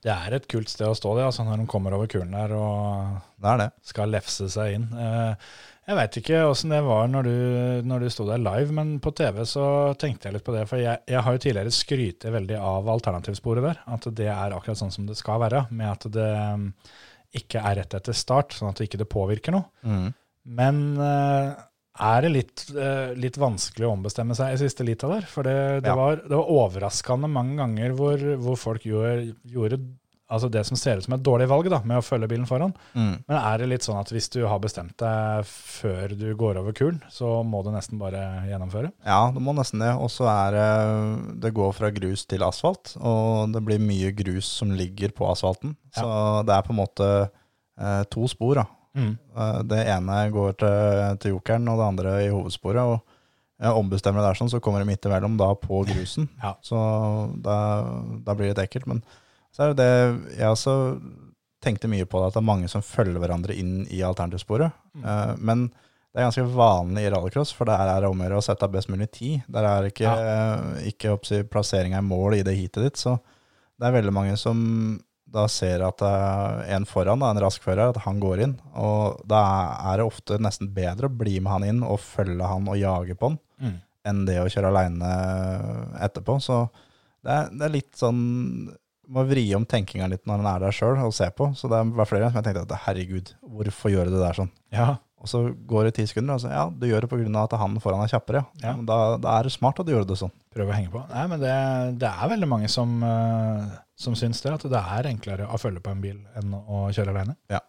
Det 0.04 0.12
er 0.12 0.34
et 0.36 0.48
kult 0.52 0.68
sted 0.68 0.84
å 0.90 0.96
stå 0.96 1.14
det, 1.16 1.22
altså 1.24 1.46
når 1.46 1.62
de 1.62 1.68
kommer 1.70 1.94
over 1.96 2.08
kulen 2.12 2.34
der 2.36 2.52
og 2.58 3.14
Det 3.40 3.48
er 3.54 3.60
det. 3.62 3.70
skal 3.88 4.10
lefse 4.12 4.50
seg 4.52 4.74
inn. 4.76 4.90
Eh, 5.00 5.46
Jeg 5.88 5.96
veit 5.98 6.16
ikke 6.20 6.42
åssen 6.48 6.70
det 6.72 6.78
var 6.84 7.08
når 7.12 7.26
du, 7.28 7.32
når 7.88 8.04
du 8.04 8.08
sto 8.12 8.24
der 8.28 8.40
live, 8.40 8.72
men 8.72 8.94
på 9.04 9.10
TV 9.16 9.42
så 9.48 9.64
tenkte 10.00 10.28
jeg 10.28 10.36
litt 10.38 10.44
på 10.46 10.52
det. 10.56 10.62
For 10.68 10.80
jeg, 10.80 11.00
jeg 11.08 11.20
har 11.24 11.32
jo 11.36 11.42
tidligere 11.44 11.72
skrytt 11.76 12.24
veldig 12.32 12.56
av 12.56 12.88
alternativsporet 12.88 13.64
der. 13.66 13.80
At 13.96 14.08
det 14.16 14.28
er 14.32 14.56
akkurat 14.56 14.80
sånn 14.80 14.92
som 14.94 15.04
det 15.08 15.16
skal 15.20 15.40
være, 15.44 15.66
med 15.76 15.90
at 15.90 16.06
det 16.14 16.30
mm, 16.56 16.64
ikke 17.40 17.60
er 17.68 17.80
rett 17.82 17.96
etter 18.00 18.16
start, 18.16 18.56
sånn 18.56 18.70
at 18.72 18.80
det 18.80 18.88
ikke 18.88 19.04
påvirker 19.12 19.52
noe. 19.56 19.68
Mm. 19.84 20.08
Men 20.56 20.80
eh, 21.04 21.52
er 22.00 22.22
det 22.26 22.30
litt, 22.34 22.64
eh, 22.74 23.12
litt 23.14 23.36
vanskelig 23.38 23.86
å 23.86 23.92
ombestemme 23.94 24.34
seg 24.34 24.54
i 24.54 24.62
siste 24.64 24.84
lita 24.86 25.08
der? 25.08 25.26
For 25.30 25.46
det, 25.46 25.82
det, 25.84 25.90
Ja. 25.92 25.94
var, 25.94 26.16
det 26.16 26.34
var 26.34 26.50
overraskende 26.50 27.30
mange 27.30 27.56
ganger 27.60 27.92
hvor, 27.94 28.18
hvor 28.42 28.56
folk 28.58 28.82
gjorde, 28.82 29.34
gjorde 29.46 29.78
altså 30.34 30.48
det 30.50 30.64
som 30.66 30.76
ser 30.76 30.98
ut 30.98 31.04
som 31.04 31.14
et 31.14 31.22
dårlig 31.22 31.46
valg, 31.46 31.68
da, 31.70 31.78
med 31.86 32.00
å 32.00 32.02
følge 32.02 32.26
bilen 32.32 32.46
foran. 32.48 32.72
Mm. 32.96 33.22
Men 33.28 33.36
er 33.38 33.58
det 33.60 33.68
litt 33.70 33.86
sånn 33.86 34.00
at 34.00 34.10
hvis 34.10 34.26
du 34.32 34.40
har 34.48 34.58
bestemt 34.58 34.96
deg 34.98 35.44
før 35.46 36.14
du 36.18 36.26
går 36.40 36.58
over 36.58 36.74
kulen, 36.74 37.00
så 37.12 37.44
må 37.46 37.60
du 37.62 37.70
nesten 37.70 38.00
bare 38.00 38.22
gjennomføre? 38.48 38.90
Ja, 39.06 39.30
det 39.30 39.42
må 39.44 39.54
nesten 39.54 39.84
det. 39.84 39.92
Og 39.94 40.10
så 40.10 40.26
er 40.32 40.56
det 40.56 41.40
Det 41.44 41.54
går 41.54 41.72
fra 41.76 41.90
grus 41.94 42.24
til 42.26 42.42
asfalt, 42.42 42.96
og 42.98 43.52
det 43.54 43.62
blir 43.68 43.78
mye 43.78 44.10
grus 44.16 44.48
som 44.48 44.72
ligger 44.74 45.12
på 45.14 45.28
asfalten. 45.30 45.76
Så 45.94 46.08
det 46.48 46.56
er 46.56 46.66
på 46.66 46.74
en 46.74 46.80
måte 46.82 47.10
eh, 47.78 48.02
to 48.10 48.26
spor, 48.26 48.54
da. 48.64 48.66
Eh, 48.96 49.58
Det 49.70 49.80
ene 49.90 50.30
går 50.30 50.56
til, 50.60 51.18
til 51.22 51.34
jokeren, 51.36 51.68
og 51.68 51.80
det 51.80 51.88
andre 51.88 52.14
i 52.24 52.30
hovedsporet. 52.32 52.82
Og 52.82 53.00
jeg 53.64 53.78
ombestemmer 53.80 54.22
det 54.22 54.30
der 54.32 54.40
sånn, 54.40 54.52
så 54.52 54.60
kommer 54.60 54.82
det 54.82 54.90
midt 54.90 55.06
imellom 55.06 55.36
da 55.40 55.52
på 55.58 55.84
grusen. 55.88 56.28
Ja. 56.44 56.54
Så 56.62 56.78
da, 57.42 57.58
da 58.24 58.34
blir 58.34 58.50
det 58.50 58.54
litt 58.54 58.64
ekkelt. 58.68 58.86
Men 58.90 59.04
så 59.54 59.64
er 59.64 59.74
det 59.74 59.84
det 59.84 60.36
Jeg 60.38 60.50
også 60.50 60.76
tenkte 61.64 61.88
mye 61.88 62.04
på 62.04 62.20
det, 62.20 62.26
at 62.28 62.36
det 62.36 62.42
er 62.42 62.50
mange 62.52 62.68
som 62.68 62.82
følger 62.84 63.22
hverandre 63.22 63.54
inn 63.56 63.86
i 63.88 64.02
alternativsporet. 64.04 64.74
Mm. 64.94 65.40
men 65.40 65.62
det 66.14 66.20
er 66.20 66.26
ganske 66.28 66.44
vanlig 66.54 67.02
i 67.02 67.08
rallycross, 67.10 67.50
for 67.56 67.66
der 67.66 67.88
er 67.90 68.04
det 68.04 68.06
om 68.06 68.20
å 68.20 68.26
gjøre 68.28 68.36
å 68.38 68.44
sette 68.46 68.68
best 68.70 68.86
mulig 68.92 69.08
tid. 69.16 69.40
Der 69.50 69.64
er 69.66 69.88
ikke, 69.88 70.12
ikke 70.86 71.10
oppsi, 71.16 71.40
plassering 71.50 71.96
av 71.98 72.04
mål 72.06 72.36
i 72.36 72.44
det 72.46 72.54
heatet 72.54 72.84
ditt. 72.84 73.00
Så 73.00 73.16
det 73.80 73.88
er 73.88 73.96
veldig 73.96 74.12
mange 74.14 74.36
som 74.38 74.60
da 75.34 75.44
ser 75.50 75.82
at 75.86 76.02
er 76.06 76.62
en 76.76 76.86
foran, 76.88 77.18
da, 77.22 77.32
en 77.34 77.40
raskfører, 77.42 77.90
at 77.92 78.02
han 78.06 78.20
går 78.22 78.42
inn. 78.46 78.54
Og 78.78 79.20
da 79.28 79.40
er 79.92 79.98
det 80.00 80.06
ofte 80.06 80.38
nesten 80.42 80.70
bedre 80.74 81.10
å 81.10 81.16
bli 81.18 81.36
med 81.42 81.52
han 81.52 81.66
inn 81.68 81.82
og 81.86 81.98
følge 82.02 82.46
han 82.46 82.70
og 82.70 82.78
jage 82.80 83.18
på 83.18 83.32
han, 83.32 83.40
Mm. 83.60 83.74
enn 84.10 84.24
det 84.26 84.38
å 84.42 84.48
kjøre 84.50 84.70
aleine 84.72 85.10
etterpå. 86.04 86.38
Så 86.42 86.56
det 87.24 87.30
er, 87.34 87.52
det 87.54 87.68
er 87.68 87.74
litt 87.80 87.92
sånn 87.98 88.18
Må 89.06 89.20
vri 89.28 89.42
om 89.54 89.66
tenkinga 89.68 90.06
litt 90.08 90.22
når 90.24 90.38
han 90.40 90.46
er 90.48 90.62
der 90.64 90.72
sjøl 90.72 90.96
og 91.04 91.10
ser 91.12 91.28
på. 91.36 91.50
Så 91.52 91.68
det 91.68 91.76
var 91.92 92.06
flere 92.08 92.22
ganger 92.24 92.32
som 92.32 92.40
jeg 92.40 92.46
tenkte 92.54 92.62
at 92.72 92.84
herregud, 92.86 93.32
hvorfor 93.44 93.92
gjør 93.92 94.08
du 94.08 94.14
det 94.14 94.22
der 94.22 94.38
sånn? 94.38 94.48
Ja. 94.72 94.86
Og 95.20 95.28
så 95.28 95.42
går 95.68 95.84
det 95.90 95.92
ti 95.98 96.06
sekunder, 96.08 96.38
og 96.38 96.40
så 96.40 96.48
ja, 96.48 96.62
du 96.72 96.86
gjør 96.88 97.04
det 97.04 97.10
pga. 97.12 97.42
at 97.44 97.52
han 97.60 97.76
foran 97.84 98.00
er 98.00 98.08
kjappere. 98.08 98.40
Ja. 98.62 98.72
Ja. 98.72 98.74
Da, 98.88 98.96
da 99.20 99.34
er 99.38 99.42
det 99.44 99.52
smart 99.52 99.78
at 99.80 99.84
du 99.84 99.92
gjør 99.92 100.06
det 100.08 100.16
sånn. 100.22 100.32
Prøve 100.54 100.70
å 100.70 100.76
henge 100.76 100.92
på. 100.92 101.02
Nei, 101.10 101.26
men 101.32 101.40
det, 101.42 101.54
det 101.98 102.10
er 102.10 102.30
veldig 102.30 102.48
mange 102.48 102.70
som, 102.70 102.96
uh, 103.02 103.74
som 103.98 104.14
syns 104.18 104.42
det, 104.44 104.54
at 104.54 104.66
det 104.70 104.80
er 104.80 105.10
enklere 105.10 105.48
å 105.50 105.58
følge 105.58 105.82
på 105.82 105.90
en 105.90 106.02
bil 106.04 106.20
enn 106.38 106.54
å 106.54 106.86
kjøre 106.94 107.14
alene. 107.14 107.34
Ja. 107.50 107.60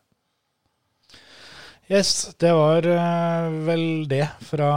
Yes, 1.90 2.36
det 2.42 2.52
var 2.54 2.86
uh, 2.86 3.50
vel 3.66 4.06
det 4.10 4.24
fra, 4.46 4.70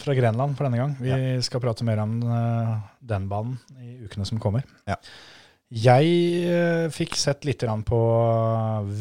fra 0.00 0.16
Grenland 0.16 0.56
for 0.56 0.68
denne 0.68 0.80
gang. 0.80 0.96
Vi 1.00 1.44
skal 1.44 1.62
prate 1.64 1.84
mer 1.88 2.00
om 2.04 2.18
uh, 2.24 2.74
den 3.04 3.28
banen 3.28 3.60
i 3.80 3.98
ukene 4.08 4.28
som 4.28 4.40
kommer. 4.40 4.64
Ja. 4.88 4.96
Jeg 5.74 6.90
fikk 6.94 7.16
sett 7.18 7.46
litt 7.48 7.64
på 7.88 8.00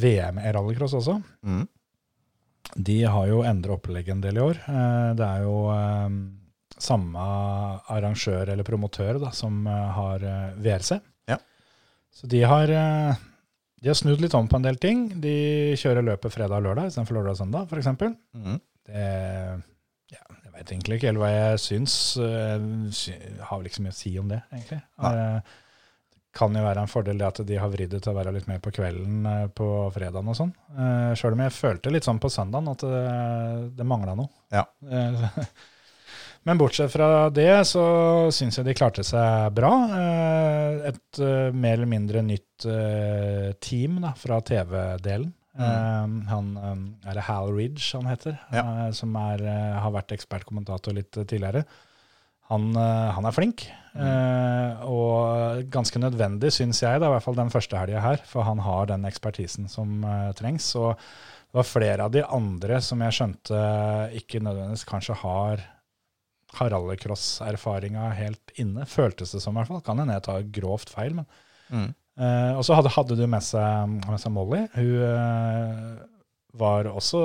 VM 0.01 0.39
i 0.41 0.53
rallycross 0.55 0.95
også. 0.97 1.19
Mm. 1.45 1.67
De 2.87 2.95
har 3.03 3.27
jo 3.29 3.43
endret 3.45 3.75
opplegget 3.75 4.15
en 4.15 4.23
del 4.23 4.39
i 4.39 4.41
år. 4.41 4.61
Det 5.13 5.27
er 5.27 5.43
jo 5.43 5.57
samme 6.84 7.23
arrangør 7.91 8.51
eller 8.53 8.68
promotør 8.68 9.19
da, 9.22 9.31
som 9.35 9.64
eh, 9.68 9.89
har 9.97 10.26
eh, 10.27 10.55
VRC. 10.64 10.99
Ja. 11.31 11.39
Så 12.14 12.30
de 12.31 12.43
har, 12.47 12.69
eh, 12.69 13.23
de 13.81 13.91
har 13.91 13.99
snudd 13.99 14.22
litt 14.23 14.35
om 14.38 14.49
på 14.51 14.60
en 14.60 14.68
del 14.68 14.80
ting. 14.81 15.07
De 15.23 15.35
kjører 15.80 16.05
løpet 16.05 16.35
fredag 16.35 16.60
og 16.60 16.69
lørdag 16.69 16.91
istedenfor 16.91 17.19
lørdag 17.19 17.38
og 17.38 17.41
søndag, 17.41 17.72
f.eks. 17.72 17.91
Mm. 18.35 18.61
Det 18.84 19.10
ja, 20.14 20.23
Jeg 20.43 20.53
vet 20.53 20.72
egentlig 20.76 20.99
ikke 20.99 21.11
helt 21.11 21.23
hva 21.23 21.34
jeg 21.34 21.60
syns. 21.64 21.97
Jeg 22.19 23.41
Har 23.47 23.60
vel 23.60 23.69
ikke 23.69 23.80
så 23.80 23.85
mye 23.88 23.95
å 23.95 24.01
si 24.03 24.15
om 24.22 24.31
det, 24.31 24.43
egentlig. 24.53 24.81
Eh, 25.10 25.60
kan 26.34 26.55
jo 26.57 26.64
være 26.65 26.81
en 26.81 26.89
fordel 26.89 27.19
det 27.22 27.27
at 27.27 27.39
de 27.45 27.57
har 27.61 27.69
vridd 27.69 27.91
det 27.93 27.99
til 28.01 28.10
å 28.10 28.18
være 28.18 28.31
litt 28.34 28.47
mer 28.49 28.57
på 28.57 28.72
kvelden 28.73 29.27
på 29.53 29.68
fredagen 29.93 30.31
og 30.31 30.38
sånn. 30.39 30.49
Sjøl 31.14 31.35
om 31.35 31.43
jeg 31.43 31.53
følte 31.53 31.91
litt 31.93 32.07
sånn 32.07 32.18
på 32.22 32.31
søndagen 32.34 32.72
at 32.72 32.85
det, 32.89 33.01
det 33.77 33.85
mangla 33.85 34.15
noe. 34.18 34.31
Ja. 34.49 34.64
Men 36.43 36.59
bortsett 36.59 36.91
fra 36.91 37.29
det, 37.31 37.51
så 37.69 37.83
syns 38.35 38.57
jeg 38.59 38.67
de 38.67 38.73
klarte 38.75 39.03
seg 39.07 39.53
bra. 39.55 39.71
Eh, 39.95 40.89
Et 40.89 41.19
eh, 41.23 41.53
mer 41.55 41.77
eller 41.77 41.87
mindre 41.87 42.23
nytt 42.25 42.65
eh, 42.67 43.53
team 43.63 44.01
da, 44.03 44.11
fra 44.19 44.41
TV-delen. 44.43 45.31
Mm. 45.53 46.13
Han 46.31 46.47
er 47.05 47.13
det 47.13 47.23
Hal 47.27 47.51
Ridge 47.53 47.91
han 47.93 48.07
heter, 48.09 48.39
Ja. 48.51 48.63
som 48.97 49.13
er, 49.21 49.43
har 49.77 49.91
vært 49.93 50.15
ekspertkommentator 50.15 50.95
litt 50.97 51.11
tidligere. 51.13 51.61
Han, 52.49 52.73
han 52.75 53.27
er 53.29 53.35
flink, 53.35 53.67
eh, 53.93 54.81
og 54.89 55.61
ganske 55.71 56.01
nødvendig, 56.01 56.49
syns 56.57 56.81
jeg, 56.81 56.97
da, 56.99 57.05
i 57.05 57.13
hvert 57.13 57.23
fall 57.27 57.37
den 57.37 57.53
første 57.53 57.77
helga 57.77 58.01
her. 58.01 58.25
For 58.25 58.43
han 58.49 58.63
har 58.65 58.89
den 58.89 59.05
ekspertisen 59.05 59.69
som 59.69 60.01
trengs. 60.41 60.71
Og 60.81 60.97
det 60.97 61.61
var 61.61 61.69
flere 61.69 62.09
av 62.09 62.17
de 62.17 62.25
andre 62.25 62.81
som 62.81 63.05
jeg 63.05 63.13
skjønte 63.19 63.61
ikke 64.23 64.41
nødvendigvis 64.41 64.89
kanskje 64.89 65.19
har 65.21 65.61
har 66.59 66.71
rallycross-erfaringa 66.73 68.09
helt 68.17 68.53
inne, 68.61 68.85
føltes 68.89 69.34
det 69.34 69.41
som 69.43 69.55
i 69.55 69.61
hvert 69.61 69.71
fall. 69.71 69.84
Kan 69.85 70.01
hende 70.01 70.15
jeg 70.17 70.25
tar 70.30 70.47
grovt 70.59 70.93
feil, 70.93 71.19
men 71.21 71.30
Mm. 71.73 71.93
uh, 72.19 72.57
og 72.59 72.65
så 72.67 72.75
hadde, 72.77 72.89
hadde 72.93 73.15
du 73.17 73.23
med 73.25 73.41
seg, 73.41 73.93
med 74.03 74.19
seg 74.21 74.34
Molly. 74.35 74.59
Hun 74.75 74.89
uh, 75.01 75.95
var 76.59 76.85
også, 76.91 77.21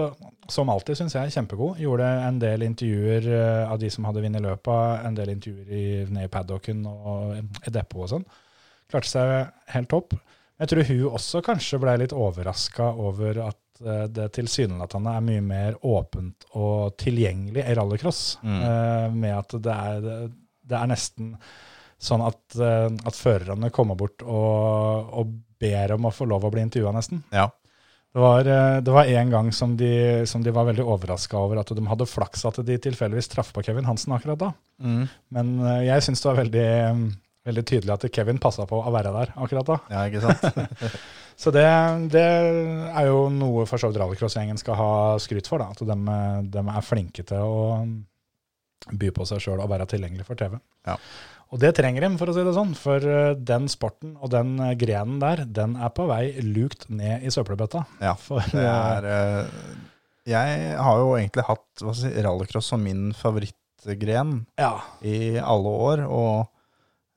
som 0.49 0.71
alltid, 0.73 0.97
syns 0.97 1.17
jeg, 1.19 1.35
kjempegod. 1.35 1.77
Gjorde 1.83 2.07
en 2.25 2.39
del 2.41 2.65
intervjuer 2.65 3.27
uh, 3.29 3.73
av 3.73 3.81
de 3.83 3.91
som 3.93 4.07
hadde 4.09 4.23
vunnet 4.25 4.41
løpet, 4.41 5.05
en 5.05 5.19
del 5.19 5.35
intervjuer 5.35 5.75
i, 5.75 5.85
nede 6.09 6.31
i 6.31 6.33
paddocken 6.33 6.87
og 6.89 7.37
i 7.37 7.75
depotet 7.75 8.07
og 8.07 8.13
sånn. 8.15 8.27
Klarte 8.89 9.11
seg 9.11 9.35
helt 9.75 9.91
topp. 9.93 10.17
Jeg 10.59 10.73
tror 10.73 10.89
hun 10.89 11.19
også 11.19 11.43
kanskje 11.45 11.83
ble 11.83 11.99
litt 12.01 12.17
overraska 12.17 12.89
over 12.97 13.43
at 13.51 13.61
det 14.13 14.29
tilsynelatende 14.37 15.15
er 15.17 15.25
mye 15.25 15.45
mer 15.45 15.79
åpent 15.87 16.49
og 16.59 16.97
tilgjengelig 17.01 17.65
i 17.65 17.77
rallycross. 17.79 18.23
Mm. 18.43 18.61
eh, 18.71 19.09
Med 19.25 19.37
at 19.37 19.59
det 19.65 19.75
er, 19.75 20.31
det 20.69 20.79
er 20.79 20.91
nesten 20.91 21.35
sånn 21.99 22.23
at, 22.27 22.43
eh, 22.63 22.89
at 22.89 23.19
førerne 23.19 23.73
kommer 23.75 23.99
bort 23.99 24.23
og, 24.23 25.15
og 25.19 25.33
ber 25.59 25.97
om 25.97 26.07
å 26.07 26.15
få 26.15 26.29
lov 26.31 26.47
å 26.47 26.53
bli 26.55 26.63
intervjua, 26.63 26.93
nesten. 26.95 27.25
Ja. 27.35 27.49
Det 28.15 28.23
var, 28.23 28.47
eh, 28.49 28.81
det 28.81 28.95
var 28.95 29.11
en 29.21 29.31
gang 29.31 29.53
som 29.53 29.77
de, 29.77 30.27
som 30.27 30.43
de 30.43 30.55
var 30.55 30.69
veldig 30.71 30.87
overraska 30.87 31.39
over 31.39 31.61
at 31.61 31.73
de 31.75 31.85
hadde 31.91 32.09
flaks 32.09 32.47
at 32.49 32.61
de 32.67 32.79
tilfeldigvis 32.81 33.29
traff 33.35 33.53
på 33.55 33.63
Kevin 33.67 33.89
Hansen 33.89 34.15
akkurat 34.17 34.41
da. 34.41 34.53
Mm. 34.83 35.03
Men 35.35 35.53
eh, 35.61 35.83
jeg 35.91 36.07
syns 36.07 36.23
det 36.23 36.31
var 36.31 36.41
veldig, 36.41 36.71
veldig 37.49 37.65
tydelig 37.69 37.95
at 37.95 38.07
Kevin 38.15 38.41
passa 38.43 38.67
på 38.69 38.79
å 38.81 38.93
være 38.95 39.15
der 39.15 39.33
akkurat 39.37 39.73
da. 39.73 39.79
ja, 39.93 40.05
ikke 40.11 40.23
sant? 40.25 41.01
Så 41.39 41.53
det, 41.55 41.65
det 42.11 42.25
er 42.27 43.05
jo 43.07 43.29
noe 43.31 43.63
for 43.71 43.79
så 43.79 43.93
vidt 43.93 44.01
rallycrossgjengen 44.03 44.59
skal 44.59 44.75
ha 44.75 44.93
skryt 45.23 45.47
for. 45.47 45.63
da, 45.63 45.71
At 45.71 45.85
de, 45.87 46.17
de 46.51 46.63
er 46.67 46.83
flinke 46.83 47.23
til 47.23 47.45
å 47.47 47.67
by 48.99 49.11
på 49.15 49.27
seg 49.29 49.43
sjøl 49.45 49.63
og 49.63 49.71
være 49.71 49.87
tilgjengelig 49.91 50.27
for 50.27 50.39
TV. 50.39 50.57
Ja. 50.89 50.97
Og 51.49 51.61
det 51.63 51.71
trenger 51.79 52.05
de, 52.05 52.11
for 52.21 52.31
å 52.31 52.35
si 52.37 52.45
det 52.45 52.55
sånn. 52.57 52.75
For 52.77 53.05
eh, 53.09 53.37
den 53.51 53.71
sporten 53.73 54.17
og 54.19 54.33
den 54.35 54.59
eh, 54.61 54.75
grenen 54.81 55.21
der, 55.23 55.47
den 55.47 55.79
er 55.81 55.93
på 55.97 56.09
vei 56.11 56.35
lukt 56.45 56.89
ned 56.93 57.25
i 57.25 57.33
søppelbøtta. 57.33 57.85
Ja, 58.05 58.15
For, 58.27 58.45
det 58.53 58.67
er 58.69 59.09
eh, 59.15 59.57
Jeg 60.29 60.77
har 60.77 61.01
jo 61.01 61.15
egentlig 61.17 61.47
hatt 61.49 61.87
si, 61.97 62.13
rallycross 62.27 62.69
som 62.75 62.85
min 62.85 63.13
favorittgren 63.17 64.43
ja, 64.61 64.75
i 65.01 65.39
alle 65.41 65.75
år, 65.89 66.05
og 66.11 66.49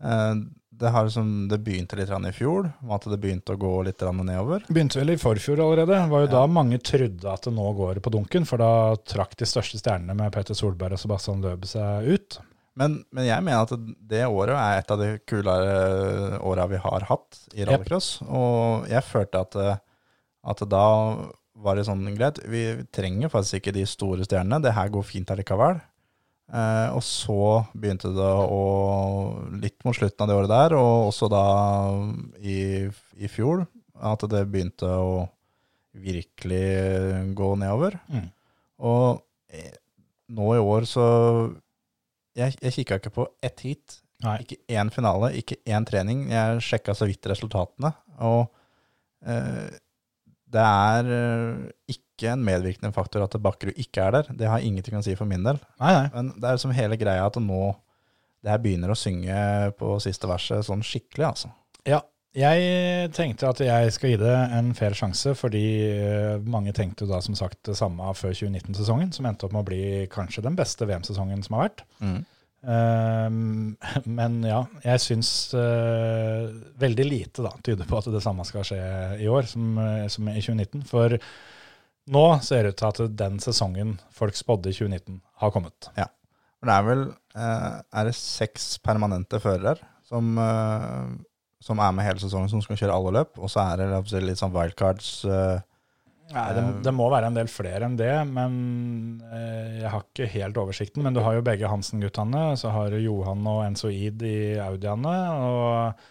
det, 0.01 0.89
har 0.89 1.05
liksom, 1.05 1.47
det 1.51 1.59
begynte 1.61 1.97
litt 1.99 2.09
i 2.09 2.31
fjor, 2.33 2.71
med 2.81 2.95
at 2.95 3.07
det 3.11 3.19
begynte 3.21 3.53
å 3.53 3.59
gå 3.61 3.73
litt 3.85 4.01
nedover. 4.01 4.63
Begynte 4.67 5.01
vel 5.01 5.13
i 5.13 5.17
forfjor 5.21 5.61
allerede. 5.61 5.93
Det 5.93 6.09
var 6.09 6.23
jo 6.25 6.29
Ja. 6.29 6.31
da 6.39 6.45
mange 6.47 6.79
trodde 6.79 7.33
at 7.33 7.43
det 7.43 7.53
nå 7.53 7.67
går 7.77 7.99
på 8.01 8.11
dunken, 8.11 8.45
for 8.45 8.57
da 8.57 8.95
trakk 8.95 9.35
de 9.37 9.45
største 9.45 9.77
stjernene 9.77 10.15
med 10.15 10.31
Petter 10.33 10.57
Solberg 10.57 10.93
og 10.93 10.99
Sebastian 10.99 11.41
Løbe 11.41 11.67
seg 11.69 12.07
ut. 12.07 12.39
Men, 12.79 13.03
men 13.11 13.27
jeg 13.27 13.43
mener 13.43 13.67
at 13.67 13.73
det 14.09 14.23
året 14.25 14.55
er 14.55 14.79
et 14.79 14.91
av 14.93 14.97
de 15.01 15.09
kulere 15.27 16.39
åra 16.39 16.67
vi 16.71 16.79
har 16.79 17.05
hatt 17.09 17.41
i 17.53 17.65
rallycross. 17.67 18.21
Og 18.25 18.87
jeg 18.89 19.03
følte 19.03 19.43
at, 19.43 19.55
eh, 19.59 19.77
at 20.47 20.63
da 20.71 20.85
var 21.61 21.77
det 21.77 21.85
sånn 21.85 22.07
greit, 22.15 22.39
vi 22.47 22.63
trenger 22.95 23.29
faktisk 23.29 23.59
ikke 23.59 23.75
de 23.75 23.85
store 23.85 24.25
stjernene. 24.25 24.61
Det 24.63 24.73
her 24.73 24.89
går 24.89 25.03
fint 25.05 25.29
allikevel. 25.33 25.81
Eh, 26.51 26.87
og 26.91 27.03
så 27.05 27.63
begynte 27.71 28.09
det 28.11 28.31
å 28.51 28.63
Litt 29.61 29.85
mot 29.87 29.95
slutten 29.95 30.25
av 30.25 30.29
det 30.29 30.35
året 30.35 30.51
der, 30.51 30.75
og 30.75 31.11
også 31.11 31.29
da 31.31 31.45
i, 32.43 32.89
i 33.15 33.29
fjor, 33.31 33.63
at 34.01 34.25
det 34.31 34.43
begynte 34.51 34.89
å 34.89 35.29
virkelig 35.91 37.35
gå 37.37 37.49
nedover. 37.59 37.97
Mm. 38.11 38.27
Og 38.87 39.21
eh, 39.53 39.75
nå 40.31 40.53
i 40.55 40.63
år 40.63 40.87
så 40.87 41.05
Jeg, 42.31 42.55
jeg 42.61 42.75
kikka 42.77 42.97
ikke 43.01 43.11
på 43.11 43.25
ett 43.43 43.63
heat. 43.65 43.97
Nei. 44.23 44.37
Ikke 44.43 44.57
én 44.71 44.91
finale, 44.93 45.33
ikke 45.35 45.57
én 45.67 45.85
trening. 45.87 46.29
Jeg 46.31 46.61
sjekka 46.63 46.95
så 46.95 47.07
vidt 47.09 47.27
resultatene. 47.27 47.91
Og 48.23 48.45
eh, 49.27 49.67
det 50.51 50.63
er 50.63 51.11
eh, 51.17 51.65
ikke 52.21 52.35
en 52.35 52.45
medvirkende 52.45 52.93
faktor 52.95 53.25
at 53.25 53.37
Bakkerud 53.41 53.79
ikke 53.81 54.05
er 54.05 54.19
der. 54.19 54.29
Det 54.37 54.49
har 54.49 54.63
ingenting 54.63 54.99
å 54.99 55.03
si 55.05 55.17
for 55.17 55.29
min 55.29 55.43
del. 55.47 55.59
Nei, 55.81 55.93
nei. 55.97 56.07
Men 56.13 56.31
det 56.37 56.51
er 56.51 56.61
som 56.61 56.73
hele 56.75 56.99
greia 57.01 57.25
at 57.25 57.39
nå 57.41 57.63
det 58.41 58.49
her 58.53 58.61
begynner 58.61 58.93
å 58.93 58.97
synge 58.97 59.35
på 59.77 59.97
siste 60.01 60.29
verset 60.29 60.65
sånn 60.65 60.81
skikkelig, 60.85 61.27
altså. 61.27 61.51
Ja, 61.85 61.99
jeg 62.33 63.11
tenkte 63.13 63.49
at 63.51 63.59
jeg 63.61 63.93
skal 63.93 64.13
gi 64.13 64.19
det 64.21 64.35
en 64.55 64.71
fair 64.77 64.95
sjanse, 64.97 65.33
fordi 65.37 65.65
eh, 65.91 66.37
mange 66.49 66.73
tenkte 66.73 67.05
da 67.09 67.19
som 67.21 67.35
sagt 67.37 67.59
det 67.67 67.75
samme 67.77 68.13
før 68.17 68.33
2019-sesongen, 68.33 69.11
som 69.13 69.27
endte 69.29 69.45
opp 69.45 69.53
med 69.53 69.65
å 69.65 69.67
bli 69.67 69.81
kanskje 70.13 70.45
den 70.45 70.55
beste 70.57 70.87
VM-sesongen 70.89 71.43
som 71.45 71.57
har 71.57 71.67
vært. 71.67 71.83
Ehm, 72.61 73.75
men 74.17 74.41
ja, 74.45 74.61
jeg 74.85 75.01
syns 75.03 75.31
uh, 75.57 76.49
veldig 76.81 77.07
lite 77.07 77.45
da, 77.45 77.53
tyder 77.65 77.89
på 77.89 77.97
at 77.97 78.09
det 78.13 78.21
samme 78.23 78.45
skal 78.47 78.65
skje 78.67 78.81
i 79.21 79.29
år 79.31 79.49
som, 79.49 79.73
eh, 79.81 80.05
som 80.13 80.29
i 80.29 80.37
2019. 80.39 80.85
For 80.89 81.17
nå 82.09 82.23
ser 82.41 82.63
det 82.63 82.73
ut 82.73 82.81
til 82.81 82.89
at 83.05 83.17
den 83.19 83.39
sesongen 83.43 83.99
folk 84.15 84.35
spådde 84.35 84.71
i 84.71 84.73
2019, 84.77 85.21
har 85.43 85.51
kommet. 85.53 85.91
Ja. 85.97 86.07
For 86.61 86.69
det 86.69 86.73
er 86.77 86.85
vel 86.85 87.03
eh, 87.09 87.75
Er 87.97 88.05
det 88.05 88.13
seks 88.17 88.75
permanente 88.85 89.39
førere 89.41 89.77
som, 90.05 90.35
eh, 90.37 91.07
som 91.61 91.79
er 91.81 91.91
med 91.97 92.05
hele 92.05 92.21
sesongen, 92.21 92.49
som 92.51 92.61
skal 92.61 92.77
kjøre 92.77 92.93
alle 92.93 93.13
løp? 93.19 93.37
Og 93.41 93.49
så 93.49 93.63
er 93.63 93.81
det 93.81 94.23
litt 94.25 94.41
sånn 94.41 94.53
wildcards. 94.53 95.25
eh, 95.25 95.61
Nei, 96.31 96.45
det, 96.55 96.63
det 96.85 96.93
må 96.95 97.09
være 97.11 97.27
en 97.27 97.35
del 97.35 97.49
flere 97.51 97.83
enn 97.89 97.97
det, 97.99 98.13
men 98.29 98.53
jeg 99.81 99.89
har 99.91 100.05
ikke 100.05 100.29
helt 100.31 100.59
oversikten. 100.61 101.03
Men 101.03 101.11
du 101.17 101.19
har 101.25 101.35
jo 101.35 101.41
begge 101.43 101.67
Hansen-guttene, 101.67 102.53
så 102.55 102.71
har 102.71 102.93
du 102.93 103.01
Johan 103.03 103.41
og 103.51 103.65
Enzo 103.65 103.89
Id 103.91 104.23
i 104.23 104.37
Audiene, 104.63 105.15
og 105.43 106.05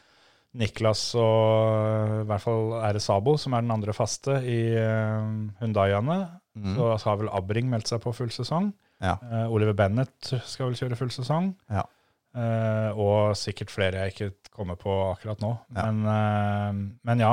Niklas 0.58 1.04
og 1.14 2.22
i 2.22 2.26
hvert 2.26 2.42
fall 2.42 2.72
er 2.80 2.96
det 2.96 3.02
Sabo, 3.04 3.36
som 3.38 3.54
er 3.54 3.62
den 3.62 3.74
andre 3.74 3.94
faste, 3.94 4.40
i 4.42 4.74
uh, 4.74 5.30
Hundaiene. 5.60 6.16
mm. 6.58 6.74
Så 6.74 6.90
har 7.06 7.20
vel 7.20 7.30
Abring 7.30 7.70
meldt 7.70 7.92
seg 7.92 8.02
på 8.02 8.14
full 8.16 8.32
sesong. 8.34 8.72
Ja. 9.00 9.14
Uh, 9.22 9.46
Oliver 9.54 9.76
Bennett 9.78 10.32
skal 10.42 10.68
vel 10.70 10.78
kjøre 10.80 10.98
full 10.98 11.12
sesong. 11.14 11.52
Ja. 11.70 11.86
Uh, 12.34 12.90
og 12.94 13.38
sikkert 13.38 13.72
flere 13.74 14.04
jeg 14.04 14.14
ikke 14.14 14.50
kommer 14.54 14.78
på 14.78 14.92
akkurat 15.12 15.40
nå. 15.42 15.54
Ja. 15.74 15.86
Men, 15.86 16.02
uh, 16.06 17.00
men 17.06 17.22
ja, 17.22 17.32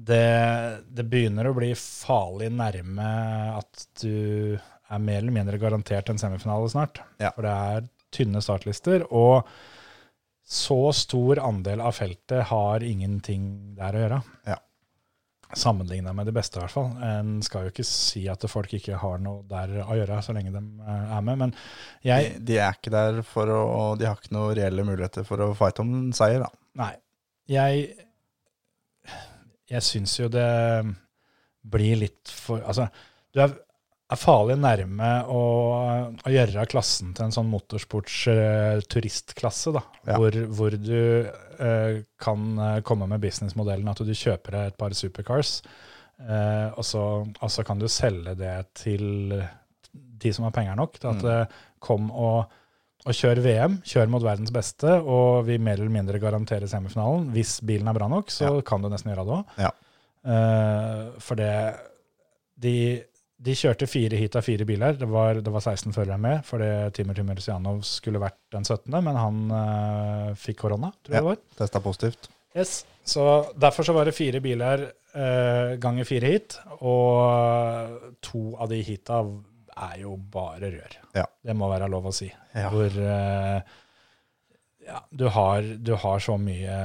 det, 0.00 0.24
det 0.96 1.06
begynner 1.12 1.50
å 1.50 1.56
bli 1.56 1.74
farlig 1.76 2.50
nærme 2.56 3.12
at 3.58 3.86
du 4.00 4.56
er 4.90 5.02
mer 5.04 5.20
eller 5.20 5.34
mindre 5.34 5.60
garantert 5.60 6.08
en 6.10 6.20
semifinale 6.20 6.68
snart. 6.72 7.02
Ja. 7.20 7.34
For 7.36 7.44
det 7.46 7.52
er 7.52 7.90
tynne 8.10 8.42
startlister, 8.42 9.04
og 9.14 9.46
så 10.50 10.90
stor 10.96 11.38
andel 11.38 11.80
av 11.80 11.94
feltet 11.94 12.48
har 12.48 12.82
ingenting 12.82 13.44
der 13.78 13.94
å 13.94 14.02
gjøre. 14.02 14.16
Ja. 14.50 14.56
Sammenligna 15.54 16.10
med 16.14 16.26
de 16.26 16.34
beste, 16.34 16.58
i 16.58 16.62
hvert 16.62 16.74
fall. 16.74 16.90
En 17.06 17.36
skal 17.42 17.66
jo 17.66 17.72
ikke 17.72 17.86
si 17.86 18.24
at 18.30 18.42
folk 18.50 18.74
ikke 18.74 18.98
har 18.98 19.22
noe 19.22 19.44
der 19.50 19.76
å 19.82 19.94
gjøre, 19.98 20.18
så 20.26 20.34
lenge 20.34 20.50
de 20.54 20.62
eh, 20.62 21.14
er 21.16 21.24
med. 21.26 21.40
Men 21.44 21.54
jeg, 22.06 22.32
de, 22.34 22.42
de 22.50 22.58
er 22.62 22.74
ikke 22.74 22.92
der 22.94 23.22
for 23.26 23.50
å 23.54 23.62
De 23.98 24.06
har 24.06 24.18
ikke 24.18 24.34
noen 24.34 24.54
reelle 24.58 24.86
muligheter 24.86 25.26
for 25.26 25.42
å 25.42 25.52
fighte 25.58 25.82
om 25.86 25.94
en 26.00 26.12
seier, 26.14 26.42
da. 26.42 26.50
Nei. 26.82 26.92
Jeg 27.50 27.88
Jeg 29.70 29.86
syns 29.86 30.18
jo 30.18 30.28
det 30.30 30.50
blir 31.70 31.98
litt 31.98 32.30
for 32.30 32.62
Altså, 32.66 32.86
du 33.34 33.42
er, 33.42 33.54
er 34.10 34.18
farlig 34.20 34.56
nærme 34.60 35.10
å, 35.30 35.40
å 36.26 36.30
gjøre 36.32 36.66
klassen 36.70 37.12
til 37.14 37.24
en 37.28 37.32
sånn 37.34 37.50
motorsports-turistklasse, 37.52 39.72
da. 39.76 39.82
Ja. 40.08 40.16
Hvor, 40.20 40.32
hvor 40.56 40.70
du 40.76 41.26
eh, 41.60 42.00
kan 42.22 42.40
eh, 42.58 42.80
komme 42.86 43.06
med 43.10 43.20
businessmodellen 43.22 43.88
at 43.92 44.02
du 44.06 44.14
kjøper 44.16 44.50
deg 44.56 44.64
et 44.72 44.78
par 44.80 44.92
supercars, 44.96 45.50
eh, 46.22 46.68
og, 46.74 46.84
så, 46.86 47.02
og 47.28 47.50
så 47.52 47.60
kan 47.66 47.78
du 47.82 47.88
selge 47.90 48.34
det 48.38 48.56
til 48.82 49.04
de 50.20 50.30
som 50.36 50.44
har 50.46 50.54
penger 50.56 50.76
nok. 50.80 50.92
Til 51.00 51.08
at 51.14 51.22
Mm. 51.24 51.30
eh, 51.34 51.46
kom 51.82 52.10
og 52.12 52.56
og 53.08 53.14
kjør 53.16 53.38
VM, 53.40 53.78
kjør 53.88 54.10
mot 54.12 54.20
verdens 54.20 54.50
beste, 54.52 54.84
og 55.08 55.46
vi 55.46 55.54
mer 55.56 55.78
eller 55.80 55.88
mindre 55.88 56.18
garanterer 56.20 56.68
semifinalen. 56.68 57.30
Hvis 57.32 57.54
bilen 57.64 57.88
er 57.88 57.96
bra 57.96 58.04
nok, 58.12 58.28
så 58.28 58.50
kan 58.60 58.84
du 58.84 58.90
nesten 58.92 59.08
gjøre 59.14 59.24
det 59.24 59.32
òg. 59.38 59.44
Ja. 59.56 59.70
for 61.24 61.32
det 61.40 61.48
de, 62.60 62.74
de 63.40 63.54
kjørte 63.56 63.86
fire 63.88 64.18
hit 64.20 64.34
av 64.36 64.44
fire 64.44 64.66
biler. 64.68 64.98
Det 65.00 65.06
var, 65.08 65.38
det 65.40 65.52
var 65.54 65.62
16 65.64 65.94
førere 65.96 66.18
med, 66.20 66.42
fordi 66.44 66.68
Timur 66.96 67.16
Timursianov 67.16 67.78
skulle 67.88 68.20
vært 68.20 68.36
den 68.52 68.66
17., 68.68 68.92
men 69.06 69.16
han 69.16 69.38
eh, 69.56 70.30
fikk 70.36 70.58
korona, 70.66 70.90
tror 71.00 71.14
jeg 71.14 71.22
Ja. 71.22 71.24
det 71.24 71.30
var. 71.32 71.42
Testa 71.62 71.80
positivt. 71.84 72.28
Yes. 72.56 72.82
Så 73.06 73.24
derfor 73.56 73.86
så 73.86 73.94
var 73.96 74.04
det 74.10 74.12
fire 74.16 74.42
biler 74.44 74.82
eh, 75.14 75.76
ganger 75.80 76.04
fire 76.04 76.32
hit, 76.34 76.58
og 76.84 78.16
to 78.26 78.42
av 78.60 78.68
de 78.72 78.82
hita 78.84 79.22
er 79.80 80.00
jo 80.02 80.16
bare 80.34 80.68
rør. 80.74 80.96
Ja. 81.16 81.24
Det 81.46 81.54
må 81.56 81.70
være 81.72 81.88
lov 81.88 82.10
å 82.10 82.14
si. 82.14 82.28
Ja. 82.52 82.68
Hvor 82.74 82.92
eh, 83.00 83.62
ja, 84.86 85.00
du, 85.10 85.26
har, 85.28 85.62
du 85.62 85.92
har 86.02 86.22
så 86.24 86.36
mye 86.40 86.76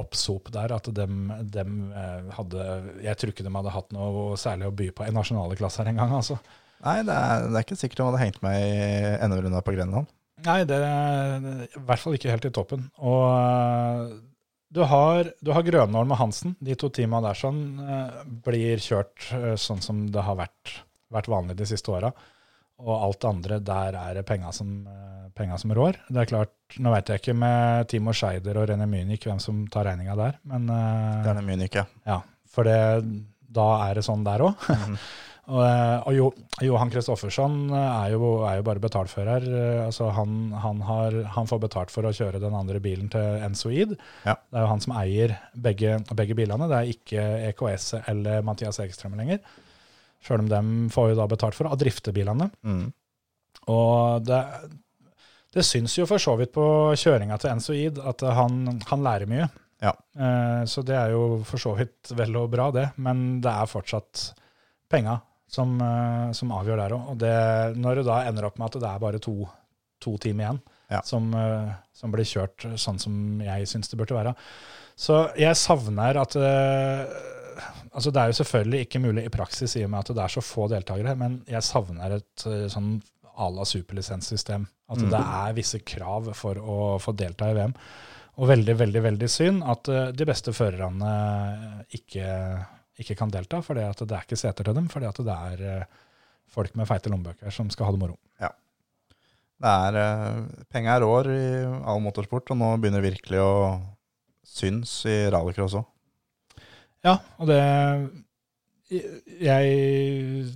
oppsop 0.00 0.50
der 0.54 0.72
at 0.74 0.88
dem, 0.96 1.28
dem 1.52 1.92
eh, 1.92 2.30
hadde 2.34 2.66
Jeg 3.04 3.18
tror 3.20 3.32
ikke 3.34 3.46
de 3.46 3.54
hadde 3.54 3.74
hatt 3.74 3.94
noe 3.94 4.38
særlig 4.40 4.70
å 4.70 4.76
by 4.76 4.90
på 4.96 5.06
i 5.06 5.14
nasjonale 5.14 5.58
klasser 5.58 5.90
engang, 5.90 6.14
altså. 6.16 6.38
Nei, 6.84 6.98
det 7.06 7.14
er, 7.14 7.48
det 7.48 7.58
er 7.58 7.66
ikke 7.66 7.80
sikkert 7.80 8.00
de 8.00 8.06
hadde 8.10 8.22
hengt 8.24 8.42
meg 8.44 8.60
i 8.60 8.78
NM-runda 9.24 9.62
på 9.64 9.76
Grenland. 9.76 10.10
Nei, 10.44 10.60
det 10.68 10.76
er 10.76 11.44
i 11.64 11.82
hvert 11.86 12.02
fall 12.02 12.16
ikke 12.16 12.32
helt 12.32 12.48
i 12.48 12.52
toppen. 12.52 12.88
Og 13.00 14.16
du 14.74 14.82
har, 14.90 15.30
du 15.40 15.52
har 15.54 15.64
Grønholm 15.64 16.12
og 16.12 16.18
Hansen. 16.18 16.56
De 16.64 16.74
to 16.78 16.90
teama 16.92 17.22
der 17.24 17.38
sånn 17.38 17.62
eh, 17.80 18.20
blir 18.44 18.82
kjørt 18.82 19.28
eh, 19.36 19.54
sånn 19.60 19.82
som 19.84 20.04
det 20.12 20.24
har 20.26 20.36
vært, 20.40 20.78
vært 21.14 21.30
vanlig 21.30 21.56
de 21.60 21.68
siste 21.70 21.92
åra. 21.94 22.10
Og 22.82 22.94
alt 22.94 23.20
det 23.22 23.30
andre, 23.30 23.58
der 23.62 23.98
er 24.00 24.16
det 24.18 24.24
penga 24.26 24.50
som, 24.52 24.70
eh, 24.86 25.28
penga 25.36 25.58
som 25.58 25.70
rår. 25.74 26.00
Det 26.08 26.24
er 26.24 26.30
klart, 26.30 26.54
Nå 26.82 26.90
vet 26.90 27.06
jeg 27.06 27.20
ikke 27.20 27.36
med 27.38 27.86
Timo 27.86 28.10
Scheider 28.10 28.56
og 28.58 28.66
René 28.66 28.88
Munich 28.90 29.22
hvem 29.28 29.38
som 29.38 29.60
tar 29.70 29.84
regninga 29.86 30.16
der, 30.18 30.40
men 30.42 30.66
eh, 30.68 31.28
er 31.30 31.42
Munich, 31.44 31.76
ja. 31.76 31.84
ja, 32.04 32.16
for 32.50 32.66
det, 32.66 33.04
da 33.46 33.68
er 33.86 34.00
det 34.00 34.04
sånn 34.06 34.24
der 34.26 34.42
òg. 34.42 34.66
Og, 35.44 35.60
eh, 35.60 35.98
og 36.08 36.14
jo, 36.16 36.28
Johan 36.64 36.88
Kristoffersson 36.88 37.66
er 37.76 38.06
er 38.08 38.14
jo 38.14 38.62
bare 38.64 38.80
betalfører. 38.80 39.44
Altså 39.84 40.08
han, 40.16 40.54
han, 40.56 40.80
har, 40.80 41.18
han 41.34 41.50
får 41.50 41.60
betalt 41.66 41.92
for 41.92 42.08
å 42.08 42.14
kjøre 42.16 42.40
den 42.40 42.56
andre 42.56 42.80
bilen 42.80 43.10
til 43.12 43.44
Ensoid. 43.44 43.92
Ja. 44.24 44.38
Det 44.40 44.56
er 44.56 44.64
jo 44.64 44.70
han 44.70 44.80
som 44.80 44.96
eier 44.96 45.36
begge, 45.52 45.98
begge 46.16 46.38
bilene. 46.38 46.70
Det 46.70 46.78
er 46.78 46.94
ikke 46.94 47.26
EKS 47.50 47.90
eller 48.06 48.40
Mathias 48.46 48.80
Ekstrøm 48.80 49.18
lenger. 49.20 49.44
Sjøl 50.24 50.40
om 50.44 50.48
de 50.48 50.60
får 50.94 51.10
jo 51.12 51.18
da 51.18 51.26
betalt 51.28 51.56
for 51.58 51.68
å 51.68 51.76
drifte 51.76 52.12
bilene. 52.16 52.46
Mm. 52.64 52.86
Og 53.72 54.24
det, 54.24 54.40
det 55.54 55.64
syns 55.66 55.94
jo 55.98 56.06
for 56.08 56.20
så 56.22 56.34
vidt 56.40 56.52
på 56.56 56.64
kjøringa 56.98 57.36
til 57.40 57.52
Enzoid 57.54 58.00
at 58.00 58.24
han, 58.38 58.80
han 58.88 59.04
lærer 59.04 59.28
mye. 59.30 59.50
Ja. 59.84 59.92
Eh, 60.16 60.62
Så 60.70 60.82
det 60.86 60.96
er 60.96 61.12
jo 61.12 61.42
for 61.44 61.60
så 61.60 61.74
vidt 61.76 62.12
vel 62.16 62.36
og 62.40 62.50
bra, 62.54 62.70
det. 62.74 62.88
Men 62.96 63.40
det 63.44 63.52
er 63.52 63.68
fortsatt 63.70 64.30
penga 64.90 65.18
som, 65.50 65.76
eh, 65.80 66.30
som 66.36 66.52
avgjør 66.56 66.80
der 66.84 66.94
òg. 66.96 67.10
Og 67.12 67.18
det, 67.20 67.34
når 67.80 68.00
det 68.00 68.06
da 68.08 68.22
ender 68.28 68.48
opp 68.48 68.58
med 68.60 68.70
at 68.72 68.80
det 68.80 68.90
er 68.90 69.02
bare 69.04 69.20
to, 69.22 69.36
to 70.00 70.16
timer 70.24 70.46
igjen 70.48 70.62
Ja. 70.92 71.00
som, 71.04 71.28
eh, 71.34 71.72
som 71.96 72.12
blir 72.12 72.24
kjørt 72.28 72.64
sånn 72.80 72.98
som 73.00 73.14
jeg 73.44 73.68
syns 73.70 73.88
det 73.92 73.98
burde 74.00 74.16
være. 74.16 74.34
Så 74.96 75.20
jeg 75.40 75.56
savner 75.58 76.16
at 76.20 76.36
eh, 76.36 77.14
Altså 77.94 78.10
Det 78.10 78.20
er 78.20 78.30
jo 78.32 78.38
selvfølgelig 78.40 78.80
ikke 78.86 79.00
mulig 79.04 79.24
i 79.24 79.32
praksis 79.32 79.76
i 79.78 79.84
og 79.86 79.90
med 79.92 80.00
at 80.00 80.14
det 80.16 80.22
er 80.24 80.32
så 80.34 80.42
få 80.42 80.66
deltakere, 80.72 81.14
men 81.18 81.36
jeg 81.46 81.62
savner 81.62 82.16
et 82.16 82.46
eh, 82.50 82.64
sånn 82.72 82.96
à 83.34 83.48
la 83.50 83.64
superlisenssystem. 83.66 84.66
At 84.90 84.98
Mm. 84.98 85.10
det 85.10 85.20
er 85.20 85.54
visse 85.54 85.78
krav 85.80 86.34
for 86.34 86.54
å 86.54 86.98
få 87.02 87.14
delta 87.16 87.50
i 87.50 87.54
VM. 87.54 87.74
Og 88.36 88.48
veldig, 88.50 88.74
veldig 88.78 89.02
veldig 89.02 89.28
synd 89.30 89.62
at 89.62 89.88
eh, 89.88 90.10
de 90.12 90.26
beste 90.26 90.52
førerne 90.52 91.12
ikke, 91.94 92.26
ikke 92.98 93.16
kan 93.16 93.30
delta, 93.30 93.62
for 93.62 93.74
det 93.74 93.86
er 93.86 94.22
ikke 94.26 94.36
seter 94.38 94.64
til 94.64 94.74
dem. 94.74 94.88
Fordi 94.88 95.06
at 95.06 95.16
det 95.16 95.38
er 95.54 95.64
eh, 95.78 95.84
folk 96.50 96.74
med 96.74 96.86
feite 96.90 97.10
lommebøker 97.10 97.50
som 97.54 97.70
skal 97.70 97.86
ha 97.86 97.92
det 97.94 98.02
moro. 98.02 98.18
Det 99.64 99.70
er 99.70 100.46
Penger 100.74 100.96
er 100.96 101.00
rår 101.06 101.28
i 101.30 101.44
all 101.86 102.00
motorsport, 102.02 102.50
og 102.50 102.58
nå 102.58 102.72
begynner 102.82 103.00
det 103.00 103.12
virkelig 103.14 103.38
å 103.40 103.52
synes 104.44 104.90
i 105.08 105.14
rallycross 105.30 105.76
òg. 105.78 105.86
Ja, 107.04 107.18
og 107.38 107.50
det 107.50 107.60
Jeg 109.40 110.52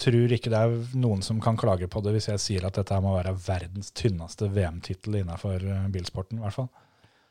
tror 0.00 0.32
ikke 0.32 0.52
det 0.52 0.60
er 0.60 0.76
noen 0.96 1.20
som 1.24 1.40
kan 1.44 1.58
klage 1.60 1.88
på 1.90 2.00
det 2.04 2.14
hvis 2.14 2.30
jeg 2.30 2.40
sier 2.40 2.66
at 2.68 2.78
dette 2.78 3.00
må 3.04 3.12
være 3.18 3.34
verdens 3.36 3.90
tynneste 3.92 4.48
VM-tittel 4.48 5.18
innenfor 5.20 5.60
eh, 5.60 5.90
bilsporten, 5.92 6.38
i 6.38 6.44
hvert 6.44 6.56
fall. 6.56 6.70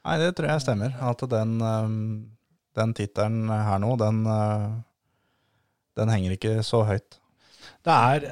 Nei, 0.05 0.19
det 0.21 0.35
tror 0.37 0.51
jeg 0.51 0.63
stemmer. 0.63 0.93
At 1.01 1.23
den, 1.31 1.55
eh, 1.65 1.95
den 2.77 2.93
tittelen 2.97 3.49
her 3.49 3.81
nå, 3.81 3.95
den, 3.97 4.21
eh, 4.29 4.69
den 5.97 6.13
henger 6.13 6.37
ikke 6.37 6.59
så 6.65 6.83
høyt. 6.87 7.17
Det 7.85 7.95
er 7.95 8.29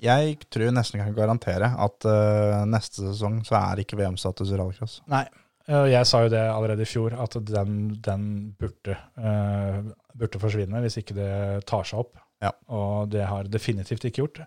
Jeg 0.00 0.38
tror 0.48 0.72
nesten 0.72 0.96
jeg 0.96 1.10
kan 1.10 1.18
garantere 1.18 1.74
at 1.76 2.06
eh, 2.08 2.62
neste 2.64 3.04
sesong 3.04 3.42
så 3.44 3.58
er 3.58 3.82
ikke 3.82 3.98
VM-status 4.00 4.48
i 4.48 4.56
rallycross. 4.56 5.02
Nei. 5.12 5.26
Eh, 5.70 5.86
Jeg 5.94 6.08
sa 6.10 6.24
jo 6.24 6.32
det 6.32 6.42
allerede 6.42 6.84
i 6.84 6.90
fjor, 6.90 7.14
at 7.14 7.38
den, 7.46 7.78
den 8.02 8.26
burde, 8.58 8.98
uh, 9.16 9.80
burde 10.18 10.42
forsvinne 10.42 10.82
hvis 10.84 11.00
ikke 11.00 11.16
det 11.16 11.32
tar 11.70 11.86
seg 11.88 12.04
opp. 12.04 12.18
Ja. 12.42 12.52
Og 12.72 13.10
det 13.12 13.26
har 13.28 13.48
definitivt 13.52 14.04
ikke 14.08 14.24
gjort. 14.24 14.44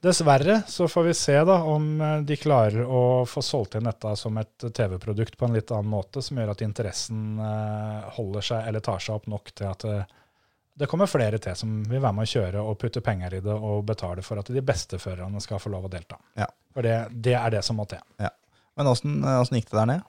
Dessverre 0.00 0.62
så 0.68 0.88
får 0.88 1.02
vi 1.02 1.14
se 1.14 1.36
da 1.48 1.56
om 1.64 2.00
eh, 2.00 2.18
de 2.28 2.36
klarer 2.36 2.84
å 2.84 3.24
få 3.26 3.42
solgt 3.42 3.78
inn 3.78 3.88
dette 3.88 4.12
som 4.20 4.36
et 4.38 4.66
TV-produkt 4.74 5.38
på 5.38 5.48
en 5.48 5.56
litt 5.56 5.72
annen 5.72 5.88
måte, 5.90 6.22
som 6.22 6.36
gjør 6.36 6.52
at 6.52 6.62
interessen 6.66 7.40
uh, 7.40 8.04
holder 8.18 8.44
seg 8.50 8.68
eller 8.68 8.84
tar 8.84 9.00
seg 9.02 9.16
opp 9.16 9.26
nok 9.32 9.50
til 9.56 9.70
at 9.70 9.86
uh, 9.88 10.16
det 10.76 10.88
kommer 10.90 11.08
flere 11.08 11.40
til 11.40 11.56
som 11.56 11.78
vil 11.88 12.02
være 12.02 12.12
med 12.12 12.28
å 12.28 12.32
kjøre 12.34 12.64
og 12.68 12.76
putte 12.82 13.00
penger 13.00 13.38
i 13.38 13.42
det 13.44 13.54
og 13.56 13.86
betale 13.88 14.22
for 14.22 14.42
at 14.42 14.52
de 14.52 14.60
beste 14.60 15.00
førerne 15.00 15.40
skal 15.40 15.62
få 15.62 15.72
lov 15.72 15.88
å 15.88 15.92
delta. 15.92 16.20
Ja. 16.36 16.50
For 16.76 16.84
det, 16.84 16.98
det 17.24 17.32
er 17.38 17.56
det 17.56 17.64
som 17.64 17.80
må 17.80 17.88
til. 17.88 18.02
Men 18.76 18.90
åssen 18.92 19.56
gikk 19.56 19.70
det 19.70 19.78
der 19.78 19.88
nede? 19.88 20.04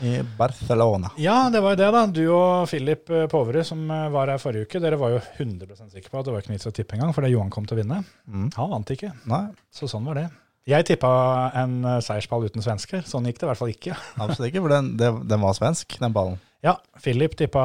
I 0.00 0.20
Barcelona. 0.36 1.10
Ja, 1.20 1.50
det 1.52 1.60
var 1.60 1.74
jo 1.74 1.80
det, 1.82 1.88
da. 1.92 2.02
Du 2.08 2.22
og 2.32 2.68
Philip 2.70 3.10
Povre 3.32 3.64
som 3.66 3.82
eh, 3.92 4.06
var 4.12 4.32
her 4.32 4.40
forrige 4.40 4.68
uke, 4.68 4.80
dere 4.82 4.98
var 5.00 5.16
jo 5.16 5.22
100 5.36 5.90
sikre 5.92 6.12
på 6.12 6.20
at 6.20 6.28
det 6.28 6.34
var 6.34 6.44
ikke 6.44 6.54
vits 6.54 6.70
å 6.70 6.74
tippe 6.74 6.96
engang, 6.96 7.12
fordi 7.16 7.32
Johan 7.34 7.52
kom 7.52 7.68
til 7.68 7.76
å 7.76 7.82
vinne. 7.82 8.00
Mm. 8.26 8.48
Han 8.56 8.72
vant 8.72 8.94
ikke, 8.94 9.12
Nei, 9.30 9.42
så 9.74 9.90
sånn 9.90 10.08
var 10.08 10.22
det. 10.22 10.28
Jeg 10.68 10.86
tippa 10.86 11.10
en 11.56 11.80
seiersball 11.82 12.04
seierspall 12.04 12.46
uten 12.46 12.64
svensker. 12.64 13.04
Sånn 13.08 13.26
gikk 13.26 13.40
det 13.40 13.46
i 13.46 13.50
hvert 13.50 13.60
fall 13.60 13.72
ikke. 13.72 13.96
absolutt 14.24 14.50
ikke, 14.50 14.64
for 14.64 14.74
den, 14.76 14.92
den 15.00 15.42
var 15.42 15.56
svensk, 15.56 15.96
den 16.00 16.14
ballen. 16.14 16.36
Ja, 16.64 16.76
Philip 17.00 17.36
tippa, 17.40 17.64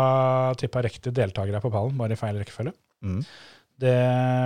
tippa 0.60 0.84
riktig 0.84 1.11
deltakere 1.15 1.60
på 1.64 1.72
pallen, 1.73 1.98
bare 1.99 2.15
i 2.15 2.19
feil 2.19 2.40
rekkefølge. 2.40 2.72
Mm. 3.03 3.19
Det 3.76 3.98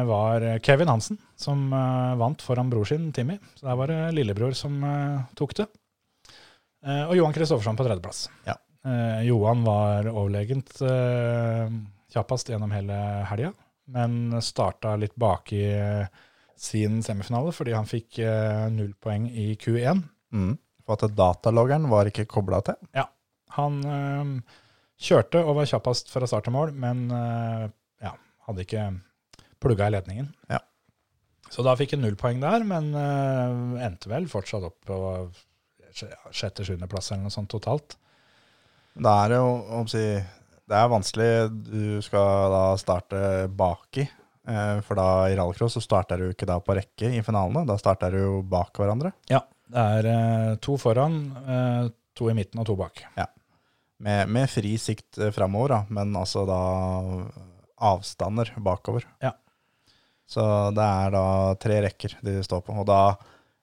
var 0.09 0.45
Kevin 0.65 0.89
Hansen 0.89 1.19
som 1.37 1.67
uh, 1.69 2.17
vant 2.17 2.41
foran 2.41 2.69
bror 2.71 2.87
sin, 2.89 3.11
Timmy. 3.13 3.37
Så 3.55 3.67
der 3.67 3.77
var 3.77 3.91
det 3.93 3.99
lillebror 4.17 4.57
som 4.57 4.81
uh, 4.81 5.21
tok 5.37 5.53
det. 5.61 5.67
Eh, 6.85 7.05
og 7.05 7.15
Johan 7.17 7.35
Kristoffersson 7.35 7.79
på 7.79 7.85
tredjeplass. 7.87 8.27
Ja. 8.47 8.55
Eh, 8.85 9.21
Johan 9.27 9.65
var 9.65 10.07
overlegent 10.07 10.71
uh, 10.81 11.67
kjappest 12.13 12.49
gjennom 12.49 12.71
hele 12.73 12.95
helga, 13.29 13.51
men 13.93 14.39
starta 14.45 14.95
litt 14.99 15.15
bak 15.19 15.51
i 15.55 15.65
eh, 15.73 16.23
sin 16.59 16.99
semifinale 17.05 17.53
fordi 17.55 17.73
han 17.75 17.89
fikk 17.89 18.19
eh, 18.23 18.65
null 18.73 18.93
poeng 19.01 19.27
i 19.29 19.53
Q1. 19.59 20.03
Mm. 20.35 20.55
For 20.85 20.97
at 20.97 21.17
dataloggeren 21.17 21.89
var 21.91 22.09
ikke 22.09 22.27
kobla 22.29 22.61
til. 22.65 22.79
Ja. 22.97 23.07
Han 23.57 23.79
eh, 23.85 24.33
kjørte 25.09 25.41
og 25.45 25.59
var 25.59 25.69
kjappest 25.69 26.11
fra 26.13 26.29
start 26.29 26.47
til 26.47 26.55
mål, 26.55 26.73
men 26.77 27.07
eh, 27.13 27.67
ja, 28.05 28.15
hadde 28.47 28.65
ikke 28.65 28.89
plugga 29.61 29.89
i 29.89 29.95
ledningen. 29.97 30.31
Ja. 30.51 30.61
Så 31.49 31.65
da 31.65 31.73
fikk 31.77 31.95
han 31.95 32.03
null 32.05 32.17
poeng 32.19 32.41
der, 32.43 32.65
men 32.67 32.91
eh, 32.93 33.85
endte 33.87 34.11
vel 34.11 34.29
fortsatt 34.29 34.65
opp 34.69 34.77
på 34.85 34.99
sjette-sjuendeplass 36.31 37.11
eller 37.11 37.27
noe 37.27 37.33
sånt 37.33 37.49
totalt. 37.51 37.95
Da 38.99 39.13
er 39.25 39.33
det 39.33 39.39
jo 39.39 39.49
om 39.79 39.87
si, 39.87 40.03
Det 40.69 40.77
er 40.77 40.89
vanskelig. 40.91 41.29
Du 41.65 42.01
skal 42.05 42.51
da 42.53 42.63
starte 42.77 43.47
baki. 43.49 44.03
eh, 44.47 44.81
For 44.85 44.95
da 44.95 45.07
i 45.29 45.35
rallycross 45.35 45.73
så 45.77 45.81
starter 45.81 46.17
du 46.17 46.29
ikke 46.29 46.45
da 46.45 46.59
på 46.59 46.75
rekke 46.77 47.09
i 47.17 47.21
finalene. 47.25 47.65
Da 47.65 47.77
starter 47.77 48.11
du 48.11 48.41
bak 48.43 48.73
hverandre. 48.77 49.13
Ja, 49.29 49.41
det 49.69 49.77
er 49.97 50.05
eh, 50.11 50.55
to 50.61 50.77
foran, 50.77 51.19
eh, 51.47 51.89
to 52.13 52.29
i 52.29 52.33
midten 52.37 52.59
og 52.61 52.65
to 52.69 52.75
bak. 52.75 53.01
Med, 53.99 54.29
med 54.29 54.49
fri 54.49 54.77
sikt 54.77 55.17
framover, 55.35 55.69
da, 55.69 55.79
men 55.89 56.13
altså 56.15 56.45
da 56.47 56.59
avstander 57.79 58.51
bakover. 58.63 59.05
Ja. 59.23 59.33
Så 60.29 60.43
det 60.75 60.85
er 60.85 61.11
da 61.15 61.25
tre 61.59 61.79
rekker 61.87 62.17
de 62.21 62.37
står 62.45 62.61
på. 62.67 62.75
Og 62.77 62.85
da, 62.87 63.15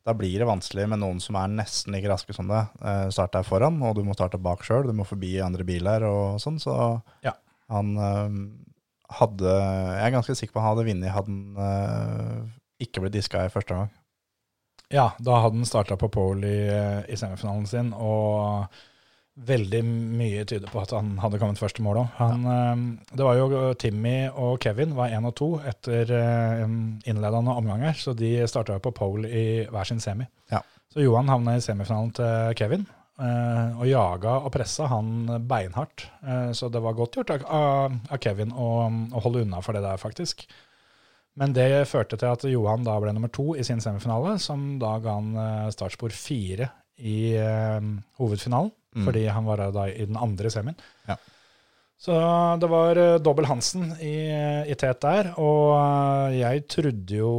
da 0.06 0.14
blir 0.14 0.38
det 0.38 0.46
vanskelig 0.46 0.86
med 0.92 1.00
noen 1.02 1.18
som 1.22 1.34
er 1.40 1.50
nesten 1.50 1.94
like 1.96 2.06
raske 2.10 2.34
som 2.36 2.46
det. 2.50 2.62
Eh, 2.78 3.08
deg 3.10 3.46
foran, 3.48 3.80
og 3.82 3.96
du 3.98 4.04
må 4.06 4.14
starte 4.14 4.38
bak 4.38 4.62
sjøl. 4.66 4.86
Du 4.86 4.94
må 4.94 5.06
forbi 5.06 5.34
andre 5.42 5.66
biler 5.66 6.06
og 6.06 6.38
sånn. 6.42 6.60
Så 6.62 7.02
Ja. 7.26 7.32
han 7.68 7.96
eh, 7.98 8.36
hadde 9.18 9.50
Jeg 9.50 10.06
er 10.06 10.14
ganske 10.14 10.34
sikker 10.38 10.54
på 10.54 10.62
han 10.62 10.76
hadde 10.76 10.86
vunnet 10.86 11.10
hadde 11.14 11.26
han 11.30 11.56
eh, 11.66 12.86
ikke 12.86 13.02
blitt 13.02 13.16
diska 13.18 13.44
i 13.46 13.52
første 13.52 13.74
gang. 13.74 13.90
Ja, 14.94 15.08
da 15.18 15.40
hadde 15.42 15.58
han 15.58 15.66
starta 15.66 15.96
på 15.98 16.08
pole 16.14 16.46
i, 16.46 16.66
i 17.10 17.16
semifinalen 17.18 17.66
sin, 17.66 17.88
og 17.92 18.68
veldig 19.36 19.82
mye 19.84 20.44
tyder 20.48 20.70
på 20.72 20.80
at 20.80 20.94
han 20.96 21.18
hadde 21.20 21.36
kommet 21.42 21.58
først 21.60 21.76
til 21.76 21.84
mål 21.84 21.98
òg. 22.06 22.20
Det 23.12 23.24
var 23.26 23.36
jo 23.36 23.72
Timmy 23.76 24.30
og 24.32 24.58
Kevin 24.64 24.94
var 24.96 25.12
én 25.12 25.26
og 25.28 25.34
to 25.36 25.48
etter 25.68 26.08
eh, 26.16 26.62
innledende 27.04 27.52
omganger, 27.52 27.92
så 28.00 28.14
de 28.16 28.30
starta 28.48 28.78
på 28.80 28.94
pole 28.96 29.28
i 29.28 29.46
hver 29.68 29.84
sin 29.90 30.00
semi. 30.00 30.24
Ja. 30.52 30.62
Så 30.92 31.04
Johan 31.04 31.28
havna 31.28 31.56
i 31.58 31.60
semifinalen 31.64 32.14
til 32.16 32.54
Kevin, 32.56 32.86
eh, 33.20 33.76
og 33.76 33.84
jaga 33.90 34.38
og 34.40 34.52
pressa 34.54 34.88
han 34.88 35.26
beinhardt. 35.48 36.06
Eh, 36.24 36.52
Så 36.56 36.70
det 36.72 36.80
var 36.80 36.96
godt 36.96 37.18
gjort 37.20 37.34
av, 37.44 37.92
av 38.08 38.16
Kevin 38.22 38.52
å, 38.56 38.70
å 39.12 39.20
holde 39.26 39.44
unna 39.44 39.60
for 39.60 39.76
det 39.76 39.84
der, 39.84 40.00
faktisk. 40.00 40.46
Men 41.36 41.52
det 41.52 41.84
førte 41.90 42.16
til 42.16 42.32
at 42.32 42.44
Johan 42.48 42.84
da 42.86 42.96
ble 43.02 43.12
nummer 43.12 43.28
to 43.28 43.50
i 43.52 43.64
sin 43.68 43.82
semifinale, 43.84 44.38
som 44.40 44.78
da 44.80 44.94
ga 45.04 45.18
han 45.18 45.34
eh, 45.36 45.68
startspor 45.76 46.14
fire 46.16 46.70
i 46.96 47.34
eh, 47.36 47.84
hovedfinalen, 48.16 48.72
Mm. 48.96 49.04
fordi 49.04 49.26
han 49.28 49.44
var 49.44 49.60
da 49.74 49.86
i 49.92 50.06
den 50.08 50.16
andre 50.16 50.50
semien. 50.50 50.78
Ja. 51.06 51.18
Så 52.00 52.12
det 52.60 52.68
var 52.68 52.98
uh, 53.00 53.18
dobbel 53.20 53.48
Hansen 53.48 53.90
i, 54.00 54.16
i 54.68 54.76
tet 54.76 55.00
der, 55.04 55.32
og 55.40 55.72
eh, 55.78 56.40
jeg 56.42 56.66
trodde 56.68 57.20
jo 57.22 57.32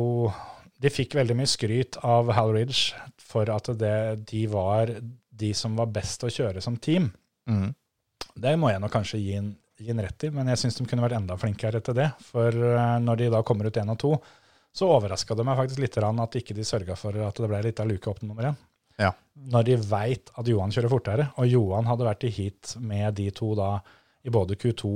De 0.81 0.89
fikk 0.93 1.13
veldig 1.17 1.35
mye 1.37 1.49
skryt 1.49 1.97
av 2.05 2.31
Hal 2.33 2.53
Ridge 2.53 2.97
for 3.21 3.49
at 3.53 3.69
det, 3.77 4.25
de 4.29 4.43
var 4.49 4.91
de 5.37 5.53
som 5.57 5.77
var 5.77 5.89
best 5.93 6.25
å 6.25 6.29
kjøre 6.31 6.61
som 6.61 6.77
team. 6.77 7.09
Mm. 7.49 7.69
Det 8.37 8.53
må 8.57 8.69
jeg 8.71 8.81
nok 8.81 8.93
kanskje 8.93 9.21
gi 9.21 9.33
en, 9.39 9.51
gi 9.77 9.89
en 9.93 10.01
rett 10.05 10.27
i, 10.27 10.31
men 10.33 10.49
jeg 10.53 10.61
syns 10.61 10.77
de 10.77 10.85
kunne 10.89 11.05
vært 11.05 11.17
enda 11.17 11.37
flinkere 11.37 11.81
til 11.81 11.97
det. 11.97 12.11
For 12.29 12.53
eh, 12.53 12.97
når 13.03 13.21
de 13.21 13.31
da 13.33 13.43
kommer 13.45 13.69
ut 13.69 13.81
én 13.81 13.93
og 13.93 13.99
to, 14.01 14.13
så 14.77 14.89
overraska 14.93 15.37
det 15.37 15.45
meg 15.45 15.57
faktisk 15.57 15.81
litt 15.81 15.97
at 15.97 16.39
ikke 16.41 16.57
de 16.57 16.65
sørga 16.65 16.97
for 16.97 17.17
at 17.25 17.41
det 17.41 17.49
ble 17.49 17.61
litt 17.65 17.81
av 17.81 17.89
luke 17.89 18.09
opp 18.09 18.21
til 18.21 18.29
nummer 18.29 18.51
én. 18.51 18.57
Ja. 18.97 19.11
Når 19.53 19.67
de 19.67 19.75
veit 19.89 20.31
at 20.33 20.47
Johan 20.49 20.73
kjører 20.73 20.91
fortere, 20.91 21.27
og 21.37 21.49
Johan 21.49 21.89
hadde 21.89 22.07
vært 22.07 22.25
i 22.25 22.33
heat 22.33 22.75
med 22.81 23.17
de 23.19 23.29
to 23.35 23.51
da 23.57 23.75
i 24.25 24.33
både 24.33 24.57
Q2, 24.59 24.93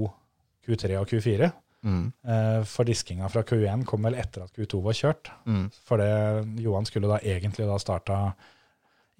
Q3 0.65 0.97
og 1.01 1.11
Q4, 1.11 1.51
Mm. 1.81 2.11
Eh, 2.27 2.63
for 2.69 2.85
diskinga 2.85 3.25
fra 3.33 3.41
Q1 3.41 3.85
kom 3.89 4.05
vel 4.05 4.13
etter 4.21 4.43
at 4.45 4.53
Q2 4.53 4.81
var 4.85 4.97
kjørt. 4.97 5.31
Mm. 5.49 5.63
For 5.87 6.01
det, 6.01 6.61
Johan 6.61 6.85
skulle 6.85 7.09
da 7.09 7.17
egentlig 7.25 7.65
da 7.65 7.77
starta 7.81 8.19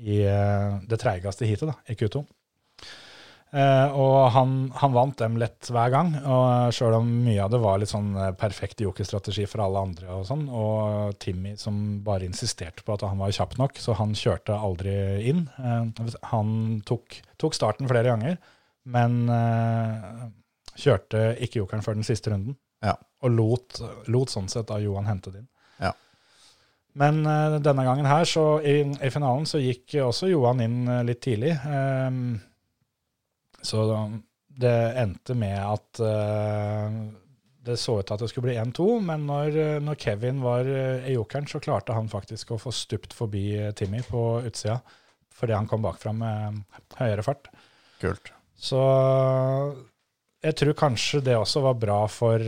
i 0.02 0.20
eh, 0.26 0.78
det 0.90 0.99
treigeste 1.02 1.49
heatet, 1.49 1.72
da, 1.72 1.78
i 1.90 1.98
Q2. 1.98 2.22
Eh, 3.52 3.91
og 3.99 4.30
han, 4.32 4.52
han 4.80 4.94
vant 4.95 5.18
dem 5.19 5.34
lett 5.36 5.68
hver 5.76 5.90
gang, 5.91 6.14
og 6.23 6.72
sjøl 6.72 6.94
om 7.02 7.07
mye 7.26 7.41
av 7.44 7.49
det 7.52 7.60
var 7.60 7.82
litt 7.82 7.91
sånn 7.91 8.14
eh, 8.15 8.30
perfekt 8.40 8.80
jokerstrategi 8.80 9.44
for 9.49 9.60
alle 9.65 9.82
andre, 9.90 10.07
og 10.15 10.22
sånn, 10.30 10.45
og 10.48 11.18
Timmy 11.19 11.57
som 11.60 11.82
bare 12.06 12.23
insisterte 12.30 12.86
på 12.88 12.94
at 12.95 13.03
han 13.03 13.19
var 13.19 13.34
kjapp 13.36 13.57
nok, 13.60 13.76
så 13.84 13.98
han 13.99 14.14
kjørte 14.15 14.56
aldri 14.56 14.94
inn. 15.28 15.41
Eh, 15.60 16.14
han 16.32 16.53
tok, 16.88 17.18
tok 17.44 17.57
starten 17.57 17.90
flere 17.91 18.14
ganger, 18.14 18.38
men 18.88 19.18
eh, 19.36 20.22
kjørte 20.80 21.26
ikke 21.44 21.60
jokeren 21.60 21.84
før 21.84 21.98
den 21.99 22.07
siste 22.07 22.32
runden, 22.32 22.56
Ja. 22.88 22.94
og 23.22 23.36
lot, 23.36 23.82
lot 24.07 24.32
sånn 24.32 24.48
sett 24.49 24.69
da 24.72 24.78
Johan 24.80 25.10
hente 25.11 25.34
det 25.34 25.41
inn. 25.44 25.49
Ja. 25.90 25.91
Men 27.03 27.19
denne 27.64 27.84
gangen 27.84 28.07
her, 28.07 28.23
så 28.28 28.61
i, 28.64 28.78
i 28.95 29.11
finalen, 29.11 29.44
så 29.48 29.60
gikk 29.60 29.98
også 30.07 30.32
Johan 30.32 30.64
inn 30.64 30.80
litt 31.07 31.19
tidlig. 31.23 31.52
Ehm, 31.68 32.40
så 33.66 33.86
det 34.62 34.78
endte 35.00 35.36
med 35.38 35.58
at 35.60 36.02
eh, 36.04 36.96
det 37.62 37.78
så 37.78 38.00
ut 38.00 38.08
til 38.08 38.16
at 38.16 38.24
det 38.24 38.30
skulle 38.32 38.50
bli 38.50 38.58
1-2, 38.60 38.88
men 39.06 39.28
når, 39.30 39.58
når 39.86 40.00
Kevin 40.02 40.42
var 40.44 40.68
eh, 40.68 41.08
i 41.12 41.16
jokeren, 41.16 41.48
så 41.50 41.62
klarte 41.64 41.96
han 41.96 42.10
faktisk 42.12 42.54
å 42.56 42.60
få 42.62 42.74
stupt 42.76 43.16
forbi 43.18 43.46
eh, 43.58 43.74
Timmy 43.78 44.04
på 44.08 44.42
utsida, 44.48 44.80
fordi 45.36 45.58
han 45.58 45.70
kom 45.70 45.86
bakfra 45.86 46.14
med 46.16 46.62
høyere 47.00 47.26
fart. 47.26 47.52
Kult. 48.02 48.34
Så 48.62 48.82
jeg 50.42 50.58
tror 50.58 50.78
kanskje 50.78 51.22
det 51.26 51.38
også 51.38 51.64
var 51.66 51.78
bra 51.82 52.00
for, 52.10 52.42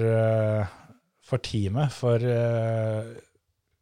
for 1.26 1.42
teamet. 1.46 1.94
For 1.94 2.22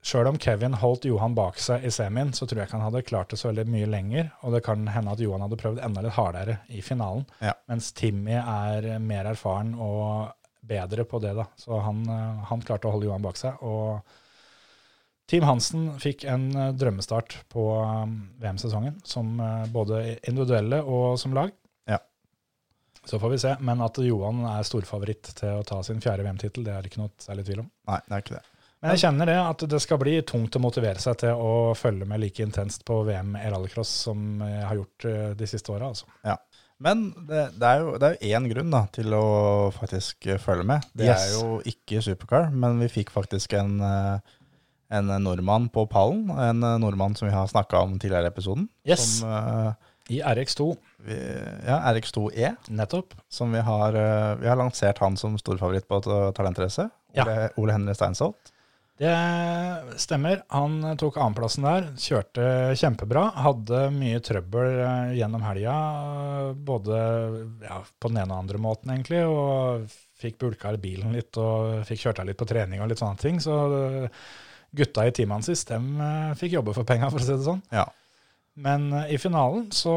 sjøl 0.02 0.32
om 0.32 0.38
Kevin 0.42 0.76
holdt 0.82 1.06
Johan 1.06 1.36
bak 1.38 1.60
seg 1.62 1.86
i 1.86 1.92
semien, 1.94 2.34
så 2.34 2.48
tror 2.48 2.62
jeg 2.62 2.70
ikke 2.70 2.80
han 2.80 2.88
hadde 2.88 3.06
klart 3.06 3.34
det 3.34 3.38
så 3.42 3.52
veldig 3.52 3.68
mye 3.70 3.90
lenger. 3.90 4.32
Og 4.42 4.56
det 4.56 4.64
kan 4.66 4.88
hende 4.90 5.14
at 5.14 5.22
Johan 5.22 5.46
hadde 5.46 5.60
prøvd 5.62 5.82
enda 5.86 6.04
litt 6.06 6.18
hardere 6.18 6.58
i 6.74 6.82
finalen. 6.86 7.28
Ja. 7.40 7.54
Mens 7.70 7.92
Timmy 7.98 8.40
er 8.40 8.88
mer 9.04 9.30
erfaren 9.30 9.76
og 9.78 10.32
bedre 10.62 11.04
på 11.04 11.20
det. 11.20 11.34
da. 11.34 11.46
Så 11.56 11.80
han, 11.80 12.04
eh, 12.10 12.44
han 12.50 12.62
klarte 12.62 12.88
å 12.88 12.96
holde 12.96 13.10
Johan 13.10 13.26
bak 13.26 13.38
seg. 13.38 13.62
og 13.62 14.02
Team 15.32 15.46
Hansen 15.48 16.00
fikk 16.00 16.26
en 16.28 16.50
eh, 16.56 16.74
drømmestart 16.76 17.38
på 17.50 17.66
eh, 17.82 18.06
VM-sesongen, 18.44 19.02
som 19.04 19.38
både 19.72 20.20
individuelle 20.28 20.82
og 20.84 21.20
som 21.20 21.34
lag. 21.34 21.54
Ja. 21.90 22.00
Så 23.06 23.20
får 23.20 23.36
vi 23.36 23.44
se. 23.46 23.56
Men 23.60 23.82
at 23.82 23.98
Johan 23.98 24.44
er 24.46 24.68
storfavoritt 24.68 25.34
til 25.40 25.62
å 25.62 25.68
ta 25.68 25.82
sin 25.84 26.02
fjerde 26.04 26.28
VM-tittel, 26.28 26.66
det 26.66 26.76
er 26.76 26.82
det 26.82 26.92
ikke 26.92 27.06
noe 27.06 27.16
særlig 27.22 27.48
tvil 27.48 27.66
om. 27.66 27.72
Nei, 27.90 28.02
det 28.08 28.18
er 28.18 28.26
ikke 28.26 28.40
det. 28.40 28.48
Men 28.82 28.96
jeg 28.96 29.04
kjenner 29.04 29.30
det 29.30 29.36
at 29.38 29.64
det 29.70 29.80
skal 29.84 30.00
bli 30.02 30.16
tungt 30.26 30.56
å 30.58 30.62
motivere 30.64 30.98
seg 31.04 31.20
til 31.22 31.38
å 31.38 31.74
følge 31.78 32.08
med 32.10 32.20
like 32.24 32.42
intenst 32.42 32.82
på 32.88 33.04
VM 33.06 33.36
i 33.38 33.50
rallycross 33.54 33.92
som 34.08 34.40
jeg 34.42 34.64
har 34.66 34.80
gjort 34.80 35.06
eh, 35.06 35.28
de 35.38 35.48
siste 35.50 35.70
åra. 35.76 35.92
Altså. 35.94 36.08
Men 36.82 37.04
det, 37.30 37.44
det 37.62 37.68
er 37.70 37.84
jo 37.84 37.92
det 38.02 38.08
er 38.08 38.16
jo 38.18 38.30
én 38.40 38.48
grunn 38.50 38.72
da, 38.74 38.80
til 38.96 39.14
å 39.14 39.26
faktisk 39.76 40.26
eh, 40.34 40.40
følge 40.42 40.66
med. 40.66 40.88
Det 40.98 41.06
Yes. 41.12 41.28
er 41.28 41.36
jo 41.36 41.60
ikke 41.70 42.02
supercar, 42.02 42.48
men 42.50 42.80
vi 42.82 42.88
fikk 42.90 43.12
faktisk 43.14 43.54
en, 43.60 43.76
eh, 43.86 44.40
en 44.98 45.12
nordmann 45.22 45.68
på 45.70 45.84
pallen. 45.92 46.24
En 46.34 46.66
nordmann 46.82 47.14
som 47.16 47.30
vi 47.30 47.36
har 47.36 47.46
snakka 47.54 47.84
om 47.86 48.00
tidligere 48.02 48.32
i 48.32 48.34
episoden. 48.34 48.66
Yes. 48.90 49.20
Som, 49.20 49.76
I 50.12 50.18
RX2, 50.26 50.66
vi, 51.06 51.20
ja, 51.70 51.78
RX2E, 51.94 52.50
nettopp. 52.74 53.14
som 53.30 53.54
vi 53.54 53.62
har, 53.64 53.94
vi 54.42 54.50
har 54.50 54.58
lansert 54.60 54.98
han 55.06 55.16
som 55.22 55.38
storfavoritt 55.40 55.86
på 55.88 56.02
ta- 56.04 56.32
Talentrace. 56.36 56.90
Ja. 57.14 57.24
Ole, 57.30 57.46
Ole 57.62 57.78
Henry 57.78 57.94
Steinsholt. 57.96 58.51
Det 59.00 59.14
stemmer. 59.98 60.44
Han 60.54 60.84
tok 61.00 61.18
annenplassen 61.18 61.66
der, 61.66 61.88
kjørte 61.98 62.44
kjempebra. 62.78 63.24
Hadde 63.48 63.88
mye 63.96 64.20
trøbbel 64.22 64.78
eh, 64.84 65.14
gjennom 65.18 65.42
helga, 65.46 65.76
både 66.54 67.00
ja, 67.66 67.80
på 67.98 68.12
den 68.12 68.22
ene 68.22 68.36
og 68.36 68.44
andre 68.44 68.62
måten, 68.62 68.94
egentlig. 68.94 69.24
Og 69.26 69.88
fikk 70.22 70.38
bulka 70.44 70.76
i 70.76 70.82
bilen 70.82 71.16
litt, 71.18 71.34
og 71.42 71.82
fikk 71.88 72.06
kjørt 72.06 72.22
av 72.22 72.30
litt 72.30 72.38
på 72.38 72.50
trening 72.52 72.84
og 72.84 72.92
litt 72.92 73.02
sånne 73.02 73.22
ting. 73.22 73.42
Så 73.42 73.58
eh, 73.80 74.22
gutta 74.78 75.08
i 75.08 75.16
teamet 75.18 75.50
hans, 75.50 75.66
dem 75.72 75.90
eh, 75.98 76.38
fikk 76.38 76.60
jobbe 76.60 76.78
for 76.78 76.88
penga, 76.88 77.10
for 77.10 77.24
å 77.24 77.26
si 77.26 77.34
det 77.34 77.48
sånn. 77.48 77.66
Ja. 77.74 77.88
Men 78.62 78.92
i 79.10 79.18
finalen 79.18 79.70
så 79.74 79.96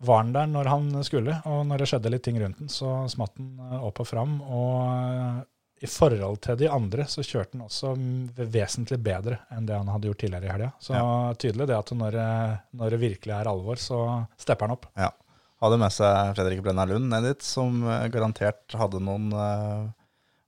var 0.00 0.22
han 0.22 0.32
der 0.34 0.48
når 0.48 0.70
han 0.72 0.90
skulle, 1.04 1.36
og 1.46 1.62
når 1.68 1.82
det 1.82 1.90
skjedde 1.92 2.12
litt 2.14 2.24
ting 2.26 2.38
rundt 2.40 2.58
den, 2.58 2.72
så 2.72 3.04
smatt 3.12 3.36
han 3.36 3.82
opp 3.84 4.00
og 4.02 4.08
fram. 4.08 4.38
Og 4.40 5.44
i 5.80 5.88
forhold 5.88 6.40
til 6.44 6.58
de 6.60 6.68
andre 6.68 7.06
så 7.08 7.22
kjørte 7.24 7.56
han 7.56 7.64
også 7.64 7.94
mm, 7.96 8.34
vesentlig 8.52 8.98
bedre 9.00 9.38
enn 9.54 9.64
det 9.68 9.78
han 9.78 9.88
hadde 9.88 10.10
gjort 10.10 10.20
tidligere 10.20 10.48
i 10.48 10.52
helga. 10.52 10.70
Så 10.84 10.92
tydelig 11.40 11.66
det 11.70 11.76
at 11.78 11.92
når, 11.96 12.18
det- 12.18 12.58
når 12.76 12.90
det 12.94 13.00
virkelig 13.00 13.32
er 13.38 13.48
alvor, 13.48 13.80
så 13.80 14.00
stepper 14.36 14.68
han 14.68 14.76
opp. 14.76 14.84
Ja. 15.00 15.08
Hadde 15.60 15.78
med 15.80 15.92
seg 15.92 16.34
Fredrik 16.36 16.60
Brenna 16.64 16.84
Lund 16.88 17.08
ned 17.12 17.24
dit, 17.30 17.42
som 17.44 17.82
eh, 17.88 18.06
garantert 18.12 18.76
hadde 18.80 19.00
noen 19.04 19.26
eh, 19.32 19.88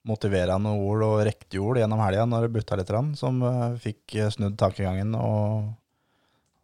motiverende 0.08 0.72
ord 0.72 1.04
og 1.06 1.18
ord 1.60 1.78
gjennom 1.80 2.00
helga 2.04 2.24
når 2.28 2.46
det 2.46 2.52
butta 2.58 2.76
litt, 2.80 2.92
som 3.20 3.42
eh, 3.44 3.76
fikk 3.80 4.16
eh, 4.20 4.30
snudd 4.32 4.56
tankegangen 4.60 5.12
og, 5.16 5.72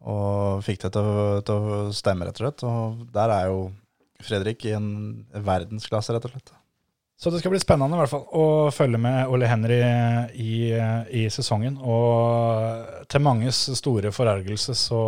og 0.09 0.63
fikk 0.65 0.85
det 0.85 0.93
til 0.95 1.09
å, 1.09 1.27
til 1.45 1.69
å 1.73 1.81
stemme, 1.95 2.25
rett 2.29 2.37
og 2.41 2.45
slett. 2.45 2.65
Og 2.69 3.05
der 3.15 3.33
er 3.37 3.49
jo 3.51 3.61
Fredrik 4.19 4.65
i 4.67 4.73
en 4.75 4.89
verdensklasse, 5.31 6.11
rett 6.13 6.25
og 6.27 6.33
slett. 6.33 6.53
Så 7.19 7.31
det 7.33 7.41
skal 7.41 7.51
bli 7.51 7.59
spennende 7.59 7.97
i 7.97 7.99
hvert 7.99 8.11
fall 8.13 8.21
å 8.39 8.43
følge 8.71 8.99
med 9.03 9.27
Ole 9.27 9.47
Henry 9.51 9.79
i, 10.39 10.53
i 11.19 11.25
sesongen. 11.27 11.75
Og 11.83 13.09
til 13.11 13.23
manges 13.25 13.59
store 13.75 14.13
forargelse 14.15 14.75
så 14.79 15.01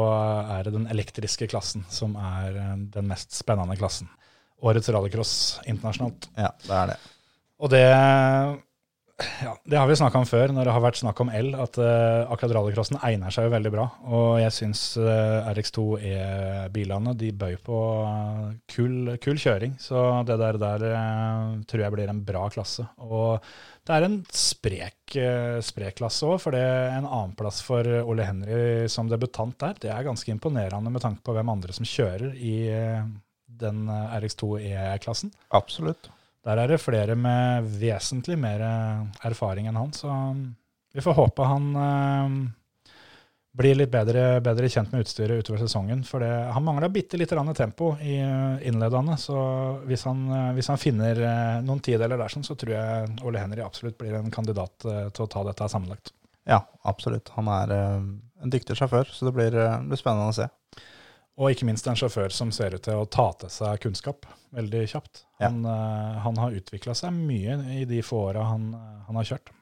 er 0.58 0.68
det 0.68 0.74
den 0.76 0.90
elektriske 0.92 1.48
klassen 1.54 1.86
som 1.88 2.18
er 2.20 2.58
den 2.92 3.08
mest 3.08 3.32
spennende 3.38 3.80
klassen. 3.80 4.12
Årets 4.60 4.92
rallycross 4.92 5.34
internasjonalt. 5.64 6.28
Ja, 6.36 6.52
det 6.66 6.76
er 6.82 6.92
det. 6.92 7.00
Og 7.64 7.72
det, 7.72 7.86
ja, 9.46 9.54
det 9.68 9.80
har 9.80 9.88
vi 9.90 9.98
snakka 10.00 10.22
om 10.22 10.28
før, 10.28 10.54
når 10.56 10.68
det 10.68 10.76
har 10.76 10.84
vært 10.84 11.00
snakk 11.00 11.22
om 11.24 11.32
el, 11.34 11.52
at 11.60 11.80
uh, 11.82 12.28
akkurat 12.32 12.56
rallycrossen 12.58 13.00
egner 13.08 13.34
seg 13.34 13.48
jo 13.48 13.54
veldig 13.54 13.72
bra. 13.74 13.88
Og 14.12 14.30
jeg 14.42 14.56
syns 14.56 14.84
uh, 15.00 15.50
RX2E-bilene 15.52 17.16
de 17.20 17.32
bøy 17.36 17.58
på 17.64 17.80
uh, 18.06 18.52
kul, 18.72 19.16
kul 19.24 19.42
kjøring. 19.42 19.78
Så 19.82 20.06
det 20.28 20.38
der, 20.42 20.60
der 20.62 20.88
eh, 20.92 21.60
tror 21.70 21.86
jeg 21.86 21.96
blir 21.96 22.12
en 22.12 22.24
bra 22.26 22.46
klasse. 22.54 22.86
Og 23.04 23.42
det 23.88 23.96
er 23.96 24.06
en 24.06 24.20
sprek, 24.36 25.16
sprek 25.66 25.98
klasse 25.98 26.28
òg, 26.28 26.38
for 26.44 26.56
det 26.56 26.62
er 26.62 26.94
en 27.00 27.08
annenplass 27.08 27.64
for 27.66 27.88
Ole 28.06 28.28
Henry 28.28 28.88
som 28.92 29.10
debutant 29.10 29.58
der. 29.62 29.76
Det 29.82 29.92
er 29.92 30.06
ganske 30.06 30.32
imponerende 30.32 30.94
med 30.94 31.04
tanke 31.04 31.26
på 31.26 31.36
hvem 31.36 31.52
andre 31.54 31.76
som 31.76 31.88
kjører 31.88 32.38
i 32.38 32.56
eh, 32.72 33.04
den 33.62 33.86
eh, 33.90 34.18
RX2E-klassen. 34.22 35.34
Absolutt. 35.50 36.10
Der 36.46 36.58
er 36.58 36.72
det 36.72 36.82
flere 36.82 37.16
med 37.20 37.68
vesentlig 37.82 38.38
mer 38.40 38.64
eh, 38.66 39.04
erfaring 39.30 39.70
enn 39.70 39.78
han, 39.78 39.94
så 39.94 40.10
vi 40.92 41.04
får 41.06 41.18
håpe 41.20 41.46
han 41.48 41.68
eh, 41.78 42.40
blir 43.52 43.76
litt 43.76 43.92
bedre, 43.92 44.40
bedre 44.44 44.70
kjent 44.72 44.94
med 44.94 45.04
utstyret 45.04 45.44
utover 45.44 45.60
sesongen. 45.62 46.04
For 46.08 46.24
det, 46.24 46.32
han 46.56 46.64
mangla 46.64 46.90
bitte 46.92 47.20
litt 47.20 47.32
grann 47.34 47.52
tempo 47.56 47.94
i 48.00 48.18
eh, 48.24 48.64
innledende, 48.68 49.18
så 49.20 49.38
hvis 49.88 50.06
han, 50.08 50.24
eh, 50.32 50.50
hvis 50.58 50.72
han 50.72 50.82
finner 50.82 51.22
eh, 51.28 51.60
noen 51.66 51.84
tideler 51.84 52.20
der, 52.22 52.32
så 52.32 52.56
tror 52.56 52.74
jeg 52.78 53.12
Ole 53.28 53.44
Henry 53.44 53.64
absolutt 53.66 54.00
blir 54.00 54.16
en 54.18 54.32
kandidat 54.34 54.88
til 54.88 55.26
å 55.26 55.30
ta 55.32 55.46
dette 55.48 55.70
sammenlagt. 55.72 56.14
Ja, 56.50 56.64
absolutt. 56.88 57.34
Han 57.36 57.52
er 57.52 57.76
eh, 57.76 58.00
en 58.42 58.56
dyktig 58.56 58.80
sjåfør, 58.80 59.12
så 59.12 59.28
det 59.28 59.36
blir, 59.36 59.60
blir 59.86 60.00
spennende 60.00 60.32
å 60.32 60.38
se. 60.42 60.48
Og 61.42 61.56
ikke 61.56 61.66
minst 61.66 61.88
en 61.90 61.98
sjåfør 61.98 62.34
som 62.34 62.52
ser 62.54 62.76
ut 62.78 62.84
til 62.86 63.02
å 63.02 63.08
ta 63.10 63.32
til 63.42 63.50
seg 63.50 63.82
kunnskap 63.82 64.28
veldig 64.54 64.84
kjapt. 64.92 65.24
Ja. 65.40 65.48
Han, 65.48 65.64
eh, 65.66 66.20
han 66.26 66.38
har 66.38 66.60
utvikla 66.60 66.94
seg 66.98 67.16
mye 67.16 67.58
i 67.80 67.88
de 67.90 68.04
få 68.06 68.28
åra 68.30 68.46
han, 68.52 68.70
eh, 68.78 69.00
han 69.08 69.18
har 69.18 69.28
kjørt. 69.32 69.54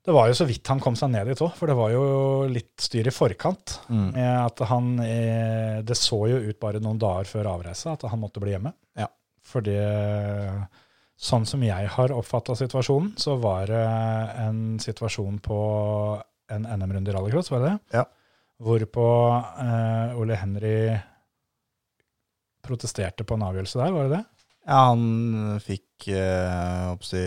Det 0.00 0.14
var 0.16 0.30
jo 0.30 0.36
så 0.38 0.46
vidt 0.48 0.68
han 0.70 0.80
kom 0.80 0.94
seg 0.96 1.10
ned 1.12 1.26
dit 1.28 1.40
òg, 1.44 1.50
for 1.58 1.68
det 1.68 1.76
var 1.76 1.90
jo 1.92 2.04
litt 2.48 2.80
styr 2.80 3.10
i 3.10 3.12
forkant. 3.12 3.80
Mm. 3.90 4.06
Med 4.14 4.30
at 4.32 4.62
han 4.70 4.94
eh, 5.04 5.82
Det 5.84 5.96
så 5.98 6.22
jo 6.30 6.38
ut 6.38 6.60
bare 6.60 6.80
noen 6.80 7.00
dager 7.00 7.28
før 7.28 7.50
avreise 7.56 7.92
at 7.92 8.06
han 8.08 8.22
måtte 8.22 8.40
bli 8.40 8.54
hjemme. 8.54 8.72
Ja. 8.96 9.10
Fordi 9.50 9.76
sånn 11.20 11.44
som 11.48 11.60
jeg 11.66 11.88
har 11.92 12.14
oppfatta 12.14 12.54
situasjonen, 12.56 13.12
så 13.20 13.34
var 13.40 13.66
det 13.68 13.84
en 14.40 14.78
situasjon 14.80 15.40
på 15.44 15.58
en 16.50 16.64
NM-runde 16.64 17.10
i 17.10 17.14
rallycross, 17.14 17.50
var 17.52 17.64
det 17.64 17.72
det? 17.72 17.98
Ja. 17.98 18.04
Hvorpå 18.60 19.04
eh, 19.64 20.18
Ole 20.20 20.36
Henry 20.36 20.74
protesterte 22.64 23.24
på 23.24 23.38
en 23.38 23.46
avgjørelse 23.46 23.80
der, 23.80 23.94
var 23.94 24.08
det 24.08 24.18
det? 24.18 24.24
Ja, 24.68 24.80
han 24.90 25.60
fikk, 25.64 26.08
eh, 26.12 26.90
oppsi, 26.92 27.22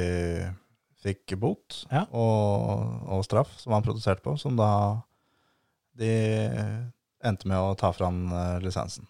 fikk 1.04 1.34
bot 1.42 1.82
Ja. 1.92 2.06
og, 2.14 3.08
og 3.10 3.24
straff, 3.26 3.56
som 3.64 3.74
han 3.76 3.86
protesterte 3.86 4.24
på, 4.26 4.36
som 4.40 4.56
da 4.60 4.70
de 5.98 6.14
endte 7.24 7.50
med 7.50 7.58
å 7.58 7.74
ta 7.80 7.90
fra 7.96 8.12
han 8.12 8.28
eh, 8.30 8.62
lisensen. 8.66 9.10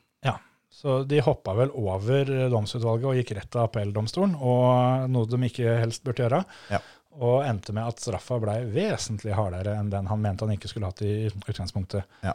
Så 0.73 1.03
de 1.05 1.19
hoppa 1.21 1.53
vel 1.53 1.69
over 1.77 2.25
domsutvalget 2.49 3.05
og 3.05 3.17
gikk 3.19 3.35
rett 3.37 3.49
til 3.53 3.61
appelldomstolen, 3.61 4.31
og 4.41 5.03
noe 5.13 5.29
de 5.29 5.37
ikke 5.45 5.75
helst 5.77 6.01
burde 6.03 6.23
gjøre. 6.25 6.39
Ja. 6.73 6.79
Og 7.21 7.43
endte 7.45 7.73
med 7.75 7.85
at 7.91 7.99
straffa 8.01 8.39
blei 8.41 8.63
vesentlig 8.73 9.35
hardere 9.37 9.75
enn 9.77 9.91
den 9.93 10.07
han 10.09 10.21
mente 10.23 10.47
han 10.47 10.55
ikke 10.55 10.71
skulle 10.71 10.89
hatt 10.89 11.03
i 11.05 11.27
utgangspunktet. 11.29 12.07
Ja. 12.25 12.33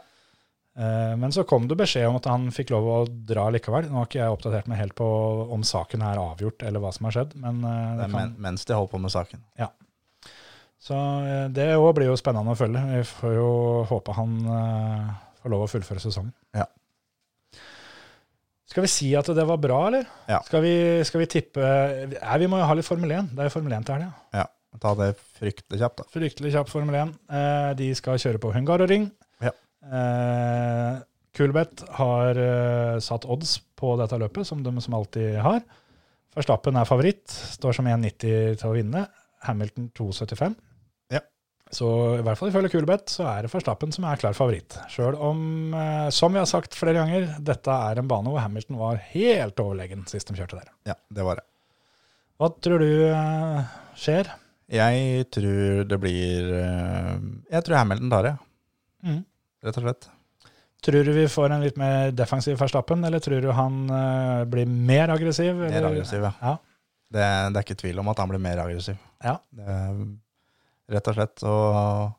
Eh, 0.79 1.15
Men 1.19 1.33
så 1.35 1.43
kom 1.43 1.67
det 1.67 1.75
beskjed 1.79 2.07
om 2.07 2.15
at 2.21 2.29
han 2.31 2.47
fikk 2.55 2.71
lov 2.71 2.87
å 2.87 2.97
dra 3.07 3.49
likevel. 3.51 3.89
Nå 3.89 3.99
har 3.99 4.07
ikke 4.07 4.21
jeg 4.21 4.35
oppdatert 4.37 4.69
meg 4.71 4.79
helt 4.79 4.95
på 4.95 5.07
om 5.51 5.65
saken 5.67 6.05
er 6.07 6.21
avgjort, 6.21 6.63
eller 6.63 6.79
hva 6.79 6.93
som 6.95 7.09
har 7.09 7.17
skjedd. 7.17 7.35
Men 7.35 7.59
eh, 7.65 7.97
Det 7.99 8.09
kan, 8.11 8.17
men, 8.21 8.35
mens 8.47 8.63
de 8.65 8.77
holder 8.77 8.93
på 8.93 9.01
med 9.03 9.11
saken. 9.11 9.43
Ja. 9.59 9.67
så 10.79 10.95
eh, 11.27 11.47
det 11.51 11.73
òg 11.75 11.91
blir 11.97 12.07
jo 12.13 12.15
spennende 12.19 12.55
å 12.55 12.59
følge. 12.59 12.85
Vi 12.95 13.03
får 13.09 13.35
jo 13.35 13.49
håpe 13.89 14.15
han 14.15 14.37
får 15.41 15.51
lov 15.51 15.65
å 15.65 15.71
fullføre 15.71 15.99
sesongen. 16.03 16.31
Ja. 16.55 16.65
Skal 18.69 18.85
vi 18.85 18.91
si 18.91 19.09
at 19.17 19.25
det 19.33 19.43
var 19.49 19.57
bra, 19.57 19.79
eller? 19.89 20.05
Ja. 20.29 20.39
Skal, 20.45 20.61
vi, 20.61 20.73
skal 21.07 21.23
vi 21.23 21.27
tippe 21.31 21.59
Nei, 22.13 22.35
vi 22.43 22.47
må 22.51 22.59
jo 22.61 22.67
ha 22.69 22.75
litt 22.77 22.85
Formel 22.85 23.11
1. 23.15 23.31
Det 23.33 23.41
er 23.43 23.49
jo 23.49 23.53
Formel 23.55 23.73
1 23.79 23.87
til 23.87 23.95
helga. 23.97 24.11
Ja. 24.35 24.45
Ta 24.77 24.93
det 24.99 25.13
fryktelig 25.39 25.81
kjapt, 25.81 26.01
da. 26.03 26.07
Fryktelig 26.13 26.53
kjapp 26.53 26.69
Formel 26.69 26.95
1. 26.99 27.13
Eh, 27.33 27.69
de 27.79 27.89
skal 27.97 28.19
kjøre 28.21 28.41
på 28.43 28.51
Hungaroring. 28.53 29.09
Ja. 29.41 29.51
Eh, 29.81 30.99
Kulbeth 31.35 31.87
har 31.97 32.37
eh, 32.37 32.99
satt 33.03 33.25
odds 33.25 33.57
på 33.79 33.95
dette 33.99 34.19
løpet, 34.21 34.47
som 34.47 34.61
de 34.63 34.73
som 34.83 34.97
alltid 34.97 35.39
har. 35.41 35.63
Verstappen 36.37 36.77
er 36.77 36.87
favoritt, 36.87 37.25
står 37.57 37.79
som 37.79 37.89
1,90 37.89 38.59
til 38.61 38.69
å 38.69 38.75
vinne. 38.75 39.05
Hamilton 39.47 39.89
2,75. 39.97 40.55
Ja. 41.15 41.21
Så 41.73 41.89
i 42.19 42.23
hvert 42.25 42.39
fall 42.39 42.51
ifølge 42.51 42.71
Kulbeth 42.73 43.13
så 43.13 43.25
er 43.31 43.45
det 43.45 43.53
Verstappen 43.53 43.93
som 43.95 44.05
er 44.09 44.19
klar 44.21 44.35
favoritt. 44.37 44.77
Sjøl 44.91 45.17
om, 45.17 45.41
eh, 45.73 46.09
som 46.15 46.35
vi 46.35 46.41
har 46.41 46.49
sagt 46.49 46.77
flere 46.77 46.99
ganger, 47.01 47.31
dette 47.45 47.79
er 47.89 48.01
en 48.01 48.09
bane 48.09 48.29
hvor 48.29 48.43
Hamilton 48.43 48.79
var 48.81 49.01
helt 49.13 49.63
overlegen 49.63 50.05
sist 50.11 50.29
de 50.29 50.37
kjørte 50.37 50.61
der. 50.61 50.69
Ja, 50.91 50.99
det 51.09 51.25
var 51.25 51.41
det. 51.41 51.47
Hva 52.39 52.53
tror 52.63 52.83
du 52.83 52.91
eh, 53.09 53.73
skjer? 53.99 54.29
Jeg 54.69 55.25
tror 55.33 55.83
det 55.89 55.97
blir 56.03 56.49
eh, 56.59 57.13
Jeg 57.51 57.63
tror 57.65 57.79
Hamilton 57.81 58.09
tar 58.13 58.23
det, 58.27 58.35
Mm. 59.03 59.21
rett 59.63 59.77
og 59.79 59.83
slett. 59.85 60.09
Tror 60.83 61.03
du 61.07 61.11
vi 61.15 61.25
får 61.31 61.51
en 61.55 61.61
litt 61.63 61.77
mer 61.79 62.11
defensiv 62.11 62.57
Verstappen, 62.59 63.01
eller 63.07 63.19
tror 63.23 63.41
du 63.43 63.49
han 63.55 63.89
eh, 63.89 64.43
blir 64.47 64.67
mer 64.67 65.09
aggressiv? 65.15 65.55
Mer 65.55 65.87
aggressiv, 65.89 66.21
ja. 66.27 66.33
Ja. 66.41 66.53
Det, 67.09 67.25
det 67.53 67.57
er 67.57 67.65
ikke 67.65 67.79
tvil 67.81 67.99
om 67.99 68.07
at 68.11 68.19
han 68.21 68.29
blir 68.29 68.39
mer 68.43 68.59
aggressiv. 68.61 68.95
Ja. 69.25 69.37
Det, 69.51 69.77
rett 70.93 71.07
og 71.09 71.15
slett. 71.17 71.43
Og 71.43 72.11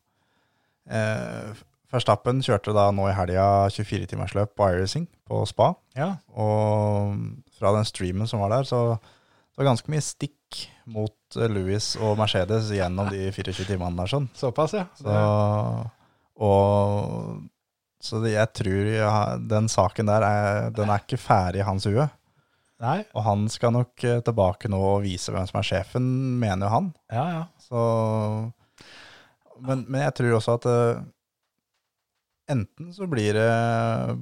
eh, 0.90 1.52
Verstappen 1.92 2.42
kjørte 2.44 2.74
da 2.76 2.88
nå 2.94 3.08
i 3.10 3.14
helga 3.16 3.46
24-timersløp 3.74 4.52
på 4.58 4.68
iRacing 4.74 5.06
på 5.28 5.40
spa. 5.48 5.72
ja. 5.98 6.12
Og 6.34 7.16
fra 7.60 7.72
den 7.76 7.84
streamen 7.88 8.26
som 8.30 8.40
var 8.40 8.52
der, 8.56 8.64
så 8.68 8.82
det 9.60 9.66
var 9.66 9.74
ganske 9.74 9.92
mye 9.92 10.00
stikk 10.00 10.58
mot 10.88 11.36
eh, 11.36 11.50
Louis 11.52 11.86
og 12.00 12.14
Mercedes 12.16 12.70
gjennom 12.72 13.10
de 13.12 13.26
24 13.28 13.66
timene 13.68 13.92
der. 13.98 14.08
sånn. 14.08 14.28
Såpass, 14.32 14.72
ja. 14.72 14.86
Så, 14.96 15.16
og, 16.40 17.42
så 18.00 18.22
jeg 18.24 18.48
tror 18.56 18.88
ja, 18.88 19.10
den 19.36 19.68
saken 19.68 20.08
der 20.08 20.24
er, 20.24 20.70
den 20.72 20.88
er 20.88 21.04
ikke 21.04 21.20
ferdig 21.20 21.60
i 21.60 21.66
hans 21.68 21.84
hue. 21.84 22.06
Nei, 22.80 23.02
Og 23.12 23.20
han 23.26 23.44
skal 23.52 23.74
nok 23.76 24.00
eh, 24.08 24.22
tilbake 24.24 24.70
nå 24.72 24.80
og 24.94 25.02
vise 25.04 25.28
hvem 25.34 25.44
som 25.50 25.60
er 25.60 25.68
sjefen, 25.68 26.06
mener 26.40 26.64
jo 26.64 26.74
han. 26.78 26.86
ja, 27.12 27.24
ja. 27.34 27.42
Så, 27.60 27.82
men, 29.60 29.84
men 29.84 30.06
jeg 30.06 30.14
tror 30.16 30.38
også 30.38 30.54
at 30.56 30.68
eh, 30.72 31.02
enten 32.56 32.94
så 32.96 33.04
blir 33.12 33.36
det 33.36 33.50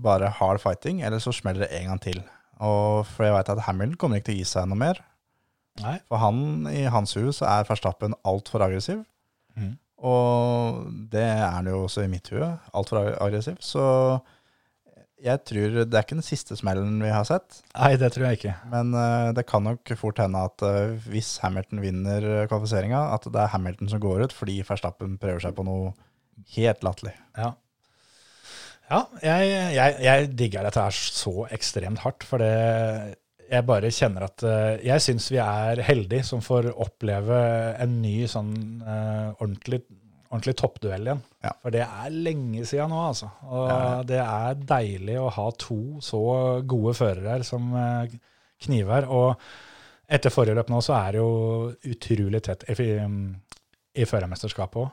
bare 0.02 0.34
hard 0.40 0.58
fighting, 0.66 1.04
eller 1.06 1.22
så 1.22 1.30
smeller 1.30 1.68
det 1.68 1.78
en 1.78 1.92
gang 1.92 2.02
til. 2.02 2.18
Og 2.58 3.06
for 3.06 3.28
jeg 3.28 3.36
vet 3.36 3.54
at 3.54 3.62
Hamilton 3.68 4.00
kommer 4.02 4.18
ikke 4.18 4.32
til 4.32 4.40
å 4.40 4.42
gi 4.42 4.50
seg 4.56 4.66
noe 4.66 4.82
mer. 4.82 4.98
Nei. 5.82 5.98
For 6.08 6.22
han, 6.22 6.66
i 6.72 6.86
hans 6.90 7.14
hus, 7.18 7.42
er 7.42 7.68
Verstappen 7.68 8.16
altfor 8.26 8.64
aggressiv. 8.66 9.04
Mm. 9.58 9.76
Og 10.08 10.88
det 11.12 11.24
er 11.26 11.46
han 11.56 11.68
jo 11.70 11.84
også 11.84 12.04
i 12.06 12.10
mitt 12.10 12.28
hue. 12.34 12.48
Altfor 12.76 13.00
ag- 13.02 13.16
aggressiv. 13.24 13.56
Så 13.64 13.84
jeg 15.18 15.42
tror 15.50 15.80
det 15.80 15.86
er 15.98 16.04
ikke 16.04 16.18
den 16.20 16.26
siste 16.26 16.54
smellen 16.58 17.00
vi 17.02 17.10
har 17.10 17.26
sett. 17.26 17.62
Nei, 17.74 17.96
det 17.98 18.12
tror 18.14 18.28
jeg 18.28 18.38
ikke. 18.38 18.56
Men 18.70 18.92
uh, 18.94 19.30
det 19.34 19.46
kan 19.50 19.64
nok 19.66 19.90
fort 19.98 20.20
hende 20.22 20.44
at 20.46 20.62
uh, 20.62 20.94
hvis 21.10 21.36
Hamilton 21.42 21.82
vinner 21.82 22.28
kvalifiseringa, 22.50 23.00
at 23.16 23.26
det 23.26 23.40
er 23.42 23.50
Hamilton 23.54 23.90
som 23.90 24.02
går 24.02 24.28
ut 24.28 24.36
fordi 24.36 24.60
Verstappen 24.68 25.16
prøver 25.18 25.42
seg 25.42 25.56
på 25.58 25.66
noe 25.66 25.94
helt 26.54 26.86
latterlig. 26.86 27.16
Ja. 27.38 27.56
Ja, 28.88 29.02
jeg, 29.20 29.48
jeg, 29.74 29.96
jeg 30.06 30.28
digger 30.38 30.64
dette 30.64 30.80
her 30.80 30.94
så 30.94 31.48
ekstremt 31.52 32.00
hardt, 32.06 32.24
for 32.24 32.40
det 32.40 33.18
jeg 33.50 33.64
bare 33.68 33.90
kjenner 33.94 34.26
at 34.26 34.42
eh, 34.44 34.80
Jeg 34.86 35.00
syns 35.04 35.28
vi 35.32 35.38
er 35.42 35.80
heldige 35.86 36.24
som 36.28 36.42
får 36.44 36.68
oppleve 36.74 37.38
en 37.80 37.94
ny 38.02 38.26
sånn 38.30 38.52
eh, 38.82 39.30
ordentlig, 39.40 39.80
ordentlig 40.30 40.54
toppduell 40.60 41.06
igjen. 41.08 41.22
Ja. 41.44 41.52
For 41.62 41.72
det 41.74 41.84
er 41.86 42.10
lenge 42.12 42.64
siden 42.68 42.92
nå, 42.92 42.98
altså. 43.12 43.30
Og 43.48 43.68
Ja. 43.70 44.02
det 44.10 44.20
er 44.24 44.60
deilig 44.74 45.16
å 45.22 45.30
ha 45.38 45.46
to 45.60 45.78
så 46.04 46.20
gode 46.68 46.94
førere 46.98 47.36
her 47.38 47.46
som 47.48 47.70
eh, 47.78 48.12
kniver. 48.66 49.08
Og 49.08 49.40
etter 50.08 50.32
forrige 50.32 50.56
løp 50.60 50.70
nå 50.72 50.80
så 50.84 50.94
er 50.98 51.16
det 51.16 51.20
jo 51.22 51.72
utrolig 51.92 52.42
tett 52.46 52.64
i, 52.72 52.86
i 53.98 54.04
førermesterskapet 54.08 54.82
òg. 54.84 54.92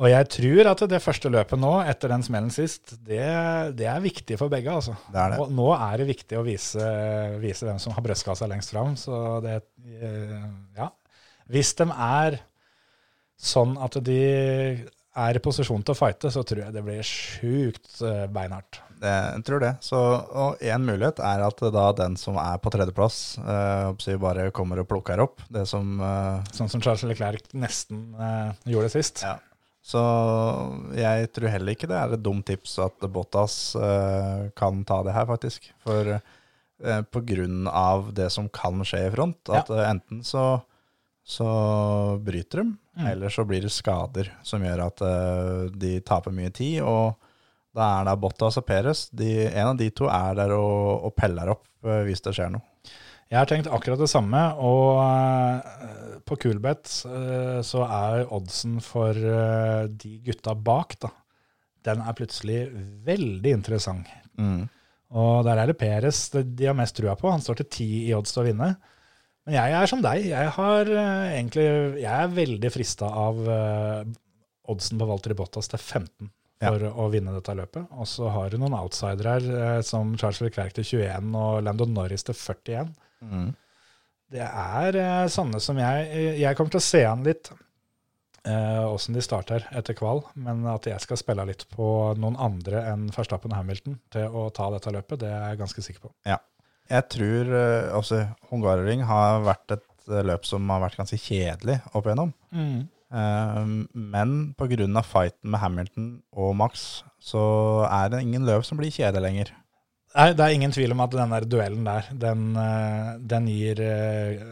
Og 0.00 0.08
jeg 0.08 0.28
tror 0.32 0.70
at 0.70 0.82
det 0.88 1.02
første 1.04 1.30
løpet 1.32 1.60
nå, 1.60 1.72
etter 1.84 2.10
den 2.14 2.24
smellen 2.24 2.52
sist, 2.54 2.94
det, 3.04 3.20
det 3.76 3.86
er 3.90 4.00
viktig 4.02 4.38
for 4.40 4.52
begge. 4.52 4.72
altså. 4.72 4.94
Det 5.12 5.20
er 5.20 5.34
det. 5.34 5.42
Og 5.42 5.52
nå 5.52 5.68
er 5.76 6.00
det 6.00 6.08
viktig 6.08 6.38
å 6.40 6.46
vise, 6.46 6.86
vise 7.42 7.68
hvem 7.68 7.80
som 7.82 7.92
har 7.96 8.04
brystkassa 8.06 8.48
lengst 8.50 8.72
fram. 8.72 8.96
Så 9.00 9.20
det 9.44 9.60
eh, 10.00 10.40
Ja. 10.78 10.88
Hvis 11.52 11.74
de 11.76 11.84
er 11.92 12.38
sånn 13.42 13.74
at 13.82 13.98
de 14.06 14.20
er 15.12 15.36
i 15.36 15.42
posisjon 15.44 15.82
til 15.84 15.92
å 15.92 15.98
fighte, 15.98 16.30
så 16.32 16.40
tror 16.46 16.62
jeg 16.64 16.72
det 16.72 16.84
blir 16.86 17.04
sjukt 17.04 18.00
eh, 18.00 18.24
beinhardt. 18.32 18.80
Det, 19.02 19.12
jeg 19.34 19.44
tror 19.44 19.60
det. 19.60 19.72
Så, 19.84 19.98
og 19.98 20.62
en 20.62 20.84
mulighet 20.86 21.20
er 21.26 21.42
at 21.44 21.62
da 21.74 21.86
den 21.98 22.16
som 22.16 22.38
er 22.40 22.60
på 22.62 22.72
tredjeplass, 22.72 23.18
eh, 23.42 24.16
bare 24.22 24.48
kommer 24.56 24.80
og 24.80 24.88
plukker 24.88 25.20
opp 25.26 25.42
det 25.52 25.66
som 25.68 25.98
eh, 26.00 26.52
Sånn 26.56 26.70
som 26.72 26.80
Charles 26.84 27.04
Leclerc 27.10 27.50
nesten 27.52 28.12
eh, 28.16 28.52
gjorde 28.72 28.92
sist. 28.94 29.26
Ja. 29.26 29.36
Så 29.82 30.00
jeg 30.94 31.30
tror 31.34 31.50
heller 31.50 31.74
ikke 31.74 31.88
det 31.90 31.96
er 31.98 32.12
et 32.14 32.22
dumt 32.22 32.46
tips 32.46 32.76
at 32.84 33.02
Bottas 33.10 33.56
eh, 33.74 34.44
kan 34.58 34.84
ta 34.86 35.00
det 35.02 35.14
her, 35.16 35.26
faktisk. 35.26 35.66
For 35.82 36.12
eh, 36.16 37.02
på 37.10 37.24
grunn 37.26 37.66
av 37.66 38.12
det 38.14 38.28
som 38.30 38.46
kan 38.52 38.84
skje 38.86 39.08
i 39.08 39.10
front, 39.14 39.40
at 39.50 39.72
ja. 39.74 39.88
enten 39.90 40.22
så, 40.26 40.60
så 41.26 41.50
bryter 42.22 42.62
de, 42.62 42.70
Mm. 42.92 43.06
eller 43.06 43.32
så 43.32 43.40
blir 43.48 43.62
det 43.64 43.70
skader 43.72 44.26
som 44.44 44.60
gjør 44.60 44.82
at 44.84 45.00
eh, 45.00 45.70
de 45.80 45.94
taper 46.04 46.34
mye 46.36 46.50
tid. 46.52 46.82
Og 46.84 47.14
da 47.72 47.86
er 48.02 48.04
det 48.04 48.18
Bottas 48.20 48.58
og 48.60 48.66
Peres 48.68 49.06
De, 49.16 49.46
en 49.48 49.70
av 49.70 49.78
de 49.78 49.86
to 49.96 50.10
er 50.12 50.36
der 50.36 50.52
og, 50.52 51.06
og 51.08 51.14
peller 51.16 51.54
opp 51.54 51.64
eh, 51.88 52.02
hvis 52.04 52.20
det 52.20 52.34
skjer 52.36 52.52
noe. 52.52 52.60
Jeg 53.32 53.40
har 53.40 53.48
tenkt 53.48 53.70
akkurat 53.72 53.96
det 53.96 54.10
samme, 54.12 54.40
og 54.60 54.98
eh, 55.00 56.16
på 56.28 56.36
Coolbet 56.42 56.90
eh, 57.08 57.60
så 57.64 57.86
er 57.86 58.26
oddsen 58.28 58.74
for 58.84 59.16
eh, 59.16 59.86
de 59.88 60.18
gutta 60.26 60.52
bak, 60.52 60.98
da, 61.00 61.08
den 61.88 62.02
er 62.04 62.16
plutselig 62.18 62.58
veldig 63.06 63.54
interessant. 63.56 64.10
Mm. 64.36 64.66
Og 65.16 65.46
der 65.46 65.62
er 65.62 65.70
det 65.70 65.78
Peres 65.80 66.26
de, 66.34 66.66
har 66.66 66.76
mest 66.76 66.98
trua 66.98 67.14
på. 67.16 67.30
Han 67.32 67.40
står 67.40 67.62
til 67.62 67.70
ti 67.72 67.88
i 68.04 68.12
odds 68.16 68.34
til 68.36 68.42
å 68.42 68.46
vinne. 68.50 68.68
Men 69.48 69.56
jeg 69.56 69.76
er 69.78 69.88
som 69.90 70.04
deg. 70.04 70.28
Jeg 70.28 70.52
har 70.54 70.88
egentlig 70.92 71.64
Jeg 72.00 72.12
er 72.12 72.30
veldig 72.32 72.70
frista 72.72 73.10
av 73.10 73.40
oddsen 74.72 75.00
på 75.00 75.08
Walter 75.10 75.34
Bottas 75.36 75.68
til 75.68 75.82
15 75.82 76.30
for 76.62 76.86
å 77.04 77.10
vinne 77.12 77.34
dette 77.34 77.56
løpet. 77.58 77.92
Og 77.98 78.08
så 78.08 78.30
har 78.32 78.48
du 78.48 78.56
noen 78.62 78.78
outsidere 78.78 79.36
her, 79.36 79.84
som 79.84 80.14
Charles 80.16 80.40
Leclerc 80.46 80.78
til 80.78 81.02
21 81.02 81.36
og 81.42 81.60
Landon 81.66 81.92
Norris 81.98 82.24
til 82.24 82.38
41. 82.38 82.94
Mm. 83.22 83.50
Det 84.32 84.46
er 84.46 84.96
eh, 84.98 85.26
sånne 85.32 85.60
som 85.60 85.78
jeg 85.78 86.38
Jeg 86.40 86.56
kommer 86.56 86.72
til 86.74 86.82
å 86.82 86.90
se 86.90 87.04
an 87.08 87.26
litt 87.26 87.52
åssen 88.42 89.14
de 89.14 89.22
starter 89.22 89.62
etter 89.70 89.94
kval, 89.94 90.24
men 90.34 90.64
at 90.66 90.88
jeg 90.90 90.98
skal 91.04 91.20
spille 91.20 91.44
litt 91.46 91.60
på 91.70 91.84
noen 92.18 92.34
andre 92.42 92.80
enn 92.90 93.04
Verstappen 93.14 93.52
og 93.52 93.60
Hamilton 93.60 94.00
til 94.10 94.34
å 94.34 94.48
ta 94.50 94.66
dette 94.74 94.90
løpet, 94.90 95.20
det 95.22 95.28
er 95.30 95.52
jeg 95.52 95.60
ganske 95.60 95.84
sikker 95.86 96.08
på. 96.08 96.10
Jeg 96.90 97.08
tror 97.12 97.52
eh, 97.56 97.92
også 97.96 98.24
Hungaroring 98.50 99.04
har 99.08 99.44
vært 99.46 99.76
et 99.78 100.10
eh, 100.10 100.24
løp 100.26 100.44
som 100.48 100.68
har 100.72 100.82
vært 100.82 100.98
ganske 101.00 101.18
kjedelig 101.20 101.78
opp 101.92 102.08
igjennom. 102.08 102.34
Eh, 103.12 103.72
men 103.94 104.36
pga. 104.58 105.02
fighten 105.06 105.50
med 105.50 105.60
Hamilton 105.60 106.08
og 106.32 106.56
Max, 106.56 107.02
så 107.20 107.86
er 107.88 108.12
det 108.12 108.22
ingen 108.22 108.46
løp 108.48 108.66
som 108.66 108.80
blir 108.80 108.92
kjedelig 108.92 109.22
lenger. 109.22 109.54
Nei, 110.12 110.26
det 110.36 110.44
er 110.44 110.54
ingen 110.54 110.72
tvil 110.74 110.92
om 110.92 111.00
at 111.04 111.14
den 111.14 111.30
der 111.32 111.46
duellen 111.48 111.86
der, 111.86 112.08
den, 112.24 112.42
eh, 112.60 113.12
den 113.32 113.46
gir 113.48 113.80
eh, 113.80 114.42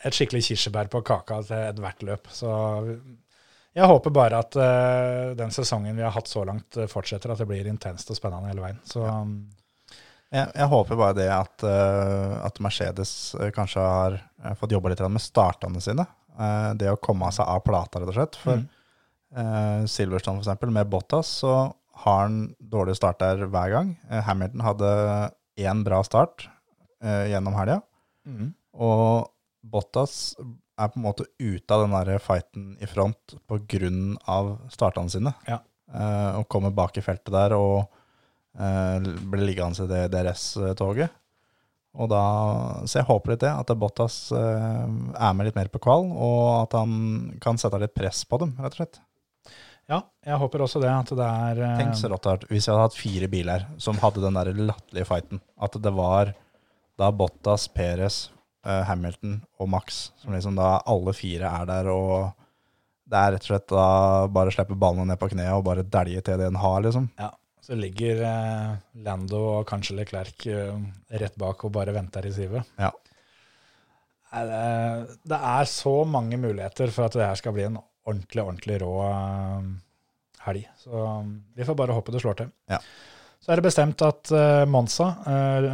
et 0.00 0.16
skikkelig 0.16 0.46
kirsebær 0.46 0.88
på 0.92 1.02
kaka 1.04 1.42
til 1.44 1.66
ethvert 1.68 2.04
løp. 2.08 2.30
Så 2.32 2.52
jeg 3.76 3.88
håper 3.88 4.14
bare 4.16 4.40
at 4.40 4.56
eh, 4.56 5.32
den 5.36 5.52
sesongen 5.52 5.96
vi 5.98 6.04
har 6.06 6.14
hatt 6.16 6.30
så 6.30 6.46
langt, 6.48 6.80
fortsetter, 6.88 7.34
at 7.34 7.42
det 7.42 7.48
blir 7.50 7.68
intenst 7.68 8.12
og 8.12 8.16
spennende 8.16 8.52
hele 8.52 8.64
veien. 8.64 8.80
Så 8.88 9.04
ja. 9.04 9.18
Jeg, 10.32 10.48
jeg 10.56 10.68
håper 10.72 10.96
bare 10.96 11.16
det 11.18 11.28
at, 11.28 11.64
at 12.48 12.60
Mercedes 12.64 13.10
kanskje 13.52 13.82
har 13.84 14.14
fått 14.56 14.72
jobba 14.72 14.88
litt 14.88 15.02
med 15.04 15.20
startene 15.20 15.82
sine. 15.84 16.06
Det 16.80 16.88
å 16.88 16.96
komme 16.96 17.28
seg 17.36 17.44
av 17.44 17.60
plata, 17.66 18.00
rett 18.00 18.08
og 18.08 18.16
slett. 18.16 18.38
For 18.40 18.62
eh, 19.36 19.84
Silverstone, 19.86 20.40
eksempel, 20.40 20.70
med 20.72 20.88
Bottas, 20.88 21.26
så 21.42 21.52
har 21.92 22.24
han 22.24 22.40
dårlig 22.58 22.96
start 22.98 23.20
der 23.22 23.44
hver 23.46 23.70
gang. 23.72 23.94
Eh, 24.10 24.22
Hamilton 24.26 24.64
hadde 24.64 24.90
én 25.60 25.84
bra 25.84 26.00
start 26.06 26.48
eh, 27.02 27.28
gjennom 27.32 27.56
helga. 27.58 27.82
Og 28.72 29.28
Bottas 29.62 30.34
er 30.80 30.90
på 30.90 30.98
en 30.98 31.04
måte 31.04 31.28
ute 31.38 31.74
av 31.74 31.84
den 31.84 31.94
der 31.94 32.22
fighten 32.22 32.72
i 32.82 32.88
front 32.90 33.36
på 33.46 33.60
grunn 33.70 34.16
av 34.30 34.56
startene 34.72 35.12
sine. 35.12 35.34
Ja. 35.48 35.60
Eh, 35.92 36.38
og 36.40 36.48
kommer 36.50 36.72
bak 36.74 36.96
i 36.96 37.04
feltet 37.04 37.32
der 37.34 37.54
og 37.56 37.84
eh, 38.56 39.02
blir 39.02 39.44
liggende 39.44 39.84
i 39.84 39.90
det 39.90 40.06
DRS-toget. 40.14 41.18
Og 41.92 42.08
da, 42.08 42.22
så 42.88 43.02
jeg 43.02 43.08
håper 43.10 43.34
litt 43.34 43.42
det, 43.44 43.52
at 43.52 43.72
Bottas 43.76 44.16
eh, 44.32 44.84
er 45.12 45.34
med 45.36 45.48
litt 45.48 45.58
mer 45.58 45.68
på 45.68 45.82
kval, 45.84 46.08
og 46.08 46.44
at 46.62 46.76
han 46.78 47.34
kan 47.42 47.60
sette 47.60 47.80
litt 47.82 47.92
press 47.96 48.24
på 48.24 48.40
dem, 48.40 48.54
rett 48.56 48.72
og 48.72 48.80
slett. 48.80 49.02
Ja, 49.92 49.98
jeg 50.24 50.40
håper 50.40 50.64
også 50.64 50.80
det. 50.80 50.92
At 50.92 51.10
det 51.18 51.26
er 51.28 51.62
eh, 51.66 51.80
Tenk 51.82 51.98
så 51.98 52.08
rått 52.08 52.24
det 52.24 52.30
hadde 52.30 52.38
vært 52.46 52.52
hvis 52.54 52.68
jeg 52.68 52.74
hadde 52.74 52.86
hatt 52.86 53.00
fire 53.00 53.28
biler 53.32 53.66
som 53.82 53.98
hadde 54.00 54.22
den 54.24 54.38
der 54.38 54.52
latterlige 54.56 55.08
fighten. 55.08 55.42
At 55.60 55.76
det 55.84 55.92
var 55.96 56.32
da 57.00 57.10
Bottas, 57.12 57.66
Perez, 57.72 58.22
eh, 58.66 58.82
Hamilton 58.88 59.40
og 59.60 59.68
Max, 59.74 60.06
som 60.22 60.32
liksom 60.32 60.56
da 60.56 60.78
alle 60.88 61.14
fire 61.16 61.50
er 61.60 61.68
der, 61.68 61.92
og 61.92 62.32
det 63.12 63.20
er 63.20 63.34
rett 63.34 63.44
og 63.44 63.50
slett 63.50 63.68
da 63.72 63.86
bare 64.32 64.52
slippe 64.54 64.78
ballene 64.78 65.10
ned 65.10 65.20
på 65.20 65.28
kneet 65.34 65.52
og 65.52 65.66
bare 65.66 65.84
dælje 65.84 66.24
til 66.24 66.40
det 66.40 66.48
en 66.48 66.60
har, 66.62 66.80
liksom. 66.86 67.10
Ja, 67.20 67.32
så 67.62 67.76
ligger 67.78 68.24
eh, 68.28 68.74
Lando 69.04 69.44
og 69.58 69.68
kanskje 69.68 69.98
Leclerc 70.00 70.48
eh, 70.48 70.84
rett 71.20 71.36
bak 71.40 71.66
og 71.68 71.74
bare 71.76 71.94
venter 71.96 72.28
i 72.28 72.34
sivet. 72.34 72.76
Ja. 72.80 72.92
Det 74.32 75.36
er 75.36 75.66
så 75.68 75.92
mange 76.08 76.38
muligheter 76.40 76.88
for 76.88 77.04
at 77.04 77.18
det 77.18 77.26
her 77.26 77.36
skal 77.36 77.52
bli 77.52 77.66
en 77.66 77.76
ordentlig, 78.08 78.42
ordentlig 78.42 78.78
rå 78.82 78.92
eh, 79.06 79.66
helg. 80.46 80.68
Så 80.82 80.92
um, 80.92 81.34
vi 81.54 81.66
får 81.66 81.78
bare 81.78 81.96
håpe 81.96 82.14
det 82.14 82.22
slår 82.22 82.38
til. 82.42 82.54
Ja. 82.70 82.80
Så 83.42 83.50
er 83.50 83.58
det 83.58 83.66
bestemt 83.66 84.02
at 84.06 84.30
Monza, 84.70 85.08
eh, 85.26 85.64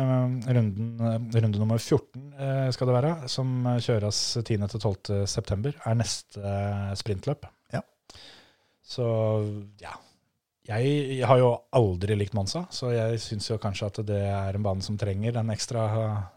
runden, 0.57 1.33
runde 1.35 1.61
nummer 1.61 1.77
14 1.77 2.23
eh, 2.33 2.69
skal 2.73 2.89
det 2.89 2.97
være, 2.97 3.13
som 3.29 3.69
kjøres 3.77 4.21
10.-12. 4.41 5.27
september, 5.29 5.77
er 5.85 5.99
neste 5.99 6.55
sprintløp. 6.97 7.49
Ja. 7.77 7.85
Så 8.81 9.09
ja. 9.83 9.99
Jeg 10.69 11.25
har 11.25 11.39
jo 11.41 11.53
aldri 11.77 12.13
likt 12.17 12.35
Monza, 12.37 12.67
så 12.69 12.91
jeg 12.93 13.21
syns 13.25 13.47
jo 13.49 13.57
kanskje 13.61 13.87
at 13.89 14.01
det 14.09 14.21
er 14.21 14.57
en 14.57 14.65
bane 14.65 14.85
som 14.85 14.99
trenger 15.01 15.33
den 15.39 15.53
ekstra 15.55 15.87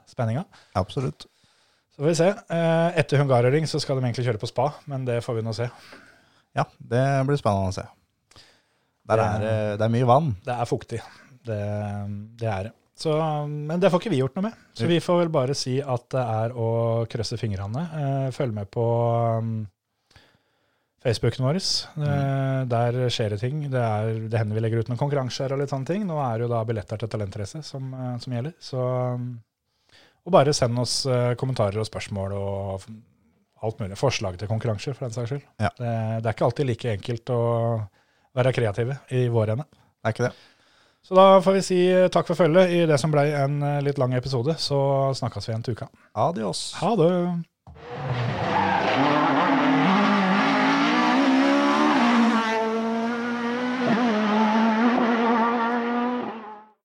spenninga. 0.07 0.45
Absolutt. 0.79 1.27
Så 2.01 2.05
får 2.07 2.09
vi 2.09 2.15
se. 2.17 2.27
Eh, 2.49 2.97
Etter 2.97 3.19
Hungaroring 3.21 3.67
så 3.69 3.77
skal 3.77 3.99
de 3.99 4.07
egentlig 4.07 4.23
kjøre 4.25 4.39
på 4.41 4.47
spa, 4.49 4.63
men 4.89 5.03
det 5.05 5.19
får 5.21 5.35
vi 5.37 5.41
nå 5.45 5.51
se. 5.53 5.67
Ja, 6.57 6.63
det 6.81 7.01
blir 7.27 7.37
spennende 7.37 7.69
å 7.69 7.75
se. 7.75 7.83
Der 9.05 9.17
Det- 9.17 9.25
er, 9.27 9.43
eh, 9.45 9.77
det 9.77 9.85
er 9.85 9.89
mye 9.93 10.07
vann. 10.09 10.31
Det 10.43 10.55
er 10.55 10.65
fuktig. 10.65 10.99
Det, 11.45 11.59
det 12.41 12.47
er 12.49 12.63
det. 12.63 12.71
Så, 12.97 13.13
men 13.47 13.79
det 13.79 13.91
får 13.91 14.01
ikke 14.01 14.09
vi 14.09 14.17
gjort 14.17 14.33
noe 14.35 14.47
med. 14.49 14.53
Så 14.73 14.87
vi 14.87 14.97
får 14.99 15.19
vel 15.19 15.29
bare 15.29 15.53
si 15.53 15.79
at 15.79 16.09
det 16.09 16.21
er 16.25 16.49
å 16.57 17.05
krysse 17.07 17.37
fingrene. 17.37 17.85
Eh, 17.93 18.31
følg 18.31 18.51
med 18.53 18.71
på 18.71 19.37
um, 19.37 19.67
Facebooken 21.03 21.45
vår. 21.45 21.55
Eh, 22.01 22.65
der 22.65 22.99
skjer 23.13 23.29
det 23.29 23.39
ting. 23.41 23.69
Det, 23.69 23.77
er, 23.79 24.27
det 24.27 24.39
hender 24.41 24.55
vi 24.57 24.61
legger 24.65 24.79
ut 24.79 24.89
noen 24.89 24.97
konkurranser 24.97 25.53
og 25.53 25.59
litt 25.59 25.69
sånne 25.69 25.85
ting. 25.85 26.07
Nå 26.07 26.17
er 26.17 26.39
det 26.39 26.47
jo 26.49 26.53
da 26.55 26.63
billetter 26.65 26.97
til 26.97 27.09
talentrace 27.13 27.61
som, 27.61 27.93
som 28.17 28.33
gjelder. 28.33 28.57
Så, 28.59 28.81
um, 29.21 29.39
og 30.25 30.35
bare 30.35 30.53
send 30.53 30.77
oss 30.81 31.01
eh, 31.09 31.33
kommentarer 31.39 31.81
og 31.81 31.87
spørsmål 31.87 32.35
og 32.37 32.85
alt 33.61 33.81
mulig. 33.81 33.97
Forslag 33.99 34.37
til 34.39 34.49
konkurranser, 34.49 34.97
for 34.97 35.07
den 35.07 35.15
saks 35.15 35.33
skyld. 35.33 35.43
Ja. 35.61 35.71
Det, 35.77 35.91
det 36.21 36.29
er 36.29 36.35
ikke 36.35 36.47
alltid 36.49 36.69
like 36.69 36.95
enkelt 36.97 37.33
å 37.33 37.41
være 38.37 38.53
kreative 38.55 39.01
i 39.17 39.27
vår 39.33 39.55
ende. 39.55 39.67
Det 39.71 40.09
er 40.09 40.15
ikke 40.15 40.29
det. 40.29 40.33
Så 41.01 41.17
da 41.17 41.25
får 41.41 41.57
vi 41.57 41.63
si 41.65 41.79
takk 42.13 42.29
for 42.29 42.37
følget 42.37 42.75
i 42.77 42.83
det 42.89 42.99
som 43.01 43.13
ble 43.13 43.25
en 43.37 43.57
eh, 43.65 43.79
litt 43.85 44.01
lang 44.01 44.13
episode. 44.17 44.57
Så 44.61 44.77
snakkes 45.17 45.49
vi 45.49 45.55
igjen 45.55 45.65
til 45.65 45.79
uka. 45.79 45.89
Adios. 46.29 46.69
Ha 46.81 46.93
det! 47.01 48.40